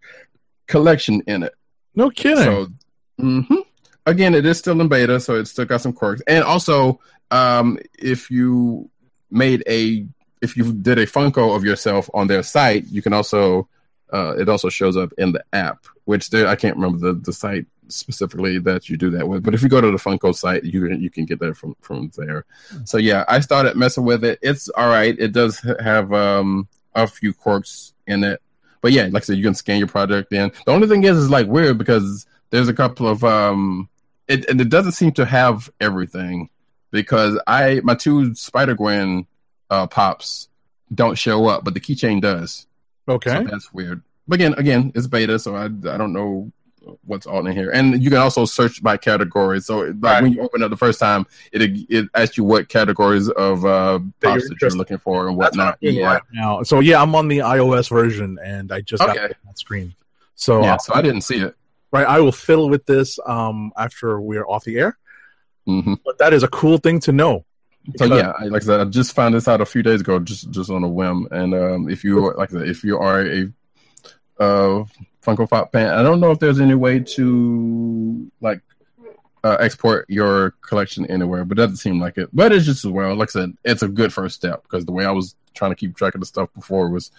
collection 0.66 1.22
in 1.26 1.42
it. 1.44 1.54
No 1.94 2.10
kidding. 2.10 2.44
So, 2.44 2.68
hmm 3.18 3.54
again, 4.06 4.34
it 4.34 4.46
is 4.46 4.58
still 4.58 4.80
in 4.80 4.88
beta, 4.88 5.20
so 5.20 5.34
it's 5.34 5.50
still 5.50 5.64
got 5.64 5.80
some 5.80 5.92
quirks. 5.92 6.22
And 6.26 6.44
also, 6.44 7.00
um, 7.30 7.78
if 7.98 8.30
you 8.30 8.90
made 9.30 9.62
a, 9.68 10.06
if 10.42 10.56
you 10.56 10.72
did 10.72 10.98
a 10.98 11.06
Funko 11.06 11.56
of 11.56 11.64
yourself 11.64 12.08
on 12.14 12.26
their 12.26 12.42
site, 12.42 12.86
you 12.88 13.02
can 13.02 13.12
also, 13.12 13.68
uh, 14.14 14.32
it 14.38 14.48
also 14.48 14.68
shows 14.68 14.96
up 14.96 15.12
in 15.18 15.32
the 15.32 15.44
app, 15.52 15.86
which 16.04 16.30
there, 16.30 16.46
I 16.46 16.54
can't 16.54 16.76
remember 16.76 16.98
the, 16.98 17.14
the 17.18 17.32
site 17.32 17.66
specifically 17.88 18.58
that 18.60 18.88
you 18.88 18.96
do 18.96 19.10
that 19.10 19.28
with. 19.28 19.42
But 19.42 19.54
if 19.54 19.62
you 19.62 19.68
go 19.68 19.80
to 19.80 19.90
the 19.90 19.96
Funko 19.96 20.32
site, 20.32 20.62
you 20.62 20.88
you 20.92 21.10
can 21.10 21.24
get 21.24 21.40
that 21.40 21.56
from 21.56 21.74
from 21.80 22.12
there. 22.16 22.44
So 22.84 22.96
yeah, 22.96 23.24
I 23.26 23.40
started 23.40 23.76
messing 23.76 24.04
with 24.04 24.22
it. 24.22 24.38
It's 24.40 24.68
all 24.70 24.88
right. 24.88 25.18
It 25.18 25.32
does 25.32 25.58
have 25.80 26.12
um 26.12 26.68
a 26.94 27.08
few 27.08 27.34
quirks 27.34 27.92
in 28.06 28.22
it. 28.22 28.40
But 28.80 28.92
yeah, 28.92 29.08
like 29.10 29.24
I 29.24 29.26
said, 29.26 29.36
you 29.38 29.42
can 29.42 29.54
scan 29.54 29.78
your 29.78 29.88
product 29.88 30.32
in. 30.32 30.52
The 30.64 30.72
only 30.72 30.86
thing 30.86 31.02
is, 31.02 31.16
is 31.16 31.30
like 31.30 31.48
weird 31.48 31.78
because 31.78 32.24
there's 32.50 32.68
a 32.68 32.74
couple 32.74 33.08
of 33.08 33.24
um, 33.24 33.88
it 34.28 34.48
and 34.48 34.60
it 34.60 34.68
doesn't 34.68 34.92
seem 34.92 35.10
to 35.12 35.24
have 35.24 35.68
everything 35.80 36.50
because 36.92 37.36
I 37.48 37.80
my 37.82 37.96
two 37.96 38.32
Spider 38.36 38.76
Gwen 38.76 39.26
uh, 39.70 39.88
pops 39.88 40.48
don't 40.94 41.18
show 41.18 41.46
up, 41.46 41.64
but 41.64 41.74
the 41.74 41.80
keychain 41.80 42.20
does. 42.20 42.68
Okay. 43.08 43.30
So 43.44 43.44
that's 43.50 43.72
weird. 43.72 44.02
But 44.26 44.36
again, 44.36 44.54
again, 44.54 44.92
it's 44.94 45.06
beta, 45.06 45.38
so 45.38 45.54
I 45.54 45.64
I 45.64 45.96
don't 45.98 46.12
know 46.12 46.50
what's 47.04 47.26
all 47.26 47.46
in 47.46 47.52
here. 47.56 47.70
And 47.70 48.02
you 48.02 48.10
can 48.10 48.18
also 48.18 48.44
search 48.44 48.82
by 48.82 48.96
category. 48.98 49.60
So 49.60 49.78
like 49.78 49.94
Right. 50.02 50.22
when 50.22 50.32
you 50.34 50.42
open 50.42 50.62
it 50.62 50.68
the 50.68 50.76
first 50.76 51.00
time, 51.00 51.26
it 51.52 51.62
it 51.88 52.08
asks 52.14 52.36
you 52.36 52.44
what 52.44 52.68
categories 52.68 53.28
of 53.30 53.64
uh 53.64 54.00
That 54.20 54.34
you're 54.40 54.48
that 54.48 54.56
you're 54.60 54.70
looking 54.72 54.98
for 54.98 55.28
and 55.28 55.38
That's 55.40 55.56
what 55.56 55.64
whatnot. 55.66 55.78
Yeah. 55.80 56.06
right 56.06 56.22
now. 56.32 56.62
So 56.62 56.80
yeah, 56.80 57.00
I'm 57.00 57.14
on 57.14 57.28
the 57.28 57.38
iOS 57.38 57.88
version, 57.88 58.38
and 58.42 58.70
I 58.72 58.80
just 58.82 59.00
got 59.02 59.16
Okay. 59.16 59.34
that 59.46 59.58
screen. 59.58 59.94
So 60.34 60.62
yeah, 60.62 60.74
uh, 60.74 60.78
so 60.78 60.94
I 60.94 61.00
didn't 61.02 61.22
see 61.22 61.36
it. 61.36 61.54
right, 61.92 62.06
I 62.06 62.20
will 62.20 62.32
fiddle 62.32 62.68
with 62.68 62.84
this 62.86 63.18
um 63.26 63.72
after 63.78 64.20
we're 64.20 64.44
off 64.46 64.64
the 64.64 64.78
air. 64.78 64.98
hmm 65.66 65.94
But 66.04 66.18
that 66.18 66.32
is 66.34 66.42
a 66.42 66.48
cool 66.48 66.78
thing 66.78 67.00
to 67.00 67.12
know. 67.12 67.44
So 67.96 68.06
yeah, 68.06 68.32
I, 68.38 68.44
like 68.44 68.62
I 68.62 68.66
said, 68.66 68.80
I 68.80 68.84
just 68.84 69.14
found 69.14 69.34
this 69.34 69.46
out 69.46 69.60
a 69.60 69.66
few 69.66 69.82
days 69.82 70.00
ago, 70.00 70.18
just 70.18 70.50
just 70.50 70.70
on 70.70 70.84
a 70.84 70.88
whim. 70.88 71.28
And 71.30 71.54
um, 71.54 71.88
if 71.88 72.02
you 72.02 72.32
like, 72.34 72.50
I 72.50 72.58
said, 72.58 72.68
if 72.68 72.82
you 72.82 72.98
are 72.98 73.20
a 73.20 73.52
uh, 74.38 74.84
Funko 75.22 75.48
Pop 75.48 75.72
fan, 75.72 75.90
I 75.90 76.02
don't 76.02 76.20
know 76.20 76.30
if 76.30 76.38
there's 76.38 76.60
any 76.60 76.74
way 76.74 77.00
to 77.00 78.30
like 78.40 78.62
uh, 79.42 79.56
export 79.60 80.06
your 80.08 80.52
collection 80.62 81.04
anywhere, 81.06 81.44
but 81.44 81.58
it 81.58 81.62
doesn't 81.62 81.76
seem 81.76 82.00
like 82.00 82.16
it. 82.16 82.30
But 82.32 82.52
it's 82.52 82.64
just 82.64 82.84
as 82.84 82.90
well. 82.90 83.14
Like 83.14 83.28
I 83.30 83.32
said, 83.32 83.56
it's 83.64 83.82
a 83.82 83.88
good 83.88 84.12
first 84.12 84.34
step 84.34 84.62
because 84.62 84.86
the 84.86 84.92
way 84.92 85.04
I 85.04 85.10
was 85.10 85.36
trying 85.52 85.70
to 85.70 85.76
keep 85.76 85.94
track 85.94 86.14
of 86.14 86.20
the 86.20 86.26
stuff 86.26 86.48
before 86.54 86.88
was 86.88 87.10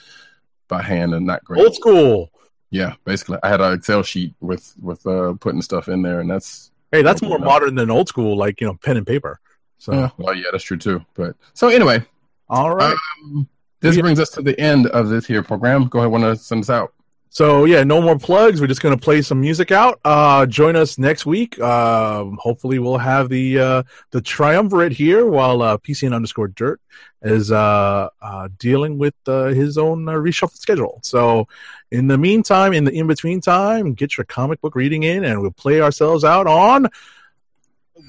by 0.68 0.82
hand 0.82 1.14
and 1.14 1.28
not 1.28 1.44
great. 1.44 1.62
Old 1.62 1.76
school. 1.76 2.32
Yeah, 2.72 2.96
basically, 3.06 3.38
I 3.44 3.50
had 3.50 3.62
an 3.62 3.74
Excel 3.74 4.02
sheet 4.02 4.34
with 4.42 4.74
with 4.82 5.06
uh, 5.06 5.34
putting 5.40 5.62
stuff 5.62 5.88
in 5.88 6.02
there, 6.02 6.20
and 6.20 6.30
that's 6.30 6.72
Hey, 6.92 7.02
that's 7.02 7.22
more 7.22 7.40
modern 7.40 7.76
than 7.76 7.92
old 7.92 8.08
school, 8.08 8.38
like 8.38 8.62
you 8.62 8.68
know, 8.68 8.76
pen 8.76 8.96
and 8.96 9.06
paper. 9.06 9.40
So 9.78 9.94
yeah, 9.94 10.10
well, 10.18 10.34
yeah, 10.36 10.46
that's 10.52 10.64
true 10.64 10.78
too. 10.78 11.04
But 11.14 11.36
so 11.54 11.68
anyway, 11.68 12.04
all 12.50 12.74
right. 12.76 12.96
Um, 13.24 13.48
this 13.82 13.96
Yeah. 13.96 14.02
brings 14.02 14.20
us 14.20 14.30
to 14.32 14.42
the 14.42 14.60
end 14.60 14.88
of 14.88 15.10
this 15.10 15.26
here 15.28 15.44
program. 15.44 15.88
Go 15.88 16.00
ahead, 16.00 16.12
want 16.12 16.24
to 16.24 16.36
send 16.36 16.64
us 16.64 16.70
out. 16.70 16.94
So 17.30 17.66
yeah, 17.66 17.84
no 17.84 18.02
more 18.02 18.18
plugs. 18.18 18.62
We're 18.62 18.68
just 18.68 18.82
gonna 18.82 18.98
play 18.98 19.22
some 19.22 19.42
music 19.42 19.70
out. 19.70 20.00
Uh, 20.06 20.46
join 20.46 20.78
us 20.78 20.98
next 20.98 21.26
week. 21.26 21.60
Um, 21.60 22.40
hopefully, 22.42 22.80
we'll 22.80 22.98
have 22.98 23.28
the 23.28 23.60
uh, 23.60 23.84
the 24.12 24.22
triumvirate 24.22 24.94
here 24.94 25.26
while 25.26 25.62
uh, 25.62 25.78
PCN 25.78 26.16
underscore 26.16 26.48
Dirt 26.48 26.80
is 27.22 27.52
uh, 27.52 28.08
uh, 28.22 28.48
dealing 28.58 28.98
with 28.98 29.16
uh, 29.28 29.48
his 29.48 29.78
own 29.78 30.08
uh, 30.08 30.14
reshuffled 30.14 30.56
schedule. 30.58 31.02
So, 31.04 31.50
in 31.92 32.08
the 32.08 32.18
meantime, 32.18 32.72
in 32.72 32.86
the 32.86 32.92
in 32.94 33.06
between 33.06 33.42
time, 33.42 33.94
get 33.96 34.16
your 34.18 34.24
comic 34.26 34.62
book 34.62 34.74
reading 34.74 35.04
in, 35.04 35.26
and 35.26 35.42
we'll 35.42 35.52
play 35.52 35.82
ourselves 35.82 36.24
out 36.24 36.48
on. 36.48 36.88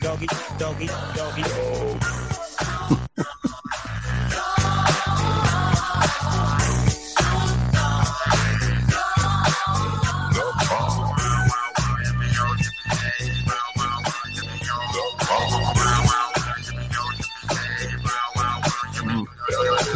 Doggy, 0.01 0.27
doggy, 0.59 0.86
doggy. 1.14 1.43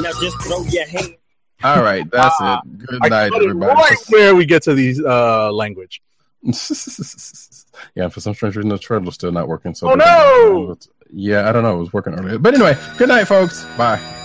Now 0.00 0.10
just 0.20 0.40
throw 0.42 0.62
your 0.64 0.86
hand. 0.86 1.16
All 1.62 1.82
right, 1.82 2.10
that's 2.10 2.34
it. 2.40 2.86
Good 2.86 3.00
night, 3.02 3.30
cut 3.30 3.42
everybody. 3.42 3.74
right 3.74 3.98
where 4.08 4.34
we 4.34 4.46
get 4.46 4.62
to 4.62 4.74
these 4.74 5.02
uh, 5.04 5.52
language. 5.52 6.00
yeah, 7.94 8.08
for 8.08 8.20
some 8.20 8.34
strange 8.34 8.56
reason, 8.56 8.70
the 8.70 8.78
trailer's 8.78 9.14
still 9.14 9.32
not 9.32 9.48
working. 9.48 9.74
So 9.74 9.90
Oh, 9.90 9.94
no! 9.94 10.76
Yeah, 11.12 11.48
I 11.48 11.52
don't 11.52 11.62
know. 11.62 11.76
It 11.76 11.80
was 11.80 11.92
working 11.92 12.14
earlier, 12.14 12.38
but 12.38 12.54
anyway, 12.54 12.76
good 12.98 13.08
night, 13.08 13.24
folks. 13.24 13.64
Bye. 13.76 14.19